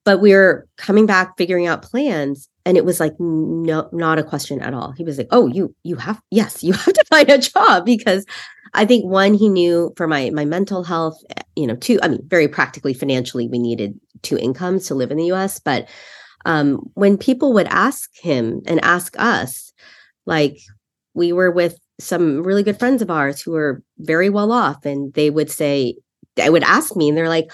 But 0.04 0.20
we 0.20 0.32
are 0.32 0.66
coming 0.76 1.06
back, 1.06 1.36
figuring 1.36 1.66
out 1.66 1.82
plans. 1.82 2.48
And 2.64 2.76
it 2.76 2.84
was 2.84 3.00
like 3.00 3.14
no, 3.18 3.88
not 3.92 4.18
a 4.18 4.22
question 4.22 4.60
at 4.60 4.74
all. 4.74 4.92
He 4.92 5.02
was 5.02 5.18
like, 5.18 5.28
Oh, 5.30 5.46
you 5.48 5.74
you 5.82 5.96
have 5.96 6.20
yes, 6.30 6.62
you 6.62 6.72
have 6.74 6.92
to 6.92 7.04
find 7.10 7.28
a 7.28 7.38
job 7.38 7.84
because 7.84 8.24
I 8.74 8.84
think 8.84 9.04
one, 9.04 9.34
he 9.34 9.48
knew 9.48 9.92
for 9.96 10.06
my 10.06 10.30
my 10.30 10.44
mental 10.44 10.84
health, 10.84 11.22
you 11.56 11.66
know, 11.66 11.76
two, 11.76 11.98
I 12.02 12.08
mean, 12.08 12.20
very 12.26 12.48
practically 12.48 12.94
financially, 12.94 13.48
we 13.48 13.58
needed 13.58 13.98
two 14.22 14.38
incomes 14.38 14.86
to 14.86 14.94
live 14.94 15.10
in 15.10 15.16
the 15.16 15.32
US. 15.32 15.58
But 15.58 15.88
um, 16.44 16.90
when 16.94 17.18
people 17.18 17.52
would 17.52 17.66
ask 17.68 18.10
him 18.20 18.62
and 18.66 18.82
ask 18.84 19.14
us, 19.18 19.72
like 20.26 20.58
we 21.14 21.32
were 21.32 21.50
with 21.50 21.78
some 21.98 22.42
really 22.42 22.62
good 22.62 22.78
friends 22.78 23.02
of 23.02 23.10
ours 23.10 23.42
who 23.42 23.52
were 23.52 23.82
very 23.98 24.30
well 24.30 24.52
off, 24.52 24.84
and 24.84 25.12
they 25.14 25.30
would 25.30 25.50
say, 25.50 25.96
they 26.36 26.50
would 26.50 26.64
ask 26.64 26.96
me, 26.96 27.08
and 27.08 27.18
they're 27.18 27.28
like, 27.28 27.50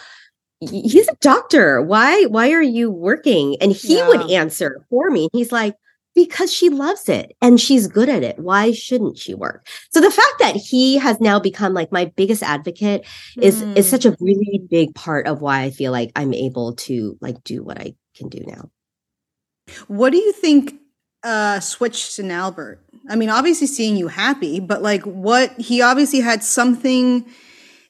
he's 0.60 1.08
a 1.08 1.16
doctor. 1.20 1.82
Why, 1.82 2.24
why 2.24 2.52
are 2.52 2.62
you 2.62 2.90
working? 2.90 3.56
And 3.60 3.72
he 3.72 3.98
yeah. 3.98 4.08
would 4.08 4.30
answer 4.30 4.84
for 4.88 5.10
me. 5.10 5.28
He's 5.32 5.52
like, 5.52 5.74
because 6.16 6.50
she 6.50 6.70
loves 6.70 7.08
it 7.10 7.36
and 7.42 7.60
she's 7.60 7.86
good 7.86 8.08
at 8.08 8.24
it. 8.24 8.38
Why 8.38 8.72
shouldn't 8.72 9.18
she 9.18 9.34
work? 9.34 9.68
So 9.90 10.00
the 10.00 10.10
fact 10.10 10.34
that 10.40 10.56
he 10.56 10.96
has 10.96 11.20
now 11.20 11.38
become 11.38 11.74
like 11.74 11.92
my 11.92 12.06
biggest 12.16 12.42
advocate 12.42 13.06
is 13.40 13.62
mm. 13.62 13.76
is 13.76 13.88
such 13.88 14.06
a 14.06 14.16
really 14.18 14.66
big 14.68 14.94
part 14.94 15.28
of 15.28 15.42
why 15.42 15.60
I 15.60 15.70
feel 15.70 15.92
like 15.92 16.10
I'm 16.16 16.32
able 16.32 16.74
to 16.74 17.18
like 17.20 17.44
do 17.44 17.62
what 17.62 17.78
I 17.78 17.94
can 18.16 18.30
do 18.30 18.42
now. 18.46 18.70
What 19.88 20.10
do 20.10 20.16
you 20.16 20.32
think 20.32 20.74
uh 21.22 21.60
switched 21.60 22.18
in 22.18 22.30
Albert? 22.30 22.82
I 23.10 23.14
mean, 23.14 23.28
obviously 23.28 23.66
seeing 23.66 23.96
you 23.96 24.08
happy, 24.08 24.58
but 24.58 24.82
like 24.82 25.02
what 25.02 25.52
he 25.60 25.82
obviously 25.82 26.20
had 26.20 26.42
something 26.42 27.26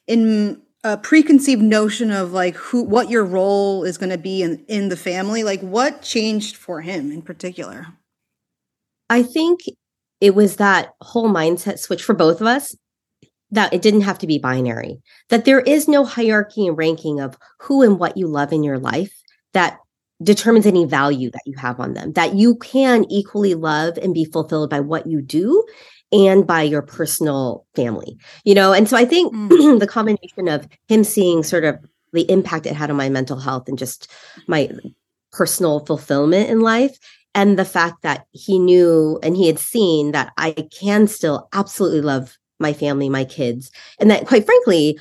in 0.05 0.61
a 0.83 0.97
preconceived 0.97 1.61
notion 1.61 2.11
of 2.11 2.33
like 2.33 2.55
who 2.55 2.83
what 2.83 3.09
your 3.09 3.23
role 3.23 3.85
is 3.85 3.97
going 3.97 4.09
to 4.09 4.17
be 4.17 4.41
in 4.41 4.65
in 4.67 4.89
the 4.89 4.97
family. 4.97 5.45
Like 5.45 5.61
what 5.61 6.01
changed 6.01 6.57
for 6.57 6.81
him 6.81 7.09
in 7.09 7.21
particular? 7.21 7.87
I 9.09 9.23
think 9.23 9.61
it 10.19 10.35
was 10.35 10.57
that 10.57 10.93
whole 11.01 11.29
mindset 11.29 11.79
switch 11.79 12.03
for 12.03 12.13
both 12.13 12.41
of 12.41 12.47
us 12.47 12.75
that 13.51 13.73
it 13.73 13.81
didn't 13.81 14.01
have 14.01 14.19
to 14.19 14.27
be 14.27 14.39
binary, 14.39 14.99
that 15.29 15.45
there 15.45 15.61
is 15.61 15.87
no 15.87 16.03
hierarchy 16.03 16.67
and 16.67 16.77
ranking 16.77 17.19
of 17.19 17.37
who 17.59 17.81
and 17.81 17.97
what 17.97 18.17
you 18.17 18.27
love 18.27 18.51
in 18.51 18.63
your 18.63 18.79
life 18.79 19.13
that 19.53 19.79
determines 20.21 20.65
any 20.65 20.83
value 20.83 21.29
that 21.31 21.43
you 21.45 21.55
have 21.57 21.79
on 21.79 21.93
them, 21.93 22.11
that 22.13 22.35
you 22.35 22.55
can 22.55 23.05
equally 23.09 23.53
love 23.53 23.97
and 23.97 24.13
be 24.13 24.25
fulfilled 24.25 24.69
by 24.69 24.79
what 24.79 25.07
you 25.07 25.21
do 25.21 25.63
and 26.11 26.47
by 26.47 26.61
your 26.61 26.81
personal 26.81 27.65
family, 27.75 28.17
you 28.43 28.55
know? 28.55 28.73
And 28.73 28.89
so 28.89 28.97
I 28.97 29.05
think 29.05 29.33
mm. 29.33 29.79
the 29.79 29.87
combination 29.87 30.47
of 30.47 30.67
him 30.87 31.03
seeing 31.03 31.43
sort 31.43 31.63
of 31.63 31.77
the 32.13 32.29
impact 32.31 32.65
it 32.65 32.75
had 32.75 32.89
on 32.89 32.97
my 32.97 33.09
mental 33.09 33.39
health 33.39 33.67
and 33.67 33.77
just 33.77 34.11
my 34.47 34.69
personal 35.31 35.85
fulfillment 35.85 36.49
in 36.49 36.61
life 36.61 36.97
and 37.37 37.57
the 37.57 37.65
fact 37.65 38.01
that 38.01 38.25
he 38.31 38.57
knew 38.57 39.19
and 39.21 39.37
he 39.37 39.45
had 39.45 39.59
seen 39.59 40.11
that 40.11 40.33
I 40.37 40.53
can 40.71 41.07
still 41.07 41.47
absolutely 41.53 42.01
love 42.01 42.35
my 42.59 42.73
family, 42.73 43.09
my 43.09 43.25
kids, 43.25 43.69
and 43.99 44.09
that 44.09 44.25
quite 44.25 44.43
frankly, 44.43 44.99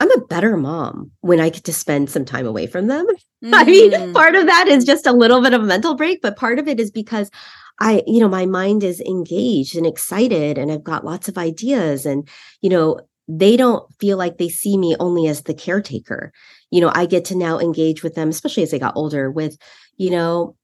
I'm 0.00 0.10
a 0.10 0.26
better 0.26 0.56
mom 0.56 1.12
when 1.20 1.38
I 1.38 1.48
get 1.48 1.62
to 1.64 1.72
spend 1.72 2.10
some 2.10 2.24
time 2.24 2.44
away 2.44 2.66
from 2.66 2.88
them. 2.88 3.06
Mm. 3.44 3.50
I 3.54 3.64
mean, 3.64 3.92
mm. 3.92 4.12
part 4.12 4.34
of 4.34 4.46
that 4.46 4.66
is 4.66 4.84
just 4.84 5.06
a 5.06 5.12
little 5.12 5.40
bit 5.40 5.54
of 5.54 5.62
a 5.62 5.66
mental 5.66 5.94
break, 5.94 6.20
but 6.20 6.36
part 6.36 6.58
of 6.58 6.66
it 6.66 6.80
is 6.80 6.90
because 6.90 7.30
I, 7.78 8.02
you 8.04 8.18
know, 8.18 8.28
my 8.28 8.46
mind 8.46 8.82
is 8.82 9.00
engaged 9.02 9.76
and 9.76 9.86
excited 9.86 10.58
and 10.58 10.72
I've 10.72 10.82
got 10.82 11.04
lots 11.04 11.28
of 11.28 11.38
ideas 11.38 12.04
and, 12.04 12.28
you 12.62 12.68
know, 12.68 12.98
they 13.28 13.56
don't 13.56 13.84
feel 14.00 14.18
like 14.18 14.38
they 14.38 14.48
see 14.48 14.76
me 14.76 14.96
only 14.98 15.28
as 15.28 15.42
the 15.42 15.54
caretaker. 15.54 16.32
You 16.72 16.80
know, 16.80 16.90
I 16.92 17.06
get 17.06 17.26
to 17.26 17.36
now 17.36 17.60
engage 17.60 18.02
with 18.02 18.16
them, 18.16 18.28
especially 18.28 18.64
as 18.64 18.72
they 18.72 18.80
got 18.80 18.96
older, 18.96 19.30
with, 19.30 19.56
you 19.96 20.10
know, 20.10 20.56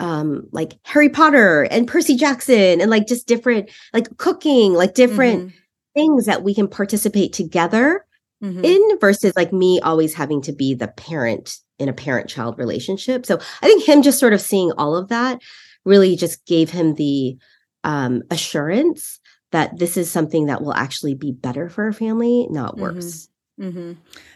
um 0.00 0.46
like 0.52 0.74
Harry 0.82 1.08
Potter 1.08 1.62
and 1.70 1.86
Percy 1.88 2.16
Jackson 2.16 2.80
and 2.80 2.90
like 2.90 3.06
just 3.06 3.26
different 3.26 3.70
like 3.92 4.16
cooking, 4.16 4.74
like 4.74 4.94
different 4.94 5.40
mm-hmm. 5.40 5.56
things 5.94 6.26
that 6.26 6.42
we 6.42 6.54
can 6.54 6.68
participate 6.68 7.32
together 7.32 8.04
mm-hmm. 8.42 8.64
in 8.64 8.98
versus 9.00 9.32
like 9.36 9.52
me 9.52 9.80
always 9.80 10.14
having 10.14 10.42
to 10.42 10.52
be 10.52 10.74
the 10.74 10.88
parent 10.88 11.58
in 11.78 11.88
a 11.88 11.92
parent 11.92 12.28
child 12.28 12.58
relationship. 12.58 13.26
So 13.26 13.38
I 13.62 13.66
think 13.66 13.84
him 13.84 14.02
just 14.02 14.18
sort 14.18 14.32
of 14.32 14.40
seeing 14.40 14.72
all 14.72 14.96
of 14.96 15.08
that 15.08 15.40
really 15.84 16.16
just 16.16 16.44
gave 16.46 16.70
him 16.70 16.94
the 16.94 17.36
um 17.84 18.22
assurance 18.30 19.20
that 19.52 19.78
this 19.78 19.96
is 19.96 20.10
something 20.10 20.46
that 20.46 20.62
will 20.62 20.74
actually 20.74 21.14
be 21.14 21.30
better 21.30 21.68
for 21.68 21.84
our 21.84 21.92
family, 21.92 22.48
not 22.50 22.72
mm-hmm. 22.72 22.82
worse. 22.82 23.28
Mm-hmm. 23.60 23.92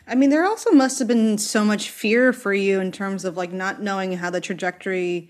I 0.06 0.14
mean, 0.14 0.30
there 0.30 0.46
also 0.46 0.70
must 0.70 0.98
have 1.00 1.08
been 1.08 1.38
so 1.38 1.64
much 1.64 1.90
fear 1.90 2.32
for 2.32 2.54
you 2.54 2.80
in 2.80 2.92
terms 2.92 3.24
of 3.24 3.36
like 3.36 3.52
not 3.52 3.82
knowing 3.82 4.12
how 4.12 4.30
the 4.30 4.40
trajectory 4.40 5.28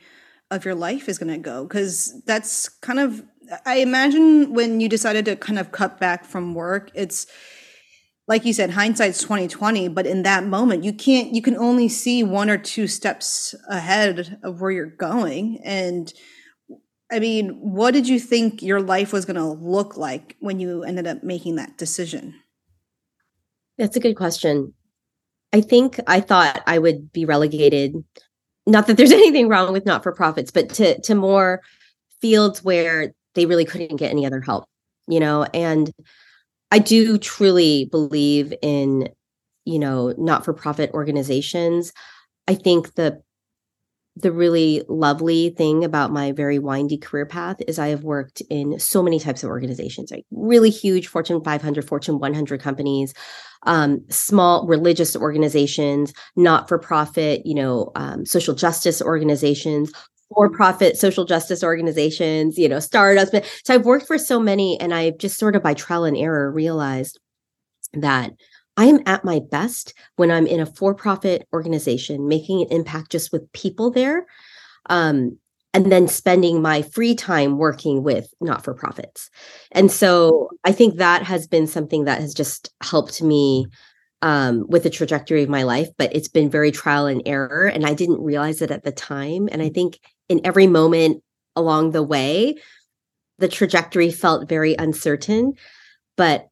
of 0.51 0.65
your 0.65 0.75
life 0.75 1.09
is 1.09 1.19
going 1.19 1.33
to 1.33 1.39
go 1.39 1.65
because 1.65 2.23
that's 2.25 2.69
kind 2.69 2.99
of 2.99 3.23
i 3.67 3.77
imagine 3.77 4.53
when 4.55 4.81
you 4.81 4.89
decided 4.89 5.25
to 5.25 5.37
kind 5.37 5.59
of 5.59 5.73
cut 5.73 5.99
back 6.01 6.25
from 6.25 6.55
work 6.55 6.91
it's 6.95 7.27
like 8.29 8.45
you 8.45 8.53
said 8.53 8.71
hindsight's 8.71 9.23
2020 9.23 9.89
but 9.89 10.07
in 10.07 10.23
that 10.23 10.45
moment 10.45 10.85
you 10.85 10.93
can't 10.93 11.35
you 11.35 11.43
can 11.43 11.57
only 11.57 11.89
see 11.89 12.23
one 12.23 12.49
or 12.49 12.59
two 12.59 12.87
steps 12.87 13.55
ahead 13.69 14.39
of 14.45 14.61
where 14.61 14.71
you're 14.71 14.87
going. 14.87 15.61
And 15.65 16.13
i 17.11 17.19
mean 17.19 17.49
what 17.61 17.93
did 17.93 18.07
you 18.07 18.21
think 18.21 18.63
your 18.63 18.81
life 18.81 19.13
was 19.13 19.25
going 19.25 19.37
to 19.37 19.49
look 19.49 19.97
like 19.97 20.37
when 20.41 20.61
you 20.61 20.85
ended 20.85 21.07
up 21.07 21.25
making 21.25 21.57
that 21.57 21.77
decision? 21.79 22.35
That's 23.79 23.97
a 23.97 24.01
good 24.01 24.15
question. 24.15 24.75
I 25.53 25.63
think 25.63 25.99
i 26.07 26.21
thought 26.21 26.63
i 26.67 26.79
would 26.79 27.11
be 27.13 27.25
relegated 27.25 27.95
not 28.69 28.87
that 28.87 28.97
there's 28.97 29.13
anything 29.23 29.49
wrong 29.49 29.73
with 29.73 29.87
not 29.87 30.03
for 30.03 30.13
profits, 30.13 30.51
but 30.51 30.69
to 30.75 31.01
to 31.01 31.15
more 31.15 31.63
fields 32.21 32.63
where 32.63 33.13
they 33.35 33.47
really 33.47 33.65
couldn't 33.65 33.97
get 33.97 34.11
any 34.11 34.27
other 34.27 34.41
help, 34.41 34.65
you 35.07 35.21
know. 35.21 35.45
And 35.55 35.91
I 36.71 36.79
do 36.79 37.19
truly 37.19 37.87
believe 37.87 38.53
in, 38.63 39.09
you 39.65 39.79
know, 39.79 40.15
not 40.19 40.45
for 40.45 40.53
profit 40.53 40.91
organizations. 40.93 41.93
I 42.47 42.55
think 42.55 42.95
the 42.95 43.23
the 44.21 44.33
really 44.33 44.83
lovely 44.89 45.51
thing 45.51 45.85
about 45.85 46.13
my 46.13 46.33
very 46.33 46.59
windy 46.59 46.99
career 46.99 47.27
path 47.27 47.57
is 47.67 47.79
I 47.79 47.89
have 47.89 48.03
worked 48.03 48.43
in 48.51 48.79
so 48.79 49.03
many 49.03 49.21
types 49.21 49.43
of 49.43 49.51
organizations, 49.51 50.11
like 50.11 50.25
really 50.31 50.71
huge 50.71 51.07
Fortune 51.07 51.43
500, 51.43 51.87
Fortune 51.87 52.19
100 52.19 52.61
companies, 52.61 53.15
um, 53.65 54.05
small 54.09 54.67
religious 54.67 55.15
organizations, 55.15 56.13
not 56.37 56.69
for 56.69 56.79
profit, 56.79 57.43
you 57.45 57.55
know, 57.55 57.93
um, 57.95 58.27
social 58.27 58.55
justice 58.55 59.01
organizations, 59.01 59.93
for 60.35 60.51
profit 60.51 60.97
social 60.97 61.25
justice 61.25 61.63
organizations, 61.65 62.59
you 62.59 62.69
know, 62.69 62.81
startups. 62.81 63.31
So 63.65 63.75
I've 63.75 63.87
worked 63.87 64.07
for 64.07 64.19
so 64.19 64.39
many, 64.39 64.79
and 64.81 64.93
I've 64.93 65.19
just 65.19 65.39
sort 65.39 65.57
of 65.57 65.63
by 65.63 65.75
trial 65.75 66.05
and 66.05 66.17
error 66.17 66.51
realized 66.51 67.19
that 67.95 68.33
I 68.79 68.87
am 68.87 69.01
at 69.07 69.25
my 69.25 69.41
best 69.41 69.93
when 70.17 70.31
I'm 70.31 70.47
in 70.47 70.61
a 70.61 70.67
for 70.67 70.95
profit 70.95 71.47
organization, 71.53 72.29
making 72.29 72.63
an 72.63 72.69
impact 72.71 73.11
just 73.11 73.33
with 73.33 73.53
people 73.53 73.91
there. 73.91 74.25
Um, 74.89 75.37
and 75.75 75.93
then 75.93 76.09
spending 76.09 76.63
my 76.63 76.81
free 76.81 77.15
time 77.15 77.59
working 77.59 78.03
with 78.03 78.33
not 78.41 78.65
for 78.65 78.73
profits. 78.73 79.29
And 79.73 79.93
so 79.93 80.49
I 80.65 80.73
think 80.73 80.97
that 80.97 81.23
has 81.25 81.47
been 81.47 81.67
something 81.67 82.05
that 82.05 82.23
has 82.23 82.33
just 82.33 82.73
helped 82.83 83.23
me 83.23 83.67
um, 84.23 84.65
with 84.69 84.83
the 84.83 84.91
trajectory 84.91 85.43
of 85.43 85.51
my 85.51 85.65
life, 85.65 85.89
but 85.99 86.15
it's 86.17 86.29
been 86.29 86.51
very 86.51 86.71
trial 86.71 87.07
and 87.07 87.23
error. 87.27 87.67
And 87.67 87.85
I 87.85 87.93
didn't 87.93 88.23
realize 88.23 88.63
it 88.63 88.71
at 88.71 88.83
the 88.83 88.93
time. 88.93 89.49
And 89.53 89.61
I 89.61 89.69
think 89.69 90.01
in 90.31 90.41
every 90.43 90.67
moment 90.67 91.23
along 91.55 91.91
the 91.91 92.03
way, 92.03 92.57
the 93.39 93.49
trajectory 93.49 94.11
felt 94.11 94.49
very 94.49 94.75
uncertain. 94.75 95.53
But 96.17 96.48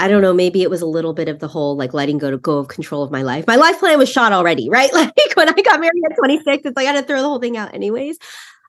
I 0.00 0.08
don't 0.08 0.22
know, 0.22 0.32
maybe 0.32 0.62
it 0.62 0.70
was 0.70 0.80
a 0.80 0.86
little 0.86 1.12
bit 1.12 1.28
of 1.28 1.40
the 1.40 1.46
whole 1.46 1.76
like 1.76 1.92
letting 1.92 2.16
go 2.16 2.30
to 2.30 2.38
go 2.38 2.56
of 2.56 2.68
control 2.68 3.02
of 3.02 3.10
my 3.10 3.20
life. 3.20 3.46
My 3.46 3.56
life 3.56 3.78
plan 3.78 3.98
was 3.98 4.08
shot 4.08 4.32
already, 4.32 4.70
right? 4.70 4.90
Like 5.00 5.36
when 5.36 5.48
I 5.48 5.62
got 5.62 5.78
married 5.78 6.02
at 6.10 6.16
26, 6.16 6.64
it's 6.64 6.76
like 6.76 6.86
I 6.86 6.92
had 6.92 7.00
to 7.00 7.06
throw 7.06 7.20
the 7.20 7.28
whole 7.28 7.38
thing 7.38 7.58
out 7.58 7.74
anyways. 7.74 8.18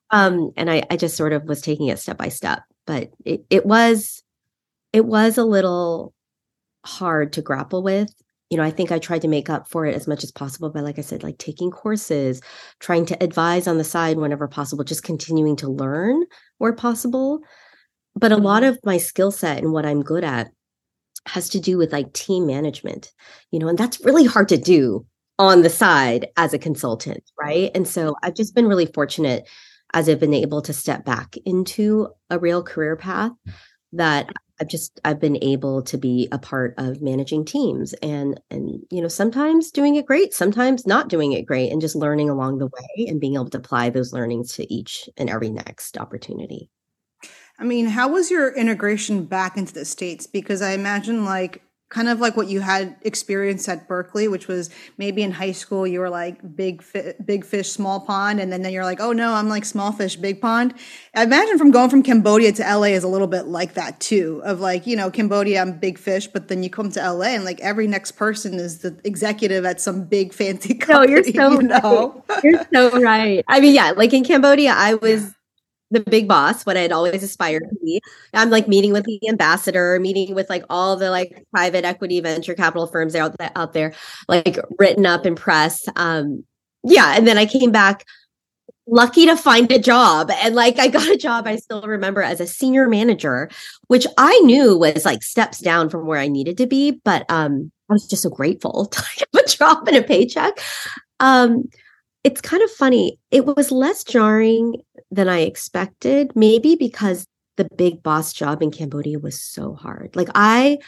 Um, 0.09 0.51
and 0.57 0.69
I, 0.69 0.83
I 0.89 0.97
just 0.97 1.15
sort 1.15 1.31
of 1.31 1.45
was 1.45 1.61
taking 1.61 1.87
it 1.87 1.99
step 1.99 2.17
by 2.17 2.27
step. 2.27 2.63
But 2.85 3.11
it 3.23 3.45
it 3.49 3.65
was 3.65 4.21
it 4.91 5.05
was 5.05 5.37
a 5.37 5.45
little 5.45 6.13
hard 6.85 7.33
to 7.33 7.41
grapple 7.41 7.81
with. 7.81 8.13
You 8.49 8.57
know, 8.57 8.63
I 8.63 8.71
think 8.71 8.91
I 8.91 8.99
tried 8.99 9.21
to 9.21 9.29
make 9.29 9.49
up 9.49 9.69
for 9.69 9.85
it 9.85 9.95
as 9.95 10.07
much 10.07 10.25
as 10.25 10.31
possible 10.31 10.69
by, 10.69 10.81
like 10.81 10.99
I 10.99 11.03
said, 11.03 11.23
like 11.23 11.37
taking 11.37 11.71
courses, 11.71 12.41
trying 12.81 13.05
to 13.05 13.23
advise 13.23 13.65
on 13.65 13.77
the 13.77 13.85
side 13.85 14.17
whenever 14.17 14.49
possible, 14.49 14.83
just 14.83 15.03
continuing 15.03 15.55
to 15.57 15.69
learn 15.69 16.25
where 16.57 16.73
possible. 16.73 17.39
But 18.15 18.33
a 18.33 18.37
lot 18.37 18.63
mm-hmm. 18.63 18.73
of 18.73 18.79
my 18.83 18.97
skill 18.97 19.31
set 19.31 19.59
and 19.59 19.71
what 19.71 19.85
I'm 19.85 20.03
good 20.03 20.25
at 20.25 20.51
has 21.27 21.49
to 21.49 21.59
do 21.59 21.77
with 21.77 21.91
like 21.93 22.13
team 22.13 22.45
management, 22.45 23.11
you 23.51 23.59
know, 23.59 23.67
and 23.67 23.77
that's 23.77 24.03
really 24.03 24.25
hard 24.25 24.49
to 24.49 24.57
do 24.57 25.05
on 25.39 25.61
the 25.61 25.69
side 25.69 26.27
as 26.37 26.53
a 26.53 26.59
consultant, 26.59 27.23
right? 27.39 27.71
And 27.73 27.87
so 27.87 28.15
I've 28.23 28.35
just 28.35 28.55
been 28.55 28.67
really 28.67 28.85
fortunate 28.85 29.47
as 29.93 30.07
I've 30.07 30.19
been 30.19 30.33
able 30.33 30.61
to 30.61 30.73
step 30.73 31.03
back 31.05 31.35
into 31.45 32.07
a 32.29 32.39
real 32.39 32.63
career 32.63 32.95
path 32.95 33.31
that 33.93 34.29
I've 34.59 34.67
just 34.67 35.01
I've 35.03 35.19
been 35.19 35.43
able 35.43 35.81
to 35.83 35.97
be 35.97 36.27
a 36.31 36.37
part 36.37 36.75
of 36.77 37.01
managing 37.01 37.45
teams 37.45 37.93
and 37.93 38.39
and 38.51 38.79
you 38.91 39.01
know 39.01 39.07
sometimes 39.07 39.71
doing 39.71 39.95
it 39.95 40.05
great, 40.05 40.33
sometimes 40.33 40.85
not 40.85 41.09
doing 41.09 41.31
it 41.33 41.47
great 41.47 41.71
and 41.71 41.81
just 41.81 41.95
learning 41.95 42.29
along 42.29 42.59
the 42.59 42.67
way 42.67 43.07
and 43.07 43.19
being 43.19 43.33
able 43.33 43.49
to 43.49 43.57
apply 43.57 43.89
those 43.89 44.13
learnings 44.13 44.53
to 44.53 44.73
each 44.73 45.09
and 45.17 45.29
every 45.29 45.49
next 45.49 45.97
opportunity. 45.97 46.69
I 47.59 47.63
mean, 47.63 47.87
how 47.87 48.09
was 48.09 48.31
your 48.31 48.53
integration 48.53 49.25
back 49.25 49.57
into 49.57 49.73
the 49.73 49.85
states 49.85 50.27
because 50.27 50.61
I 50.61 50.71
imagine 50.71 51.25
like 51.25 51.61
kind 51.91 52.07
of 52.07 52.21
like 52.21 52.37
what 52.37 52.47
you 52.47 52.61
had 52.61 52.95
experienced 53.01 53.67
at 53.67 53.87
Berkeley, 53.87 54.27
which 54.27 54.47
was 54.47 54.69
maybe 54.97 55.21
in 55.21 55.31
high 55.31 55.51
school 55.51 55.85
you 55.85 55.99
were 55.99 56.09
like 56.09 56.55
big 56.55 56.81
fi- 56.81 57.13
big 57.23 57.45
fish, 57.45 57.69
small 57.69 57.99
pond, 57.99 58.39
and 58.39 58.51
then, 58.51 58.61
then 58.61 58.71
you're 58.71 58.85
like, 58.85 59.01
oh 59.01 59.11
no, 59.11 59.33
I'm 59.33 59.49
like 59.49 59.65
small 59.65 59.91
fish, 59.91 60.15
big 60.15 60.41
pond. 60.41 60.73
I 61.13 61.23
imagine 61.23 61.57
from 61.57 61.69
going 61.71 61.89
from 61.89 62.01
Cambodia 62.01 62.53
to 62.53 62.63
LA 62.63 62.93
is 62.95 63.03
a 63.03 63.09
little 63.09 63.27
bit 63.27 63.45
like 63.47 63.73
that 63.73 63.99
too. 63.99 64.41
Of 64.45 64.61
like, 64.61 64.87
you 64.87 64.95
know, 64.95 65.11
Cambodia, 65.11 65.61
I'm 65.61 65.77
big 65.77 65.99
fish, 65.99 66.27
but 66.27 66.47
then 66.47 66.63
you 66.63 66.69
come 66.69 66.91
to 66.91 67.11
LA 67.11 67.27
and 67.27 67.43
like 67.43 67.59
every 67.59 67.87
next 67.87 68.13
person 68.13 68.55
is 68.55 68.79
the 68.79 68.97
executive 69.03 69.65
at 69.65 69.81
some 69.81 70.05
big 70.05 70.33
fancy 70.33 70.73
company. 70.73 71.13
No, 71.13 71.21
you're 71.21 71.23
so 71.25 71.51
you 71.51 71.67
know? 71.67 72.23
right. 72.29 72.43
You're 72.43 72.65
so 72.73 73.01
right. 73.01 73.43
I 73.47 73.59
mean, 73.59 73.75
yeah, 73.75 73.91
like 73.91 74.13
in 74.13 74.23
Cambodia, 74.23 74.73
I 74.75 74.95
was 74.95 75.33
the 75.91 75.99
big 75.99 76.27
boss, 76.27 76.65
what 76.65 76.77
I 76.77 76.81
had 76.81 76.91
always 76.91 77.21
aspired 77.21 77.63
to 77.69 77.75
be. 77.83 78.01
I'm 78.33 78.49
like 78.49 78.67
meeting 78.67 78.93
with 78.93 79.03
the 79.03 79.19
ambassador, 79.29 79.99
meeting 79.99 80.33
with 80.33 80.49
like 80.49 80.63
all 80.69 80.95
the 80.95 81.11
like 81.11 81.45
private 81.51 81.85
equity 81.85 82.19
venture 82.21 82.55
capital 82.55 82.87
firms 82.87 83.15
out 83.15 83.37
there, 83.37 83.51
out 83.55 83.73
there, 83.73 83.93
like 84.27 84.57
written 84.79 85.05
up 85.05 85.25
in 85.25 85.35
press. 85.35 85.87
Um, 85.95 86.43
yeah, 86.83 87.15
and 87.15 87.27
then 87.27 87.37
I 87.37 87.45
came 87.45 87.71
back 87.71 88.05
lucky 88.87 89.25
to 89.25 89.37
find 89.37 89.71
a 89.71 89.79
job 89.79 90.31
and 90.41 90.55
like 90.55 90.79
I 90.79 90.87
got 90.87 91.07
a 91.07 91.15
job 91.15 91.47
I 91.47 91.55
still 91.57 91.83
remember 91.83 92.21
as 92.21 92.41
a 92.41 92.47
senior 92.47 92.89
manager 92.89 93.49
which 93.87 94.07
I 94.17 94.37
knew 94.39 94.77
was 94.77 95.05
like 95.05 95.23
steps 95.23 95.59
down 95.59 95.89
from 95.89 96.07
where 96.07 96.19
I 96.19 96.27
needed 96.27 96.57
to 96.57 96.67
be 96.67 96.99
but 97.05 97.29
um 97.29 97.71
I 97.89 97.93
was 97.93 98.07
just 98.07 98.23
so 98.23 98.29
grateful 98.29 98.85
to 98.91 99.01
have 99.01 99.45
a 99.45 99.47
job 99.47 99.87
and 99.87 99.97
a 99.97 100.03
paycheck 100.03 100.59
um 101.19 101.69
it's 102.23 102.41
kind 102.41 102.63
of 102.63 102.71
funny 102.71 103.19
it 103.29 103.45
was 103.45 103.71
less 103.71 104.03
jarring 104.03 104.81
than 105.11 105.27
I 105.27 105.41
expected, 105.41 106.31
maybe 106.35 106.75
because 106.75 107.27
the 107.57 107.67
big 107.75 108.01
boss 108.01 108.33
job 108.33 108.61
in 108.63 108.71
Cambodia 108.71 109.19
was 109.19 109.41
so 109.41 109.75
hard. 109.75 110.15
Like 110.15 110.29
I 110.33 110.79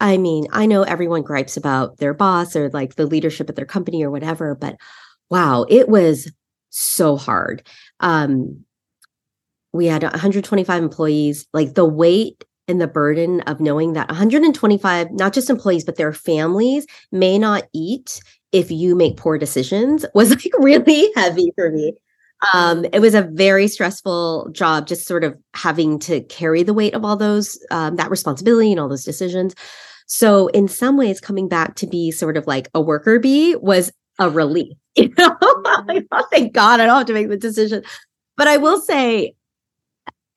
I 0.00 0.16
mean, 0.16 0.46
I 0.52 0.66
know 0.66 0.82
everyone 0.82 1.22
gripes 1.22 1.56
about 1.56 1.98
their 1.98 2.14
boss 2.14 2.56
or 2.56 2.70
like 2.70 2.94
the 2.94 3.06
leadership 3.06 3.48
at 3.48 3.56
their 3.56 3.66
company 3.66 4.04
or 4.04 4.10
whatever, 4.10 4.54
but 4.54 4.76
wow, 5.30 5.66
it 5.68 5.88
was 5.88 6.30
so 6.70 7.16
hard. 7.16 7.66
Um 8.00 8.64
we 9.72 9.86
had 9.86 10.02
125 10.02 10.82
employees, 10.82 11.46
like 11.52 11.74
the 11.74 11.84
weight 11.84 12.44
and 12.68 12.80
the 12.80 12.86
burden 12.86 13.40
of 13.42 13.60
knowing 13.60 13.94
that 13.94 14.08
125 14.08 15.10
not 15.12 15.32
just 15.32 15.50
employees 15.50 15.84
but 15.84 15.96
their 15.96 16.12
families 16.12 16.86
may 17.10 17.38
not 17.38 17.64
eat 17.74 18.20
if 18.52 18.70
you 18.70 18.94
make 18.94 19.16
poor 19.16 19.38
decisions 19.38 20.04
was 20.14 20.30
like 20.30 20.52
really 20.58 21.10
heavy 21.16 21.50
for 21.56 21.70
me 21.70 21.94
um, 22.54 22.84
it 22.92 23.00
was 23.00 23.14
a 23.14 23.22
very 23.22 23.66
stressful 23.68 24.48
job, 24.52 24.86
just 24.86 25.06
sort 25.06 25.24
of 25.24 25.36
having 25.54 25.98
to 26.00 26.20
carry 26.24 26.62
the 26.62 26.74
weight 26.74 26.94
of 26.94 27.04
all 27.04 27.16
those, 27.16 27.58
um, 27.70 27.96
that 27.96 28.10
responsibility 28.10 28.70
and 28.70 28.80
all 28.80 28.88
those 28.88 29.04
decisions. 29.04 29.54
So, 30.06 30.46
in 30.48 30.68
some 30.68 30.96
ways, 30.96 31.20
coming 31.20 31.48
back 31.48 31.74
to 31.76 31.86
be 31.86 32.10
sort 32.10 32.36
of 32.36 32.46
like 32.46 32.68
a 32.74 32.80
worker 32.80 33.18
bee 33.18 33.56
was 33.56 33.92
a 34.18 34.30
relief. 34.30 34.76
You 34.98 35.14
know, 35.16 35.36
like, 35.86 36.06
oh, 36.10 36.26
thank 36.32 36.52
God 36.52 36.80
I 36.80 36.86
don't 36.86 36.96
have 36.96 37.06
to 37.06 37.12
make 37.12 37.28
the 37.28 37.36
decision. 37.36 37.84
But 38.36 38.48
I 38.48 38.56
will 38.56 38.80
say, 38.80 39.34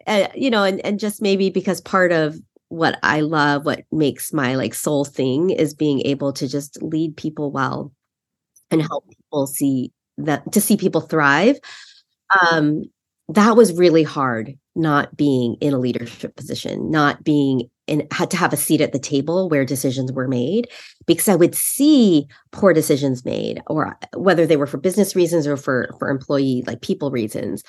uh, 0.06 0.28
you 0.36 0.52
know, 0.52 0.64
and, 0.64 0.80
and 0.86 1.00
just 1.00 1.20
maybe 1.20 1.50
because 1.50 1.82
part 1.82 2.12
of 2.12 2.40
what 2.70 3.00
I 3.02 3.22
love, 3.22 3.66
what 3.66 3.86
makes 3.92 4.32
my 4.32 4.54
like 4.54 4.76
soul 4.76 5.04
thing 5.04 5.50
is 5.50 5.74
being 5.74 6.02
able 6.02 6.32
to 6.34 6.48
just 6.48 6.80
lead 6.84 7.18
people 7.18 7.52
well 7.52 7.92
and 8.70 8.84
help 8.84 9.10
people 9.10 9.48
see 9.48 9.92
that 10.20 10.52
to 10.52 10.62
see 10.62 10.78
people 10.78 11.02
thrive 11.02 11.58
um, 12.40 12.84
that 13.30 13.56
was 13.56 13.74
really 13.74 14.04
hard 14.04 14.58
not 14.76 15.16
being 15.18 15.56
in 15.62 15.74
a 15.74 15.80
leadership 15.80 16.36
position, 16.36 16.90
not 16.90 17.24
being 17.24 17.70
in 17.88 18.08
had 18.12 18.32
to 18.32 18.38
have 18.38 18.54
a 18.54 18.58
seat 18.58 18.80
at 18.82 18.94
the 18.94 19.00
table 19.00 19.50
where 19.50 19.66
decisions 19.66 20.12
were 20.12 20.28
made 20.28 20.70
because 21.06 21.28
I 21.28 21.36
would 21.36 21.56
see 21.56 22.28
poor 22.52 22.74
decisions 22.74 23.26
made 23.26 23.62
or 23.68 23.98
whether 24.16 24.46
they 24.46 24.58
were 24.58 24.68
for 24.68 24.78
business 24.78 25.16
reasons 25.16 25.46
or 25.46 25.58
for 25.58 25.94
for 26.00 26.10
employee 26.10 26.64
like 26.68 26.82
people 26.82 27.12
reasons. 27.12 27.64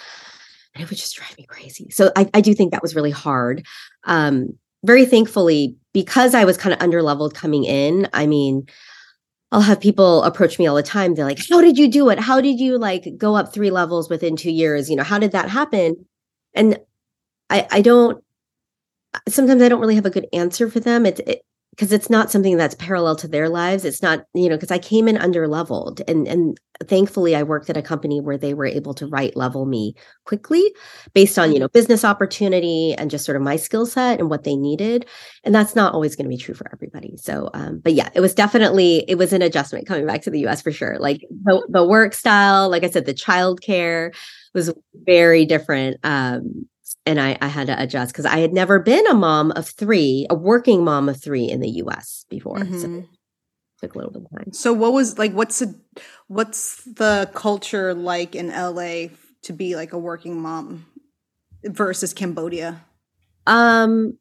And 0.75 0.83
it 0.83 0.89
would 0.89 0.99
just 0.99 1.17
drive 1.17 1.37
me 1.37 1.45
crazy. 1.45 1.91
So 1.91 2.13
I, 2.17 2.31
I 2.35 2.41
do 2.41 2.55
think 2.55 2.73
that 2.73 2.83
was 2.83 2.95
really 2.95 3.11
hard. 3.11 3.67
Um, 4.05 4.57
very 4.85 5.05
thankfully, 5.05 5.77
because 5.93 6.35
I 6.35 6.45
was 6.45 6.57
kind 6.57 6.73
of 6.73 6.81
under 6.81 7.03
leveled 7.03 7.35
coming 7.35 7.65
in, 7.65 8.09
I 8.13 8.27
mean, 8.27 8.67
I'll 9.53 9.61
have 9.61 9.81
people 9.81 10.23
approach 10.23 10.59
me 10.59 10.67
all 10.67 10.75
the 10.75 10.83
time. 10.83 11.15
They're 11.15 11.27
like, 11.27 11.39
How 11.49 11.61
did 11.61 11.77
you 11.77 11.89
do 11.89 12.09
it? 12.09 12.19
How 12.19 12.41
did 12.41 12.59
you 12.59 12.79
like 12.79 13.07
go 13.19 13.37
up 13.37 13.53
three 13.53 13.71
levels 13.71 14.09
within 14.09 14.35
two 14.35 14.51
years? 14.51 14.89
You 14.89 14.97
know, 14.97 15.03
how 15.05 15.19
did 15.19 15.33
that 15.33 15.51
happen? 15.51 16.07
And 16.55 16.79
I, 17.51 17.69
I 17.71 17.83
don't, 17.83 18.25
sometimes 19.29 19.63
I 19.63 19.69
don't 19.69 19.81
really 19.81 19.95
have 19.95 20.07
a 20.07 20.11
good 20.11 20.27
answer 20.33 20.71
for 20.71 20.81
them. 20.81 21.05
It's, 21.05 21.21
it, 21.21 21.43
because 21.73 21.91
it's 21.91 22.11
not 22.11 22.31
something 22.31 22.59
that's 22.59 22.75
parallel 22.75 23.17
to 23.17 23.29
their 23.29 23.49
lives. 23.49 23.85
It's 23.85 24.03
not 24.03 24.27
you 24.35 24.49
know 24.49 24.57
because 24.57 24.71
i 24.71 24.79
came 24.79 25.09
in 25.09 25.17
under 25.17 25.49
leveled 25.49 26.01
and 26.07 26.29
and 26.29 26.59
thankfully 26.85 27.37
i 27.37 27.43
worked 27.43 27.71
at 27.71 27.77
a 27.77 27.83
company 27.83 28.21
where 28.21 28.37
they 28.37 28.55
were 28.55 28.67
able 28.67 28.93
to 28.95 29.07
right 29.07 29.37
level 29.37 29.67
me 29.67 29.95
quickly 30.25 30.63
based 31.15 31.39
on 31.39 31.53
you 31.53 31.59
know 31.59 31.69
business 31.69 32.05
opportunity 32.05 32.95
and 32.95 33.11
just 33.11 33.25
sort 33.25 33.37
of 33.37 33.43
my 33.43 33.57
skill 33.57 33.87
set 33.87 34.19
and 34.19 34.29
what 34.31 34.45
they 34.45 34.57
needed 34.57 35.07
and 35.45 35.55
that's 35.55 35.77
not 35.77 35.95
always 35.95 36.17
going 36.17 36.25
to 36.25 36.29
be 36.29 36.37
true 36.37 36.55
for 36.55 36.67
everybody. 36.73 37.17
So 37.17 37.51
um 37.55 37.81
but 37.83 37.95
yeah 37.95 38.11
it 38.15 38.21
was 38.21 38.35
definitely 38.35 39.05
it 39.09 39.17
was 39.17 39.33
an 39.33 39.43
adjustment 39.43 39.87
coming 39.87 40.07
back 40.07 40.23
to 40.23 40.31
the 40.31 40.47
us 40.47 40.63
for 40.63 40.73
sure. 40.73 40.99
Like 40.99 41.21
the, 41.45 41.67
the 41.69 41.87
work 41.87 42.15
style 42.15 42.69
like 42.69 42.85
i 42.85 42.91
said 42.91 43.07
the 43.07 43.15
childcare 43.15 44.15
was 44.55 44.73
very 45.07 45.45
different 45.47 45.99
um 46.05 46.67
and 47.07 47.21
I, 47.21 47.37
I 47.41 47.49
had 47.49 47.67
to 47.67 47.83
adjust 47.83 48.13
because 48.13 48.27
I 48.27 48.39
had 48.39 48.53
never 48.53 48.79
been 48.79 49.07
a 49.07 49.15
mom 49.15 49.53
of 49.53 49.69
three, 49.69 50.27
a 50.31 50.35
working 50.35 50.85
mom 50.85 51.09
of 51.09 51.21
three 51.21 51.49
in 51.49 51.61
the 51.61 51.71
U.S. 51.71 52.25
before. 52.29 52.59
Mm-hmm. 52.59 52.79
So 52.79 53.05
took 53.81 53.95
a 53.95 53.99
little 53.99 54.13
bit 54.13 54.23
of 54.23 54.39
time. 54.39 54.53
So 54.53 54.73
what 54.73 54.93
was 54.93 55.19
like? 55.19 55.33
What's 55.33 55.59
the 55.59 55.79
what's 56.29 56.85
the 56.85 57.31
culture 57.35 57.93
like 57.95 58.35
in 58.35 58.51
L.A. 58.51 59.11
to 59.43 59.53
be 59.53 59.77
like 59.77 59.93
a 59.93 59.99
working 59.99 60.41
mom 60.41 60.87
versus 61.65 62.15
Cambodia? 62.15 62.85
Um, 63.47 64.19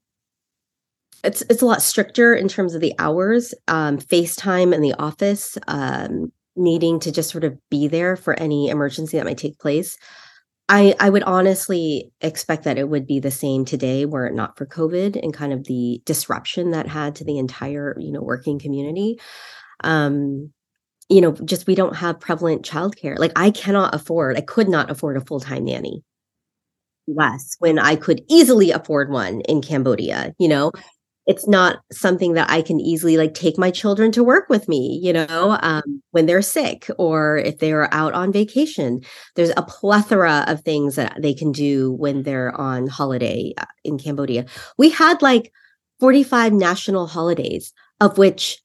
it's 1.24 1.44
it's 1.44 1.62
a 1.62 1.66
lot 1.66 1.82
stricter 1.84 2.34
in 2.34 2.48
terms 2.48 2.74
of 2.74 2.82
the 2.82 2.94
hours, 2.98 3.54
um, 3.68 4.00
FaceTime 4.00 4.74
in 4.74 4.82
the 4.82 4.96
office, 4.96 5.58
um, 5.68 6.32
needing 6.56 7.00
to 7.02 7.12
just 7.12 7.30
sort 7.30 7.44
of 7.44 7.58
be 7.70 7.88
there 7.88 8.16
for 8.16 8.38
any 8.40 8.70
emergency 8.70 9.18
that 9.18 9.26
might 9.26 9.38
take 9.38 9.60
place. 9.60 9.98
I, 10.74 10.96
I 11.02 11.10
would 11.10 11.24
honestly 11.24 12.14
expect 12.22 12.64
that 12.64 12.78
it 12.78 12.88
would 12.88 13.06
be 13.06 13.20
the 13.20 13.30
same 13.30 13.66
today 13.66 14.06
were 14.06 14.26
it 14.26 14.34
not 14.34 14.58
for 14.58 14.66
COVID 14.66 15.22
and 15.22 15.34
kind 15.34 15.52
of 15.52 15.66
the 15.66 16.02
disruption 16.06 16.72
that 16.72 16.88
had 16.88 17.16
to 17.16 17.26
the 17.26 17.38
entire, 17.38 17.94
you 18.00 18.10
know, 18.10 18.22
working 18.22 18.58
community. 18.58 19.20
Um, 19.84 20.54
you 21.10 21.20
know, 21.20 21.34
just 21.34 21.68
we 21.68 21.76
don't 21.76 21.98
have 21.98 22.22
prevalent 22.22 22.64
childcare. 22.64 23.20
Like 23.20 23.34
I 23.36 23.52
cannot 23.52 23.94
afford, 23.94 24.38
I 24.38 24.42
could 24.42 24.70
not 24.70 24.90
afford 24.90 25.18
a 25.18 25.26
full-time 25.26 25.66
nanny 25.66 26.04
less 27.08 27.56
when 27.60 27.78
I 27.78 27.98
could 27.98 28.22
easily 28.30 28.72
afford 28.72 29.10
one 29.10 29.42
in 29.42 29.62
Cambodia, 29.62 30.34
you 30.40 30.48
know 30.48 30.72
it's 31.28 31.48
not 31.48 31.82
something 31.92 32.34
that 32.34 32.50
I 32.50 32.62
can 32.62 32.80
easily 32.80 33.16
like 33.16 33.34
take 33.34 33.58
my 33.58 33.70
children 33.70 34.12
to 34.14 34.24
work 34.24 34.50
with 34.50 34.68
me, 34.68 35.00
you 35.02 35.14
know, 35.14 35.58
um, 35.62 36.02
when 36.12 36.26
they're 36.26 36.42
sick 36.42 36.90
or 36.98 37.38
if 37.38 37.60
they 37.60 37.72
are 37.72 37.88
out 37.92 38.14
on 38.14 38.32
vacation. 38.32 39.02
There's 39.36 39.52
a 39.56 39.62
plethora 39.62 40.46
of 40.48 40.62
things 40.62 40.96
that 40.96 41.22
they 41.22 41.34
can 41.34 41.52
do 41.52 41.92
when 41.94 42.24
they're 42.24 42.60
on 42.60 42.88
holiday 42.88 43.54
uh, 43.58 43.66
in 43.84 44.00
Cambodia. 44.00 44.46
We 44.78 44.90
had 44.90 45.22
like 45.22 45.52
45 46.00 46.54
national 46.54 47.06
holidays, 47.06 47.72
of 48.00 48.18
which 48.18 48.60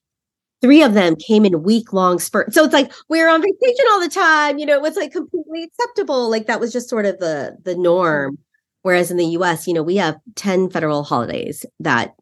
three 0.63 0.83
of 0.83 0.95
them 0.95 1.15
came 1.17 1.45
in 1.45 1.63
week 1.63 1.93
long 1.93 2.19
spurts. 2.19 2.55
So 2.55 2.65
it's 2.65 2.73
like 2.73 2.91
we're 3.11 3.29
on 3.29 3.43
vacation 3.43 3.85
all 3.91 4.01
the 4.01 4.09
time, 4.09 4.59
you 4.59 4.65
know, 4.65 4.75
it 4.75 4.83
was 4.83 4.97
like 4.97 5.13
completely 5.13 5.65
acceptable. 5.65 6.31
Like 6.31 6.47
that 6.47 6.61
was 6.61 6.73
just 6.73 6.89
sort 6.89 7.05
of 7.05 7.19
the 7.19 7.59
the 7.63 7.77
norm. 7.77 8.39
Whereas 8.83 9.11
in 9.11 9.17
the 9.17 9.27
US, 9.27 9.67
you 9.67 9.75
know, 9.75 9.83
we 9.83 9.97
have 9.97 10.17
10 10.37 10.71
federal 10.71 11.03
holidays 11.03 11.67
that 11.81 12.15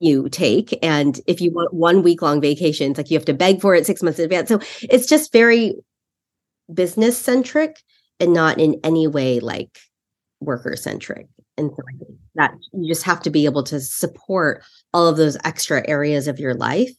you 0.00 0.28
take. 0.28 0.78
And 0.82 1.20
if 1.26 1.40
you 1.40 1.52
want 1.52 1.72
one 1.72 2.02
week 2.02 2.22
long 2.22 2.40
vacation, 2.40 2.90
it's 2.90 2.98
like 2.98 3.10
you 3.10 3.18
have 3.18 3.24
to 3.26 3.34
beg 3.34 3.60
for 3.60 3.74
it 3.74 3.86
six 3.86 4.02
months 4.02 4.18
in 4.18 4.24
advance. 4.24 4.48
So 4.48 4.60
it's 4.82 5.06
just 5.06 5.32
very 5.32 5.74
business 6.72 7.18
centric 7.18 7.80
and 8.18 8.32
not 8.32 8.58
in 8.58 8.80
any 8.82 9.06
way 9.06 9.40
like 9.40 9.78
worker 10.40 10.74
centric. 10.76 11.26
And 11.56 11.70
so 11.70 11.82
that 12.36 12.54
you 12.72 12.88
just 12.88 13.02
have 13.02 13.20
to 13.22 13.30
be 13.30 13.44
able 13.44 13.62
to 13.64 13.80
support 13.80 14.62
all 14.94 15.06
of 15.06 15.16
those 15.16 15.36
extra 15.44 15.86
areas 15.88 16.28
of 16.28 16.40
your 16.40 16.54
life 16.54 16.90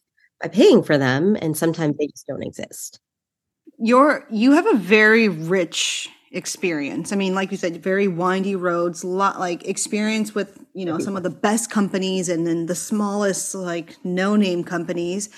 by 0.42 0.48
paying 0.50 0.84
for 0.84 0.98
them. 0.98 1.36
And 1.42 1.58
sometimes 1.58 1.98
they 1.98 2.08
just 2.08 2.28
don't 2.28 2.44
exist. 2.44 3.00
you're 3.80 4.26
you 4.30 4.52
have 4.52 4.68
a 4.68 4.78
very 4.78 5.28
rich 5.28 6.10
experience. 6.32 7.12
I 7.12 7.18
mean, 7.18 7.36
like 7.36 7.52
you 7.52 7.58
said, 7.58 7.84
very 7.84 8.08
windy 8.08 8.56
roads, 8.56 9.04
lot 9.04 9.40
like 9.40 9.68
experience 9.68 10.34
with, 10.34 10.64
you 10.74 10.86
know, 10.86 10.98
some 10.98 11.18
of 11.18 11.24
the 11.24 11.30
best 11.30 11.70
companies 11.70 12.30
and 12.30 12.48
then 12.48 12.68
the 12.68 12.76
smallest 12.76 13.54
like 13.54 13.98
no-name 14.04 14.64
companies. 14.64 15.30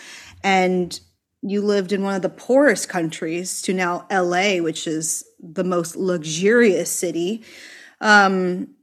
And 0.44 1.00
you 1.42 1.62
lived 1.62 1.92
in 1.92 2.04
one 2.04 2.16
of 2.16 2.22
the 2.22 2.30
poorest 2.30 2.90
countries 2.90 3.62
to 3.64 3.74
now 3.74 4.06
LA, 4.12 4.58
which 4.58 4.86
is 4.88 5.26
the 5.40 5.64
most 5.64 5.96
luxurious 5.96 6.92
city. 6.92 7.44
Um 8.00 8.76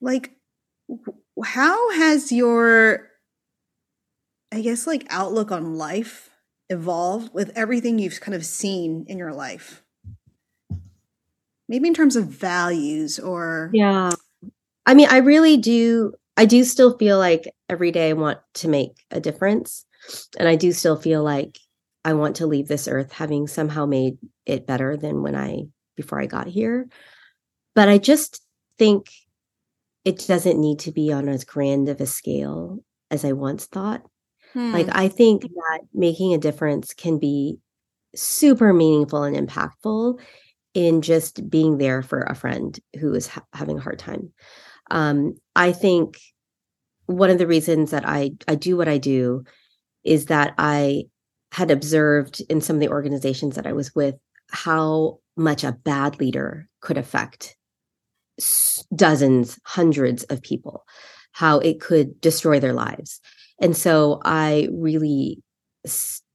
like 0.00 0.30
how 1.44 1.92
has 1.92 2.32
your 2.32 3.08
I 4.50 4.62
guess 4.62 4.86
like 4.86 5.06
outlook 5.10 5.52
on 5.52 5.76
life 5.76 6.30
evolved 6.70 7.34
with 7.34 7.52
everything 7.54 7.98
you've 7.98 8.20
kind 8.20 8.34
of 8.34 8.46
seen 8.46 9.04
in 9.08 9.18
your 9.18 9.32
life? 9.32 9.82
Maybe 11.70 11.86
in 11.86 11.94
terms 11.94 12.16
of 12.16 12.26
values 12.26 13.18
or 13.20 13.70
yeah. 13.72 14.10
I 14.84 14.92
mean 14.92 15.06
i 15.08 15.18
really 15.18 15.56
do 15.56 16.12
i 16.36 16.44
do 16.44 16.64
still 16.64 16.98
feel 16.98 17.16
like 17.16 17.48
every 17.70 17.92
day 17.92 18.10
i 18.10 18.12
want 18.12 18.40
to 18.54 18.68
make 18.68 19.06
a 19.10 19.20
difference. 19.20 19.86
And 20.38 20.48
i 20.48 20.56
do 20.56 20.72
still 20.72 20.96
feel 20.96 21.22
like 21.22 21.58
i 22.04 22.12
want 22.12 22.36
to 22.36 22.46
leave 22.46 22.68
this 22.68 22.88
earth 22.88 23.12
having 23.12 23.46
somehow 23.46 23.86
made 23.86 24.18
it 24.44 24.66
better 24.66 24.96
than 24.96 25.22
when 25.22 25.36
i 25.36 25.62
before 25.96 26.20
i 26.20 26.26
got 26.26 26.48
here. 26.48 26.88
But 27.74 27.88
i 27.88 27.96
just 27.96 28.42
think 28.76 29.10
it 30.04 30.26
doesn't 30.26 30.60
need 30.60 30.80
to 30.80 30.92
be 30.92 31.12
on 31.12 31.28
as 31.28 31.44
grand 31.44 31.88
of 31.88 32.00
a 32.00 32.06
scale 32.06 32.80
as 33.10 33.24
i 33.24 33.32
once 33.32 33.66
thought. 33.66 34.02
Hmm. 34.52 34.72
like 34.72 34.88
i 34.90 35.06
think 35.06 35.42
that 35.42 35.80
making 35.94 36.34
a 36.34 36.38
difference 36.38 36.92
can 36.92 37.20
be 37.20 37.60
super 38.16 38.72
meaningful 38.72 39.22
and 39.22 39.36
impactful 39.36 40.18
in 40.74 41.02
just 41.02 41.48
being 41.50 41.78
there 41.78 42.02
for 42.02 42.20
a 42.20 42.34
friend 42.34 42.78
who 42.98 43.14
is 43.14 43.26
ha- 43.26 43.44
having 43.52 43.78
a 43.78 43.82
hard 43.82 43.98
time. 43.98 44.32
Um, 44.90 45.34
I 45.56 45.72
think 45.72 46.18
one 47.06 47.30
of 47.30 47.38
the 47.38 47.46
reasons 47.46 47.90
that 47.90 48.08
I 48.08 48.32
I 48.46 48.54
do 48.54 48.76
what 48.76 48.88
I 48.88 48.98
do 48.98 49.44
is 50.04 50.26
that 50.26 50.54
I 50.58 51.04
had 51.52 51.70
observed 51.70 52.40
in 52.48 52.60
some 52.60 52.76
of 52.76 52.80
the 52.80 52.88
organizations 52.88 53.56
that 53.56 53.66
I 53.66 53.72
was 53.72 53.94
with 53.94 54.14
how 54.50 55.18
much 55.36 55.64
a 55.64 55.72
bad 55.72 56.20
leader 56.20 56.68
could 56.80 56.98
affect 56.98 57.56
dozens, 58.94 59.58
hundreds 59.64 60.24
of 60.24 60.42
people, 60.42 60.84
how 61.32 61.58
it 61.58 61.80
could 61.80 62.20
destroy 62.20 62.60
their 62.60 62.72
lives. 62.72 63.20
And 63.60 63.76
so 63.76 64.20
I 64.24 64.68
really 64.72 65.42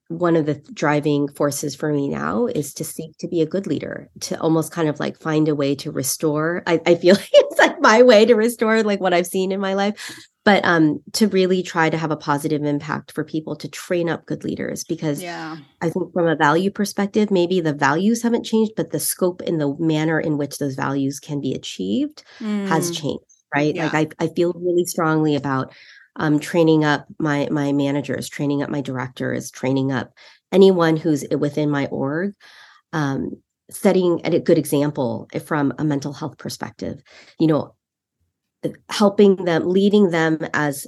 one 0.08 0.36
of 0.36 0.46
the 0.46 0.56
driving 0.74 1.28
forces 1.30 1.76
for 1.76 1.92
me 1.92 2.08
now 2.08 2.46
is 2.46 2.74
to 2.76 2.84
seek 2.84 3.18
to 3.18 3.28
be 3.28 3.42
a 3.42 3.46
good 3.46 3.66
leader 3.66 4.10
to 4.20 4.40
almost 4.40 4.72
kind 4.72 4.88
of 4.88 5.00
like 5.00 5.20
find 5.20 5.48
a 5.48 5.56
way 5.56 5.74
to 5.74 5.92
restore 5.92 6.62
i, 6.68 6.80
I 6.86 6.96
feel 6.96 7.16
like 7.16 7.30
it's 7.32 7.60
like 7.60 7.82
my 7.82 8.04
way 8.04 8.26
to 8.26 8.36
restore 8.36 8.84
like 8.84 9.00
what 9.00 9.14
i've 9.14 9.28
seen 9.28 9.52
in 9.52 9.60
my 9.60 9.74
life 9.74 10.20
but 10.44 10.64
um 10.64 11.02
to 11.14 11.28
really 11.28 11.64
try 11.64 11.90
to 11.90 11.98
have 11.98 12.12
a 12.12 12.18
positive 12.18 12.64
impact 12.64 13.12
for 13.14 13.24
people 13.24 13.56
to 13.56 13.68
train 13.68 14.08
up 14.08 14.26
good 14.28 14.44
leaders 14.44 14.84
because 14.84 15.24
yeah 15.24 15.58
i 15.82 15.90
think 15.90 16.14
from 16.14 16.28
a 16.28 16.36
value 16.36 16.70
perspective 16.70 17.32
maybe 17.32 17.60
the 17.60 17.74
values 17.74 18.22
haven't 18.22 18.44
changed 18.44 18.74
but 18.78 18.92
the 18.92 19.00
scope 19.00 19.42
and 19.42 19.60
the 19.60 19.76
manner 19.80 20.20
in 20.20 20.38
which 20.38 20.60
those 20.60 20.76
values 20.76 21.20
can 21.20 21.42
be 21.42 21.54
achieved 21.54 22.24
mm. 22.40 22.68
has 22.68 22.92
changed 22.92 23.26
right 23.56 23.76
yeah. 23.76 23.90
like 23.92 24.14
I, 24.20 24.26
I 24.26 24.28
feel 24.28 24.54
really 24.54 24.86
strongly 24.86 25.36
about 25.36 25.74
um, 26.18 26.40
training 26.40 26.84
up 26.84 27.06
my 27.20 27.48
my 27.52 27.72
managers, 27.72 28.30
training 28.30 28.64
up 28.64 28.70
my 28.70 28.82
directors, 28.82 29.52
training 29.52 29.92
up 29.92 30.14
anyone 30.52 30.98
who's 30.98 31.26
within 31.38 31.70
my 31.70 31.88
org, 31.88 32.34
um, 32.94 33.32
setting 33.70 34.22
a 34.24 34.40
good 34.40 34.58
example 34.58 35.28
from 35.46 35.74
a 35.78 35.84
mental 35.84 36.14
health 36.14 36.38
perspective. 36.38 37.02
You 37.40 37.48
know, 37.48 37.76
helping 38.90 39.46
them, 39.46 39.68
leading 39.68 40.12
them 40.12 40.40
as 40.54 40.88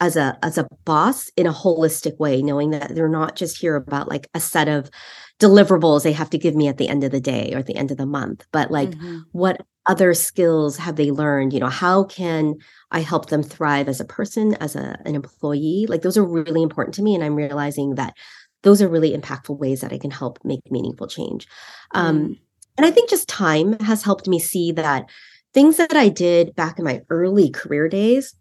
as 0.00 0.16
a 0.16 0.38
as 0.42 0.58
a 0.58 0.68
boss 0.84 1.30
in 1.36 1.46
a 1.46 1.52
holistic 1.52 2.18
way 2.18 2.42
knowing 2.42 2.70
that 2.70 2.94
they're 2.94 3.08
not 3.08 3.36
just 3.36 3.58
here 3.58 3.76
about 3.76 4.08
like 4.08 4.28
a 4.34 4.40
set 4.40 4.68
of 4.68 4.90
deliverables 5.38 6.02
they 6.02 6.12
have 6.12 6.30
to 6.30 6.38
give 6.38 6.54
me 6.54 6.68
at 6.68 6.78
the 6.78 6.88
end 6.88 7.04
of 7.04 7.10
the 7.10 7.20
day 7.20 7.50
or 7.54 7.58
at 7.58 7.66
the 7.66 7.76
end 7.76 7.90
of 7.90 7.96
the 7.96 8.06
month 8.06 8.46
but 8.52 8.70
like 8.70 8.90
mm-hmm. 8.90 9.20
what 9.32 9.62
other 9.86 10.12
skills 10.14 10.76
have 10.76 10.96
they 10.96 11.10
learned 11.10 11.52
you 11.52 11.60
know 11.60 11.68
how 11.68 12.04
can 12.04 12.54
i 12.90 13.00
help 13.00 13.26
them 13.26 13.42
thrive 13.42 13.88
as 13.88 14.00
a 14.00 14.04
person 14.04 14.54
as 14.54 14.76
a, 14.76 14.98
an 15.04 15.14
employee 15.14 15.86
like 15.88 16.02
those 16.02 16.16
are 16.16 16.24
really 16.24 16.62
important 16.62 16.94
to 16.94 17.02
me 17.02 17.14
and 17.14 17.24
i'm 17.24 17.34
realizing 17.34 17.94
that 17.94 18.14
those 18.62 18.82
are 18.82 18.88
really 18.88 19.16
impactful 19.16 19.58
ways 19.58 19.80
that 19.80 19.92
i 19.92 19.98
can 19.98 20.10
help 20.10 20.38
make 20.44 20.60
meaningful 20.70 21.06
change 21.06 21.46
um, 21.94 22.18
mm. 22.18 22.38
and 22.76 22.86
i 22.86 22.90
think 22.90 23.10
just 23.10 23.28
time 23.28 23.78
has 23.80 24.02
helped 24.02 24.28
me 24.28 24.38
see 24.38 24.72
that 24.72 25.08
things 25.52 25.76
that 25.76 25.94
i 25.94 26.08
did 26.08 26.54
back 26.54 26.78
in 26.78 26.84
my 26.84 27.02
early 27.10 27.50
career 27.50 27.88
days 27.88 28.34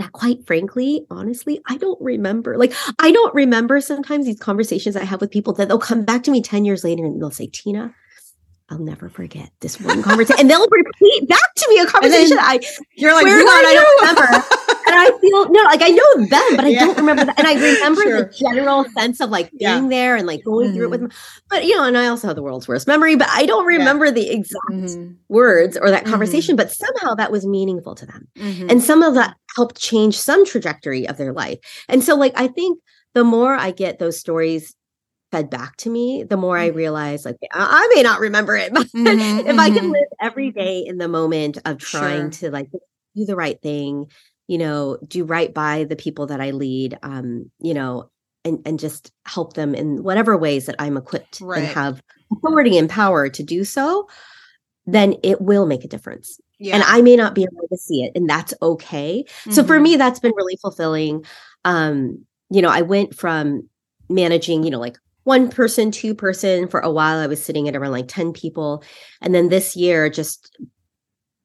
that 0.00 0.12
quite 0.12 0.46
frankly, 0.46 1.06
honestly, 1.10 1.60
I 1.68 1.76
don't 1.76 2.00
remember. 2.00 2.56
Like, 2.56 2.72
I 2.98 3.12
don't 3.12 3.34
remember 3.34 3.80
sometimes 3.80 4.26
these 4.26 4.38
conversations 4.38 4.96
I 4.96 5.04
have 5.04 5.20
with 5.20 5.30
people 5.30 5.52
that 5.54 5.68
they'll 5.68 5.78
come 5.78 6.04
back 6.04 6.22
to 6.24 6.30
me 6.30 6.42
10 6.42 6.64
years 6.64 6.82
later 6.82 7.04
and 7.04 7.20
they'll 7.20 7.30
say, 7.30 7.46
Tina, 7.46 7.94
I'll 8.70 8.78
never 8.78 9.08
forget 9.08 9.50
this 9.60 9.80
one 9.80 10.00
conversation. 10.02 10.40
and 10.40 10.48
they'll 10.48 10.68
repeat 10.68 11.28
back 11.28 11.54
to 11.56 11.68
me 11.68 11.80
a 11.80 11.86
conversation 11.86 12.38
I 12.40 12.60
you're 12.94 13.12
like, 13.12 13.26
God, 13.26 13.64
I 13.66 13.74
don't 13.74 14.00
remember. 14.00 14.44
and 14.86 14.96
I 14.96 15.18
feel 15.20 15.50
no, 15.50 15.62
like 15.64 15.82
I 15.82 15.88
know 15.88 16.26
them, 16.26 16.56
but 16.56 16.64
I 16.64 16.68
yeah. 16.68 16.80
don't 16.80 16.96
remember 16.96 17.24
that. 17.24 17.36
And 17.36 17.48
I 17.48 17.54
remember 17.54 18.02
sure. 18.02 18.22
the 18.22 18.32
general 18.32 18.84
sense 18.96 19.20
of 19.20 19.30
like 19.30 19.50
being 19.50 19.60
yeah. 19.60 19.88
there 19.88 20.16
and 20.16 20.24
like 20.24 20.44
going 20.44 20.68
mm-hmm. 20.68 20.76
through 20.76 20.86
it 20.86 20.90
with 20.90 21.00
mm-hmm. 21.00 21.08
them. 21.08 21.44
But 21.48 21.64
you 21.64 21.76
know, 21.76 21.84
and 21.84 21.98
I 21.98 22.06
also 22.06 22.28
have 22.28 22.36
the 22.36 22.44
world's 22.44 22.68
worst 22.68 22.86
memory, 22.86 23.16
but 23.16 23.28
I 23.28 23.44
don't 23.44 23.66
remember 23.66 24.04
yeah. 24.06 24.12
the 24.12 24.30
exact 24.30 24.70
mm-hmm. 24.70 25.14
words 25.28 25.76
or 25.76 25.90
that 25.90 26.04
conversation, 26.04 26.56
mm-hmm. 26.56 26.68
but 26.68 26.72
somehow 26.72 27.16
that 27.16 27.32
was 27.32 27.44
meaningful 27.44 27.96
to 27.96 28.06
them. 28.06 28.28
Mm-hmm. 28.38 28.70
And 28.70 28.82
some 28.82 29.02
of 29.02 29.14
that 29.14 29.36
helped 29.56 29.80
change 29.80 30.16
some 30.16 30.46
trajectory 30.46 31.08
of 31.08 31.16
their 31.16 31.32
life. 31.32 31.58
And 31.88 32.04
so 32.04 32.14
like 32.14 32.34
I 32.36 32.46
think 32.46 32.78
the 33.14 33.24
more 33.24 33.54
I 33.54 33.72
get 33.72 33.98
those 33.98 34.20
stories 34.20 34.76
fed 35.30 35.50
back 35.50 35.76
to 35.78 35.90
me, 35.90 36.24
the 36.24 36.36
more 36.36 36.58
I 36.58 36.68
mm-hmm. 36.68 36.76
realize 36.76 37.24
like 37.24 37.36
I, 37.52 37.88
I 37.90 37.94
may 37.94 38.02
not 38.02 38.20
remember 38.20 38.56
it, 38.56 38.72
but 38.74 38.86
mm-hmm, 38.88 39.48
if 39.48 39.58
I 39.58 39.70
can 39.70 39.84
mm-hmm. 39.84 39.92
live 39.92 40.08
every 40.20 40.50
day 40.50 40.84
in 40.86 40.98
the 40.98 41.08
moment 41.08 41.58
of 41.64 41.78
trying 41.78 42.30
sure. 42.30 42.50
to 42.50 42.50
like 42.50 42.70
do 43.16 43.24
the 43.24 43.36
right 43.36 43.60
thing, 43.60 44.10
you 44.46 44.58
know, 44.58 44.98
do 45.06 45.24
right 45.24 45.52
by 45.52 45.84
the 45.84 45.96
people 45.96 46.26
that 46.26 46.40
I 46.40 46.50
lead, 46.50 46.98
um, 47.02 47.50
you 47.60 47.74
know, 47.74 48.10
and 48.44 48.60
and 48.66 48.78
just 48.78 49.12
help 49.26 49.54
them 49.54 49.74
in 49.74 50.02
whatever 50.02 50.36
ways 50.36 50.66
that 50.66 50.76
I'm 50.78 50.96
equipped 50.96 51.40
right. 51.40 51.58
and 51.58 51.66
have 51.68 52.02
authority 52.32 52.78
and 52.78 52.88
power 52.88 53.28
to 53.28 53.42
do 53.42 53.64
so, 53.64 54.08
then 54.86 55.14
it 55.22 55.40
will 55.40 55.66
make 55.66 55.84
a 55.84 55.88
difference. 55.88 56.40
Yeah. 56.58 56.74
And 56.74 56.84
I 56.84 57.00
may 57.00 57.16
not 57.16 57.34
be 57.34 57.42
able 57.42 57.68
to 57.68 57.76
see 57.76 58.02
it, 58.02 58.12
and 58.14 58.28
that's 58.28 58.52
okay. 58.60 59.24
Mm-hmm. 59.26 59.50
So 59.52 59.64
for 59.64 59.74
mm-hmm. 59.74 59.82
me, 59.84 59.96
that's 59.96 60.20
been 60.20 60.34
really 60.36 60.58
fulfilling. 60.60 61.24
Um, 61.64 62.24
you 62.50 62.60
know, 62.60 62.68
I 62.68 62.82
went 62.82 63.14
from 63.14 63.68
managing, 64.08 64.64
you 64.64 64.70
know, 64.70 64.80
like 64.80 64.98
one 65.24 65.50
person, 65.50 65.90
two 65.90 66.14
person. 66.14 66.68
For 66.68 66.80
a 66.80 66.90
while, 66.90 67.18
I 67.18 67.26
was 67.26 67.42
sitting 67.42 67.68
at 67.68 67.76
around 67.76 67.92
like 67.92 68.08
10 68.08 68.32
people. 68.32 68.82
And 69.20 69.34
then 69.34 69.48
this 69.48 69.76
year, 69.76 70.08
just 70.08 70.56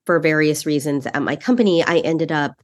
for 0.06 0.20
various 0.20 0.66
reasons 0.66 1.08
at 1.08 1.22
my 1.22 1.36
company, 1.36 1.84
I 1.84 1.98
ended 2.00 2.32
up 2.32 2.62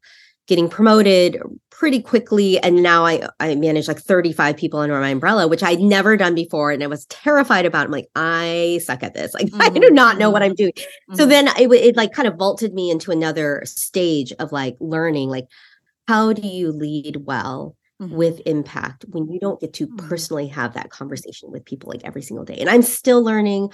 getting 0.47 0.69
promoted 0.69 1.37
pretty 1.69 2.01
quickly. 2.01 2.59
And 2.59 2.83
now 2.83 3.05
I, 3.05 3.27
I 3.39 3.55
manage 3.55 3.87
like 3.87 3.99
35 3.99 4.55
people 4.57 4.79
under 4.79 4.99
my 4.99 5.09
umbrella, 5.09 5.47
which 5.47 5.63
I'd 5.63 5.79
never 5.79 6.17
done 6.17 6.35
before. 6.35 6.71
And 6.71 6.83
I 6.83 6.87
was 6.87 7.05
terrified 7.07 7.65
about. 7.65 7.85
I'm 7.85 7.91
like, 7.91 8.09
I 8.15 8.79
suck 8.83 9.01
at 9.01 9.13
this. 9.13 9.33
Like, 9.33 9.47
mm-hmm. 9.47 9.61
I 9.61 9.69
do 9.69 9.89
not 9.89 10.17
know 10.17 10.29
what 10.29 10.41
mm-hmm. 10.41 10.51
I'm 10.51 10.55
doing. 10.55 10.73
Mm-hmm. 10.73 11.15
So 11.15 11.25
then 11.25 11.47
it, 11.59 11.71
it 11.71 11.95
like 11.95 12.11
kind 12.11 12.27
of 12.27 12.35
vaulted 12.35 12.73
me 12.73 12.91
into 12.91 13.11
another 13.11 13.63
stage 13.65 14.31
of 14.33 14.51
like 14.51 14.75
learning, 14.79 15.29
like, 15.29 15.45
how 16.07 16.33
do 16.33 16.47
you 16.47 16.71
lead 16.71 17.17
well? 17.25 17.75
Mm-hmm. 18.01 18.15
with 18.15 18.41
impact 18.45 19.05
when 19.09 19.29
you 19.29 19.39
don't 19.39 19.59
get 19.61 19.73
to 19.73 19.87
mm-hmm. 19.87 20.07
personally 20.07 20.47
have 20.47 20.73
that 20.73 20.89
conversation 20.89 21.51
with 21.51 21.63
people 21.65 21.89
like 21.89 22.01
every 22.03 22.21
single 22.21 22.45
day. 22.45 22.57
And 22.59 22.69
I'm 22.69 22.81
still 22.81 23.23
learning. 23.23 23.69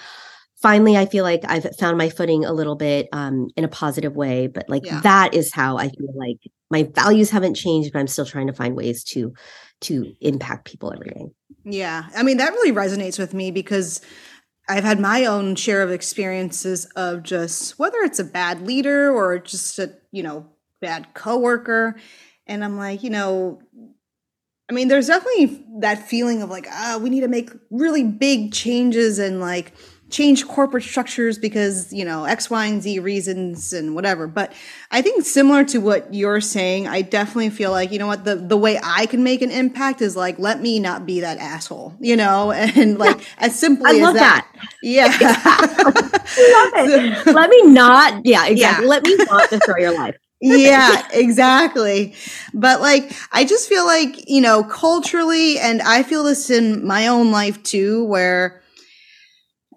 Finally, 0.62 0.98
I 0.98 1.06
feel 1.06 1.24
like 1.24 1.42
I've 1.48 1.68
found 1.78 1.98
my 1.98 2.10
footing 2.10 2.44
a 2.44 2.52
little 2.52 2.76
bit 2.76 3.08
um, 3.14 3.48
in 3.56 3.64
a 3.64 3.68
positive 3.68 4.16
way, 4.16 4.48
but 4.48 4.68
like 4.68 4.86
yeah. 4.86 5.02
that 5.02 5.34
is 5.34 5.54
how 5.54 5.78
I 5.78 5.90
feel 5.90 6.14
like 6.16 6.38
my 6.70 6.84
values 6.84 7.30
haven't 7.30 7.54
changed, 7.54 7.94
but 7.94 8.00
I'm 8.00 8.08
still 8.08 8.26
trying 8.26 8.48
to 8.48 8.54
find 8.54 8.76
ways 8.76 9.04
to 9.06 9.34
to 9.80 10.12
impact 10.22 10.66
people 10.66 10.92
every 10.92 11.10
day. 11.10 11.26
Yeah. 11.64 12.08
I 12.16 12.24
mean, 12.24 12.38
that 12.38 12.54
really 12.54 12.72
resonates 12.72 13.20
with 13.20 13.34
me 13.34 13.52
because 13.52 14.02
I've 14.68 14.84
had 14.84 15.00
my 15.00 15.26
own 15.26 15.56
share 15.56 15.84
of 15.84 15.92
experiences 15.92 16.86
of 16.96 17.24
just 17.24 17.78
whether 17.78 18.00
it's 18.00 18.20
a 18.20 18.24
bad 18.24 18.66
leader 18.66 19.14
or 19.14 19.38
just 19.38 19.78
a, 19.78 19.94
you 20.12 20.24
know, 20.24 20.48
bad 20.82 21.14
coworker. 21.14 21.96
And 22.48 22.64
I'm 22.64 22.78
like, 22.78 23.04
you 23.04 23.10
know, 23.10 23.60
I 24.70 24.74
mean, 24.74 24.90
there's 24.90 25.08
definitely 25.08 25.64
that 25.80 26.08
feeling 26.08 26.42
of 26.42 26.50
like, 26.50 26.68
ah, 26.70 27.00
we 27.02 27.10
need 27.10 27.22
to 27.22 27.28
make 27.28 27.50
really 27.70 28.04
big 28.04 28.52
changes 28.52 29.18
and 29.18 29.40
like 29.40 29.74
change 30.10 30.48
corporate 30.48 30.84
structures 30.84 31.38
because 31.38 31.92
you 31.92 32.06
know 32.06 32.24
x 32.24 32.50
y 32.50 32.66
and 32.66 32.82
z 32.82 33.00
reasons 33.00 33.74
and 33.74 33.94
whatever. 33.94 34.28
But 34.28 34.54
i 34.92 35.02
think 35.02 35.26
similar 35.26 35.66
to 35.66 35.80
what 35.80 36.14
you're 36.14 36.40
saying 36.40 36.88
i 36.88 37.02
definitely 37.02 37.50
feel 37.50 37.72
like 37.72 37.92
you 37.92 38.00
know 38.00 38.08
what 38.08 38.24
the 38.24 38.36
the 38.36 38.56
way 38.56 38.80
i 38.84 39.06
can 39.06 39.22
make 39.24 39.42
an 39.42 39.52
impact 39.52 40.02
is 40.02 40.16
like 40.16 40.40
let 40.40 40.62
me 40.62 40.80
not 40.80 41.06
be 41.06 41.20
that 41.20 41.38
asshole 41.40 41.96
you 42.00 42.16
know? 42.16 42.52
And 42.78 42.98
like 42.98 43.18
yeah. 43.18 43.26
as 43.40 43.60
simply 43.60 44.02
as 44.02 44.14
that, 44.14 44.46
that. 44.54 44.70
yeah. 44.82 45.08
Love 46.38 47.24
so, 47.26 47.32
let 47.32 47.50
me 47.50 47.62
not 47.64 48.26
yeah 48.26 48.46
exactly. 48.48 48.86
Yeah. 48.86 48.90
let 48.90 49.04
me 49.04 49.16
not 49.16 49.50
destroy 49.50 49.80
your 49.80 49.96
life 49.96 50.16
yeah, 50.42 51.08
exactly. 51.12 52.14
But 52.54 52.82
like, 52.82 53.12
I 53.32 53.46
just 53.46 53.68
feel 53.68 53.86
like, 53.86 54.30
you 54.30 54.42
know, 54.42 54.64
culturally, 54.64 55.60
and 55.60 55.82
I 55.82 56.04
feel 56.04 56.24
this 56.24 56.50
in 56.50 56.86
my 56.86 57.08
own 57.08 57.32
life 57.32 57.62
too, 57.64 58.06
where 58.06 58.62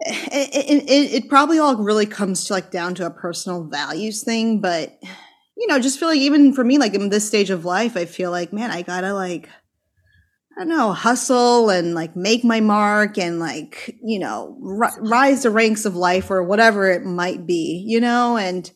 it, 0.07 0.89
it, 0.89 1.13
it, 1.25 1.29
probably 1.29 1.59
all 1.59 1.77
really 1.77 2.07
comes 2.07 2.47
to 2.47 2.55
like 2.55 2.71
down 2.71 2.95
to 2.97 3.07
a 3.07 3.11
personal 3.11 3.65
values 3.65 4.23
thing, 4.23 4.61
but 4.61 4.99
you 5.57 5.67
know, 5.67 5.79
just 5.79 5.99
feel 5.99 6.09
like 6.09 6.19
even 6.19 6.55
for 6.55 6.65
me, 6.65 6.79
like 6.79 6.95
in 6.95 7.11
this 7.11 7.27
stage 7.27 7.51
of 7.51 7.67
life, 7.67 7.97
I 7.97 8.07
feel 8.07 8.31
like, 8.31 8.53
man, 8.53 8.71
I 8.71 8.81
gotta 8.81 9.13
like, 9.13 9.49
I 10.57 10.61
don't 10.61 10.69
know, 10.69 10.93
hustle 10.93 11.69
and 11.69 11.95
like 11.95 12.17
make 12.17 12.45
my 12.45 12.61
mark 12.61 13.19
and 13.19 13.39
like, 13.39 13.95
you 14.03 14.19
know, 14.19 14.59
r- 14.65 15.01
rise 15.01 15.43
the 15.43 15.51
ranks 15.51 15.85
of 15.85 15.97
life 15.97 16.31
or 16.31 16.43
whatever 16.43 16.91
it 16.91 17.05
might 17.05 17.47
be, 17.47 17.85
you 17.87 18.01
know, 18.01 18.39
and 18.39 18.71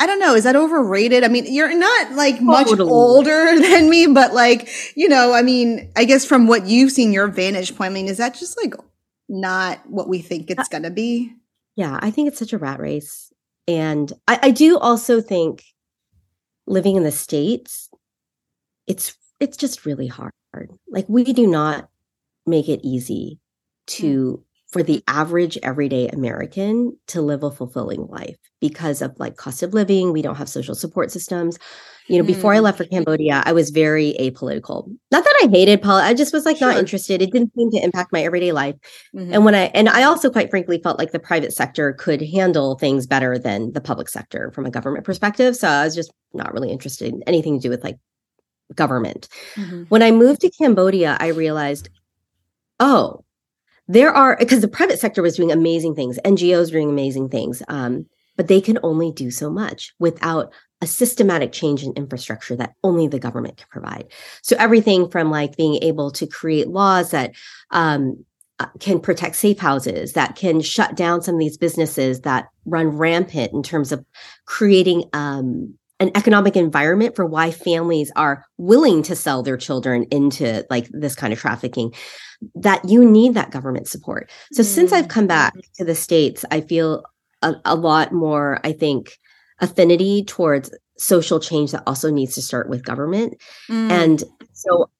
I 0.00 0.06
don't 0.06 0.18
know, 0.18 0.34
is 0.34 0.44
that 0.44 0.56
overrated? 0.56 1.24
I 1.24 1.28
mean, 1.28 1.44
you're 1.52 1.76
not 1.76 2.12
like 2.12 2.40
much 2.40 2.68
totally. 2.68 2.90
older 2.90 3.60
than 3.60 3.90
me, 3.90 4.06
but 4.06 4.32
like, 4.32 4.68
you 4.96 5.08
know, 5.08 5.34
I 5.34 5.42
mean, 5.42 5.92
I 5.94 6.04
guess 6.04 6.24
from 6.24 6.46
what 6.46 6.66
you've 6.66 6.90
seen, 6.90 7.12
your 7.12 7.28
vantage 7.28 7.76
point, 7.76 7.90
I 7.90 7.94
mean, 7.94 8.08
is 8.08 8.16
that 8.16 8.34
just 8.34 8.56
like 8.60 8.74
not 9.28 9.78
what 9.86 10.08
we 10.08 10.20
think 10.20 10.50
it's 10.50 10.68
going 10.68 10.82
to 10.84 10.90
be. 10.90 11.32
Yeah, 11.76 11.98
I 12.00 12.10
think 12.10 12.28
it's 12.28 12.38
such 12.38 12.54
a 12.54 12.58
rat 12.58 12.80
race. 12.80 13.32
And 13.68 14.12
I, 14.26 14.38
I 14.42 14.50
do 14.50 14.78
also 14.78 15.20
think 15.20 15.62
living 16.66 16.96
in 16.96 17.04
the 17.04 17.12
States, 17.12 17.90
it's 18.86 19.16
it's 19.38 19.56
just 19.56 19.86
really 19.86 20.06
hard. 20.06 20.32
Like 20.88 21.06
we 21.08 21.24
do 21.24 21.46
not 21.46 21.88
make 22.46 22.68
it 22.68 22.80
easy 22.82 23.38
to 23.86 24.38
mm. 24.38 24.42
For 24.70 24.82
the 24.82 25.02
average 25.08 25.58
everyday 25.62 26.08
American 26.08 26.96
to 27.08 27.20
live 27.20 27.42
a 27.42 27.50
fulfilling 27.50 28.06
life 28.06 28.36
because 28.60 29.02
of 29.02 29.18
like 29.18 29.36
cost 29.36 29.62
of 29.62 29.74
living. 29.74 30.12
We 30.12 30.22
don't 30.22 30.36
have 30.36 30.48
social 30.48 30.74
support 30.74 31.10
systems 31.10 31.58
you 32.10 32.18
know, 32.18 32.24
before 32.24 32.52
I 32.52 32.58
left 32.58 32.76
for 32.76 32.84
mm. 32.84 32.90
Cambodia, 32.90 33.40
I 33.46 33.52
was 33.52 33.70
very 33.70 34.16
apolitical. 34.18 34.92
Not 35.12 35.22
that 35.22 35.40
I 35.44 35.48
hated 35.48 35.80
politics, 35.80 36.10
I 36.10 36.14
just 36.14 36.32
was 36.32 36.44
like 36.44 36.56
sure. 36.56 36.72
not 36.72 36.76
interested. 36.76 37.22
It 37.22 37.30
didn't 37.30 37.54
seem 37.54 37.70
to 37.70 37.84
impact 37.84 38.12
my 38.12 38.20
everyday 38.22 38.50
life. 38.50 38.74
Mm-hmm. 39.14 39.32
And 39.32 39.44
when 39.44 39.54
I 39.54 39.66
and 39.74 39.88
I 39.88 40.02
also 40.02 40.28
quite 40.28 40.50
frankly 40.50 40.80
felt 40.82 40.98
like 40.98 41.12
the 41.12 41.20
private 41.20 41.52
sector 41.52 41.92
could 41.92 42.20
handle 42.20 42.76
things 42.76 43.06
better 43.06 43.38
than 43.38 43.72
the 43.74 43.80
public 43.80 44.08
sector 44.08 44.50
from 44.50 44.66
a 44.66 44.72
government 44.72 45.04
perspective. 45.04 45.54
So 45.54 45.68
I 45.68 45.84
was 45.84 45.94
just 45.94 46.12
not 46.34 46.52
really 46.52 46.72
interested 46.72 47.12
in 47.12 47.22
anything 47.28 47.60
to 47.60 47.62
do 47.62 47.70
with 47.70 47.84
like 47.84 47.96
government. 48.74 49.28
Mm-hmm. 49.54 49.84
When 49.84 50.02
I 50.02 50.10
moved 50.10 50.40
to 50.40 50.50
Cambodia, 50.50 51.16
I 51.20 51.28
realized, 51.28 51.90
oh, 52.80 53.24
there 53.90 54.14
are 54.14 54.36
because 54.38 54.60
the 54.60 54.68
private 54.68 55.00
sector 55.00 55.20
was 55.20 55.36
doing 55.36 55.50
amazing 55.50 55.96
things, 55.96 56.18
NGOs 56.24 56.70
doing 56.70 56.88
amazing 56.88 57.28
things. 57.28 57.62
Um, 57.68 58.06
but 58.36 58.46
they 58.48 58.60
can 58.60 58.78
only 58.82 59.12
do 59.12 59.30
so 59.30 59.50
much 59.50 59.92
without 59.98 60.52
a 60.80 60.86
systematic 60.86 61.52
change 61.52 61.82
in 61.82 61.92
infrastructure 61.92 62.56
that 62.56 62.74
only 62.84 63.06
the 63.08 63.18
government 63.18 63.56
can 63.58 63.66
provide. 63.68 64.06
So 64.42 64.56
everything 64.58 65.10
from 65.10 65.30
like 65.30 65.56
being 65.56 65.82
able 65.82 66.10
to 66.12 66.26
create 66.26 66.68
laws 66.68 67.10
that 67.10 67.32
um, 67.70 68.24
uh, 68.60 68.66
can 68.78 69.00
protect 69.00 69.36
safe 69.36 69.58
houses, 69.58 70.12
that 70.12 70.36
can 70.36 70.60
shut 70.60 70.94
down 70.94 71.20
some 71.20 71.34
of 71.34 71.40
these 71.40 71.58
businesses 71.58 72.20
that 72.20 72.46
run 72.64 72.88
rampant 72.88 73.52
in 73.52 73.62
terms 73.62 73.90
of 73.90 74.04
creating 74.46 75.04
um, 75.12 75.74
an 76.00 76.10
economic 76.14 76.56
environment 76.56 77.14
for 77.14 77.24
why 77.24 77.50
families 77.50 78.10
are 78.16 78.44
willing 78.58 79.02
to 79.02 79.14
sell 79.14 79.42
their 79.42 79.56
children 79.56 80.04
into 80.10 80.66
like 80.70 80.88
this 80.90 81.14
kind 81.14 81.32
of 81.32 81.38
trafficking 81.38 81.92
that 82.54 82.82
you 82.88 83.08
need 83.08 83.34
that 83.34 83.50
government 83.50 83.86
support 83.86 84.30
so 84.52 84.62
mm. 84.62 84.66
since 84.66 84.92
i've 84.92 85.08
come 85.08 85.26
back 85.26 85.54
mm. 85.54 85.60
to 85.74 85.84
the 85.84 85.94
states 85.94 86.44
i 86.50 86.60
feel 86.60 87.02
a, 87.42 87.54
a 87.64 87.76
lot 87.76 88.12
more 88.12 88.58
i 88.64 88.72
think 88.72 89.18
affinity 89.60 90.24
towards 90.24 90.70
social 91.00 91.40
change 91.40 91.72
that 91.72 91.82
also 91.86 92.10
needs 92.10 92.34
to 92.34 92.42
start 92.42 92.68
with 92.68 92.84
government. 92.84 93.40
Mm. 93.68 93.90
And 93.90 94.24
so, 94.52 94.90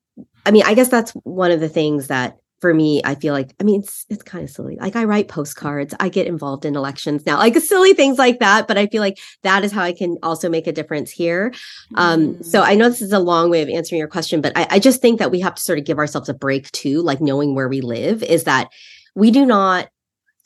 I 0.46 0.50
mean, 0.50 0.62
I 0.64 0.74
guess 0.74 0.88
that's 0.88 1.12
one 1.24 1.50
of 1.50 1.60
the 1.60 1.68
things 1.68 2.06
that 2.08 2.38
for 2.60 2.74
me, 2.74 3.00
I 3.04 3.14
feel 3.14 3.32
like, 3.32 3.54
I 3.58 3.64
mean, 3.64 3.80
it's, 3.80 4.06
it's 4.10 4.22
kind 4.22 4.44
of 4.44 4.50
silly. 4.50 4.76
Like 4.76 4.96
I 4.96 5.04
write 5.04 5.28
postcards, 5.28 5.94
I 5.98 6.08
get 6.08 6.26
involved 6.26 6.64
in 6.64 6.76
elections 6.76 7.24
now, 7.24 7.38
like 7.38 7.56
silly 7.56 7.94
things 7.94 8.18
like 8.18 8.38
that. 8.40 8.68
But 8.68 8.76
I 8.76 8.86
feel 8.86 9.00
like 9.00 9.18
that 9.42 9.64
is 9.64 9.72
how 9.72 9.82
I 9.82 9.92
can 9.92 10.18
also 10.22 10.48
make 10.48 10.66
a 10.66 10.72
difference 10.72 11.10
here. 11.10 11.54
Um, 11.94 12.34
mm. 12.34 12.44
So 12.44 12.62
I 12.62 12.74
know 12.74 12.88
this 12.88 13.02
is 13.02 13.12
a 13.12 13.18
long 13.18 13.50
way 13.50 13.62
of 13.62 13.68
answering 13.68 13.98
your 13.98 14.08
question, 14.08 14.40
but 14.40 14.52
I, 14.56 14.66
I 14.70 14.78
just 14.78 15.00
think 15.00 15.18
that 15.18 15.30
we 15.30 15.40
have 15.40 15.54
to 15.54 15.62
sort 15.62 15.78
of 15.78 15.84
give 15.84 15.98
ourselves 15.98 16.28
a 16.28 16.34
break 16.34 16.70
too, 16.72 17.00
like 17.02 17.20
knowing 17.20 17.54
where 17.54 17.68
we 17.68 17.80
live 17.80 18.22
is 18.22 18.44
that 18.44 18.68
we 19.14 19.30
do 19.30 19.46
not 19.46 19.88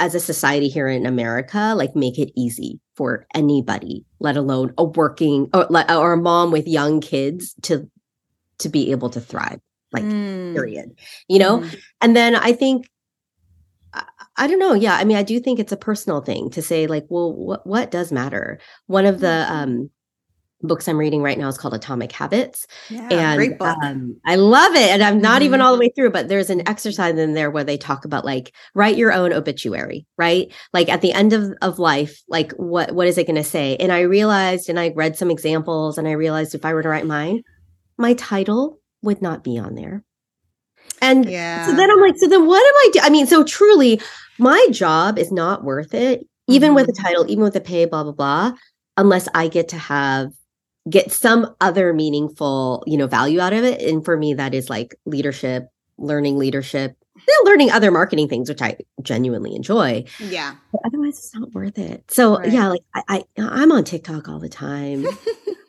as 0.00 0.14
a 0.14 0.20
society 0.20 0.68
here 0.68 0.88
in 0.88 1.06
America, 1.06 1.74
like 1.76 1.94
make 1.94 2.18
it 2.18 2.32
easy 2.36 2.80
for 2.96 3.26
anybody, 3.34 4.04
let 4.18 4.36
alone 4.36 4.72
a 4.78 4.84
working 4.84 5.48
or, 5.54 5.66
or 5.90 6.12
a 6.12 6.16
mom 6.16 6.50
with 6.50 6.66
young 6.66 7.00
kids 7.00 7.54
to 7.62 7.90
to 8.58 8.68
be 8.68 8.92
able 8.92 9.10
to 9.10 9.20
thrive. 9.20 9.60
Like 9.94 10.04
mm. 10.04 10.52
period, 10.54 10.98
you 11.28 11.38
know. 11.38 11.60
Mm. 11.60 11.78
And 12.02 12.16
then 12.16 12.34
I 12.34 12.52
think 12.52 12.90
I, 13.94 14.04
I 14.36 14.46
don't 14.46 14.58
know. 14.58 14.74
Yeah, 14.74 14.96
I 14.96 15.04
mean, 15.04 15.16
I 15.16 15.22
do 15.22 15.40
think 15.40 15.58
it's 15.58 15.72
a 15.72 15.76
personal 15.76 16.20
thing 16.20 16.50
to 16.50 16.62
say 16.62 16.86
like, 16.86 17.06
well, 17.08 17.32
what 17.32 17.66
what 17.66 17.90
does 17.90 18.12
matter? 18.12 18.58
One 18.86 19.06
of 19.06 19.20
the 19.20 19.26
mm-hmm. 19.26 19.54
um 19.54 19.90
books 20.64 20.88
I'm 20.88 20.98
reading 20.98 21.22
right 21.22 21.38
now 21.38 21.48
is 21.48 21.58
called 21.58 21.74
Atomic 21.74 22.10
Habits. 22.10 22.66
Yeah, 22.88 23.08
and. 23.10 23.60
Um, 23.60 24.16
I 24.24 24.36
love 24.36 24.74
it. 24.74 24.90
And 24.90 25.02
I'm 25.02 25.20
not 25.20 25.36
mm-hmm. 25.36 25.44
even 25.44 25.60
all 25.60 25.72
the 25.72 25.78
way 25.78 25.90
through, 25.94 26.10
but 26.10 26.28
there's 26.28 26.50
an 26.50 26.66
exercise 26.68 27.16
in 27.18 27.34
there 27.34 27.50
where 27.50 27.64
they 27.64 27.76
talk 27.76 28.04
about 28.04 28.24
like 28.24 28.54
write 28.74 28.96
your 28.96 29.12
own 29.12 29.32
obituary, 29.32 30.06
right? 30.16 30.52
Like 30.72 30.88
at 30.88 31.02
the 31.02 31.12
end 31.12 31.32
of, 31.32 31.52
of 31.62 31.78
life, 31.78 32.22
like 32.28 32.52
what 32.52 32.92
what 32.92 33.06
is 33.06 33.18
it 33.18 33.26
going 33.26 33.36
to 33.36 33.44
say? 33.44 33.76
And 33.76 33.92
I 33.92 34.00
realized 34.00 34.68
and 34.68 34.80
I 34.80 34.88
read 34.94 35.16
some 35.16 35.30
examples 35.30 35.98
and 35.98 36.08
I 36.08 36.12
realized 36.12 36.54
if 36.54 36.64
I 36.64 36.74
were 36.74 36.82
to 36.82 36.88
write 36.88 37.06
mine, 37.06 37.42
my 37.96 38.14
title 38.14 38.80
would 39.04 39.22
not 39.22 39.44
be 39.44 39.58
on 39.58 39.74
there. 39.74 40.02
And 41.00 41.28
yeah. 41.28 41.66
so 41.66 41.74
then 41.74 41.90
I'm 41.90 42.00
like, 42.00 42.16
so 42.16 42.26
then 42.26 42.46
what 42.46 42.58
am 42.58 42.74
I 42.74 42.90
doing? 42.92 43.04
I 43.04 43.10
mean, 43.10 43.26
so 43.26 43.44
truly, 43.44 44.00
my 44.38 44.66
job 44.70 45.18
is 45.18 45.30
not 45.30 45.64
worth 45.64 45.94
it, 45.94 46.26
even 46.48 46.68
mm-hmm. 46.68 46.76
with 46.76 46.86
the 46.86 47.00
title, 47.00 47.24
even 47.28 47.44
with 47.44 47.54
the 47.54 47.60
pay, 47.60 47.84
blah, 47.84 48.02
blah, 48.02 48.12
blah, 48.12 48.52
unless 48.96 49.28
I 49.34 49.48
get 49.48 49.68
to 49.68 49.78
have 49.78 50.32
get 50.88 51.12
some 51.12 51.54
other 51.60 51.94
meaningful, 51.94 52.84
you 52.86 52.98
know, 52.98 53.06
value 53.06 53.40
out 53.40 53.52
of 53.52 53.64
it. 53.64 53.80
And 53.80 54.04
for 54.04 54.16
me, 54.16 54.34
that 54.34 54.54
is 54.54 54.68
like 54.68 54.94
leadership, 55.06 55.68
learning 55.98 56.36
leadership, 56.36 56.96
learning 57.44 57.70
other 57.70 57.90
marketing 57.90 58.28
things, 58.28 58.48
which 58.48 58.62
I 58.62 58.76
genuinely 59.02 59.54
enjoy. 59.54 60.04
Yeah. 60.18 60.54
But 60.72 60.82
otherwise, 60.86 61.18
it's 61.18 61.34
not 61.34 61.52
worth 61.52 61.78
it. 61.78 62.04
So 62.10 62.38
right. 62.38 62.52
yeah, 62.52 62.68
like 62.68 62.82
I, 62.94 63.02
I 63.08 63.24
I'm 63.38 63.72
on 63.72 63.84
TikTok 63.84 64.28
all 64.28 64.38
the 64.38 64.48
time. 64.48 65.06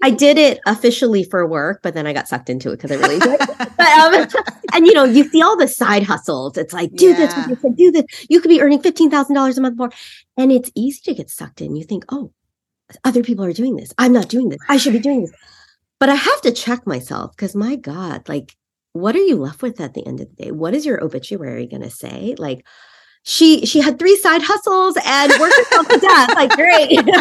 I 0.04 0.12
did 0.12 0.38
it 0.38 0.60
officially 0.68 1.24
for 1.24 1.48
work, 1.48 1.80
but 1.82 1.96
then 1.96 2.06
I 2.06 2.14
got 2.14 2.28
sucked 2.28 2.50
into 2.50 2.72
it 2.72 2.80
because 2.80 2.92
I 2.92 2.96
really 2.96 3.20
did. 3.20 3.40
But, 3.78 3.88
um, 4.00 4.28
and 4.74 4.88
you 4.88 4.94
know, 4.94 5.04
you 5.04 5.28
see 5.30 5.42
all 5.42 5.58
the 5.58 5.68
side 5.68 6.04
hustles. 6.04 6.58
It's 6.58 6.74
like 6.74 6.94
do 6.94 7.10
yeah. 7.10 7.48
this, 7.48 7.62
do 7.76 7.92
this. 7.92 8.06
You 8.30 8.40
could 8.40 8.50
be 8.50 8.62
earning 8.62 8.82
fifteen 8.82 9.10
thousand 9.10 9.36
dollars 9.36 9.58
a 9.58 9.62
month 9.62 9.78
more, 9.78 9.90
and 10.38 10.52
it's 10.52 10.72
easy 10.76 11.02
to 11.06 11.14
get 11.14 11.30
sucked 11.30 11.62
in. 11.62 11.76
You 11.76 11.84
think, 11.84 12.06
oh, 12.10 12.32
other 13.04 13.24
people 13.24 13.44
are 13.46 13.54
doing 13.54 13.76
this. 13.76 13.94
I'm 13.98 14.14
not 14.14 14.30
doing 14.30 14.50
this. 14.50 14.60
I 14.70 14.78
should 14.78 14.94
be 14.94 15.00
doing 15.00 15.22
this. 15.22 15.32
But 16.00 16.10
I 16.10 16.16
have 16.16 16.42
to 16.42 16.52
check 16.52 16.86
myself 16.86 17.36
because 17.36 17.56
my 17.56 17.76
God, 17.76 18.28
like, 18.28 18.56
what 18.96 19.14
are 19.14 19.24
you 19.24 19.36
left 19.36 19.62
with 19.62 19.82
at 19.82 19.94
the 19.94 20.08
end 20.08 20.22
of 20.22 20.30
the 20.30 20.46
day? 20.46 20.52
What 20.52 20.74
is 20.74 20.86
your 20.86 21.04
obituary 21.04 21.68
going 21.68 21.82
to 21.82 21.90
say? 21.90 22.34
Like, 22.38 22.66
she 23.24 23.66
she 23.66 23.82
had 23.82 24.00
three 24.00 24.16
side 24.16 24.42
hustles 24.42 24.98
and 25.06 25.34
worked 25.38 25.58
herself 25.58 25.88
to 25.90 26.00
death. 26.00 26.30
Like, 26.34 26.52
great, 26.52 26.92
you 26.92 27.04
know? 27.04 27.14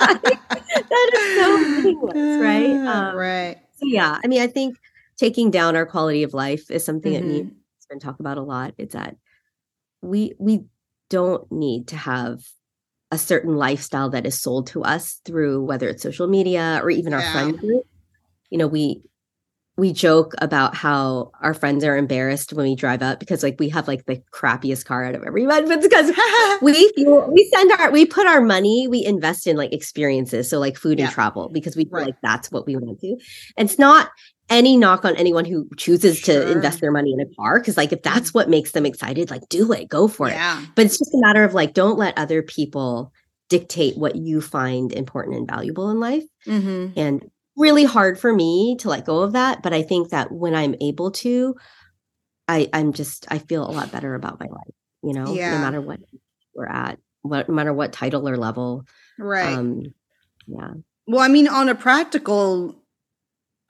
like, 0.00 0.22
that 0.24 1.10
is 1.14 1.40
so 1.40 1.58
meaningless, 1.58 2.40
right? 2.42 2.86
Um, 2.86 3.14
right. 3.14 3.58
So 3.76 3.86
yeah, 3.86 4.18
I 4.24 4.26
mean, 4.26 4.42
I 4.42 4.48
think 4.48 4.76
taking 5.16 5.52
down 5.52 5.76
our 5.76 5.86
quality 5.86 6.24
of 6.24 6.34
life 6.34 6.68
is 6.68 6.84
something 6.84 7.12
mm-hmm. 7.12 7.28
that 7.28 7.44
me 7.44 7.50
has 7.50 7.86
been 7.88 8.00
talked 8.00 8.18
about 8.18 8.38
a 8.38 8.42
lot. 8.42 8.74
It's 8.76 8.94
that 8.94 9.16
we 10.02 10.34
we 10.40 10.64
don't 11.10 11.50
need 11.52 11.86
to 11.88 11.96
have 11.96 12.40
a 13.12 13.18
certain 13.18 13.54
lifestyle 13.54 14.10
that 14.10 14.26
is 14.26 14.40
sold 14.40 14.66
to 14.68 14.82
us 14.82 15.20
through 15.24 15.62
whether 15.62 15.88
it's 15.88 16.02
social 16.02 16.26
media 16.26 16.80
or 16.82 16.90
even 16.90 17.12
yeah. 17.12 17.20
our 17.20 17.32
friend 17.32 17.58
group 17.60 17.84
you 18.50 18.58
know 18.58 18.66
we 18.66 19.02
we 19.76 19.92
joke 19.92 20.34
about 20.38 20.76
how 20.76 21.32
our 21.40 21.52
friends 21.52 21.82
are 21.82 21.96
embarrassed 21.96 22.52
when 22.52 22.64
we 22.64 22.76
drive 22.76 23.02
up 23.02 23.18
because 23.18 23.42
like 23.42 23.56
we 23.58 23.68
have 23.68 23.88
like 23.88 24.04
the 24.06 24.22
crappiest 24.32 24.84
car 24.84 25.04
out 25.04 25.14
of 25.14 25.24
everyone 25.24 25.66
but 25.66 25.82
because 25.82 26.12
we 26.62 26.92
we 26.96 27.50
send 27.52 27.72
our 27.72 27.90
we 27.90 28.06
put 28.06 28.26
our 28.26 28.40
money 28.40 28.86
we 28.86 29.04
invest 29.04 29.46
in 29.46 29.56
like 29.56 29.72
experiences 29.72 30.48
so 30.48 30.58
like 30.58 30.76
food 30.76 30.98
yeah. 30.98 31.06
and 31.06 31.14
travel 31.14 31.48
because 31.48 31.76
we 31.76 31.84
feel 31.84 31.94
right. 31.94 32.06
like 32.06 32.20
that's 32.22 32.50
what 32.52 32.66
we 32.66 32.76
want 32.76 33.00
to 33.00 33.16
and 33.56 33.68
it's 33.68 33.78
not 33.78 34.10
any 34.50 34.76
knock 34.76 35.04
on 35.04 35.16
anyone 35.16 35.44
who 35.44 35.68
chooses 35.76 36.18
sure. 36.18 36.44
to 36.44 36.52
invest 36.52 36.80
their 36.80 36.92
money 36.92 37.12
in 37.12 37.20
a 37.20 37.34
car 37.34 37.58
because 37.58 37.76
like 37.76 37.92
if 37.92 38.02
that's 38.02 38.32
what 38.34 38.48
makes 38.48 38.72
them 38.72 38.86
excited 38.86 39.30
like 39.30 39.42
do 39.48 39.72
it 39.72 39.88
go 39.88 40.06
for 40.06 40.28
yeah. 40.28 40.62
it 40.62 40.68
but 40.74 40.84
it's 40.84 40.98
just 40.98 41.14
a 41.14 41.20
matter 41.20 41.42
of 41.42 41.54
like 41.54 41.74
don't 41.74 41.98
let 41.98 42.16
other 42.18 42.42
people 42.42 43.12
dictate 43.48 43.96
what 43.96 44.16
you 44.16 44.40
find 44.40 44.92
important 44.92 45.36
and 45.36 45.48
valuable 45.48 45.90
in 45.90 45.98
life 45.98 46.24
mm-hmm. 46.46 46.98
and 46.98 47.30
really 47.56 47.84
hard 47.84 48.18
for 48.18 48.32
me 48.32 48.76
to 48.78 48.88
let 48.88 49.04
go 49.04 49.20
of 49.20 49.32
that 49.32 49.62
but 49.62 49.72
i 49.72 49.82
think 49.82 50.10
that 50.10 50.32
when 50.32 50.54
i'm 50.54 50.74
able 50.80 51.10
to 51.10 51.54
i 52.48 52.68
i'm 52.72 52.92
just 52.92 53.26
i 53.30 53.38
feel 53.38 53.68
a 53.68 53.70
lot 53.70 53.92
better 53.92 54.14
about 54.14 54.40
my 54.40 54.46
life 54.46 54.74
you 55.02 55.12
know 55.12 55.32
yeah. 55.32 55.52
no 55.52 55.58
matter 55.58 55.80
what 55.80 56.00
we're 56.54 56.66
at 56.66 56.98
what 57.24 57.48
no 57.48 57.54
matter 57.54 57.72
what 57.72 57.92
title 57.92 58.28
or 58.28 58.36
level. 58.36 58.84
Right. 59.18 59.52
Um 59.52 59.82
yeah. 60.46 60.74
Well 61.06 61.20
i 61.20 61.28
mean 61.28 61.48
on 61.48 61.68
a 61.68 61.74
practical 61.74 62.76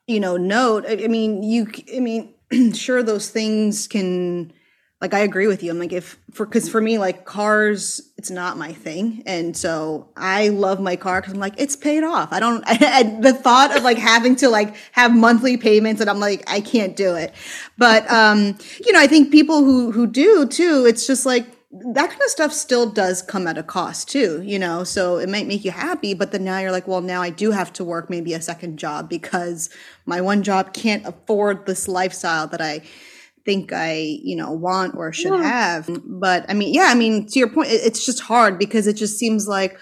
you 0.07 0.21
know 0.21 0.37
note 0.37 0.85
i, 0.87 1.05
I 1.05 1.09
mean 1.09 1.43
you 1.43 1.69
i 1.97 2.01
mean 2.01 2.35
sure 2.75 3.03
those 3.03 3.31
things 3.31 3.87
can 3.87 4.53
like 5.05 5.13
I 5.13 5.19
agree 5.19 5.47
with 5.47 5.63
you. 5.63 5.71
I'm 5.71 5.79
like 5.79 5.93
if 5.93 6.19
for 6.33 6.47
because 6.47 6.67
for 6.67 6.81
me 6.81 6.97
like 6.97 7.27
cars 7.27 8.01
it's 8.17 8.31
not 8.31 8.57
my 8.57 8.73
thing, 8.73 9.23
and 9.27 9.55
so 9.55 10.09
I 10.17 10.49
love 10.49 10.81
my 10.81 10.97
car 10.97 11.21
because 11.21 11.35
I'm 11.35 11.41
like 11.41 11.57
it's 11.59 11.77
paid 11.77 12.03
off. 12.03 12.33
I 12.33 12.41
don't 12.41 12.65
I, 12.67 13.03
the 13.21 13.35
thought 13.35 13.77
of 13.77 13.83
like 13.83 13.99
having 13.99 14.35
to 14.37 14.49
like 14.49 14.75
have 14.93 15.15
monthly 15.15 15.59
payments 15.59 16.01
and 16.01 16.09
I'm 16.09 16.21
like 16.21 16.43
I 16.51 16.63
can't 16.63 16.97
do 16.97 17.17
it. 17.17 17.35
But 17.77 18.11
um 18.11 18.57
you 18.83 18.93
know 18.93 18.99
I 18.99 19.07
think 19.07 19.31
people 19.31 19.63
who 19.63 19.93
who 19.93 20.07
do 20.07 20.47
too. 20.47 20.87
It's 20.89 21.07
just 21.07 21.27
like 21.27 21.49
that 21.71 22.09
kind 22.09 22.23
of 22.23 22.31
stuff 22.31 22.53
still 22.55 22.89
does 22.89 23.21
come 23.21 23.47
at 23.47 23.59
a 23.59 23.63
cost 23.63 24.09
too, 24.09 24.41
you 24.43 24.59
know. 24.59 24.85
So 24.85 25.19
it 25.19 25.29
might 25.29 25.47
make 25.47 25.67
you 25.67 25.71
happy, 25.71 26.15
but 26.15 26.33
then 26.33 26.45
now 26.45 26.61
you're 26.61 26.73
like, 26.73 26.89
well, 26.89 27.03
now 27.03 27.21
I 27.21 27.29
do 27.29 27.51
have 27.51 27.75
to 27.75 27.85
work 27.85 28.09
maybe 28.09 28.33
a 28.33 28.41
second 28.41 28.79
job 28.79 29.11
because 29.11 29.69
my 30.07 30.23
one 30.23 30.43
job 30.43 30.73
can't 30.73 31.05
afford 31.05 31.67
this 31.67 31.89
lifestyle 31.89 32.47
that 32.47 32.63
I 32.63 32.83
think 33.45 33.73
I, 33.73 34.19
you 34.23 34.37
know, 34.37 34.53
want 34.53 34.95
or 34.97 35.13
should 35.13 35.35
yeah. 35.35 35.43
have. 35.43 35.91
But 36.05 36.47
I 36.49 36.55
mean, 36.55 36.73
yeah, 36.73 36.87
I 36.89 36.95
mean, 36.95 37.27
to 37.27 37.39
your 37.39 37.49
point, 37.49 37.69
it's 37.71 38.05
just 38.05 38.21
hard 38.21 38.59
because 38.59 38.87
it 38.87 38.95
just 38.95 39.19
seems 39.19 39.47
like, 39.47 39.79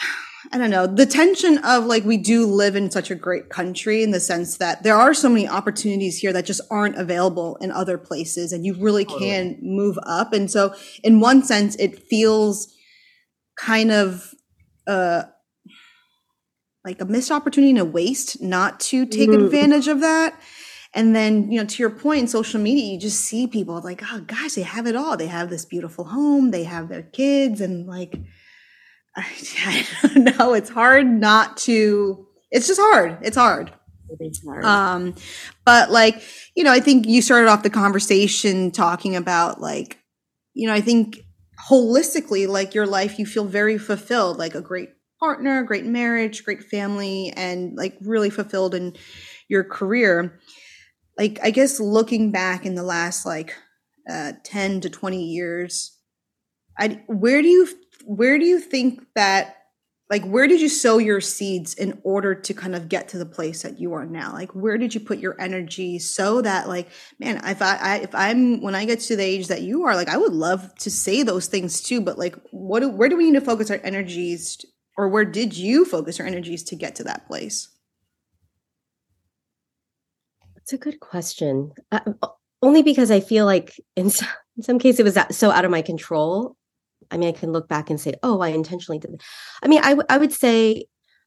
I 0.52 0.58
don't 0.58 0.70
know, 0.70 0.86
the 0.86 1.06
tension 1.06 1.58
of 1.58 1.84
like, 1.84 2.04
we 2.04 2.16
do 2.16 2.46
live 2.46 2.74
in 2.74 2.90
such 2.90 3.10
a 3.10 3.14
great 3.14 3.48
country 3.48 4.02
in 4.02 4.10
the 4.10 4.20
sense 4.20 4.56
that 4.58 4.82
there 4.82 4.96
are 4.96 5.14
so 5.14 5.28
many 5.28 5.46
opportunities 5.46 6.18
here 6.18 6.32
that 6.32 6.46
just 6.46 6.60
aren't 6.70 6.96
available 6.96 7.56
in 7.60 7.70
other 7.70 7.98
places 7.98 8.52
and 8.52 8.64
you 8.64 8.74
really 8.74 9.04
can 9.04 9.58
move 9.60 9.98
up. 10.04 10.32
And 10.32 10.50
so, 10.50 10.74
in 11.04 11.20
one 11.20 11.42
sense, 11.42 11.76
it 11.76 12.02
feels 12.08 12.74
kind 13.56 13.90
of, 13.90 14.34
uh, 14.86 15.24
like 16.84 17.00
a 17.00 17.04
missed 17.04 17.30
opportunity 17.30 17.70
and 17.70 17.80
a 17.80 17.84
waste 17.84 18.40
not 18.40 18.80
to 18.80 19.04
take 19.04 19.28
mm. 19.28 19.44
advantage 19.44 19.88
of 19.88 20.00
that 20.00 20.40
and 20.94 21.14
then, 21.14 21.50
you 21.50 21.60
know, 21.60 21.66
to 21.66 21.82
your 21.82 21.90
point 21.90 22.20
in 22.20 22.28
social 22.28 22.60
media, 22.60 22.92
you 22.92 22.98
just 22.98 23.20
see 23.20 23.46
people 23.46 23.80
like, 23.82 24.02
oh 24.10 24.20
gosh, 24.20 24.54
they 24.54 24.62
have 24.62 24.86
it 24.86 24.96
all. 24.96 25.16
They 25.16 25.26
have 25.26 25.50
this 25.50 25.64
beautiful 25.64 26.04
home, 26.04 26.50
they 26.50 26.64
have 26.64 26.88
their 26.88 27.02
kids, 27.02 27.60
and 27.60 27.86
like, 27.86 28.18
I, 29.14 29.26
I 29.66 29.86
don't 30.02 30.38
know. 30.38 30.54
It's 30.54 30.70
hard 30.70 31.06
not 31.06 31.56
to, 31.58 32.26
it's 32.50 32.66
just 32.66 32.80
hard. 32.80 33.18
It's 33.22 33.36
hard. 33.36 33.72
hard. 34.44 34.64
Um, 34.64 35.14
but 35.64 35.90
like, 35.90 36.22
you 36.54 36.64
know, 36.64 36.72
I 36.72 36.80
think 36.80 37.06
you 37.06 37.20
started 37.20 37.48
off 37.48 37.62
the 37.62 37.70
conversation 37.70 38.70
talking 38.70 39.14
about 39.14 39.60
like, 39.60 39.98
you 40.54 40.66
know, 40.66 40.74
I 40.74 40.80
think 40.80 41.18
holistically, 41.68 42.48
like 42.48 42.74
your 42.74 42.86
life, 42.86 43.18
you 43.18 43.26
feel 43.26 43.44
very 43.44 43.76
fulfilled, 43.76 44.38
like 44.38 44.54
a 44.54 44.62
great 44.62 44.90
partner, 45.20 45.62
great 45.62 45.84
marriage, 45.84 46.44
great 46.44 46.64
family, 46.64 47.32
and 47.36 47.76
like 47.76 47.96
really 48.00 48.30
fulfilled 48.30 48.74
in 48.74 48.96
your 49.48 49.64
career 49.64 50.38
like 51.18 51.40
I 51.42 51.50
guess 51.50 51.80
looking 51.80 52.30
back 52.30 52.64
in 52.64 52.76
the 52.76 52.82
last 52.82 53.26
like 53.26 53.54
uh, 54.08 54.32
10 54.44 54.80
to 54.82 54.90
20 54.90 55.22
years, 55.22 55.98
I 56.78 57.02
where 57.06 57.42
do 57.42 57.48
you 57.48 57.68
where 58.04 58.38
do 58.38 58.44
you 58.44 58.60
think 58.60 59.04
that 59.14 59.56
like 60.10 60.24
where 60.24 60.46
did 60.46 60.60
you 60.60 60.68
sow 60.68 60.98
your 60.98 61.20
seeds 61.20 61.74
in 61.74 62.00
order 62.02 62.34
to 62.34 62.54
kind 62.54 62.74
of 62.74 62.88
get 62.88 63.08
to 63.08 63.18
the 63.18 63.26
place 63.26 63.62
that 63.62 63.78
you 63.78 63.92
are 63.92 64.06
now? 64.06 64.32
Like 64.32 64.54
where 64.54 64.78
did 64.78 64.94
you 64.94 65.00
put 65.00 65.18
your 65.18 65.38
energy 65.40 65.98
so 65.98 66.40
that 66.42 66.68
like 66.68 66.88
man 67.18 67.40
if 67.44 67.60
I, 67.60 67.76
I, 67.76 67.96
if 67.96 68.14
i'm 68.14 68.62
when 68.62 68.74
i 68.74 68.84
get 68.84 69.00
to 69.00 69.16
the 69.16 69.24
age 69.24 69.48
that 69.48 69.62
you 69.62 69.84
are 69.84 69.94
like 69.94 70.08
i 70.08 70.16
would 70.16 70.32
love 70.32 70.74
to 70.76 70.90
say 70.90 71.22
those 71.22 71.46
things 71.46 71.80
too 71.80 72.00
but 72.00 72.18
like 72.18 72.36
what 72.52 72.94
where 72.94 73.08
do 73.08 73.16
we 73.16 73.30
need 73.30 73.38
to 73.38 73.44
focus 73.44 73.70
our 73.70 73.80
energies 73.82 74.64
or 74.96 75.08
where 75.08 75.24
did 75.24 75.56
you 75.56 75.84
focus 75.84 76.18
your 76.18 76.26
energies 76.26 76.62
to 76.64 76.76
get 76.76 76.94
to 76.96 77.04
that 77.04 77.26
place 77.26 77.68
it's 80.68 80.74
a 80.74 80.78
good 80.78 81.00
question. 81.00 81.72
Uh, 81.90 82.00
only 82.60 82.82
because 82.82 83.10
I 83.10 83.20
feel 83.20 83.46
like 83.46 83.80
in 83.96 84.10
some, 84.10 84.28
in 84.58 84.62
some 84.62 84.78
cases 84.78 85.00
it 85.00 85.04
was 85.04 85.36
so 85.36 85.50
out 85.50 85.64
of 85.64 85.70
my 85.70 85.80
control. 85.80 86.56
I 87.10 87.16
mean, 87.16 87.30
I 87.30 87.32
can 87.32 87.52
look 87.52 87.68
back 87.68 87.88
and 87.88 87.98
say, 87.98 88.14
"Oh, 88.22 88.40
I 88.40 88.48
intentionally 88.48 88.98
did." 88.98 89.12
That. 89.12 89.22
I 89.62 89.68
mean, 89.68 89.80
I, 89.82 89.90
w- 89.90 90.06
I 90.10 90.18
would 90.18 90.32
say 90.32 90.84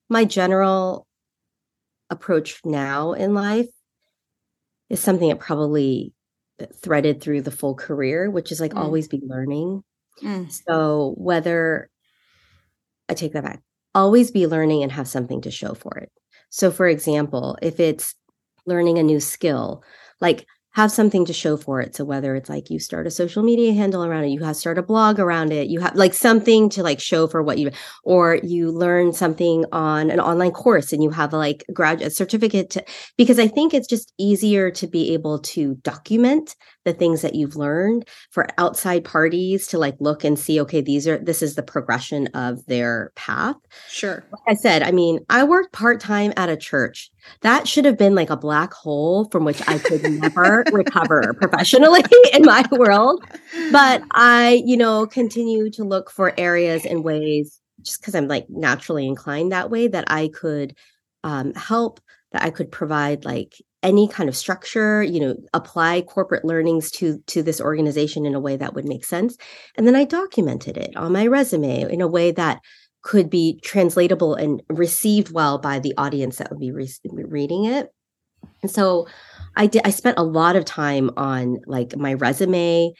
my 0.09 0.25
general 0.25 1.07
approach 2.11 2.59
now 2.63 3.13
in 3.13 3.33
life 3.33 3.69
is 4.91 4.99
something 4.99 5.29
that 5.29 5.39
probably 5.39 6.13
threaded 6.75 7.19
through 7.19 7.41
the 7.41 7.49
full 7.49 7.73
career, 7.73 8.29
which 8.29 8.51
is 8.51 8.61
like 8.61 8.73
mm. 8.73 8.79
always 8.79 9.07
be 9.07 9.21
learning. 9.23 9.81
Mm. 10.21 10.51
So 10.51 11.15
whether 11.17 11.89
I 13.09 13.15
take 13.15 13.33
that 13.33 13.43
back, 13.43 13.61
always 13.95 14.29
be 14.29 14.45
learning 14.45 14.83
and 14.83 14.91
have 14.91 15.07
something 15.07 15.41
to 15.41 15.49
show 15.49 15.73
for 15.73 15.97
it. 15.97 16.11
So, 16.51 16.69
for 16.69 16.87
example, 16.87 17.57
if 17.61 17.79
it's 17.79 18.13
learning 18.65 18.97
a 18.97 19.03
new 19.03 19.19
skill 19.19 19.83
like 20.19 20.45
have 20.73 20.91
something 20.91 21.25
to 21.25 21.33
show 21.33 21.57
for 21.57 21.81
it. 21.81 21.95
So 21.95 22.05
whether 22.05 22.33
it's 22.33 22.49
like 22.49 22.69
you 22.69 22.79
start 22.79 23.05
a 23.05 23.11
social 23.11 23.43
media 23.43 23.73
handle 23.73 24.05
around 24.05 24.23
it 24.23 24.29
you 24.29 24.43
have 24.43 24.55
start 24.55 24.77
a 24.77 24.83
blog 24.83 25.19
around 25.19 25.51
it 25.51 25.67
you 25.67 25.79
have 25.81 25.95
like 25.95 26.13
something 26.13 26.69
to 26.69 26.83
like 26.83 26.99
show 26.99 27.27
for 27.27 27.43
what 27.43 27.57
you 27.57 27.71
or 28.03 28.39
you 28.43 28.71
learn 28.71 29.11
something 29.11 29.65
on 29.71 30.09
an 30.09 30.19
online 30.19 30.51
course 30.51 30.93
and 30.93 31.03
you 31.03 31.09
have 31.09 31.33
a 31.33 31.37
like 31.37 31.65
graduate 31.73 32.15
certificate 32.15 32.69
to, 32.69 32.83
because 33.17 33.37
i 33.37 33.47
think 33.47 33.73
it's 33.73 33.87
just 33.87 34.13
easier 34.17 34.71
to 34.71 34.87
be 34.87 35.13
able 35.13 35.39
to 35.39 35.75
document 35.83 36.55
the 36.85 36.93
things 36.93 37.21
that 37.21 37.35
you've 37.35 37.55
learned 37.55 38.07
for 38.31 38.47
outside 38.57 39.03
parties 39.03 39.67
to 39.67 39.77
like 39.77 39.95
look 39.99 40.23
and 40.23 40.39
see 40.39 40.59
okay 40.61 40.81
these 40.81 41.07
are 41.07 41.17
this 41.17 41.41
is 41.41 41.55
the 41.55 41.63
progression 41.63 42.27
of 42.27 42.65
their 42.65 43.11
path. 43.15 43.57
Sure. 43.89 44.23
Like 44.31 44.55
i 44.57 44.59
said 44.59 44.83
i 44.83 44.91
mean 44.91 45.19
i 45.29 45.43
worked 45.43 45.73
part-time 45.73 46.33
at 46.37 46.49
a 46.49 46.55
church 46.55 47.11
that 47.41 47.67
should 47.67 47.85
have 47.85 47.97
been 47.97 48.15
like 48.15 48.29
a 48.29 48.37
black 48.37 48.73
hole 48.73 49.25
from 49.31 49.45
which 49.45 49.61
I 49.67 49.77
could 49.77 50.03
never 50.03 50.63
recover 50.71 51.33
professionally 51.33 52.03
in 52.33 52.43
my 52.43 52.63
world. 52.71 53.23
But 53.71 54.03
I, 54.11 54.63
you 54.65 54.77
know, 54.77 55.05
continue 55.05 55.69
to 55.71 55.83
look 55.83 56.09
for 56.11 56.33
areas 56.37 56.85
and 56.85 57.03
ways 57.03 57.59
just 57.81 58.01
because 58.01 58.15
I'm 58.15 58.27
like 58.27 58.45
naturally 58.49 59.07
inclined 59.07 59.51
that 59.51 59.69
way 59.69 59.87
that 59.87 60.05
I 60.07 60.29
could 60.29 60.75
um, 61.23 61.53
help, 61.53 61.99
that 62.31 62.43
I 62.43 62.49
could 62.49 62.71
provide 62.71 63.25
like 63.25 63.55
any 63.83 64.07
kind 64.07 64.29
of 64.29 64.37
structure, 64.37 65.01
you 65.01 65.19
know, 65.19 65.35
apply 65.53 66.01
corporate 66.01 66.45
learnings 66.45 66.91
to 66.91 67.17
to 67.27 67.41
this 67.41 67.59
organization 67.59 68.25
in 68.25 68.35
a 68.35 68.39
way 68.39 68.55
that 68.55 68.73
would 68.73 68.85
make 68.85 69.03
sense. 69.03 69.37
And 69.75 69.87
then 69.87 69.95
I 69.95 70.05
documented 70.05 70.77
it 70.77 70.95
on 70.95 71.13
my 71.13 71.27
resume 71.27 71.81
in 71.91 72.01
a 72.01 72.07
way 72.07 72.31
that 72.31 72.61
could 73.03 73.29
be 73.29 73.59
translatable 73.63 74.35
and 74.35 74.61
received 74.69 75.31
well 75.31 75.57
by 75.57 75.79
the 75.79 75.93
audience 75.97 76.37
that 76.37 76.49
would 76.49 76.59
be 76.59 76.71
re- 76.71 76.89
reading 77.11 77.65
it. 77.65 77.91
And 78.61 78.71
so 78.71 79.07
I 79.55 79.67
did 79.67 79.81
I 79.85 79.89
spent 79.89 80.17
a 80.17 80.23
lot 80.23 80.55
of 80.55 80.65
time 80.65 81.11
on 81.17 81.59
like 81.65 81.95
my 81.97 82.13
resume 82.13 82.93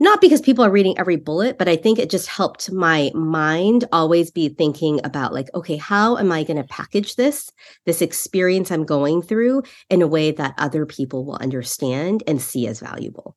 not 0.00 0.20
because 0.20 0.40
people 0.40 0.64
are 0.64 0.70
reading 0.70 0.96
every 0.96 1.16
bullet 1.16 1.58
but 1.58 1.68
I 1.68 1.76
think 1.76 1.98
it 1.98 2.10
just 2.10 2.28
helped 2.28 2.70
my 2.70 3.10
mind 3.14 3.84
always 3.90 4.30
be 4.30 4.48
thinking 4.48 5.00
about 5.04 5.34
like 5.34 5.48
okay 5.54 5.76
how 5.76 6.16
am 6.18 6.30
I 6.30 6.44
going 6.44 6.56
to 6.56 6.64
package 6.64 7.16
this 7.16 7.50
this 7.84 8.00
experience 8.00 8.70
I'm 8.70 8.84
going 8.84 9.22
through 9.22 9.62
in 9.90 10.02
a 10.02 10.06
way 10.06 10.30
that 10.30 10.54
other 10.56 10.86
people 10.86 11.24
will 11.24 11.36
understand 11.36 12.22
and 12.26 12.40
see 12.40 12.66
as 12.66 12.80
valuable. 12.80 13.36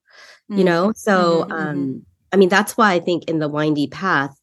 Mm-hmm. 0.50 0.60
You 0.60 0.64
know? 0.66 0.92
So 0.96 1.44
mm-hmm, 1.44 1.52
mm-hmm. 1.52 1.68
um 1.68 2.06
I 2.32 2.38
mean 2.38 2.50
that's 2.50 2.78
why 2.78 2.94
I 2.94 3.00
think 3.00 3.26
in 3.26 3.40
the 3.40 3.50
windy 3.50 3.88
path 3.88 4.38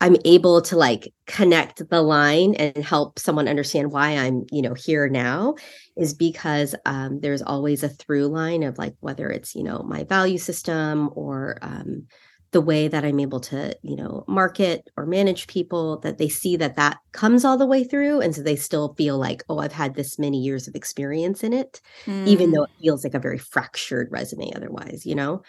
I'm 0.00 0.16
able 0.24 0.62
to 0.62 0.76
like 0.76 1.12
connect 1.26 1.88
the 1.88 2.02
line 2.02 2.54
and 2.54 2.84
help 2.84 3.18
someone 3.18 3.48
understand 3.48 3.92
why 3.92 4.16
I'm, 4.16 4.46
you 4.50 4.62
know, 4.62 4.74
here 4.74 5.08
now 5.08 5.56
is 5.96 6.14
because 6.14 6.74
um, 6.86 7.20
there's 7.20 7.42
always 7.42 7.82
a 7.82 7.88
through 7.88 8.28
line 8.28 8.62
of 8.62 8.78
like 8.78 8.94
whether 9.00 9.28
it's, 9.28 9.54
you 9.54 9.62
know, 9.62 9.82
my 9.82 10.04
value 10.04 10.38
system 10.38 11.10
or 11.14 11.58
um, 11.60 12.06
the 12.52 12.60
way 12.60 12.88
that 12.88 13.04
I'm 13.04 13.20
able 13.20 13.40
to, 13.40 13.76
you 13.82 13.94
know, 13.94 14.24
market 14.26 14.88
or 14.96 15.06
manage 15.06 15.46
people, 15.46 15.98
that 16.00 16.18
they 16.18 16.28
see 16.28 16.56
that 16.56 16.76
that 16.76 16.98
comes 17.12 17.44
all 17.44 17.56
the 17.56 17.66
way 17.66 17.84
through. 17.84 18.20
And 18.20 18.34
so 18.34 18.42
they 18.42 18.56
still 18.56 18.94
feel 18.94 19.18
like, 19.18 19.44
oh, 19.48 19.58
I've 19.58 19.72
had 19.72 19.94
this 19.94 20.18
many 20.18 20.38
years 20.38 20.66
of 20.66 20.74
experience 20.74 21.44
in 21.44 21.52
it, 21.52 21.80
mm. 22.06 22.26
even 22.26 22.50
though 22.50 22.64
it 22.64 22.70
feels 22.80 23.04
like 23.04 23.14
a 23.14 23.20
very 23.20 23.38
fractured 23.38 24.08
resume 24.10 24.52
otherwise, 24.56 25.06
you 25.06 25.14
know? 25.14 25.42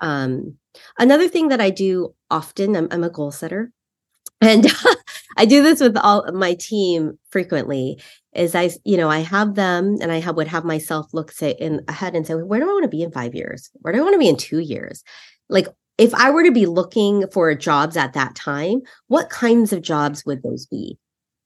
Um, 0.00 0.56
another 0.98 1.28
thing 1.28 1.48
that 1.48 1.60
I 1.60 1.70
do 1.70 2.14
often, 2.30 2.76
I'm, 2.76 2.88
I'm 2.90 3.04
a 3.04 3.10
goal 3.10 3.30
setter. 3.30 3.72
And 4.40 4.66
I 5.36 5.44
do 5.44 5.62
this 5.62 5.80
with 5.80 5.96
all 5.96 6.30
my 6.32 6.54
team 6.54 7.18
frequently 7.30 8.00
is 8.34 8.54
I, 8.54 8.70
you 8.84 8.96
know, 8.96 9.10
I 9.10 9.20
have 9.20 9.54
them 9.54 9.98
and 10.00 10.12
I 10.12 10.20
have, 10.20 10.36
would 10.36 10.48
have 10.48 10.64
myself 10.64 11.12
look 11.12 11.32
say 11.32 11.54
in 11.58 11.82
ahead 11.88 12.14
and 12.14 12.26
say, 12.26 12.34
where 12.34 12.60
do 12.60 12.68
I 12.68 12.72
want 12.72 12.84
to 12.84 12.88
be 12.88 13.02
in 13.02 13.12
five 13.12 13.34
years? 13.34 13.70
Where 13.74 13.92
do 13.92 14.00
I 14.00 14.02
want 14.02 14.14
to 14.14 14.18
be 14.18 14.28
in 14.28 14.36
two 14.36 14.60
years? 14.60 15.02
Like 15.48 15.66
if 15.98 16.14
I 16.14 16.30
were 16.30 16.44
to 16.44 16.52
be 16.52 16.66
looking 16.66 17.26
for 17.32 17.54
jobs 17.54 17.96
at 17.96 18.14
that 18.14 18.34
time, 18.34 18.82
what 19.08 19.30
kinds 19.30 19.72
of 19.72 19.82
jobs 19.82 20.24
would 20.24 20.42
those 20.42 20.66
be? 20.66 20.98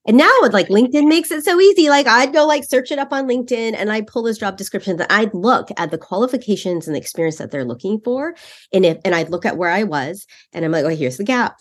And 0.05 0.17
now 0.17 0.31
like 0.51 0.67
LinkedIn 0.67 1.07
makes 1.07 1.31
it 1.31 1.43
so 1.43 1.59
easy. 1.59 1.89
Like 1.89 2.07
I'd 2.07 2.33
go 2.33 2.45
like 2.45 2.63
search 2.63 2.91
it 2.91 2.99
up 2.99 3.11
on 3.11 3.27
LinkedIn 3.27 3.75
and 3.75 3.91
I'd 3.91 4.07
pull 4.07 4.23
those 4.23 4.37
job 4.37 4.57
description 4.57 4.99
and 4.99 5.11
I'd 5.11 5.33
look 5.33 5.69
at 5.77 5.91
the 5.91 5.97
qualifications 5.97 6.87
and 6.87 6.95
the 6.95 6.99
experience 6.99 7.37
that 7.37 7.51
they're 7.51 7.65
looking 7.65 7.99
for. 8.01 8.35
And 8.71 8.85
if 8.85 8.97
and 9.03 9.15
I'd 9.15 9.29
look 9.29 9.45
at 9.45 9.57
where 9.57 9.71
I 9.71 9.83
was 9.83 10.27
and 10.53 10.63
I'm 10.63 10.71
like, 10.71 10.85
oh, 10.85 10.89
here's 10.89 11.17
the 11.17 11.23
gap. 11.23 11.57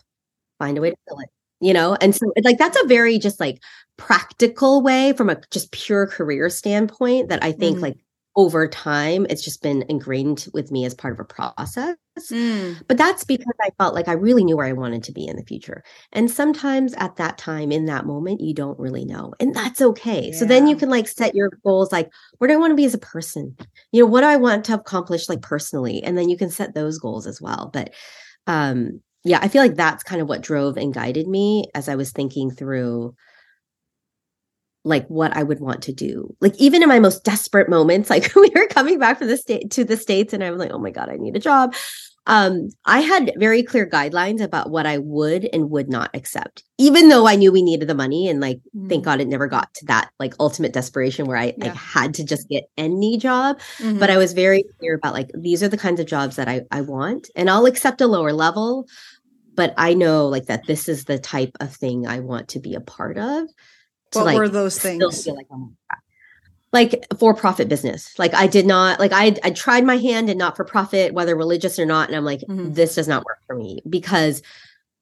Find 0.59 0.77
a 0.77 0.81
way 0.81 0.91
to 0.91 0.97
fill 1.09 1.21
it. 1.21 1.31
You 1.61 1.73
know, 1.73 1.97
and 2.01 2.15
so 2.15 2.31
like 2.43 2.59
that's 2.59 2.79
a 2.83 2.87
very 2.87 3.19
just 3.19 3.41
like 3.41 3.63
practical 3.97 4.83
way 4.83 5.15
from 5.15 5.31
a 5.31 5.41
just 5.51 5.73
pure 5.73 6.07
career 6.07 6.51
standpoint 6.51 7.31
that 7.31 7.43
I 7.43 7.53
think 7.53 7.77
mm-hmm. 7.77 7.85
like 7.85 8.04
over 8.37 8.67
time 8.67 9.27
it's 9.31 9.45
just 9.45 9.63
been 9.63 9.85
ingrained 9.89 10.49
with 10.53 10.73
me 10.73 10.85
as 10.85 10.95
part 10.95 11.15
of 11.15 11.21
a 11.21 11.25
process. 11.25 11.97
Mm. 12.31 12.81
but 12.87 12.97
that's 12.97 13.25
because 13.25 13.53
i 13.61 13.71
felt 13.77 13.93
like 13.93 14.07
i 14.07 14.13
really 14.13 14.45
knew 14.45 14.57
where 14.57 14.67
i 14.67 14.73
wanted 14.73 15.03
to 15.03 15.13
be 15.13 15.27
in 15.27 15.35
the 15.37 15.43
future. 15.45 15.83
And 16.13 16.31
sometimes 16.31 16.95
at 16.95 17.17
that 17.17 17.39
time 17.39 17.73
in 17.73 17.87
that 17.87 18.07
moment 18.07 18.41
you 18.41 18.55
don't 18.55 18.79
really 18.79 19.05
know 19.05 19.35
and 19.41 19.55
that's 19.55 19.83
okay. 19.83 20.31
Yeah. 20.31 20.39
so 20.39 20.45
then 20.45 20.69
you 20.69 20.77
can 20.77 20.91
like 20.91 21.09
set 21.09 21.35
your 21.35 21.51
goals 21.65 21.91
like 21.91 22.11
where 22.39 22.49
do 22.49 22.55
i 22.55 22.57
want 22.57 22.71
to 22.71 22.77
be 22.77 22.85
as 22.85 22.95
a 22.95 22.99
person? 22.99 23.57
You 23.91 24.03
know 24.03 24.07
what 24.07 24.21
do 24.21 24.27
i 24.29 24.37
want 24.37 24.65
to 24.67 24.75
accomplish 24.75 25.29
like 25.29 25.43
personally? 25.43 26.03
And 26.03 26.17
then 26.17 26.29
you 26.29 26.37
can 26.37 26.51
set 26.51 26.75
those 26.75 26.99
goals 26.99 27.27
as 27.27 27.41
well. 27.41 27.71
But 27.73 27.93
um 28.47 29.01
yeah 29.25 29.39
i 29.43 29.49
feel 29.49 29.63
like 29.63 29.75
that's 29.75 30.03
kind 30.03 30.21
of 30.21 30.29
what 30.29 30.43
drove 30.43 30.77
and 30.77 30.95
guided 30.95 31.27
me 31.27 31.65
as 31.75 31.89
i 31.89 31.97
was 31.97 32.13
thinking 32.13 32.51
through 32.51 33.15
like 34.85 35.07
what 35.09 35.37
I 35.37 35.43
would 35.43 35.61
want 35.61 35.83
to 35.85 35.93
do. 35.93 36.35
Like 36.41 36.55
even 36.57 36.83
in 36.83 36.89
my 36.89 37.01
most 37.01 37.25
desperate 37.25 37.69
moments, 37.69 38.11
like 38.11 38.35
we 38.37 38.51
were 38.55 38.67
coming 38.69 38.99
back 38.99 39.19
from 39.19 39.29
the 39.29 39.37
state 39.37 39.71
to 39.73 39.85
the 39.85 39.97
states, 39.97 40.33
and 40.33 40.45
I 40.45 40.51
was 40.51 40.61
like, 40.61 40.73
oh 40.73 40.79
my 40.79 40.91
god, 40.91 41.09
I 41.09 41.17
need 41.17 41.37
a 41.37 41.41
job. 41.41 41.75
Um, 42.27 42.71
I 42.87 43.01
had 43.01 43.33
very 43.37 43.63
clear 43.63 43.87
guidelines 43.87 44.41
about 44.41 44.71
what 44.71 44.87
I 44.87 44.97
would 44.97 45.47
and 45.53 45.69
would 45.71 45.91
not 45.91 46.11
accept, 46.15 46.65
even 46.79 47.11
though 47.11 47.27
I 47.29 47.37
knew 47.37 47.53
we 47.53 47.61
needed 47.61 47.87
the 47.87 47.95
money. 47.95 48.29
And 48.29 48.41
like, 48.41 48.57
mm-hmm. 48.57 48.89
thank 48.89 49.05
God 49.05 49.21
it 49.21 49.29
never 49.29 49.47
got 49.47 49.73
to 49.75 49.87
that 49.87 50.11
like 50.19 50.35
ultimate 50.41 50.73
desperation 50.73 51.27
where 51.27 51.37
I, 51.37 51.53
yeah. 51.59 51.73
I 51.73 51.75
had 51.75 52.15
to 52.15 52.25
just 52.25 52.49
get 52.49 52.65
any 52.79 53.19
job. 53.19 53.59
Mm-hmm. 53.77 53.99
But 53.99 54.11
I 54.11 54.17
was 54.17 54.33
very 54.33 54.65
clear 54.79 54.95
about 54.95 55.13
like 55.13 55.31
these 55.35 55.63
are 55.63 55.69
the 55.69 55.77
kinds 55.77 56.01
of 56.01 56.07
jobs 56.07 56.37
that 56.37 56.49
I, 56.49 56.63
I 56.71 56.81
want, 56.81 57.29
and 57.37 57.51
I'll 57.51 57.67
accept 57.67 58.01
a 58.01 58.07
lower 58.07 58.33
level. 58.33 58.87
But 59.55 59.75
I 59.77 59.93
know 59.93 60.27
like 60.27 60.47
that 60.47 60.67
this 60.67 60.89
is 60.89 61.05
the 61.05 61.19
type 61.19 61.53
of 61.61 61.75
thing 61.77 62.07
I 62.07 62.21
want 62.21 62.49
to 62.49 62.59
be 62.59 62.75
a 62.75 62.81
part 62.81 63.19
of 63.19 63.49
what 64.15 64.27
like, 64.27 64.37
were 64.37 64.49
those 64.49 64.79
things? 64.79 65.27
Like, 65.27 65.47
oh 65.51 65.71
like 66.75 67.07
for 67.19 67.35
profit 67.35 67.69
business. 67.69 68.19
Like 68.19 68.35
I 68.35 68.49
did 68.49 68.67
not 68.67 68.99
like 68.99 69.13
I 69.13 69.37
I 69.45 69.51
tried 69.51 69.85
my 69.85 69.97
hand 69.97 70.29
in 70.29 70.37
not 70.37 70.57
for 70.57 70.65
profit, 70.65 71.15
whether 71.15 71.37
religious 71.37 71.79
or 71.79 71.87
not, 71.87 72.09
and 72.09 72.17
I'm 72.17 72.25
like, 72.25 72.41
mm-hmm. 72.41 72.73
this 72.73 72.97
does 72.97 73.09
not 73.09 73.25
work 73.25 73.39
for 73.47 73.55
me 73.55 73.81
because, 73.89 74.43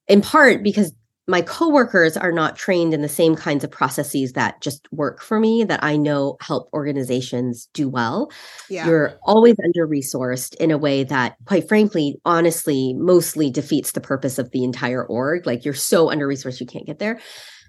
in 0.07 0.21
part, 0.21 0.63
because 0.63 0.93
my 1.29 1.41
coworkers 1.41 2.17
are 2.17 2.33
not 2.33 2.57
trained 2.57 2.93
in 2.93 3.01
the 3.01 3.09
same 3.09 3.37
kinds 3.37 3.65
of 3.65 3.71
processes 3.71 4.33
that 4.33 4.61
just 4.61 4.87
work 4.93 5.23
for 5.23 5.41
me 5.41 5.65
that 5.65 5.83
I 5.83 5.97
know 5.97 6.37
help 6.41 6.69
organizations 6.75 7.69
do 7.73 7.89
well. 7.89 8.31
Yeah. 8.69 8.87
You're 8.87 9.15
always 9.23 9.55
under 9.65 9.87
resourced 9.87 10.55
in 10.57 10.73
a 10.73 10.79
way 10.79 11.05
that 11.05 11.37
quite 11.47 11.69
frankly 11.69 12.21
honestly 12.25 12.93
mostly 12.95 13.51
defeats 13.51 13.93
the 13.93 14.01
purpose 14.01 14.39
of 14.39 14.51
the 14.51 14.65
entire 14.65 15.05
org. 15.07 15.47
Like 15.47 15.65
you're 15.65 15.75
so 15.75 16.11
under 16.11 16.27
resourced 16.27 16.61
you 16.61 16.67
can't 16.67 16.87
get 16.87 16.99
there. 16.99 17.21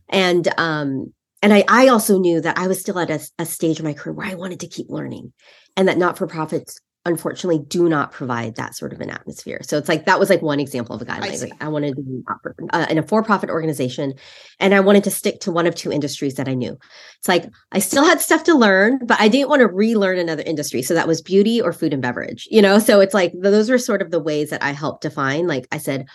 And 0.09 0.47
um 0.57 1.13
and 1.43 1.53
I, 1.53 1.63
I 1.67 1.89
also 1.89 2.17
knew 2.17 2.41
that 2.41 2.57
I 2.57 2.67
was 2.67 2.79
still 2.79 2.97
at 2.97 3.11
a, 3.11 3.19
a 3.37 3.45
stage 3.45 3.77
of 3.77 3.85
my 3.85 3.93
career 3.93 4.13
where 4.13 4.27
I 4.27 4.33
wanted 4.33 4.61
to 4.61 4.67
keep 4.67 4.89
learning 4.89 5.33
and 5.77 5.87
that 5.87 5.99
not 5.99 6.17
for 6.17 6.25
profits 6.25 6.79
unfortunately 7.05 7.59
do 7.67 7.89
not 7.89 8.13
provide 8.13 8.55
that 8.55 8.75
sort 8.75 8.93
of 8.93 9.01
an 9.01 9.09
atmosphere. 9.09 9.59
So 9.63 9.77
it's 9.77 9.89
like 9.89 10.05
that 10.05 10.19
was 10.19 10.29
like 10.29 10.41
one 10.41 10.59
example 10.59 10.95
of 10.95 11.01
a 11.01 11.05
guideline. 11.05 11.33
I, 11.33 11.47
like 11.47 11.63
I 11.63 11.67
wanted 11.67 11.97
to 11.97 12.01
be 12.01 12.23
uh, 12.71 12.85
in 12.89 12.97
a 12.97 13.03
for-profit 13.03 13.49
organization 13.49 14.13
and 14.59 14.73
I 14.73 14.79
wanted 14.79 15.03
to 15.03 15.11
stick 15.11 15.41
to 15.41 15.51
one 15.51 15.67
of 15.67 15.75
two 15.75 15.91
industries 15.91 16.35
that 16.35 16.47
I 16.47 16.53
knew. 16.53 16.77
It's 17.19 17.27
like 17.27 17.49
I 17.73 17.79
still 17.79 18.05
had 18.05 18.21
stuff 18.21 18.45
to 18.45 18.55
learn, 18.55 18.99
but 19.05 19.19
I 19.19 19.27
didn't 19.27 19.49
want 19.49 19.59
to 19.59 19.67
relearn 19.67 20.17
another 20.17 20.43
industry. 20.43 20.81
So 20.81 20.93
that 20.93 21.07
was 21.07 21.21
beauty 21.21 21.61
or 21.61 21.73
food 21.73 21.91
and 21.91 22.01
beverage, 22.01 22.47
you 22.49 22.61
know? 22.61 22.79
So 22.79 23.01
it's 23.01 23.13
like 23.13 23.33
those 23.37 23.69
were 23.69 23.77
sort 23.77 24.01
of 24.01 24.11
the 24.11 24.21
ways 24.21 24.49
that 24.51 24.63
I 24.63 24.71
helped 24.71 25.01
define. 25.01 25.45
Like 25.45 25.67
I 25.73 25.79
said, 25.79 26.07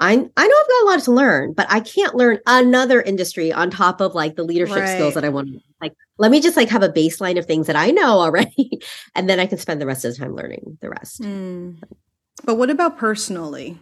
I 0.00 0.12
I 0.12 0.14
know 0.16 0.26
I've 0.26 0.36
got 0.36 0.82
a 0.82 0.86
lot 0.86 1.00
to 1.04 1.12
learn, 1.12 1.52
but 1.52 1.66
I 1.68 1.80
can't 1.80 2.14
learn 2.14 2.38
another 2.46 3.00
industry 3.00 3.52
on 3.52 3.70
top 3.70 4.00
of 4.00 4.14
like 4.14 4.36
the 4.36 4.44
leadership 4.44 4.76
right. 4.76 4.88
skills 4.88 5.14
that 5.14 5.24
I 5.24 5.28
want. 5.28 5.50
Like, 5.80 5.94
let 6.18 6.30
me 6.30 6.40
just 6.40 6.56
like 6.56 6.68
have 6.68 6.82
a 6.82 6.88
baseline 6.88 7.38
of 7.38 7.46
things 7.46 7.66
that 7.66 7.76
I 7.76 7.90
know 7.90 8.20
already, 8.20 8.80
and 9.14 9.28
then 9.28 9.40
I 9.40 9.46
can 9.46 9.58
spend 9.58 9.80
the 9.80 9.86
rest 9.86 10.04
of 10.04 10.12
the 10.12 10.18
time 10.18 10.34
learning 10.34 10.78
the 10.80 10.90
rest. 10.90 11.20
Mm. 11.20 11.82
But 12.44 12.54
what 12.54 12.70
about 12.70 12.96
personally? 12.98 13.78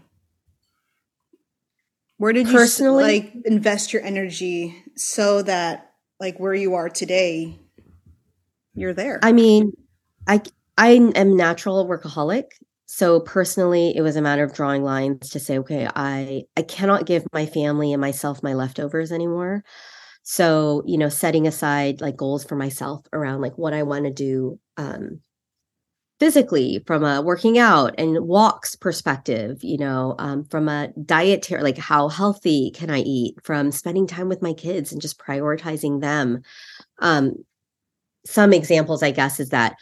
Where 2.17 2.33
did 2.33 2.47
personally, 2.47 3.15
you 3.15 3.23
like 3.23 3.33
invest 3.45 3.93
your 3.93 4.03
energy 4.03 4.75
so 4.97 5.43
that 5.43 5.93
like 6.19 6.39
where 6.39 6.55
you 6.55 6.75
are 6.75 6.89
today, 6.89 7.59
you're 8.75 8.95
there? 8.95 9.21
I 9.23 9.33
mean, 9.33 9.73
I 10.27 10.41
I 10.79 10.93
am 11.15 11.37
natural 11.37 11.87
workaholic 11.87 12.45
so 12.87 13.21
personally 13.21 13.97
it 13.97 14.03
was 14.03 14.17
a 14.17 14.23
matter 14.23 14.45
of 14.45 14.55
drawing 14.55 14.83
lines 14.83 15.29
to 15.31 15.41
say 15.41 15.59
okay 15.59 15.89
i 15.97 16.43
i 16.57 16.63
cannot 16.63 17.07
give 17.07 17.27
my 17.33 17.45
family 17.47 17.93
and 17.93 18.01
myself 18.01 18.43
my 18.43 18.55
leftovers 18.55 19.13
anymore. 19.13 19.65
So 20.23 20.83
you 20.87 20.99
know 20.99 21.09
setting 21.09 21.47
aside 21.47 22.01
like 22.01 22.17
goals 22.17 22.45
for 22.45 22.57
myself 22.57 23.07
around 23.13 23.41
like 23.43 23.57
what 23.59 23.75
i 23.75 23.83
want 23.83 24.05
to 24.07 24.13
do 24.13 24.59
um 24.77 25.21
physically 26.19 26.83
from 26.87 27.05
a 27.05 27.21
working 27.21 27.59
out 27.59 27.95
and 27.99 28.27
walks 28.27 28.75
perspective 28.75 29.59
you 29.63 29.77
know 29.77 30.15
um, 30.19 30.45
from 30.45 30.69
a 30.69 30.89
dietary 31.05 31.63
like 31.63 31.77
how 31.79 32.09
healthy 32.09 32.71
can 32.71 32.89
i 32.91 33.01
eat 33.01 33.35
from 33.45 33.71
spending 33.71 34.07
time 34.07 34.29
with 34.29 34.41
my 34.43 34.55
kids 34.55 34.93
and 34.93 35.03
just 35.03 35.19
prioritizing 35.19 36.01
them. 36.01 36.43
Um 37.01 37.35
some 38.25 38.53
examples 38.53 39.03
i 39.03 39.11
guess 39.11 39.39
is 39.39 39.51
that 39.51 39.77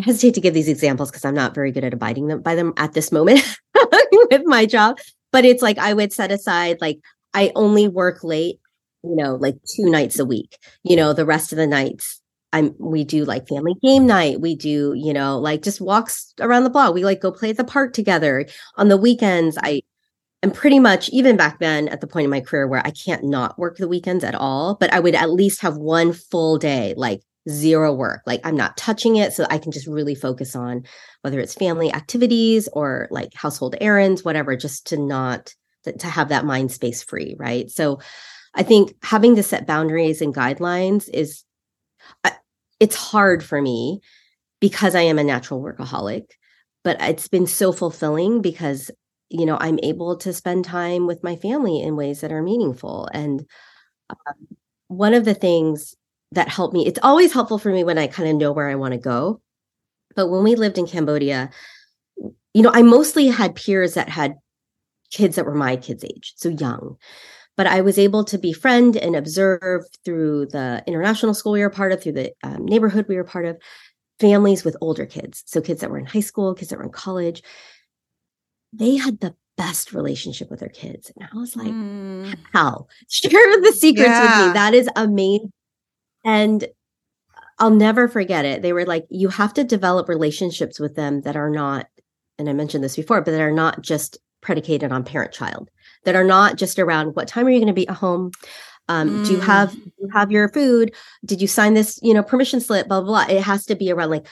I 0.00 0.02
hesitate 0.02 0.32
to 0.34 0.40
give 0.40 0.54
these 0.54 0.68
examples 0.68 1.10
because 1.10 1.26
I'm 1.26 1.34
not 1.34 1.54
very 1.54 1.70
good 1.70 1.84
at 1.84 1.92
abiding 1.92 2.28
them 2.28 2.40
by 2.40 2.54
them 2.54 2.72
at 2.78 2.94
this 2.94 3.12
moment 3.12 3.40
with 4.30 4.42
my 4.46 4.64
job. 4.64 4.98
But 5.30 5.44
it's 5.44 5.62
like 5.62 5.76
I 5.76 5.92
would 5.92 6.10
set 6.10 6.32
aside 6.32 6.78
like 6.80 7.00
I 7.34 7.52
only 7.54 7.86
work 7.86 8.24
late, 8.24 8.60
you 9.04 9.14
know, 9.14 9.34
like 9.34 9.56
two 9.76 9.90
nights 9.90 10.18
a 10.18 10.24
week. 10.24 10.56
You 10.84 10.96
know, 10.96 11.12
the 11.12 11.26
rest 11.26 11.52
of 11.52 11.58
the 11.58 11.66
nights 11.66 12.18
I'm 12.52 12.74
we 12.78 13.04
do 13.04 13.26
like 13.26 13.46
family 13.46 13.74
game 13.82 14.06
night. 14.06 14.40
We 14.40 14.56
do, 14.56 14.94
you 14.96 15.12
know, 15.12 15.38
like 15.38 15.62
just 15.62 15.82
walks 15.82 16.32
around 16.40 16.64
the 16.64 16.70
block. 16.70 16.94
We 16.94 17.04
like 17.04 17.20
go 17.20 17.30
play 17.30 17.50
at 17.50 17.58
the 17.58 17.64
park 17.64 17.92
together. 17.92 18.46
On 18.76 18.88
the 18.88 18.96
weekends, 18.96 19.58
I 19.62 19.82
am 20.42 20.50
pretty 20.50 20.80
much 20.80 21.10
even 21.10 21.36
back 21.36 21.58
then 21.58 21.88
at 21.88 22.00
the 22.00 22.06
point 22.06 22.24
in 22.24 22.30
my 22.30 22.40
career 22.40 22.66
where 22.66 22.84
I 22.86 22.90
can't 22.90 23.24
not 23.24 23.58
work 23.58 23.76
the 23.76 23.86
weekends 23.86 24.24
at 24.24 24.34
all, 24.34 24.76
but 24.76 24.94
I 24.94 25.00
would 25.00 25.14
at 25.14 25.30
least 25.30 25.60
have 25.60 25.76
one 25.76 26.14
full 26.14 26.56
day 26.56 26.94
like 26.96 27.20
zero 27.48 27.92
work. 27.92 28.22
Like 28.26 28.40
I'm 28.44 28.56
not 28.56 28.76
touching 28.76 29.16
it 29.16 29.32
so 29.32 29.46
I 29.50 29.58
can 29.58 29.72
just 29.72 29.86
really 29.86 30.14
focus 30.14 30.54
on 30.54 30.84
whether 31.22 31.40
it's 31.40 31.54
family 31.54 31.92
activities 31.92 32.68
or 32.72 33.08
like 33.10 33.34
household 33.34 33.76
errands, 33.80 34.24
whatever, 34.24 34.56
just 34.56 34.86
to 34.88 34.96
not 34.96 35.54
to 35.84 36.06
have 36.06 36.28
that 36.28 36.44
mind 36.44 36.70
space 36.70 37.02
free, 37.02 37.36
right? 37.38 37.70
So 37.70 38.00
I 38.54 38.62
think 38.62 38.94
having 39.02 39.36
to 39.36 39.42
set 39.42 39.66
boundaries 39.66 40.20
and 40.20 40.34
guidelines 40.34 41.08
is 41.12 41.44
it's 42.80 42.96
hard 42.96 43.44
for 43.44 43.60
me 43.60 44.00
because 44.60 44.94
I 44.94 45.02
am 45.02 45.18
a 45.18 45.24
natural 45.24 45.62
workaholic, 45.62 46.26
but 46.82 46.96
it's 47.00 47.28
been 47.28 47.46
so 47.46 47.72
fulfilling 47.72 48.42
because 48.42 48.90
you 49.28 49.46
know 49.46 49.58
I'm 49.60 49.78
able 49.82 50.16
to 50.18 50.32
spend 50.32 50.64
time 50.64 51.06
with 51.06 51.22
my 51.22 51.36
family 51.36 51.80
in 51.80 51.96
ways 51.96 52.20
that 52.20 52.32
are 52.32 52.42
meaningful 52.42 53.08
and 53.12 53.46
um, 54.10 54.16
one 54.88 55.14
of 55.14 55.24
the 55.24 55.34
things 55.34 55.94
that 56.32 56.48
helped 56.48 56.74
me. 56.74 56.86
It's 56.86 57.00
always 57.02 57.32
helpful 57.32 57.58
for 57.58 57.70
me 57.72 57.84
when 57.84 57.98
I 57.98 58.06
kind 58.06 58.28
of 58.28 58.36
know 58.36 58.52
where 58.52 58.68
I 58.68 58.76
want 58.76 58.92
to 58.92 58.98
go. 58.98 59.40
But 60.14 60.28
when 60.28 60.42
we 60.42 60.54
lived 60.54 60.78
in 60.78 60.86
Cambodia, 60.86 61.50
you 62.54 62.62
know, 62.62 62.70
I 62.72 62.82
mostly 62.82 63.28
had 63.28 63.54
peers 63.54 63.94
that 63.94 64.08
had 64.08 64.36
kids 65.10 65.36
that 65.36 65.46
were 65.46 65.54
my 65.54 65.76
kids' 65.76 66.04
age, 66.04 66.34
so 66.36 66.48
young. 66.48 66.96
But 67.56 67.66
I 67.66 67.80
was 67.80 67.98
able 67.98 68.24
to 68.24 68.38
befriend 68.38 68.96
and 68.96 69.14
observe 69.16 69.84
through 70.04 70.46
the 70.46 70.82
international 70.86 71.34
school 71.34 71.52
we 71.52 71.60
were 71.60 71.70
part 71.70 71.92
of, 71.92 72.02
through 72.02 72.12
the 72.12 72.32
um, 72.42 72.64
neighborhood 72.64 73.06
we 73.08 73.16
were 73.16 73.24
part 73.24 73.44
of, 73.44 73.58
families 74.18 74.64
with 74.64 74.76
older 74.80 75.06
kids. 75.06 75.42
So 75.46 75.60
kids 75.60 75.80
that 75.80 75.90
were 75.90 75.98
in 75.98 76.06
high 76.06 76.20
school, 76.20 76.54
kids 76.54 76.70
that 76.70 76.78
were 76.78 76.84
in 76.84 76.90
college. 76.90 77.42
they 78.72 78.96
had 78.96 79.20
the 79.20 79.34
best 79.56 79.92
relationship 79.92 80.50
with 80.50 80.60
their 80.60 80.68
kids. 80.70 81.10
And 81.16 81.28
I 81.30 81.36
was 81.36 81.54
like, 81.56 81.68
mm. 81.68 82.34
how? 82.52 82.86
Share 83.08 83.60
the 83.60 83.72
secrets 83.72 84.08
yeah. 84.08 84.38
with 84.38 84.48
me. 84.48 84.52
That 84.54 84.74
is 84.74 84.88
amazing. 84.96 85.52
And 86.24 86.66
I'll 87.58 87.70
never 87.70 88.08
forget 88.08 88.44
it. 88.44 88.62
They 88.62 88.72
were 88.72 88.86
like, 88.86 89.06
you 89.10 89.28
have 89.28 89.54
to 89.54 89.64
develop 89.64 90.08
relationships 90.08 90.80
with 90.80 90.96
them 90.96 91.20
that 91.22 91.36
are 91.36 91.50
not, 91.50 91.86
and 92.38 92.48
I 92.48 92.52
mentioned 92.52 92.82
this 92.82 92.96
before, 92.96 93.20
but 93.20 93.32
that 93.32 93.40
are 93.40 93.52
not 93.52 93.82
just 93.82 94.18
predicated 94.40 94.92
on 94.92 95.04
parent 95.04 95.32
child, 95.32 95.70
that 96.04 96.16
are 96.16 96.24
not 96.24 96.56
just 96.56 96.78
around 96.78 97.14
what 97.14 97.28
time 97.28 97.46
are 97.46 97.50
you 97.50 97.58
going 97.58 97.66
to 97.66 97.74
be 97.74 97.88
at 97.88 97.96
home? 97.96 98.32
Um, 98.88 99.10
mm. 99.10 99.26
Do 99.26 99.32
you 99.32 99.40
have 99.40 99.72
do 99.72 99.92
you 99.98 100.08
have 100.12 100.32
your 100.32 100.48
food? 100.48 100.94
Did 101.24 101.40
you 101.40 101.46
sign 101.46 101.74
this, 101.74 102.00
you 102.02 102.14
know, 102.14 102.22
permission 102.22 102.60
slip? 102.60 102.88
Blah, 102.88 103.02
blah 103.02 103.26
blah. 103.26 103.34
It 103.34 103.42
has 103.42 103.66
to 103.66 103.74
be 103.74 103.92
around 103.92 104.10
like 104.10 104.26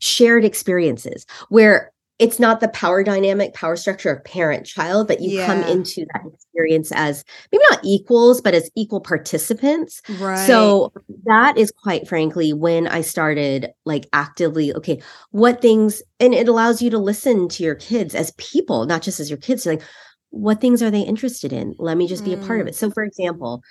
shared 0.00 0.44
experiences 0.44 1.26
where 1.48 1.92
it's 2.18 2.40
not 2.40 2.60
the 2.60 2.68
power 2.68 3.04
dynamic, 3.04 3.54
power 3.54 3.76
structure 3.76 4.10
of 4.10 4.24
parent 4.24 4.66
child, 4.66 5.06
but 5.06 5.20
you 5.20 5.38
yeah. 5.38 5.46
come 5.46 5.62
into 5.62 6.04
that 6.12 6.22
experience 6.32 6.90
as 6.92 7.24
maybe 7.52 7.62
not 7.70 7.80
equals, 7.84 8.40
but 8.40 8.54
as 8.54 8.70
equal 8.74 9.00
participants. 9.00 10.02
Right. 10.18 10.46
So 10.46 10.92
that 11.24 11.56
is 11.56 11.70
quite 11.70 12.08
frankly 12.08 12.52
when 12.52 12.88
I 12.88 13.02
started 13.02 13.70
like 13.84 14.08
actively, 14.12 14.74
okay, 14.74 15.00
what 15.30 15.62
things, 15.62 16.02
and 16.18 16.34
it 16.34 16.48
allows 16.48 16.82
you 16.82 16.90
to 16.90 16.98
listen 16.98 17.48
to 17.50 17.62
your 17.62 17.76
kids 17.76 18.14
as 18.14 18.32
people, 18.32 18.86
not 18.86 19.02
just 19.02 19.20
as 19.20 19.30
your 19.30 19.38
kids, 19.38 19.64
like, 19.64 19.82
what 20.30 20.60
things 20.60 20.82
are 20.82 20.90
they 20.90 21.00
interested 21.00 21.54
in? 21.54 21.74
Let 21.78 21.96
me 21.96 22.06
just 22.06 22.24
be 22.24 22.32
mm. 22.32 22.42
a 22.42 22.46
part 22.46 22.60
of 22.60 22.66
mm. 22.66 22.70
it. 22.70 22.74
So, 22.74 22.90
for 22.90 23.02
example, 23.02 23.62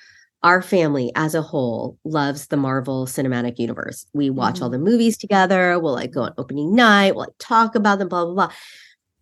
our 0.44 0.62
family 0.62 1.12
as 1.16 1.34
a 1.34 1.42
whole 1.42 1.98
loves 2.04 2.48
the 2.48 2.58
Marvel 2.58 3.06
Cinematic 3.06 3.58
Universe. 3.58 4.06
We 4.14 4.30
watch 4.30 4.56
mm-hmm. 4.56 4.64
all 4.64 4.70
the 4.70 4.80
movies 4.80 5.18
together. 5.18 5.80
We'll 5.80 5.94
like 5.94 6.12
go 6.12 6.24
on 6.24 6.34
opening 6.38 6.76
night. 6.76 7.16
We'll 7.16 7.26
like 7.26 7.34
talk 7.40 7.76
about 7.76 8.00
them, 8.00 8.08
blah, 8.08 8.26
blah, 8.26 8.34
blah. 8.34 8.52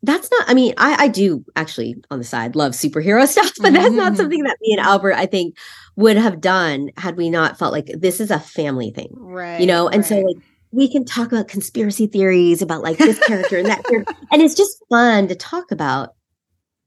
That's 0.03 0.29
not, 0.29 0.49
I 0.49 0.53
mean, 0.53 0.73
I, 0.77 1.05
I 1.05 1.07
do 1.07 1.43
actually 1.55 1.95
on 2.11 2.19
the 2.19 2.25
side 2.25 2.55
love 2.55 2.73
superhero 2.73 3.25
stuff, 3.27 3.51
but 3.59 3.73
that's 3.73 3.87
mm-hmm. 3.87 3.95
not 3.95 4.17
something 4.17 4.43
that 4.43 4.57
me 4.61 4.73
and 4.73 4.85
Albert, 4.85 5.13
I 5.13 5.25
think, 5.25 5.57
would 5.95 6.17
have 6.17 6.41
done 6.41 6.91
had 6.97 7.17
we 7.17 7.29
not 7.29 7.57
felt 7.57 7.71
like 7.71 7.89
this 7.97 8.19
is 8.19 8.29
a 8.29 8.39
family 8.39 8.91
thing. 8.91 9.09
Right. 9.13 9.59
You 9.59 9.65
know, 9.65 9.87
and 9.87 9.97
right. 9.97 10.05
so 10.05 10.19
like 10.19 10.37
we 10.71 10.91
can 10.91 11.05
talk 11.05 11.31
about 11.31 11.47
conspiracy 11.47 12.05
theories 12.05 12.61
about 12.61 12.83
like 12.83 12.97
this 12.97 13.17
character 13.19 13.57
and 13.57 13.67
that 13.67 13.85
character. 13.85 14.13
And 14.31 14.41
it's 14.41 14.55
just 14.55 14.83
fun 14.89 15.29
to 15.29 15.35
talk 15.35 15.71
about. 15.71 16.09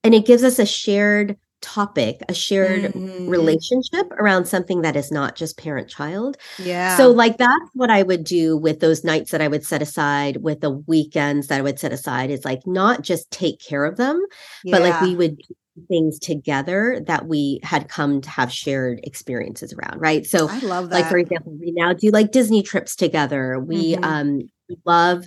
And 0.05 0.14
it 0.14 0.26
gives 0.26 0.45
us 0.45 0.59
a 0.59 0.66
shared 0.66 1.37
topic, 1.61 2.20
a 2.28 2.34
shared 2.34 2.92
mm-hmm. 2.92 3.28
relationship 3.28 4.11
around 4.12 4.46
something 4.46 4.82
that 4.82 4.96
is 4.96 5.11
not 5.11 5.34
just 5.34 5.59
parent 5.59 5.88
child. 5.88 6.36
Yeah. 6.59 6.96
So, 6.96 7.11
like, 7.11 7.38
that's 7.38 7.70
what 7.74 7.90
I 7.90 8.02
would 8.02 8.24
do 8.24 8.56
with 8.56 8.80
those 8.80 9.04
nights 9.04 9.30
that 9.30 9.42
I 9.42 9.48
would 9.48 9.64
set 9.64 9.82
aside, 9.82 10.38
with 10.38 10.61
the 10.61 10.70
weekends 10.70 11.48
that 11.48 11.59
I 11.59 11.62
would 11.62 11.78
set 11.78 11.92
aside, 11.92 12.30
is 12.30 12.44
like 12.44 12.66
not 12.66 13.02
just 13.02 13.30
take 13.30 13.61
care 13.61 13.84
of 13.84 13.96
them, 13.96 14.24
yeah. 14.64 14.76
but 14.76 14.82
like 14.82 15.00
we 15.00 15.16
would 15.16 15.38
do 15.38 15.54
things 15.88 16.18
together 16.18 17.00
that 17.06 17.26
we 17.26 17.61
had 17.62 17.88
come 17.88 18.20
to 18.20 18.30
have 18.30 18.52
shared 18.52 19.00
experiences 19.04 19.72
around. 19.72 20.00
Right. 20.00 20.26
So, 20.26 20.48
I 20.48 20.59
love 20.61 20.90
that. 20.90 20.94
Like, 20.94 21.11
for 21.11 21.18
example, 21.18 21.56
we 21.61 21.72
now 21.72 21.92
do 21.92 22.11
like 22.11 22.32
Disney 22.32 22.62
trips 22.62 22.96
together. 22.96 23.59
We, 23.59 23.94
mm-hmm. 23.94 24.04
um, 24.04 24.38
we 24.68 24.76
love 24.84 25.26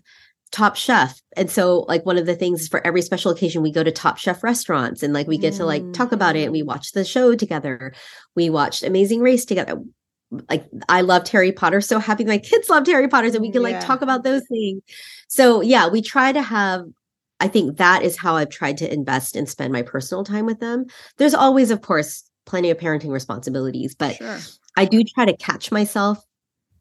Top 0.51 0.75
Chef. 0.75 1.19
And 1.37 1.49
so 1.49 1.85
like 1.87 2.05
one 2.05 2.17
of 2.17 2.25
the 2.25 2.35
things 2.35 2.67
for 2.67 2.85
every 2.85 3.01
special 3.01 3.31
occasion 3.31 3.61
we 3.61 3.71
go 3.71 3.83
to 3.83 3.91
Top 3.91 4.17
Chef 4.17 4.43
restaurants 4.43 5.01
and 5.01 5.13
like 5.13 5.27
we 5.27 5.37
get 5.37 5.53
mm. 5.53 5.57
to 5.57 5.65
like 5.65 5.93
talk 5.93 6.11
about 6.11 6.35
it 6.35 6.43
and 6.43 6.51
we 6.51 6.61
watch 6.61 6.91
the 6.91 7.05
show 7.05 7.35
together. 7.35 7.93
We 8.35 8.49
watched 8.49 8.83
Amazing 8.83 9.21
Race 9.21 9.45
together. 9.45 9.81
Like 10.49 10.65
I 10.89 11.01
loved 11.01 11.29
Harry 11.29 11.51
Potter 11.51 11.81
so 11.81 11.99
happy 11.99 12.23
my 12.23 12.37
kids 12.37 12.69
loved 12.69 12.87
Harry 12.87 13.07
Potter 13.07 13.31
so 13.31 13.39
we 13.39 13.51
can 13.51 13.63
like 13.63 13.79
talk 13.79 14.01
about 14.01 14.23
those 14.23 14.43
things. 14.47 14.81
So 15.27 15.61
yeah, 15.61 15.87
we 15.87 16.01
try 16.01 16.31
to 16.31 16.41
have 16.41 16.85
I 17.39 17.47
think 17.47 17.77
that 17.77 18.03
is 18.03 18.17
how 18.17 18.35
I've 18.35 18.49
tried 18.49 18.77
to 18.77 18.93
invest 18.93 19.35
and 19.35 19.49
spend 19.49 19.73
my 19.73 19.81
personal 19.81 20.23
time 20.23 20.45
with 20.45 20.59
them. 20.59 20.85
There's 21.17 21.33
always 21.33 21.71
of 21.71 21.81
course 21.81 22.23
plenty 22.45 22.69
of 22.69 22.77
parenting 22.77 23.11
responsibilities, 23.11 23.95
but 23.95 24.17
sure. 24.17 24.39
I 24.75 24.85
do 24.85 25.03
try 25.03 25.25
to 25.25 25.35
catch 25.35 25.71
myself 25.71 26.23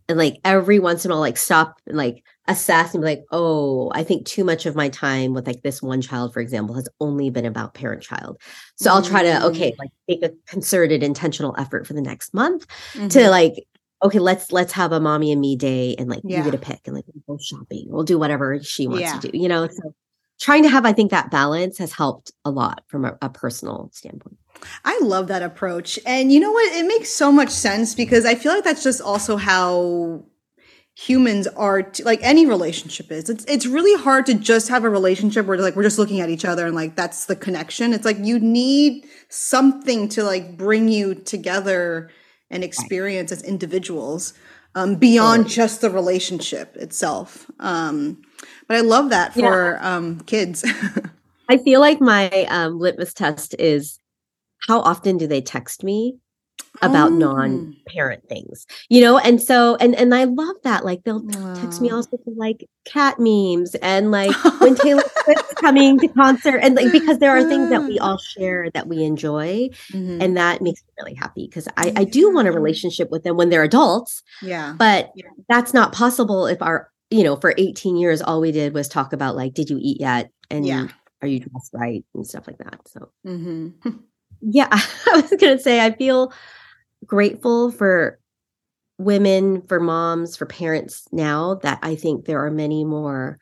and 0.08 0.18
like 0.18 0.40
every 0.44 0.80
once 0.80 1.04
in 1.04 1.10
a 1.10 1.14
while 1.14 1.20
like 1.20 1.36
stop 1.36 1.80
and 1.86 1.96
like 1.96 2.24
assess 2.50 2.94
and 2.94 3.02
be 3.02 3.06
like, 3.06 3.24
oh, 3.30 3.90
I 3.94 4.02
think 4.02 4.26
too 4.26 4.44
much 4.44 4.66
of 4.66 4.74
my 4.74 4.88
time 4.88 5.32
with 5.32 5.46
like 5.46 5.62
this 5.62 5.82
one 5.82 6.00
child, 6.00 6.32
for 6.32 6.40
example, 6.40 6.74
has 6.74 6.88
only 7.00 7.30
been 7.30 7.46
about 7.46 7.74
parent 7.74 8.02
child. 8.02 8.40
So 8.76 8.90
mm-hmm. 8.90 8.96
I'll 8.96 9.02
try 9.02 9.22
to, 9.22 9.46
okay, 9.46 9.72
mm. 9.72 9.78
like 9.78 9.90
make 10.08 10.22
a 10.22 10.32
concerted, 10.46 11.02
intentional 11.02 11.54
effort 11.58 11.86
for 11.86 11.94
the 11.94 12.02
next 12.02 12.34
month 12.34 12.66
mm-hmm. 12.92 13.08
to 13.08 13.30
like, 13.30 13.54
okay, 14.02 14.18
let's 14.18 14.50
let's 14.50 14.72
have 14.72 14.92
a 14.92 15.00
mommy 15.00 15.30
and 15.30 15.40
me 15.40 15.56
day 15.56 15.94
and 15.98 16.08
like 16.08 16.22
yeah. 16.24 16.38
you 16.38 16.44
get 16.44 16.54
a 16.54 16.58
pick 16.58 16.80
and 16.86 16.94
like 16.96 17.04
we'll 17.26 17.36
go 17.36 17.42
shopping. 17.42 17.86
We'll 17.88 18.04
do 18.04 18.18
whatever 18.18 18.62
she 18.62 18.86
wants 18.86 19.02
yeah. 19.02 19.18
to 19.18 19.30
do, 19.30 19.38
you 19.38 19.48
know? 19.48 19.68
So 19.68 19.94
trying 20.40 20.62
to 20.62 20.70
have, 20.70 20.86
I 20.86 20.92
think 20.92 21.10
that 21.10 21.30
balance 21.30 21.78
has 21.78 21.92
helped 21.92 22.32
a 22.44 22.50
lot 22.50 22.82
from 22.88 23.04
a, 23.04 23.16
a 23.20 23.28
personal 23.28 23.90
standpoint. 23.92 24.38
I 24.84 24.98
love 25.02 25.28
that 25.28 25.42
approach. 25.42 25.98
And 26.06 26.32
you 26.32 26.40
know 26.40 26.50
what? 26.50 26.74
It 26.74 26.86
makes 26.86 27.10
so 27.10 27.30
much 27.30 27.50
sense 27.50 27.94
because 27.94 28.24
I 28.24 28.34
feel 28.34 28.52
like 28.52 28.64
that's 28.64 28.82
just 28.82 29.00
also 29.00 29.36
how 29.36 30.24
humans 31.00 31.46
are 31.56 31.82
t- 31.82 32.02
like 32.02 32.20
any 32.22 32.44
relationship 32.44 33.10
is. 33.10 33.30
It's 33.30 33.44
it's 33.46 33.64
really 33.64 34.00
hard 34.02 34.26
to 34.26 34.34
just 34.34 34.68
have 34.68 34.84
a 34.84 34.90
relationship 34.90 35.46
where 35.46 35.56
like 35.56 35.74
we're 35.74 35.82
just 35.82 35.98
looking 35.98 36.20
at 36.20 36.28
each 36.28 36.44
other 36.44 36.66
and 36.66 36.74
like 36.74 36.94
that's 36.94 37.24
the 37.24 37.36
connection. 37.36 37.94
It's 37.94 38.04
like 38.04 38.18
you 38.20 38.38
need 38.38 39.06
something 39.30 40.10
to 40.10 40.22
like 40.22 40.58
bring 40.58 40.88
you 40.88 41.14
together 41.14 42.10
and 42.50 42.62
experience 42.62 43.32
as 43.32 43.42
individuals 43.42 44.34
um, 44.74 44.96
beyond 44.96 45.48
just 45.48 45.80
the 45.80 45.88
relationship 45.88 46.76
itself. 46.76 47.50
Um, 47.60 48.20
but 48.68 48.76
i 48.76 48.80
love 48.80 49.08
that 49.08 49.32
for 49.32 49.78
yeah. 49.80 49.96
um, 49.96 50.20
kids. 50.20 50.64
I 51.48 51.56
feel 51.56 51.80
like 51.80 52.00
my 52.00 52.28
um, 52.50 52.78
litmus 52.78 53.14
test 53.14 53.54
is 53.58 53.98
how 54.68 54.80
often 54.80 55.16
do 55.16 55.26
they 55.26 55.40
text 55.40 55.82
me 55.82 56.18
about 56.82 57.12
oh. 57.12 57.16
non-parent 57.16 58.26
things 58.28 58.66
you 58.88 59.00
know 59.00 59.18
and 59.18 59.40
so 59.40 59.76
and 59.76 59.94
and 59.96 60.14
i 60.14 60.24
love 60.24 60.56
that 60.64 60.84
like 60.84 61.02
they'll 61.04 61.22
wow. 61.22 61.54
text 61.54 61.80
me 61.80 61.90
also 61.90 62.18
like 62.36 62.66
cat 62.84 63.16
memes 63.18 63.74
and 63.76 64.10
like 64.10 64.34
when 64.60 64.74
taylor 64.76 65.02
swift's 65.24 65.54
coming 65.54 65.98
to 65.98 66.08
concert 66.08 66.58
and 66.58 66.74
like 66.74 66.90
because 66.92 67.18
there 67.18 67.36
are 67.36 67.44
things 67.44 67.68
that 67.70 67.82
we 67.82 67.98
all 67.98 68.18
share 68.18 68.70
that 68.70 68.88
we 68.88 69.02
enjoy 69.04 69.68
mm-hmm. 69.92 70.20
and 70.22 70.36
that 70.36 70.62
makes 70.62 70.82
me 70.82 70.88
really 70.98 71.14
happy 71.14 71.46
because 71.46 71.68
i 71.76 71.92
i 71.96 72.04
do 72.04 72.32
want 72.32 72.48
a 72.48 72.52
relationship 72.52 73.10
with 73.10 73.24
them 73.24 73.36
when 73.36 73.50
they're 73.50 73.64
adults 73.64 74.22
yeah 74.42 74.74
but 74.78 75.12
that's 75.48 75.74
not 75.74 75.92
possible 75.92 76.46
if 76.46 76.60
our 76.62 76.90
you 77.10 77.24
know 77.24 77.36
for 77.36 77.54
18 77.58 77.96
years 77.96 78.22
all 78.22 78.40
we 78.40 78.52
did 78.52 78.72
was 78.72 78.88
talk 78.88 79.12
about 79.12 79.36
like 79.36 79.52
did 79.52 79.68
you 79.68 79.78
eat 79.80 80.00
yet 80.00 80.30
and 80.50 80.64
yeah. 80.66 80.86
are 81.20 81.28
you 81.28 81.40
dressed 81.40 81.70
right 81.74 82.04
and 82.14 82.26
stuff 82.26 82.46
like 82.46 82.58
that 82.58 82.80
so 82.88 83.10
mm-hmm. 83.26 83.90
yeah 84.40 84.68
i 84.70 85.20
was 85.20 85.30
gonna 85.38 85.58
say 85.58 85.80
i 85.80 85.90
feel 85.92 86.32
grateful 87.06 87.70
for 87.70 88.18
women, 89.00 89.62
for 89.66 89.80
moms, 89.80 90.36
for 90.36 90.44
parents 90.44 91.08
now 91.10 91.54
that 91.62 91.78
I 91.82 91.94
think 91.96 92.26
there 92.26 92.44
are 92.44 92.50
many 92.50 92.84
more 92.84 93.38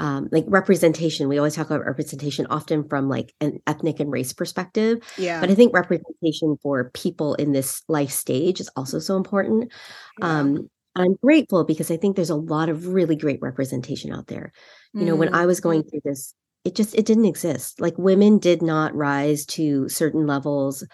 um, 0.00 0.28
like 0.32 0.44
representation. 0.48 1.28
We 1.28 1.38
always 1.38 1.54
talk 1.54 1.70
about 1.70 1.84
representation 1.84 2.46
often 2.50 2.88
from 2.88 3.08
like 3.08 3.32
an 3.40 3.60
ethnic 3.66 4.00
and 4.00 4.10
race 4.10 4.32
perspective. 4.32 4.98
Yeah. 5.16 5.40
But 5.40 5.50
I 5.50 5.54
think 5.54 5.72
representation 5.72 6.56
for 6.62 6.90
people 6.90 7.34
in 7.34 7.52
this 7.52 7.82
life 7.88 8.10
stage 8.10 8.60
is 8.60 8.70
also 8.76 8.98
so 8.98 9.16
important. 9.16 9.72
Yeah. 10.18 10.38
Um, 10.38 10.70
I'm 10.96 11.14
grateful 11.22 11.64
because 11.64 11.92
I 11.92 11.96
think 11.96 12.16
there's 12.16 12.30
a 12.30 12.34
lot 12.34 12.68
of 12.68 12.88
really 12.88 13.14
great 13.14 13.38
representation 13.40 14.12
out 14.12 14.26
there. 14.26 14.52
You 14.94 15.04
know, 15.04 15.14
when 15.14 15.32
I 15.32 15.46
was 15.46 15.60
going 15.60 15.82
mm-hmm. 15.82 15.90
through 15.90 16.00
this, 16.04 16.34
it 16.64 16.74
just 16.74 16.94
it 16.94 17.06
didn't 17.06 17.24
exist. 17.24 17.80
Like 17.80 17.96
women 17.98 18.38
did 18.38 18.62
not 18.62 18.94
rise 18.94 19.46
to 19.46 19.88
certain 19.88 20.26
levels 20.26 20.84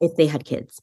if 0.00 0.16
they 0.16 0.26
had 0.26 0.44
kids. 0.44 0.80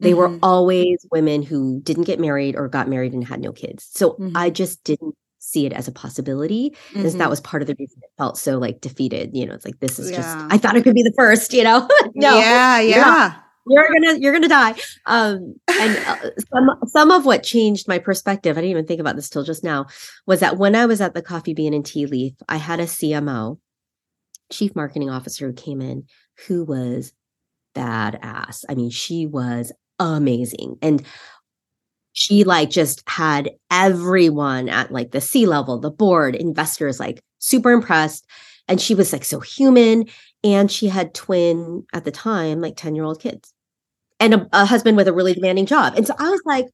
They 0.00 0.12
mm-hmm. 0.12 0.18
were 0.18 0.38
always 0.42 1.04
women 1.10 1.42
who 1.42 1.80
didn't 1.82 2.04
get 2.04 2.20
married 2.20 2.54
or 2.54 2.68
got 2.68 2.88
married 2.88 3.12
and 3.12 3.26
had 3.26 3.40
no 3.40 3.52
kids. 3.52 3.88
So 3.90 4.10
mm-hmm. 4.12 4.36
I 4.36 4.50
just 4.50 4.84
didn't 4.84 5.16
see 5.40 5.66
it 5.66 5.72
as 5.72 5.88
a 5.88 5.92
possibility. 5.92 6.70
Mm-hmm. 6.70 6.98
And 7.00 7.06
that 7.06 7.18
mm-hmm. 7.18 7.30
was 7.30 7.40
part 7.40 7.62
of 7.62 7.68
the 7.68 7.74
reason 7.78 7.98
it 8.02 8.10
felt 8.16 8.38
so 8.38 8.58
like 8.58 8.80
defeated. 8.80 9.30
You 9.32 9.46
know, 9.46 9.54
it's 9.54 9.64
like 9.64 9.80
this 9.80 9.98
is 9.98 10.10
yeah. 10.10 10.18
just 10.18 10.36
I 10.52 10.58
thought 10.58 10.76
it 10.76 10.84
could 10.84 10.94
be 10.94 11.02
the 11.02 11.14
first, 11.16 11.52
you 11.52 11.64
know. 11.64 11.88
no. 12.14 12.38
Yeah, 12.38 12.80
yeah. 12.80 13.34
You're, 13.68 13.88
gonna 13.92 14.18
you're 14.18 14.32
gonna 14.32 14.48
die. 14.48 14.74
Um 15.06 15.54
and 15.68 15.96
uh, 16.06 16.30
some 16.52 16.70
some 16.86 17.10
of 17.10 17.26
what 17.26 17.42
changed 17.42 17.88
my 17.88 17.98
perspective, 17.98 18.56
I 18.56 18.60
didn't 18.60 18.70
even 18.70 18.86
think 18.86 19.00
about 19.00 19.16
this 19.16 19.28
till 19.28 19.44
just 19.44 19.64
now, 19.64 19.86
was 20.26 20.40
that 20.40 20.58
when 20.58 20.74
I 20.74 20.86
was 20.86 21.00
at 21.00 21.14
the 21.14 21.22
coffee 21.22 21.54
bean 21.54 21.74
and 21.74 21.84
tea 21.84 22.06
leaf, 22.06 22.34
I 22.48 22.56
had 22.56 22.80
a 22.80 22.84
CMO, 22.84 23.58
chief 24.50 24.74
marketing 24.74 25.10
officer 25.10 25.46
who 25.46 25.52
came 25.52 25.80
in 25.80 26.04
who 26.46 26.64
was 26.64 27.12
badass. 27.74 28.64
I 28.68 28.74
mean, 28.74 28.90
she 28.90 29.26
was 29.26 29.72
amazing. 29.98 30.76
And 30.82 31.02
she 32.12 32.44
like 32.44 32.70
just 32.70 33.02
had 33.08 33.50
everyone 33.70 34.68
at 34.68 34.90
like 34.90 35.12
the 35.12 35.20
C 35.20 35.46
level, 35.46 35.78
the 35.78 35.90
board, 35.90 36.34
investors 36.34 36.98
like 36.98 37.20
super 37.38 37.70
impressed. 37.70 38.26
And 38.66 38.80
she 38.80 38.94
was 38.94 39.12
like 39.12 39.24
so 39.24 39.40
human. 39.40 40.06
And 40.44 40.70
she 40.70 40.88
had 40.88 41.14
twin 41.14 41.84
at 41.92 42.04
the 42.04 42.10
time, 42.10 42.60
like 42.60 42.76
10 42.76 42.94
year 42.94 43.04
old 43.04 43.20
kids 43.20 43.52
and 44.20 44.34
a, 44.34 44.48
a 44.52 44.64
husband 44.64 44.96
with 44.96 45.08
a 45.08 45.12
really 45.12 45.34
demanding 45.34 45.66
job. 45.66 45.94
And 45.96 46.06
so 46.06 46.14
I 46.18 46.30
was 46.30 46.42
like, 46.44 46.66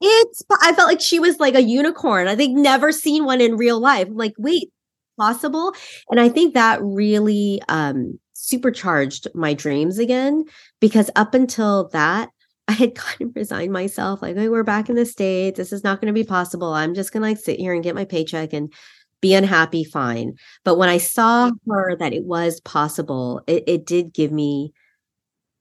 it's, 0.00 0.42
I 0.62 0.72
felt 0.74 0.88
like 0.88 1.00
she 1.00 1.18
was 1.18 1.40
like 1.40 1.54
a 1.54 1.62
unicorn. 1.62 2.28
I 2.28 2.36
think 2.36 2.56
never 2.56 2.92
seen 2.92 3.24
one 3.24 3.40
in 3.40 3.56
real 3.56 3.80
life. 3.80 4.06
I'm 4.06 4.16
like, 4.16 4.34
wait, 4.38 4.70
possible. 5.18 5.74
And 6.10 6.20
I 6.20 6.28
think 6.28 6.54
that 6.54 6.80
really 6.82 7.60
um, 7.68 8.18
supercharged 8.34 9.26
my 9.34 9.54
dreams 9.54 9.98
again 9.98 10.44
because 10.80 11.10
up 11.16 11.34
until 11.34 11.88
that, 11.88 12.30
I 12.68 12.72
had 12.72 12.94
kind 12.94 13.22
of 13.22 13.36
resigned 13.36 13.72
myself, 13.72 14.22
like, 14.22 14.36
hey, 14.36 14.48
we're 14.48 14.62
back 14.62 14.88
in 14.88 14.94
the 14.94 15.06
States. 15.06 15.56
This 15.56 15.72
is 15.72 15.82
not 15.84 16.00
going 16.00 16.12
to 16.12 16.18
be 16.18 16.24
possible. 16.24 16.72
I'm 16.72 16.94
just 16.94 17.12
going 17.12 17.22
to 17.22 17.28
like 17.28 17.38
sit 17.38 17.58
here 17.58 17.74
and 17.74 17.82
get 17.82 17.94
my 17.94 18.04
paycheck 18.04 18.52
and 18.52 18.72
be 19.20 19.34
unhappy, 19.34 19.82
fine. 19.82 20.34
But 20.64 20.78
when 20.78 20.88
I 20.88 20.98
saw 20.98 21.50
her 21.68 21.96
that 21.96 22.12
it 22.12 22.24
was 22.24 22.60
possible, 22.60 23.42
it, 23.48 23.64
it 23.66 23.86
did 23.86 24.14
give 24.14 24.30
me, 24.30 24.72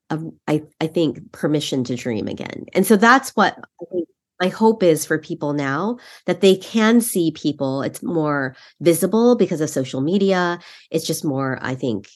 a, 0.09 0.19
I, 0.47 0.63
I 0.81 0.87
think, 0.87 1.31
permission 1.31 1.83
to 1.85 1.95
dream 1.95 2.27
again. 2.27 2.65
And 2.73 2.85
so 2.85 2.95
that's 2.95 3.31
what 3.31 3.57
I 3.57 3.85
think 3.91 4.07
my 4.39 4.49
hope 4.49 4.83
is 4.83 5.05
for 5.05 5.17
people 5.17 5.53
now 5.53 5.97
that 6.25 6.41
they 6.41 6.55
can 6.55 7.01
see 7.01 7.31
people. 7.31 7.81
It's 7.81 8.03
more 8.03 8.55
visible 8.79 9.35
because 9.35 9.61
of 9.61 9.69
social 9.69 10.01
media. 10.01 10.59
It's 10.91 11.07
just 11.07 11.25
more, 11.25 11.57
I 11.61 11.75
think, 11.75 12.07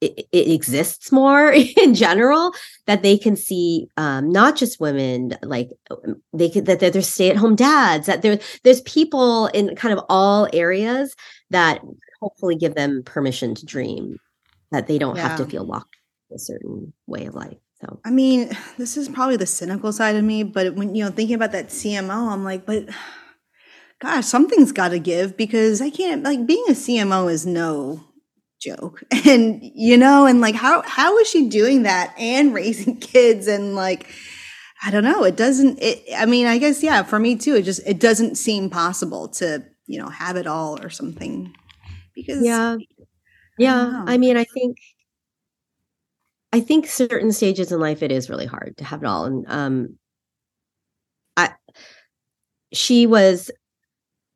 it, 0.00 0.26
it, 0.32 0.50
exists 0.50 1.10
more 1.10 1.52
in 1.82 1.94
general 1.94 2.52
that 2.86 3.02
they 3.02 3.16
can 3.16 3.36
see 3.36 3.86
um, 3.96 4.28
not 4.30 4.56
just 4.56 4.80
women 4.80 5.36
like 5.42 5.70
they 6.32 6.50
could 6.50 6.66
that 6.66 6.80
there's 6.80 7.08
stay-at-home 7.08 7.54
dads 7.54 8.06
that 8.06 8.20
there 8.22 8.38
there's 8.64 8.82
people 8.82 9.46
in 9.48 9.74
kind 9.76 9.96
of 9.96 10.04
all 10.08 10.48
areas 10.52 11.14
that 11.50 11.80
hopefully 12.20 12.56
give 12.56 12.74
them 12.74 13.02
permission 13.04 13.54
to 13.54 13.64
dream 13.64 14.18
that 14.72 14.88
they 14.88 14.98
don't 14.98 15.16
yeah. 15.16 15.28
have 15.28 15.38
to 15.38 15.46
feel 15.46 15.64
locked 15.64 15.93
a 16.34 16.38
certain 16.38 16.92
way 17.06 17.26
of 17.26 17.34
life 17.34 17.56
so. 17.80 18.00
I 18.04 18.10
mean 18.10 18.50
this 18.76 18.96
is 18.96 19.08
probably 19.08 19.36
the 19.36 19.46
cynical 19.46 19.92
side 19.92 20.16
of 20.16 20.24
me 20.24 20.42
but 20.42 20.74
when 20.74 20.94
you 20.94 21.04
know 21.04 21.10
thinking 21.10 21.36
about 21.36 21.52
that 21.52 21.68
cmo 21.68 22.32
i'm 22.32 22.44
like 22.44 22.66
but 22.66 22.88
gosh 24.00 24.26
something's 24.26 24.72
got 24.72 24.88
to 24.88 24.98
give 24.98 25.36
because 25.36 25.80
i 25.80 25.90
can't 25.90 26.22
like 26.22 26.46
being 26.46 26.64
a 26.68 26.72
cmo 26.72 27.30
is 27.30 27.46
no 27.46 28.04
joke. 28.64 29.02
And 29.26 29.60
you 29.62 29.96
know 29.96 30.26
and 30.26 30.40
like 30.40 30.54
how 30.54 30.82
how 30.82 31.18
is 31.18 31.28
she 31.28 31.48
doing 31.48 31.82
that 31.82 32.14
and 32.18 32.54
raising 32.60 32.96
kids 32.96 33.46
and 33.46 33.74
like 33.74 34.08
i 34.82 34.90
don't 34.90 35.04
know 35.04 35.24
it 35.24 35.36
doesn't 35.36 35.78
it 35.80 36.02
i 36.16 36.26
mean 36.26 36.46
i 36.46 36.58
guess 36.58 36.82
yeah 36.82 37.02
for 37.02 37.18
me 37.18 37.36
too 37.36 37.56
it 37.56 37.62
just 37.62 37.86
it 37.86 38.00
doesn't 38.00 38.36
seem 38.36 38.70
possible 38.70 39.28
to 39.28 39.64
you 39.86 39.98
know 39.98 40.08
have 40.08 40.36
it 40.36 40.46
all 40.46 40.82
or 40.82 40.90
something 40.90 41.54
because 42.14 42.44
yeah. 42.44 42.76
Yeah 43.58 44.04
I, 44.06 44.14
I 44.14 44.18
mean 44.18 44.36
i 44.36 44.44
think 44.44 44.76
i 46.54 46.60
think 46.60 46.86
certain 46.86 47.32
stages 47.32 47.72
in 47.72 47.80
life 47.80 48.00
it 48.00 48.12
is 48.12 48.30
really 48.30 48.46
hard 48.46 48.74
to 48.76 48.84
have 48.84 49.02
it 49.02 49.06
all 49.06 49.24
and 49.24 49.44
um 49.48 49.98
i 51.36 51.50
she 52.72 53.06
was 53.06 53.50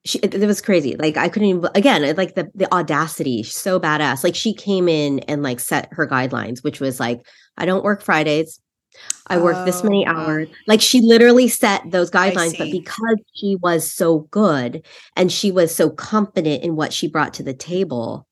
she 0.05 0.19
it, 0.19 0.35
it, 0.35 0.47
was 0.47 0.61
crazy 0.61 0.97
like 0.97 1.17
i 1.17 1.29
couldn't 1.29 1.49
even 1.49 1.71
again 1.77 2.03
like 2.17 2.35
the 2.35 2.51
the 2.57 2.73
audacity 2.75 3.45
so 3.45 3.79
badass 3.79 4.25
like 4.25 4.35
she 4.35 4.53
came 4.53 4.89
in 4.89 5.21
and 5.21 5.45
like 5.45 5.61
set 5.61 5.89
her 5.93 6.09
guidelines 6.09 6.65
which 6.65 6.81
was 6.81 6.99
like 6.99 7.25
i 7.57 7.65
don't 7.65 7.85
work 7.85 8.03
fridays. 8.03 8.61
I 9.29 9.39
work 9.39 9.55
oh, 9.55 9.65
this 9.65 9.85
many 9.85 10.05
oh, 10.09 10.11
hours. 10.11 10.49
Like 10.67 10.81
she 10.81 11.01
literally 11.03 11.47
set 11.47 11.83
those 11.89 12.11
guidelines 12.11 12.59
but 12.59 12.73
because 12.73 13.17
she 13.35 13.55
was 13.57 13.89
so 13.89 14.21
good 14.31 14.85
and 15.15 15.31
she 15.31 15.53
was 15.53 15.73
so 15.73 15.91
confident 15.91 16.65
in 16.65 16.75
what 16.75 16.93
she 16.93 17.07
brought 17.07 17.35
to 17.35 17.45
the 17.45 17.55
table 17.55 18.27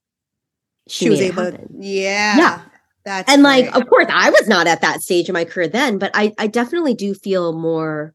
she, 0.88 1.04
she 1.04 1.10
was 1.10 1.20
able 1.20 1.52
to, 1.52 1.68
yeah. 1.78 2.36
Yeah 2.36 2.62
that's 3.06 3.32
and 3.32 3.42
great. 3.42 3.64
like 3.64 3.74
of 3.76 3.88
course 3.88 4.06
i 4.10 4.28
was 4.28 4.46
not 4.46 4.66
at 4.66 4.82
that 4.82 5.00
stage 5.00 5.28
in 5.28 5.32
my 5.32 5.44
career 5.44 5.68
then 5.68 5.96
but 5.96 6.10
i 6.12 6.32
i 6.38 6.46
definitely 6.46 6.92
do 6.92 7.14
feel 7.14 7.54
more 7.54 8.12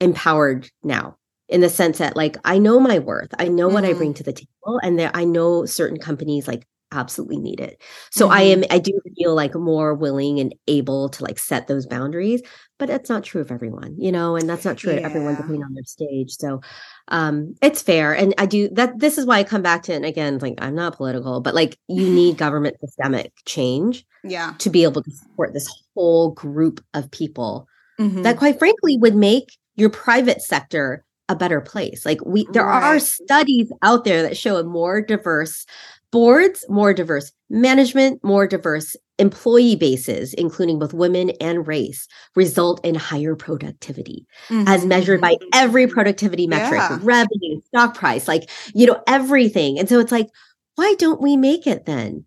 empowered 0.00 0.70
now 0.84 1.16
in 1.48 1.60
the 1.60 1.68
sense 1.68 1.98
that 1.98 2.16
like 2.16 2.36
I 2.44 2.58
know 2.58 2.80
my 2.80 2.98
worth, 2.98 3.32
I 3.38 3.48
know 3.48 3.66
mm-hmm. 3.66 3.74
what 3.74 3.84
I 3.84 3.92
bring 3.92 4.10
mm-hmm. 4.10 4.18
to 4.18 4.22
the 4.24 4.32
table, 4.32 4.80
and 4.82 4.98
that 4.98 5.12
I 5.14 5.24
know 5.24 5.66
certain 5.66 5.98
companies 5.98 6.48
like 6.48 6.66
absolutely 6.92 7.38
need 7.38 7.60
it. 7.60 7.80
So 8.10 8.26
mm-hmm. 8.26 8.34
I 8.34 8.42
am 8.42 8.64
I 8.70 8.78
do 8.78 8.98
feel 9.16 9.34
like 9.34 9.54
more 9.54 9.94
willing 9.94 10.40
and 10.40 10.54
able 10.66 11.08
to 11.10 11.24
like 11.24 11.38
set 11.38 11.66
those 11.66 11.86
boundaries, 11.86 12.42
but 12.78 12.88
that's 12.88 13.08
not 13.08 13.24
true 13.24 13.40
of 13.40 13.50
everyone, 13.50 13.96
you 13.98 14.12
know, 14.12 14.36
and 14.36 14.48
that's 14.48 14.64
not 14.64 14.76
true 14.76 14.92
yeah. 14.92 14.98
of 14.98 15.04
everyone 15.04 15.34
depending 15.34 15.62
on 15.62 15.74
their 15.74 15.84
stage. 15.84 16.32
So 16.32 16.60
um 17.08 17.54
it's 17.62 17.82
fair. 17.82 18.14
And 18.14 18.34
I 18.38 18.46
do 18.46 18.68
that 18.70 18.98
this 18.98 19.18
is 19.18 19.26
why 19.26 19.38
I 19.38 19.44
come 19.44 19.62
back 19.62 19.82
to 19.84 19.92
it. 19.92 19.96
And 19.96 20.04
again, 20.04 20.38
like 20.38 20.54
I'm 20.58 20.74
not 20.74 20.96
political, 20.96 21.40
but 21.40 21.54
like 21.54 21.78
you 21.88 22.08
need 22.10 22.36
government 22.38 22.76
systemic 22.80 23.32
change 23.44 24.04
yeah 24.24 24.54
to 24.58 24.70
be 24.70 24.82
able 24.82 25.02
to 25.02 25.10
support 25.10 25.52
this 25.52 25.68
whole 25.94 26.32
group 26.32 26.84
of 26.94 27.10
people 27.10 27.68
mm-hmm. 27.98 28.22
that 28.22 28.36
quite 28.36 28.58
frankly 28.58 28.96
would 28.98 29.14
make 29.14 29.56
your 29.76 29.90
private 29.90 30.42
sector 30.42 31.04
a 31.28 31.36
better 31.36 31.60
place. 31.60 32.06
Like 32.06 32.24
we 32.24 32.46
there 32.52 32.64
right. 32.64 32.82
are 32.82 33.00
studies 33.00 33.70
out 33.82 34.04
there 34.04 34.22
that 34.22 34.36
show 34.36 34.56
a 34.56 34.64
more 34.64 35.00
diverse 35.00 35.66
boards, 36.16 36.64
more 36.70 36.94
diverse 36.94 37.30
management, 37.50 38.24
more 38.24 38.46
diverse 38.46 38.96
employee 39.18 39.76
bases, 39.76 40.32
including 40.32 40.78
both 40.78 40.94
women 40.94 41.28
and 41.42 41.66
race, 41.66 42.08
result 42.34 42.82
in 42.82 42.94
higher 42.94 43.36
productivity 43.36 44.24
mm-hmm. 44.48 44.66
as 44.66 44.86
measured 44.86 45.20
by 45.20 45.34
mm-hmm. 45.34 45.48
every 45.52 45.86
productivity 45.86 46.46
metric, 46.46 46.80
yeah. 46.80 46.98
revenue, 47.02 47.60
stock 47.66 47.94
price, 47.94 48.26
like, 48.26 48.48
you 48.74 48.86
know, 48.86 48.98
everything. 49.06 49.78
And 49.78 49.90
so 49.90 50.00
it's 50.00 50.10
like, 50.10 50.28
why 50.76 50.94
don't 50.98 51.20
we 51.20 51.36
make 51.36 51.66
it 51.66 51.84
then 51.84 52.24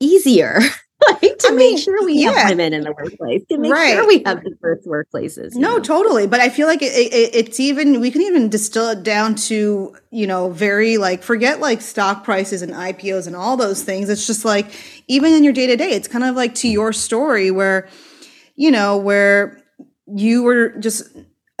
easier? 0.00 0.60
like 1.08 1.38
to 1.38 1.48
I 1.48 1.50
make 1.52 1.78
sure 1.78 2.04
we 2.04 2.14
yeah. 2.14 2.32
have 2.32 2.50
women 2.50 2.72
in 2.72 2.84
the 2.84 2.92
workplace, 2.92 3.42
to 3.48 3.58
make 3.58 3.72
right. 3.72 3.94
sure 3.94 4.06
we 4.06 4.22
have 4.26 4.42
diverse 4.42 4.84
workplaces. 4.86 5.54
No, 5.54 5.76
know? 5.76 5.80
totally. 5.80 6.26
But 6.26 6.40
I 6.40 6.48
feel 6.48 6.66
like 6.66 6.82
it, 6.82 6.92
it, 6.92 7.34
it's 7.34 7.60
even 7.60 8.00
we 8.00 8.10
can 8.10 8.22
even 8.22 8.48
distill 8.48 8.90
it 8.90 9.02
down 9.02 9.34
to 9.36 9.96
you 10.10 10.26
know 10.26 10.50
very 10.50 10.98
like 10.98 11.22
forget 11.22 11.60
like 11.60 11.80
stock 11.80 12.24
prices 12.24 12.62
and 12.62 12.72
IPOs 12.72 13.26
and 13.26 13.36
all 13.36 13.56
those 13.56 13.82
things. 13.82 14.08
It's 14.08 14.26
just 14.26 14.44
like 14.44 14.70
even 15.08 15.32
in 15.32 15.44
your 15.44 15.52
day 15.52 15.66
to 15.66 15.76
day, 15.76 15.90
it's 15.90 16.08
kind 16.08 16.24
of 16.24 16.36
like 16.36 16.54
to 16.56 16.68
your 16.68 16.92
story 16.92 17.50
where 17.50 17.88
you 18.56 18.70
know 18.70 18.96
where 18.96 19.62
you 20.06 20.42
were 20.42 20.70
just 20.70 21.08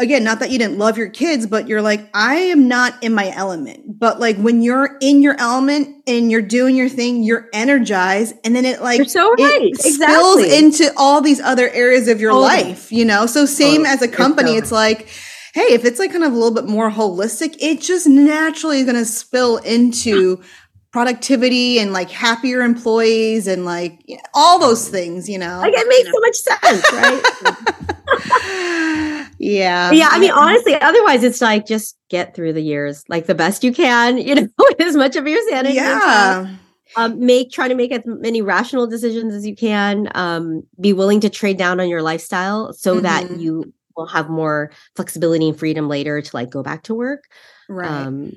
again, 0.00 0.24
not 0.24 0.40
that 0.40 0.50
you 0.50 0.58
didn't 0.58 0.78
love 0.78 0.96
your 0.96 1.10
kids, 1.10 1.46
but 1.46 1.68
you're 1.68 1.82
like, 1.82 2.08
I 2.14 2.34
am 2.34 2.66
not 2.66 3.00
in 3.02 3.14
my 3.14 3.30
element. 3.34 3.98
But 3.98 4.18
like 4.18 4.36
when 4.38 4.62
you're 4.62 4.96
in 5.00 5.22
your 5.22 5.36
element 5.38 6.02
and 6.06 6.30
you're 6.30 6.42
doing 6.42 6.74
your 6.74 6.88
thing, 6.88 7.22
you're 7.22 7.48
energized. 7.52 8.34
And 8.42 8.56
then 8.56 8.64
it 8.64 8.80
like, 8.82 8.98
you're 8.98 9.06
so 9.06 9.30
right. 9.32 9.62
it 9.62 9.70
exactly. 9.72 10.06
spills 10.06 10.42
into 10.52 10.92
all 10.96 11.20
these 11.20 11.40
other 11.40 11.68
areas 11.68 12.08
of 12.08 12.20
your 12.20 12.32
life, 12.32 12.90
you 12.90 13.04
know? 13.04 13.26
So 13.26 13.44
same 13.44 13.84
as 13.84 14.00
a 14.02 14.08
company, 14.08 14.56
it's 14.56 14.72
like, 14.72 15.08
hey, 15.52 15.72
if 15.72 15.84
it's 15.84 15.98
like 15.98 16.12
kind 16.12 16.24
of 16.24 16.32
a 16.32 16.36
little 16.36 16.54
bit 16.54 16.66
more 16.66 16.90
holistic, 16.90 17.56
it 17.60 17.80
just 17.80 18.06
naturally 18.06 18.78
is 18.78 18.84
going 18.86 18.96
to 18.96 19.04
spill 19.04 19.58
into 19.58 20.40
productivity 20.92 21.78
and 21.78 21.92
like 21.92 22.10
happier 22.10 22.62
employees 22.62 23.46
and 23.46 23.64
like 23.64 24.00
all 24.34 24.58
those 24.58 24.88
things, 24.88 25.28
you 25.28 25.38
know? 25.38 25.60
Like 25.60 25.74
it 25.76 25.88
makes 25.88 26.10
so 26.10 26.20
much 26.20 26.36
sense, 26.36 26.92
right? 26.92 27.22
yeah. 29.38 29.92
Yeah. 29.92 30.08
I 30.10 30.18
mean, 30.18 30.32
honestly, 30.32 30.74
otherwise 30.74 31.22
it's 31.22 31.40
like 31.40 31.66
just 31.66 31.96
get 32.08 32.34
through 32.34 32.54
the 32.54 32.60
years 32.60 33.04
like 33.08 33.26
the 33.26 33.34
best 33.34 33.62
you 33.62 33.72
can, 33.72 34.18
you 34.26 34.34
know, 34.34 34.48
as 34.80 34.96
much 34.96 35.16
of 35.16 35.26
your 35.26 35.40
sanity. 35.48 35.76
Yeah. 35.76 36.56
Um, 36.96 37.24
make 37.24 37.52
try 37.52 37.68
to 37.68 37.76
make 37.76 37.92
as 37.92 38.02
many 38.04 38.42
rational 38.42 38.88
decisions 38.88 39.32
as 39.32 39.46
you 39.46 39.54
can. 39.54 40.08
Um, 40.16 40.64
be 40.80 40.92
willing 40.92 41.20
to 41.20 41.30
trade 41.30 41.56
down 41.56 41.78
on 41.78 41.88
your 41.88 42.02
lifestyle 42.02 42.72
so 42.72 42.94
mm-hmm. 42.94 43.02
that 43.04 43.38
you 43.38 43.72
will 43.96 44.06
have 44.06 44.28
more 44.28 44.72
flexibility 44.96 45.48
and 45.48 45.56
freedom 45.56 45.88
later 45.88 46.20
to 46.20 46.30
like 46.36 46.50
go 46.50 46.64
back 46.64 46.82
to 46.84 46.94
work. 46.94 47.28
Right. 47.68 47.88
Um, 47.88 48.32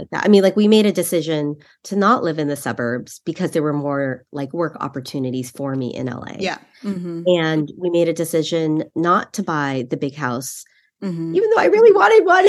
like 0.00 0.10
that. 0.10 0.24
I 0.24 0.28
mean, 0.28 0.42
like 0.42 0.56
we 0.56 0.68
made 0.68 0.86
a 0.86 0.92
decision 0.92 1.56
to 1.84 1.96
not 1.96 2.22
live 2.22 2.38
in 2.38 2.48
the 2.48 2.56
suburbs 2.56 3.20
because 3.24 3.52
there 3.52 3.62
were 3.62 3.72
more 3.72 4.24
like 4.32 4.52
work 4.52 4.76
opportunities 4.80 5.50
for 5.50 5.74
me 5.74 5.94
in 5.94 6.06
LA. 6.06 6.36
Yeah. 6.38 6.58
Mm-hmm. 6.82 7.22
And 7.26 7.72
we 7.78 7.90
made 7.90 8.08
a 8.08 8.12
decision 8.12 8.84
not 8.94 9.32
to 9.34 9.42
buy 9.42 9.86
the 9.90 9.96
big 9.96 10.14
house, 10.14 10.64
mm-hmm. 11.02 11.34
even 11.34 11.50
though 11.50 11.60
I 11.60 11.66
really 11.66 11.92
wanted 11.92 12.24
one, 12.24 12.46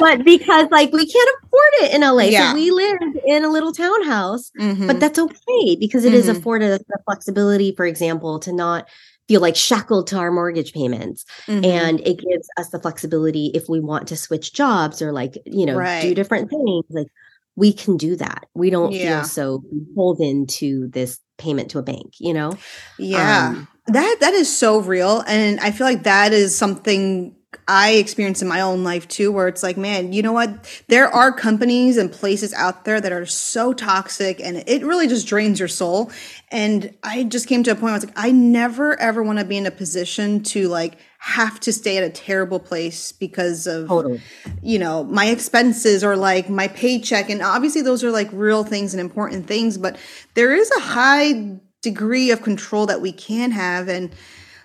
but 0.00 0.24
because 0.24 0.68
like 0.70 0.92
we 0.92 1.06
can't 1.06 1.30
afford 1.42 1.70
it 1.82 1.94
in 1.94 2.00
LA. 2.00 2.24
Yeah. 2.24 2.50
So 2.50 2.54
we 2.54 2.70
live 2.70 2.98
in 3.26 3.44
a 3.44 3.48
little 3.48 3.72
townhouse, 3.72 4.50
mm-hmm. 4.58 4.86
but 4.86 5.00
that's 5.00 5.18
okay 5.18 5.76
because 5.78 6.04
it 6.04 6.14
is 6.14 6.26
mm-hmm. 6.26 6.38
afforded 6.38 6.72
us 6.72 6.82
the 6.88 6.98
flexibility, 7.04 7.74
for 7.76 7.86
example, 7.86 8.38
to 8.40 8.52
not 8.52 8.88
feel 9.28 9.40
like 9.40 9.56
shackled 9.56 10.06
to 10.08 10.16
our 10.16 10.30
mortgage 10.30 10.72
payments 10.72 11.24
mm-hmm. 11.46 11.64
and 11.64 12.00
it 12.00 12.18
gives 12.18 12.48
us 12.56 12.70
the 12.70 12.78
flexibility 12.78 13.50
if 13.54 13.68
we 13.68 13.80
want 13.80 14.08
to 14.08 14.16
switch 14.16 14.52
jobs 14.52 15.02
or 15.02 15.12
like 15.12 15.36
you 15.46 15.66
know 15.66 15.76
right. 15.76 16.02
do 16.02 16.14
different 16.14 16.50
things 16.50 16.84
like 16.90 17.08
we 17.56 17.72
can 17.72 17.96
do 17.96 18.16
that 18.16 18.46
we 18.54 18.70
don't 18.70 18.92
yeah. 18.92 19.20
feel 19.20 19.28
so 19.28 19.64
beholden 19.94 20.46
to 20.46 20.88
this 20.88 21.20
payment 21.38 21.70
to 21.70 21.78
a 21.78 21.82
bank 21.82 22.14
you 22.18 22.32
know 22.32 22.52
yeah 22.98 23.48
um, 23.48 23.68
that 23.86 24.16
that 24.20 24.32
is 24.32 24.54
so 24.54 24.80
real 24.80 25.22
and 25.26 25.60
i 25.60 25.70
feel 25.70 25.86
like 25.86 26.04
that 26.04 26.32
is 26.32 26.56
something 26.56 27.35
I 27.68 27.92
experience 27.92 28.42
in 28.42 28.48
my 28.48 28.60
own 28.60 28.84
life 28.84 29.08
too, 29.08 29.32
where 29.32 29.48
it's 29.48 29.62
like, 29.62 29.76
man, 29.76 30.12
you 30.12 30.22
know 30.22 30.32
what? 30.32 30.82
There 30.88 31.08
are 31.08 31.32
companies 31.32 31.96
and 31.96 32.10
places 32.10 32.52
out 32.54 32.84
there 32.84 33.00
that 33.00 33.12
are 33.12 33.26
so 33.26 33.72
toxic 33.72 34.40
and 34.40 34.64
it 34.66 34.84
really 34.84 35.08
just 35.08 35.26
drains 35.26 35.58
your 35.58 35.68
soul. 35.68 36.10
And 36.50 36.94
I 37.02 37.24
just 37.24 37.48
came 37.48 37.62
to 37.64 37.72
a 37.72 37.74
point 37.74 37.82
where 37.84 37.92
I 37.92 37.96
was 37.96 38.06
like, 38.06 38.18
I 38.18 38.30
never 38.30 38.98
ever 39.00 39.22
want 39.22 39.38
to 39.38 39.44
be 39.44 39.56
in 39.56 39.66
a 39.66 39.70
position 39.70 40.42
to 40.44 40.68
like 40.68 40.98
have 41.18 41.58
to 41.60 41.72
stay 41.72 41.96
at 41.96 42.04
a 42.04 42.10
terrible 42.10 42.60
place 42.60 43.10
because 43.10 43.66
of, 43.66 43.88
totally. 43.88 44.20
you 44.62 44.78
know, 44.78 45.02
my 45.04 45.26
expenses 45.26 46.04
or 46.04 46.16
like 46.16 46.48
my 46.48 46.68
paycheck. 46.68 47.30
And 47.30 47.42
obviously, 47.42 47.82
those 47.82 48.04
are 48.04 48.10
like 48.10 48.28
real 48.32 48.64
things 48.64 48.94
and 48.94 49.00
important 49.00 49.46
things, 49.46 49.76
but 49.76 49.96
there 50.34 50.54
is 50.54 50.70
a 50.76 50.80
high 50.80 51.58
degree 51.82 52.30
of 52.30 52.42
control 52.42 52.86
that 52.86 53.00
we 53.00 53.12
can 53.12 53.50
have. 53.50 53.88
And 53.88 54.14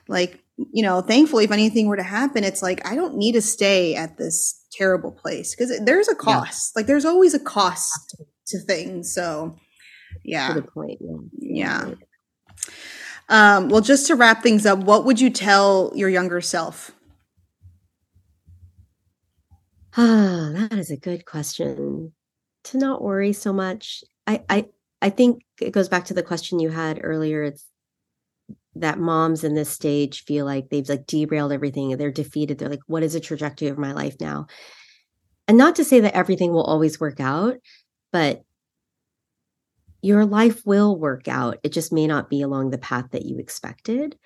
like, 0.08 0.41
you 0.72 0.84
know, 0.84 1.02
thankfully, 1.02 1.44
if 1.44 1.52
anything 1.52 1.88
were 1.88 1.98
to 1.98 2.04
happen, 2.04 2.44
it's 2.44 2.62
like, 2.62 2.86
I 2.86 2.96
don't 2.96 3.16
need 3.16 3.34
to 3.34 3.42
stay 3.42 3.96
at 3.96 4.18
this 4.18 4.66
terrible 4.72 5.12
place 5.12 5.56
because 5.56 5.80
there's 5.84 6.08
a 6.08 6.16
cost. 6.16 6.72
Yeah. 6.74 6.80
Like, 6.80 6.88
there's 6.88 7.06
always 7.06 7.34
a 7.34 7.40
cost 7.40 8.16
to 8.48 8.60
things. 8.60 9.14
So, 9.14 9.58
yeah. 10.24 10.58
Point. 10.74 11.00
Yeah. 11.38 11.88
yeah. 11.88 11.94
Um, 13.30 13.70
well, 13.70 13.82
just 13.82 14.08
to 14.08 14.16
wrap 14.16 14.44
things 14.44 14.66
up, 14.66 14.80
what 14.80 15.06
would 15.06 15.22
you 15.22 15.30
tell 15.30 15.92
your 15.96 16.10
younger 16.10 16.42
self? 16.42 16.92
Ah, 19.96 20.52
that 20.54 20.74
is 20.74 20.92
a 20.92 20.98
good 20.98 21.26
question. 21.26 22.14
To 22.66 22.78
not 22.78 23.02
worry 23.02 23.34
so 23.34 23.54
much. 23.54 24.04
I, 24.28 24.44
I, 24.50 24.66
I 25.02 25.10
think 25.10 25.44
it 25.60 25.72
goes 25.72 25.90
back 25.90 26.06
to 26.06 26.14
the 26.14 26.24
question 26.24 26.60
you 26.60 26.70
had 26.70 27.00
earlier. 27.02 27.44
It's 27.44 27.66
that 28.76 28.99
moms 28.99 29.43
in 29.43 29.53
this 29.53 29.69
stage 29.69 30.23
feel 30.23 30.45
like 30.45 30.69
they've 30.69 30.88
like 30.88 31.06
derailed 31.06 31.52
everything 31.52 31.95
they're 31.98 32.11
defeated. 32.11 32.57
They're 32.57 32.69
like 32.69 32.80
what 32.88 33.03
is 33.03 33.14
the 33.14 33.19
trajectory 33.19 33.68
of 33.68 33.77
my 33.77 33.91
life 33.91 34.15
now? 34.19 34.48
And 35.48 35.57
not 35.57 35.76
to 35.76 35.84
say 35.84 35.99
that 35.99 36.15
everything 36.15 36.53
will 36.53 36.64
always 36.64 36.99
work 36.99 37.19
out 37.19 37.57
but 38.11 38.43
your 40.02 40.26
life 40.26 40.65
will 40.65 40.98
work 40.98 41.27
out. 41.27 41.60
It 41.64 41.72
just 41.72 41.93
may 41.93 42.07
not 42.07 42.30
be 42.30 42.41
along 42.41 42.72
the 42.72 42.77
path 42.77 43.06
that 43.11 43.26
you 43.26 43.38
expected. 43.38 44.18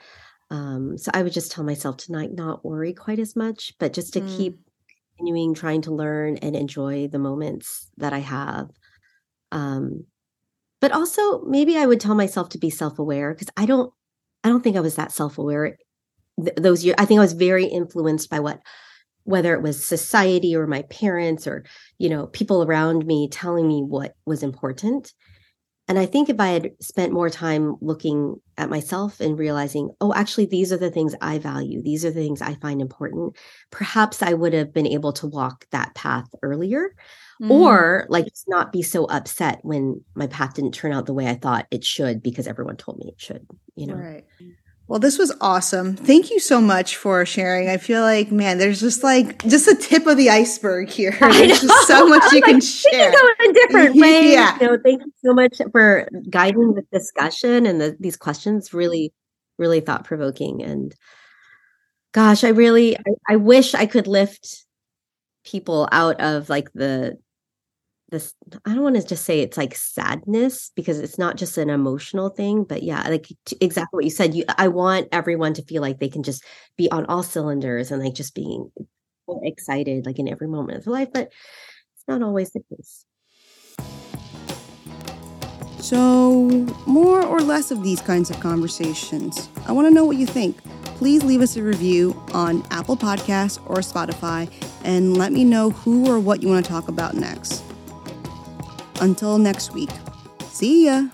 Um, 0.51 0.95
so 0.97 1.09
i 1.11 1.23
would 1.23 1.33
just 1.33 1.51
tell 1.51 1.63
myself 1.63 1.97
tonight 1.97 2.31
not 2.31 2.63
worry 2.63 2.93
quite 2.93 3.17
as 3.17 3.35
much 3.35 3.73
but 3.79 3.93
just 3.93 4.13
to 4.13 4.21
mm. 4.21 4.37
keep 4.37 4.59
continuing 5.17 5.55
trying 5.55 5.81
to 5.81 5.91
learn 5.91 6.37
and 6.37 6.55
enjoy 6.55 7.07
the 7.07 7.17
moments 7.17 7.89
that 7.97 8.13
i 8.13 8.19
have. 8.19 8.69
Um, 9.51 10.05
but 10.81 10.91
also 10.91 11.41
maybe 11.45 11.77
i 11.77 11.85
would 11.87 11.99
tell 11.99 12.13
myself 12.13 12.49
to 12.49 12.59
be 12.59 12.69
self-aware 12.69 13.33
because 13.33 13.49
i 13.57 13.65
don't 13.65 13.91
I 14.45 14.49
don't 14.49 14.63
think 14.63 14.77
I 14.77 14.81
was 14.81 14.95
that 14.95 15.11
self 15.11 15.39
aware 15.39 15.75
th- 16.39 16.55
those 16.55 16.85
years. 16.85 16.95
I 16.99 17.05
think 17.05 17.17
I 17.17 17.21
was 17.23 17.33
very 17.33 17.65
influenced 17.65 18.29
by 18.29 18.39
what, 18.39 18.61
whether 19.23 19.55
it 19.55 19.63
was 19.63 19.83
society 19.83 20.55
or 20.55 20.67
my 20.67 20.83
parents 20.83 21.47
or, 21.47 21.65
you 21.97 22.09
know, 22.09 22.27
people 22.27 22.63
around 22.63 23.07
me 23.07 23.27
telling 23.27 23.67
me 23.67 23.81
what 23.81 24.13
was 24.25 24.43
important. 24.43 25.13
And 25.87 25.97
I 25.97 26.05
think 26.05 26.29
if 26.29 26.39
I 26.39 26.47
had 26.47 26.71
spent 26.79 27.11
more 27.11 27.29
time 27.29 27.75
looking 27.81 28.35
at 28.57 28.69
myself 28.69 29.19
and 29.19 29.37
realizing, 29.37 29.89
oh, 29.99 30.13
actually, 30.13 30.45
these 30.45 30.71
are 30.71 30.77
the 30.77 30.89
things 30.91 31.15
I 31.21 31.39
value, 31.39 31.81
these 31.81 32.05
are 32.05 32.11
the 32.11 32.21
things 32.21 32.41
I 32.41 32.55
find 32.55 32.81
important, 32.81 33.35
perhaps 33.71 34.21
I 34.21 34.33
would 34.33 34.53
have 34.53 34.73
been 34.73 34.87
able 34.87 35.13
to 35.13 35.27
walk 35.27 35.65
that 35.71 35.93
path 35.95 36.27
earlier 36.41 36.95
mm. 37.41 37.51
or 37.51 38.07
like 38.09 38.25
not 38.47 38.71
be 38.71 38.81
so 38.81 39.05
upset 39.05 39.59
when 39.61 40.03
my 40.15 40.27
path 40.27 40.55
didn't 40.55 40.73
turn 40.73 40.91
out 40.91 41.05
the 41.05 41.13
way 41.13 41.27
I 41.27 41.35
thought 41.35 41.67
it 41.69 41.83
should 41.83 42.23
because 42.23 42.47
everyone 42.47 42.77
told 42.77 42.97
me 42.97 43.09
it 43.09 43.21
should, 43.21 43.45
you 43.75 43.87
know? 43.87 43.95
Right. 43.95 44.25
Well, 44.87 44.99
this 44.99 45.17
was 45.17 45.35
awesome. 45.41 45.95
Thank 45.95 46.29
you 46.29 46.39
so 46.39 46.61
much 46.61 46.95
for 46.95 47.25
sharing. 47.25 47.69
I 47.69 47.77
feel 47.77 48.01
like, 48.01 48.31
man, 48.31 48.59
there's 48.59 48.79
just 48.79 49.03
like 49.03 49.41
just 49.47 49.67
a 49.67 49.75
tip 49.75 50.05
of 50.05 50.15
the 50.15 50.29
iceberg 50.29 50.89
here. 50.89 51.17
There's 51.19 51.61
just 51.61 51.87
so 51.87 52.05
much 52.05 52.31
you 52.31 52.41
can 52.43 52.61
share. 52.61 52.91
She 52.91 52.91
can 52.91 53.11
go 53.11 53.45
in 53.45 53.53
different 53.53 53.95
ways. 53.99 54.33
yeah. 54.33 54.57
You 54.61 54.67
know, 54.67 54.77
thank 54.83 55.01
you 55.01 55.11
so 55.23 55.33
much 55.33 55.59
for 55.71 56.07
guiding 56.29 56.75
the 56.75 56.83
discussion 56.91 57.65
and 57.65 57.81
the, 57.81 57.97
these 57.99 58.15
questions. 58.15 58.75
Really, 58.75 59.11
really 59.57 59.79
thought 59.79 60.03
provoking. 60.03 60.61
And 60.61 60.93
gosh, 62.11 62.43
I 62.43 62.49
really, 62.49 62.95
I, 62.95 63.11
I 63.27 63.35
wish 63.37 63.73
I 63.73 63.87
could 63.87 64.05
lift 64.05 64.65
people 65.43 65.89
out 65.91 66.21
of 66.21 66.47
like 66.47 66.71
the 66.73 67.17
this 68.09 68.33
i 68.65 68.73
don't 68.73 68.83
want 68.83 68.95
to 68.95 69.05
just 69.05 69.25
say 69.25 69.39
it's 69.39 69.57
like 69.57 69.75
sadness 69.75 70.71
because 70.75 70.99
it's 70.99 71.17
not 71.17 71.37
just 71.37 71.57
an 71.57 71.69
emotional 71.69 72.29
thing 72.29 72.63
but 72.63 72.83
yeah 72.83 73.07
like 73.09 73.27
t- 73.45 73.57
exactly 73.61 73.97
what 73.97 74.03
you 74.03 74.11
said 74.11 74.35
you 74.35 74.43
i 74.57 74.67
want 74.67 75.07
everyone 75.11 75.53
to 75.53 75.63
feel 75.63 75.81
like 75.81 75.99
they 75.99 76.09
can 76.09 76.23
just 76.23 76.43
be 76.77 76.89
on 76.91 77.05
all 77.07 77.23
cylinders 77.23 77.91
and 77.91 78.03
like 78.03 78.13
just 78.13 78.35
being 78.35 78.71
excited 79.43 80.05
like 80.05 80.19
in 80.19 80.27
every 80.27 80.47
moment 80.47 80.77
of 80.77 80.85
their 80.85 80.93
life 80.93 81.09
but 81.11 81.31
it's 81.95 82.03
not 82.07 82.21
always 82.21 82.51
the 82.51 82.61
case. 82.75 83.05
So 85.79 86.47
more 86.85 87.25
or 87.25 87.39
less 87.41 87.71
of 87.71 87.83
these 87.83 88.01
kinds 88.01 88.29
of 88.29 88.39
conversations 88.39 89.49
i 89.65 89.71
want 89.71 89.87
to 89.87 89.93
know 89.93 90.05
what 90.05 90.17
you 90.17 90.27
think. 90.27 90.63
Please 90.97 91.25
leave 91.25 91.41
us 91.41 91.57
a 91.57 91.63
review 91.63 92.15
on 92.33 92.63
apple 92.69 92.95
podcasts 92.95 93.59
or 93.65 93.77
spotify 93.77 94.49
and 94.83 95.17
let 95.17 95.31
me 95.31 95.43
know 95.43 95.71
who 95.71 96.07
or 96.07 96.19
what 96.19 96.43
you 96.43 96.49
want 96.49 96.63
to 96.63 96.71
talk 96.71 96.87
about 96.87 97.15
next 97.15 97.63
until 99.01 99.37
next 99.37 99.73
week, 99.73 99.91
see 100.51 100.85
ya. 100.85 101.07